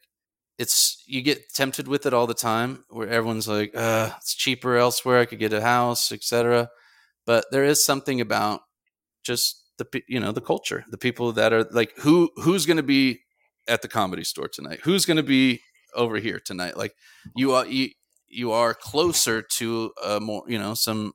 it's 0.58 1.04
you 1.06 1.22
get 1.22 1.54
tempted 1.54 1.88
with 1.88 2.08
it 2.08 2.16
all 2.16 2.26
the 2.26 2.34
time, 2.34 2.84
where 2.90 3.08
everyone's 3.08 3.48
like, 3.48 3.76
uh, 3.76 4.10
"It's 4.18 4.34
cheaper 4.34 4.76
elsewhere. 4.76 5.20
I 5.20 5.26
could 5.26 5.38
get 5.38 5.54
a 5.54 5.62
house, 5.62 6.12
etc." 6.12 6.70
But 7.28 7.46
there 7.52 7.64
is 7.64 7.86
something 7.86 8.20
about 8.22 8.62
just 9.24 9.64
the 9.78 10.02
you 10.08 10.20
know 10.20 10.32
the 10.32 10.42
culture, 10.42 10.84
the 10.90 10.98
people 10.98 11.32
that 11.34 11.54
are 11.54 11.66
like 11.66 11.94
who 11.98 12.32
who's 12.38 12.66
going 12.66 12.78
to 12.78 12.84
be 12.84 13.20
at 13.68 13.82
the 13.82 13.88
comedy 13.88 14.24
store 14.24 14.48
tonight? 14.48 14.82
Who's 14.84 15.06
going 15.06 15.18
to 15.18 15.24
be 15.24 15.62
over 15.94 16.18
here 16.18 16.40
tonight? 16.40 16.78
Like 16.78 16.96
you 17.36 17.54
are 17.54 17.66
you, 17.66 17.90
you 18.28 18.52
are 18.52 18.74
closer 18.74 19.42
to 19.58 19.92
a 20.04 20.20
more 20.20 20.44
you 20.48 20.60
know 20.60 20.74
some 20.74 21.14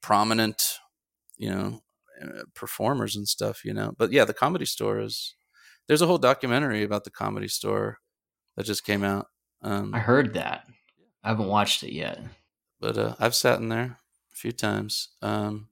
prominent 0.00 0.60
you 1.36 1.50
know 1.50 1.82
uh, 2.22 2.42
performers 2.54 3.16
and 3.16 3.28
stuff 3.28 3.64
you 3.64 3.74
know? 3.74 3.94
But 3.96 4.12
yeah 4.12 4.24
the 4.24 4.34
comedy 4.34 4.64
store 4.64 5.00
is 5.00 5.34
there's 5.88 6.02
a 6.02 6.06
whole 6.06 6.18
documentary 6.18 6.82
about 6.82 7.04
the 7.04 7.10
comedy 7.10 7.48
store 7.48 7.98
that 8.56 8.66
just 8.66 8.84
came 8.84 9.04
out 9.04 9.26
um, 9.64 9.94
i 9.94 9.98
heard 9.98 10.34
that. 10.34 10.64
I 11.22 11.28
haven't 11.28 11.46
watched 11.46 11.84
it 11.84 11.92
yet. 11.92 12.18
But 12.80 12.98
uh, 12.98 13.14
i've 13.18 13.34
sat 13.34 13.60
in 13.60 13.68
there 13.68 13.98
a 14.32 14.36
few 14.36 14.52
times. 14.52 15.08
Um, 15.22 15.68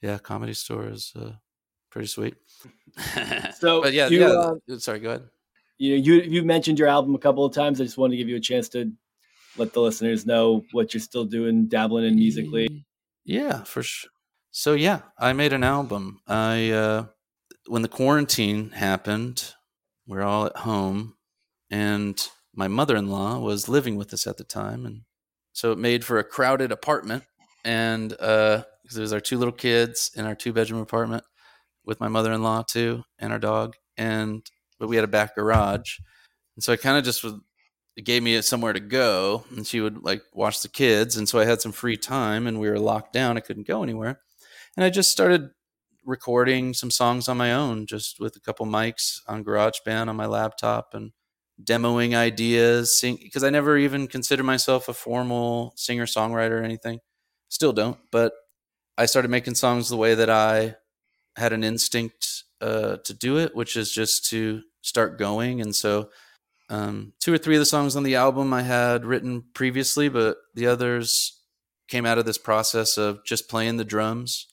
yeah 0.00 0.18
comedy 0.18 0.54
store 0.54 0.88
is 0.88 1.12
uh, 1.16 1.32
pretty 1.90 2.08
sweet. 2.08 2.36
So 3.54 3.82
but 3.82 3.92
yeah 3.92 4.08
you, 4.08 4.20
yeah. 4.20 4.52
uh, 4.74 4.78
sorry 4.78 5.00
go 5.00 5.10
ahead 5.10 5.28
you 5.80 5.96
know, 5.96 6.02
you 6.02 6.14
you 6.20 6.42
mentioned 6.44 6.78
your 6.78 6.88
album 6.88 7.14
a 7.14 7.18
couple 7.18 7.44
of 7.44 7.54
times. 7.54 7.80
I 7.80 7.84
just 7.84 7.96
wanted 7.96 8.12
to 8.12 8.16
give 8.18 8.28
you 8.28 8.36
a 8.36 8.40
chance 8.40 8.68
to 8.70 8.92
let 9.56 9.72
the 9.72 9.80
listeners 9.80 10.26
know 10.26 10.62
what 10.72 10.92
you're 10.92 11.00
still 11.00 11.24
doing, 11.24 11.68
dabbling 11.68 12.04
in 12.04 12.16
musically. 12.16 12.84
Yeah, 13.24 13.64
for 13.64 13.82
sure. 13.82 14.10
So 14.50 14.74
yeah, 14.74 15.00
I 15.18 15.32
made 15.32 15.54
an 15.54 15.64
album. 15.64 16.20
I 16.28 16.70
uh, 16.70 17.06
when 17.66 17.80
the 17.80 17.88
quarantine 17.88 18.70
happened, 18.70 19.54
we 20.06 20.18
are 20.18 20.22
all 20.22 20.44
at 20.44 20.58
home, 20.58 21.14
and 21.70 22.20
my 22.54 22.68
mother-in-law 22.68 23.38
was 23.38 23.66
living 23.66 23.96
with 23.96 24.12
us 24.12 24.26
at 24.26 24.36
the 24.36 24.44
time, 24.44 24.84
and 24.84 25.02
so 25.54 25.72
it 25.72 25.78
made 25.78 26.04
for 26.04 26.18
a 26.18 26.24
crowded 26.24 26.72
apartment. 26.72 27.24
And 27.64 28.14
uh, 28.20 28.64
it 28.84 28.98
was 28.98 29.14
our 29.14 29.20
two 29.20 29.38
little 29.38 29.52
kids 29.52 30.10
in 30.14 30.26
our 30.26 30.34
two-bedroom 30.34 30.80
apartment 30.80 31.24
with 31.84 32.00
my 32.00 32.08
mother-in-law 32.08 32.64
too, 32.68 33.04
and 33.18 33.32
our 33.32 33.38
dog, 33.38 33.76
and 33.96 34.46
but 34.80 34.88
we 34.88 34.96
had 34.96 35.04
a 35.04 35.08
back 35.08 35.36
garage. 35.36 35.98
And 36.56 36.64
so 36.64 36.72
I 36.72 36.76
kind 36.76 36.98
of 36.98 37.04
just 37.04 37.22
was, 37.22 37.34
it 37.96 38.04
gave 38.04 38.22
me 38.22 38.40
somewhere 38.42 38.72
to 38.72 38.80
go. 38.80 39.44
And 39.54 39.64
she 39.64 39.80
would 39.80 40.02
like 40.02 40.22
watch 40.32 40.62
the 40.62 40.68
kids. 40.68 41.16
And 41.16 41.28
so 41.28 41.38
I 41.38 41.44
had 41.44 41.60
some 41.60 41.70
free 41.70 41.96
time 41.96 42.48
and 42.48 42.58
we 42.58 42.68
were 42.68 42.80
locked 42.80 43.12
down. 43.12 43.36
I 43.36 43.40
couldn't 43.40 43.68
go 43.68 43.82
anywhere. 43.82 44.20
And 44.76 44.84
I 44.84 44.90
just 44.90 45.10
started 45.10 45.50
recording 46.04 46.72
some 46.72 46.90
songs 46.90 47.28
on 47.28 47.36
my 47.36 47.52
own, 47.52 47.86
just 47.86 48.18
with 48.18 48.34
a 48.36 48.40
couple 48.40 48.66
mics 48.66 49.20
on 49.28 49.44
GarageBand 49.44 50.08
on 50.08 50.16
my 50.16 50.26
laptop 50.26 50.94
and 50.94 51.12
demoing 51.62 52.14
ideas. 52.14 52.98
Because 53.02 53.44
I 53.44 53.50
never 53.50 53.76
even 53.76 54.06
considered 54.06 54.44
myself 54.44 54.88
a 54.88 54.94
formal 54.94 55.74
singer 55.76 56.06
songwriter 56.06 56.52
or 56.52 56.62
anything. 56.62 57.00
Still 57.48 57.72
don't. 57.72 57.98
But 58.10 58.32
I 58.96 59.06
started 59.06 59.30
making 59.30 59.56
songs 59.56 59.88
the 59.88 59.96
way 59.96 60.14
that 60.14 60.30
I 60.30 60.76
had 61.36 61.52
an 61.52 61.64
instinct 61.64 62.44
uh, 62.60 62.96
to 63.04 63.14
do 63.14 63.38
it, 63.38 63.54
which 63.54 63.76
is 63.76 63.90
just 63.90 64.28
to 64.30 64.62
start 64.82 65.18
going. 65.18 65.60
And 65.60 65.74
so, 65.74 66.10
um, 66.68 67.12
two 67.20 67.32
or 67.32 67.38
three 67.38 67.56
of 67.56 67.60
the 67.60 67.66
songs 67.66 67.96
on 67.96 68.04
the 68.04 68.14
album 68.16 68.52
I 68.52 68.62
had 68.62 69.04
written 69.04 69.44
previously, 69.54 70.08
but 70.08 70.36
the 70.54 70.66
others 70.66 71.42
came 71.88 72.06
out 72.06 72.18
of 72.18 72.24
this 72.24 72.38
process 72.38 72.96
of 72.96 73.24
just 73.24 73.48
playing 73.48 73.76
the 73.76 73.84
drums 73.84 74.46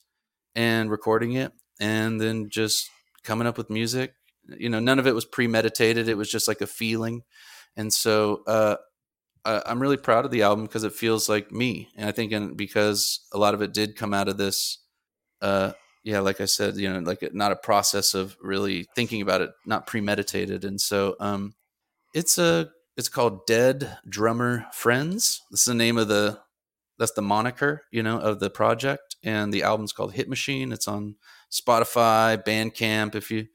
and 0.54 0.90
recording 0.90 1.32
it, 1.32 1.52
and 1.80 2.20
then 2.20 2.48
just 2.50 2.90
coming 3.22 3.46
up 3.46 3.56
with 3.56 3.70
music. 3.70 4.14
You 4.48 4.68
know, 4.68 4.80
none 4.80 4.98
of 4.98 5.06
it 5.06 5.14
was 5.14 5.24
premeditated. 5.24 6.08
It 6.08 6.16
was 6.16 6.30
just 6.30 6.48
like 6.48 6.60
a 6.60 6.66
feeling. 6.66 7.22
And 7.76 7.92
so, 7.92 8.42
uh, 8.46 8.76
I'm 9.44 9.80
really 9.80 9.96
proud 9.96 10.24
of 10.24 10.30
the 10.30 10.42
album 10.42 10.64
because 10.64 10.84
it 10.84 10.92
feels 10.92 11.28
like 11.28 11.52
me, 11.52 11.88
and 11.96 12.08
I 12.08 12.12
think, 12.12 12.32
and 12.32 12.56
because 12.56 13.20
a 13.32 13.38
lot 13.38 13.54
of 13.54 13.62
it 13.62 13.72
did 13.72 13.96
come 13.96 14.12
out 14.12 14.28
of 14.28 14.36
this 14.36 14.78
uh, 15.40 15.72
yeah, 16.04 16.20
like 16.20 16.40
I 16.40 16.46
said, 16.46 16.76
you 16.76 16.92
know, 16.92 17.00
like 17.00 17.34
not 17.34 17.52
a 17.52 17.56
process 17.56 18.14
of 18.14 18.36
really 18.40 18.86
thinking 18.94 19.22
about 19.22 19.40
it, 19.40 19.50
not 19.66 19.86
premeditated. 19.86 20.64
And 20.64 20.80
so, 20.80 21.16
um, 21.20 21.54
it's 22.14 22.38
a, 22.38 22.70
it's 22.96 23.08
called 23.08 23.46
Dead 23.46 23.98
Drummer 24.08 24.66
Friends. 24.72 25.42
This 25.50 25.60
is 25.60 25.66
the 25.66 25.74
name 25.74 25.98
of 25.98 26.08
the, 26.08 26.40
that's 26.98 27.12
the 27.12 27.22
moniker, 27.22 27.82
you 27.92 28.02
know, 28.02 28.18
of 28.18 28.40
the 28.40 28.50
project. 28.50 29.16
And 29.22 29.52
the 29.52 29.62
album's 29.62 29.92
called 29.92 30.14
Hit 30.14 30.28
Machine. 30.28 30.72
It's 30.72 30.88
on 30.88 31.16
Spotify, 31.52 32.42
Bandcamp. 32.42 33.14
If 33.14 33.30
you 33.30 33.46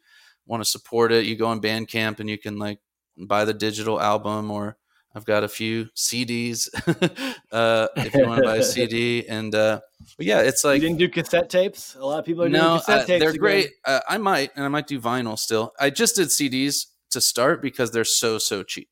want 0.46 0.64
to 0.64 0.70
support 0.70 1.12
it, 1.12 1.26
you 1.26 1.36
go 1.36 1.48
on 1.48 1.62
Bandcamp 1.62 2.20
and 2.20 2.30
you 2.30 2.38
can 2.38 2.58
like 2.58 2.80
buy 3.18 3.46
the 3.46 3.54
digital 3.54 4.00
album 4.00 4.50
or 4.52 4.78
I've 5.16 5.26
got 5.26 5.44
a 5.44 5.48
few 5.48 5.86
CDs 5.96 6.70
uh, 7.52 7.88
if 7.96 8.16
you 8.16 8.26
want 8.26 8.42
to 8.42 8.44
buy 8.44 8.58
a 8.58 8.64
CD. 8.64 9.26
And 9.34 9.54
uh, 9.54 9.80
but 10.18 10.26
yeah, 10.26 10.42
it's 10.42 10.64
like 10.64 10.82
you 10.82 10.88
didn't 10.88 11.00
do 11.00 11.10
cassette 11.10 11.50
tapes. 11.50 11.96
A 11.96 12.06
lot 12.06 12.20
of 12.20 12.26
people 12.26 12.44
are 12.44 12.50
no, 12.50 12.62
doing 12.62 12.80
cassette 12.80 13.02
uh, 13.02 13.06
tapes. 13.06 13.20
They're 13.20 13.30
again. 13.30 13.40
great. 13.40 13.70
Uh, 13.86 14.00
I 14.08 14.18
might, 14.18 14.52
and 14.56 14.66
I 14.66 14.68
might 14.68 14.88
do 14.88 15.00
vinyl 15.00 15.38
still. 15.38 15.74
I 15.80 15.90
just 15.90 16.16
did 16.16 16.30
CDs 16.30 16.88
to 17.12 17.22
start 17.22 17.62
because 17.62 17.92
they're 17.92 18.04
so 18.04 18.38
so 18.38 18.64
cheap. 18.64 18.90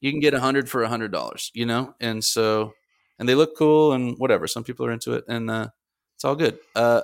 You 0.00 0.10
can 0.10 0.20
get 0.20 0.34
a 0.34 0.40
hundred 0.40 0.68
for 0.68 0.82
a 0.82 0.88
hundred 0.88 1.12
dollars, 1.12 1.50
you 1.54 1.66
know, 1.66 1.94
and 2.00 2.24
so 2.24 2.72
and 3.18 3.28
they 3.28 3.34
look 3.34 3.56
cool 3.56 3.92
and 3.92 4.16
whatever. 4.18 4.46
Some 4.46 4.64
people 4.64 4.86
are 4.86 4.92
into 4.92 5.12
it, 5.14 5.24
and 5.28 5.50
uh, 5.50 5.68
it's 6.16 6.24
all 6.24 6.36
good. 6.36 6.58
Uh, 6.74 7.02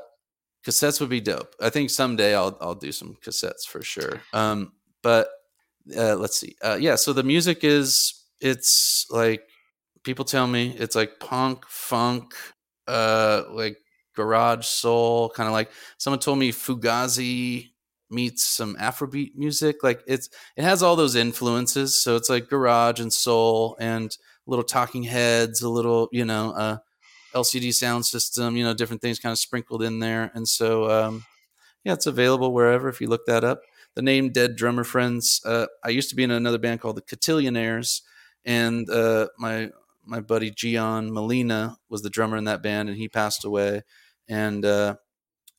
cassettes 0.67 1.01
would 1.01 1.11
be 1.11 1.21
dope. 1.21 1.55
I 1.61 1.71
think 1.71 1.91
someday 1.91 2.35
I'll 2.35 2.57
I'll 2.61 2.75
do 2.75 2.93
some 2.93 3.17
cassettes 3.25 3.67
for 3.67 3.83
sure. 3.83 4.23
Um, 4.33 4.73
but 5.03 5.29
uh, 5.97 6.17
let's 6.17 6.39
see. 6.39 6.57
Uh, 6.63 6.79
yeah, 6.81 6.97
so 6.97 7.13
the 7.13 7.23
music 7.23 7.63
is 7.63 8.24
it's 8.45 9.07
like 9.11 9.43
people 10.05 10.25
tell 10.25 10.47
me 10.47 10.77
it's 10.79 10.95
like 10.95 11.19
punk, 11.19 11.65
funk, 11.67 12.35
uh, 12.87 13.45
like 13.51 13.79
garage 14.15 14.67
soul, 14.67 15.31
kind 15.31 15.49
of 15.49 15.55
like 15.55 15.71
someone 15.99 16.21
told 16.21 16.39
me 16.39 16.53
Fugazi 16.53 17.71
meets 18.11 18.45
some 18.45 18.77
Afrobeat 18.77 19.35
music. 19.35 19.83
Like 19.83 20.03
it's 20.07 20.29
it 20.57 20.63
has 20.63 20.83
all 20.83 20.95
those 20.95 21.17
influences. 21.17 22.03
So 22.05 22.17
it's 22.17 22.29
like 22.29 22.49
garage 22.51 23.01
and 23.01 23.13
soul 23.13 23.77
and 23.81 24.17
little 24.47 24.65
talking 24.65 25.05
heads, 25.05 25.63
a 25.63 25.69
little, 25.71 26.09
you 26.13 26.27
know, 26.27 26.53
uh 26.53 26.77
LCD 27.35 27.71
Soundsystem, 27.71 28.57
you 28.57 28.63
know, 28.63 28.75
different 28.75 29.03
things 29.03 29.19
kind 29.19 29.33
of 29.33 29.39
sprinkled 29.39 29.83
in 29.83 30.01
there. 30.01 30.31
And 30.35 30.47
so 30.47 30.91
um 30.91 31.25
yeah, 31.85 31.95
it's 31.95 32.07
available 32.07 32.53
wherever 32.53 32.89
if 32.91 33.01
you 33.01 33.09
look 33.09 33.27
that 33.27 33.43
up. 33.45 33.63
The 33.95 34.03
name 34.03 34.31
Dead 34.31 34.57
Drummer 34.57 34.85
Friends. 34.85 35.41
Uh, 35.45 35.67
I 35.85 35.91
used 35.91 36.11
to 36.11 36.17
be 36.17 36.25
in 36.25 36.31
another 36.31 36.59
band 36.59 36.81
called 36.81 36.97
the 36.97 37.03
Cotillionaires, 37.03 38.01
and 38.45 38.89
uh, 38.91 39.29
my 39.39 39.71
my 40.05 40.21
buddy 40.21 40.51
Gian 40.51 41.13
Molina 41.13 41.77
was 41.89 42.03
the 42.03 42.11
drummer 42.11 42.37
in 42.37 42.45
that 42.45 42.63
band, 42.63 42.89
and 42.89 42.99
he 42.99 43.09
passed 43.09 43.45
away. 43.45 43.83
and 44.29 44.65
uh, 44.65 44.97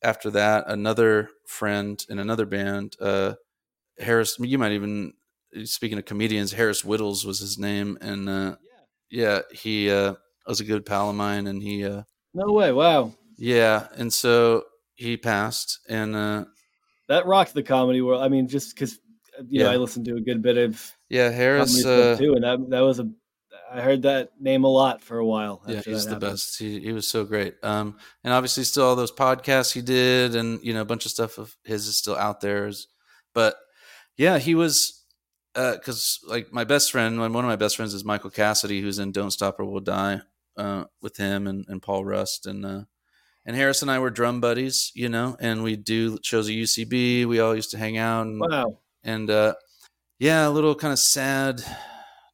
after 0.02 0.30
that, 0.30 0.64
another 0.68 1.30
friend 1.46 2.04
in 2.08 2.18
another 2.18 2.46
band, 2.46 2.96
uh, 3.00 3.34
Harris. 3.98 4.36
You 4.38 4.58
might 4.58 4.72
even 4.72 5.14
speaking 5.64 5.98
of 5.98 6.04
comedians, 6.04 6.52
Harris 6.52 6.82
Wittels 6.82 7.24
was 7.24 7.40
his 7.40 7.58
name, 7.58 7.98
and 8.00 8.28
uh, 8.28 8.56
yeah, 9.10 9.40
he 9.52 9.90
uh, 9.90 10.14
was 10.46 10.60
a 10.60 10.64
good 10.64 10.86
pal 10.86 11.10
of 11.10 11.16
mine, 11.16 11.46
and 11.46 11.62
he. 11.62 11.84
Uh, 11.84 12.02
no 12.34 12.52
way! 12.52 12.72
Wow. 12.72 13.14
Yeah, 13.38 13.88
and 13.96 14.12
so 14.12 14.64
he 14.94 15.16
passed, 15.16 15.80
and 15.88 16.14
uh, 16.14 16.44
that 17.08 17.26
rocked 17.26 17.54
the 17.54 17.62
comedy 17.62 18.02
world. 18.02 18.22
I 18.22 18.28
mean, 18.28 18.48
just 18.48 18.74
because 18.74 18.98
you 19.48 19.60
yeah. 19.60 19.64
know 19.64 19.72
I 19.72 19.76
listened 19.76 20.06
to 20.06 20.16
a 20.16 20.20
good 20.20 20.42
bit 20.42 20.56
of 20.56 20.92
yeah 21.08 21.30
Harris 21.30 21.84
uh, 21.84 22.16
too, 22.18 22.34
and 22.34 22.44
that 22.44 22.70
that 22.70 22.80
was 22.80 22.98
a 23.00 23.08
I 23.70 23.80
heard 23.80 24.02
that 24.02 24.30
name 24.40 24.64
a 24.64 24.68
lot 24.68 25.02
for 25.02 25.18
a 25.18 25.26
while. 25.26 25.62
Yeah, 25.66 25.82
he's 25.84 26.06
the 26.06 26.16
best. 26.16 26.58
He, 26.58 26.80
he 26.80 26.92
was 26.92 27.08
so 27.08 27.24
great. 27.24 27.56
Um, 27.62 27.98
and 28.22 28.32
obviously, 28.32 28.64
still 28.64 28.84
all 28.84 28.96
those 28.96 29.12
podcasts 29.12 29.72
he 29.72 29.82
did, 29.82 30.36
and 30.36 30.62
you 30.62 30.72
know, 30.72 30.82
a 30.82 30.86
bunch 30.86 31.04
of 31.04 31.10
stuff 31.10 31.38
of 31.38 31.56
his 31.64 31.86
is 31.86 31.98
still 31.98 32.16
out 32.16 32.40
there. 32.40 32.70
But 33.34 33.56
yeah, 34.16 34.38
he 34.38 34.54
was 34.54 35.04
because 35.54 36.20
uh, 36.26 36.30
like 36.30 36.52
my 36.52 36.64
best 36.64 36.92
friend, 36.92 37.18
one 37.18 37.34
of 37.34 37.44
my 37.44 37.56
best 37.56 37.76
friends 37.76 37.92
is 37.92 38.04
Michael 38.04 38.30
Cassidy, 38.30 38.80
who's 38.80 38.98
in 38.98 39.12
Don't 39.12 39.30
Stop 39.30 39.58
or 39.58 39.64
We'll 39.64 39.80
Die, 39.80 40.20
uh, 40.56 40.84
with 41.02 41.16
him 41.16 41.46
and, 41.46 41.64
and 41.68 41.82
Paul 41.82 42.04
Rust 42.04 42.46
and 42.46 42.64
uh, 42.64 42.82
and 43.44 43.56
Harris 43.56 43.82
and 43.82 43.90
I 43.90 43.98
were 43.98 44.10
drum 44.10 44.40
buddies, 44.40 44.92
you 44.94 45.08
know, 45.08 45.36
and 45.38 45.62
we 45.62 45.76
do 45.76 46.18
shows 46.22 46.48
at 46.48 46.54
UCB. 46.54 47.26
We 47.26 47.40
all 47.40 47.54
used 47.54 47.70
to 47.70 47.78
hang 47.78 47.96
out. 47.96 48.26
And, 48.26 48.40
wow. 48.40 48.78
And 49.04 49.30
uh, 49.30 49.54
yeah, 50.18 50.46
a 50.46 50.50
little 50.50 50.74
kind 50.74 50.92
of 50.92 50.98
sad 50.98 51.62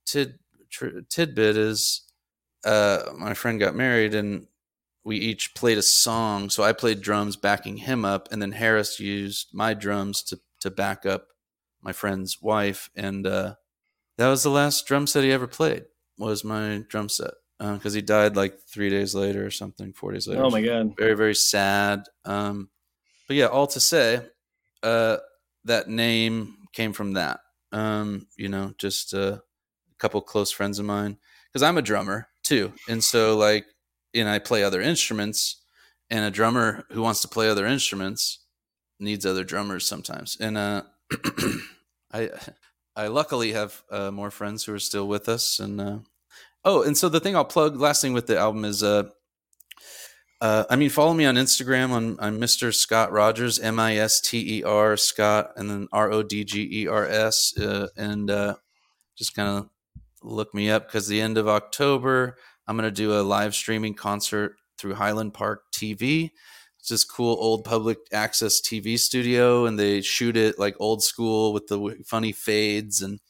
tid 0.07 0.39
tr- 0.71 1.01
tidbit 1.09 1.57
is 1.57 2.03
uh, 2.65 3.03
my 3.17 3.35
friend 3.35 3.59
got 3.59 3.75
married 3.75 4.15
and 4.15 4.47
we 5.05 5.17
each 5.17 5.55
played 5.55 5.79
a 5.79 5.83
song. 5.83 6.51
So 6.51 6.63
I 6.63 6.73
played 6.73 7.01
drums 7.01 7.37
backing 7.37 7.79
him 7.79 8.05
up, 8.05 8.29
and 8.31 8.41
then 8.41 8.53
Harris 8.53 9.01
used 9.01 9.49
my 9.53 9.75
drums 9.75 10.23
to 10.25 10.41
to 10.61 10.71
back 10.71 11.05
up 11.05 11.27
my 11.83 11.93
friend's 11.93 12.41
wife, 12.41 12.89
and 12.95 13.27
uh, 13.27 13.55
that 14.17 14.29
was 14.29 14.43
the 14.45 14.51
last 14.51 14.87
drum 14.87 15.07
set 15.07 15.25
he 15.25 15.33
ever 15.33 15.49
played. 15.49 15.85
Was 16.19 16.45
my 16.45 16.85
drum 16.89 17.09
set 17.09 17.35
because 17.59 17.95
uh, 17.95 17.97
he 17.97 18.03
died 18.03 18.37
like 18.37 18.59
three 18.73 18.91
days 18.91 19.15
later 19.15 19.45
or 19.45 19.51
something, 19.51 19.93
four 19.93 20.13
days 20.13 20.29
later. 20.29 20.45
Oh 20.45 20.51
my 20.51 20.63
god! 20.63 20.95
Very 20.97 21.15
very 21.15 21.35
sad. 21.35 22.05
Um, 22.25 22.71
but 23.27 23.37
yeah, 23.37 23.47
all 23.47 23.67
to 23.69 23.81
say, 23.81 24.21
uh, 24.83 25.17
that 25.65 25.89
name 25.89 26.57
came 26.73 26.93
from 26.93 27.15
that. 27.15 27.41
Um, 27.73 28.27
you 28.37 28.49
know, 28.49 28.75
just 28.79 29.15
uh, 29.15 29.39
a 29.39 29.95
couple 29.99 30.21
close 30.21 30.51
friends 30.51 30.79
of 30.79 30.85
mine 30.85 31.17
because 31.49 31.63
I'm 31.63 31.79
a 31.79 31.83
drummer 31.83 32.29
too, 32.43 32.73
and 32.89 33.03
so 33.03 33.37
like, 33.37 33.67
and 34.15 34.29
I 34.29 34.39
play 34.39 34.63
other 34.63 34.81
instruments, 34.81 35.63
and 36.11 36.25
a 36.25 36.31
drummer 36.31 36.85
who 36.91 37.03
wants 37.03 37.21
to 37.23 37.29
play 37.29 37.49
other 37.49 37.67
instruments 37.67 38.41
needs 39.01 39.27
other 39.27 39.45
drummers 39.45 39.87
sometimes, 39.87 40.37
and 40.41 40.59
uh, 40.59 40.83
I 42.13 42.31
I 42.95 43.07
luckily 43.07 43.53
have 43.53 43.83
uh, 43.91 44.11
more 44.11 44.31
friends 44.31 44.65
who 44.65 44.75
are 44.75 44.79
still 44.79 45.09
with 45.09 45.29
us, 45.29 45.59
and 45.59 45.81
uh, 45.81 45.99
oh, 46.65 46.83
and 46.83 46.97
so 46.97 47.09
the 47.09 47.21
thing 47.21 47.37
I'll 47.37 47.45
plug 47.45 47.77
last 47.77 48.03
thing 48.03 48.13
with 48.13 48.27
the 48.27 48.39
album 48.39 48.65
is 48.65 48.83
uh, 48.83 49.05
uh 50.43 50.65
I 50.69 50.77
mean 50.77 50.91
follow 50.91 51.15
me 51.15 51.25
on 51.25 51.37
Instagram 51.37 51.91
on 51.91 52.17
I'm 52.21 52.39
Mr. 52.39 52.75
Scott 52.75 53.13
Rodgers, 53.13 53.59
M 53.59 53.81
I 53.81 53.97
S 53.97 54.21
T 54.21 54.59
E 54.59 54.63
R 54.63 54.97
Scott 54.97 55.53
and 55.57 55.71
then 55.71 55.89
R 55.93 56.13
O 56.13 56.23
D 56.23 56.45
G 56.45 56.69
E 56.83 56.87
R 56.87 57.07
S 57.07 57.57
uh, 57.59 57.87
and 57.97 58.31
uh, 58.31 58.57
just 59.17 59.35
kind 59.35 59.49
of 59.49 59.71
look 60.23 60.53
me 60.53 60.71
up 60.71 60.87
because 60.87 61.09
the 61.09 61.21
end 61.21 61.39
of 61.39 61.49
October 61.49 62.37
I'm 62.67 62.77
gonna 62.77 62.91
do 62.91 63.19
a 63.19 63.23
live 63.23 63.55
streaming 63.55 63.95
concert 63.95 64.57
through 64.77 64.95
Highland 64.95 65.33
Park 65.33 65.63
TV 65.73 66.33
it's 66.83 66.89
this 66.89 67.05
cool 67.05 67.37
old 67.39 67.63
public 67.63 67.99
access 68.13 68.61
TV 68.61 68.99
studio, 68.99 69.67
and 69.67 69.79
they 69.79 70.01
shoot 70.01 70.37
it 70.37 70.59
like 70.59 70.75
old 70.81 71.01
school 71.05 71.53
with 71.53 71.69
the 71.69 72.03
funny 72.05 72.33
fades. 72.33 73.01
And 73.01 73.21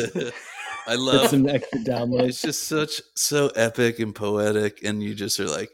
I 0.88 0.96
love 0.96 1.30
some 1.30 1.48
extra 1.50 1.80
downloads. 1.80 2.30
It's 2.30 2.42
just 2.44 2.64
such 2.68 3.02
so 3.16 3.48
epic 3.56 4.00
and 4.00 4.14
poetic, 4.14 4.84
and 4.84 5.02
you 5.02 5.16
just 5.16 5.40
are 5.40 5.48
like, 5.48 5.70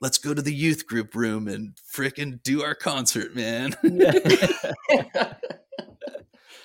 let's 0.00 0.18
go 0.18 0.34
to 0.34 0.42
the 0.42 0.54
youth 0.54 0.86
group 0.86 1.14
room 1.14 1.48
and 1.48 1.76
fricking 1.92 2.42
do 2.42 2.62
our 2.62 2.74
concert, 2.74 3.34
man. 3.34 3.74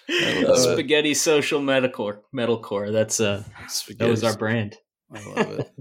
Spaghetti 0.56 1.14
social 1.14 1.62
metalcore 1.62 2.20
metalcore. 2.36 2.92
That's 2.92 3.20
uh 3.20 3.44
Spaghetti. 3.68 4.06
that 4.06 4.10
was 4.10 4.24
our 4.24 4.36
brand. 4.36 4.78
I 5.14 5.24
love 5.24 5.60
it. 5.60 5.72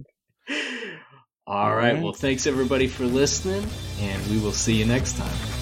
All 1.47 1.75
right. 1.75 2.01
Well, 2.01 2.13
thanks 2.13 2.47
everybody 2.47 2.87
for 2.87 3.05
listening, 3.05 3.67
and 4.01 4.27
we 4.29 4.39
will 4.39 4.53
see 4.53 4.75
you 4.75 4.85
next 4.85 5.17
time. 5.17 5.60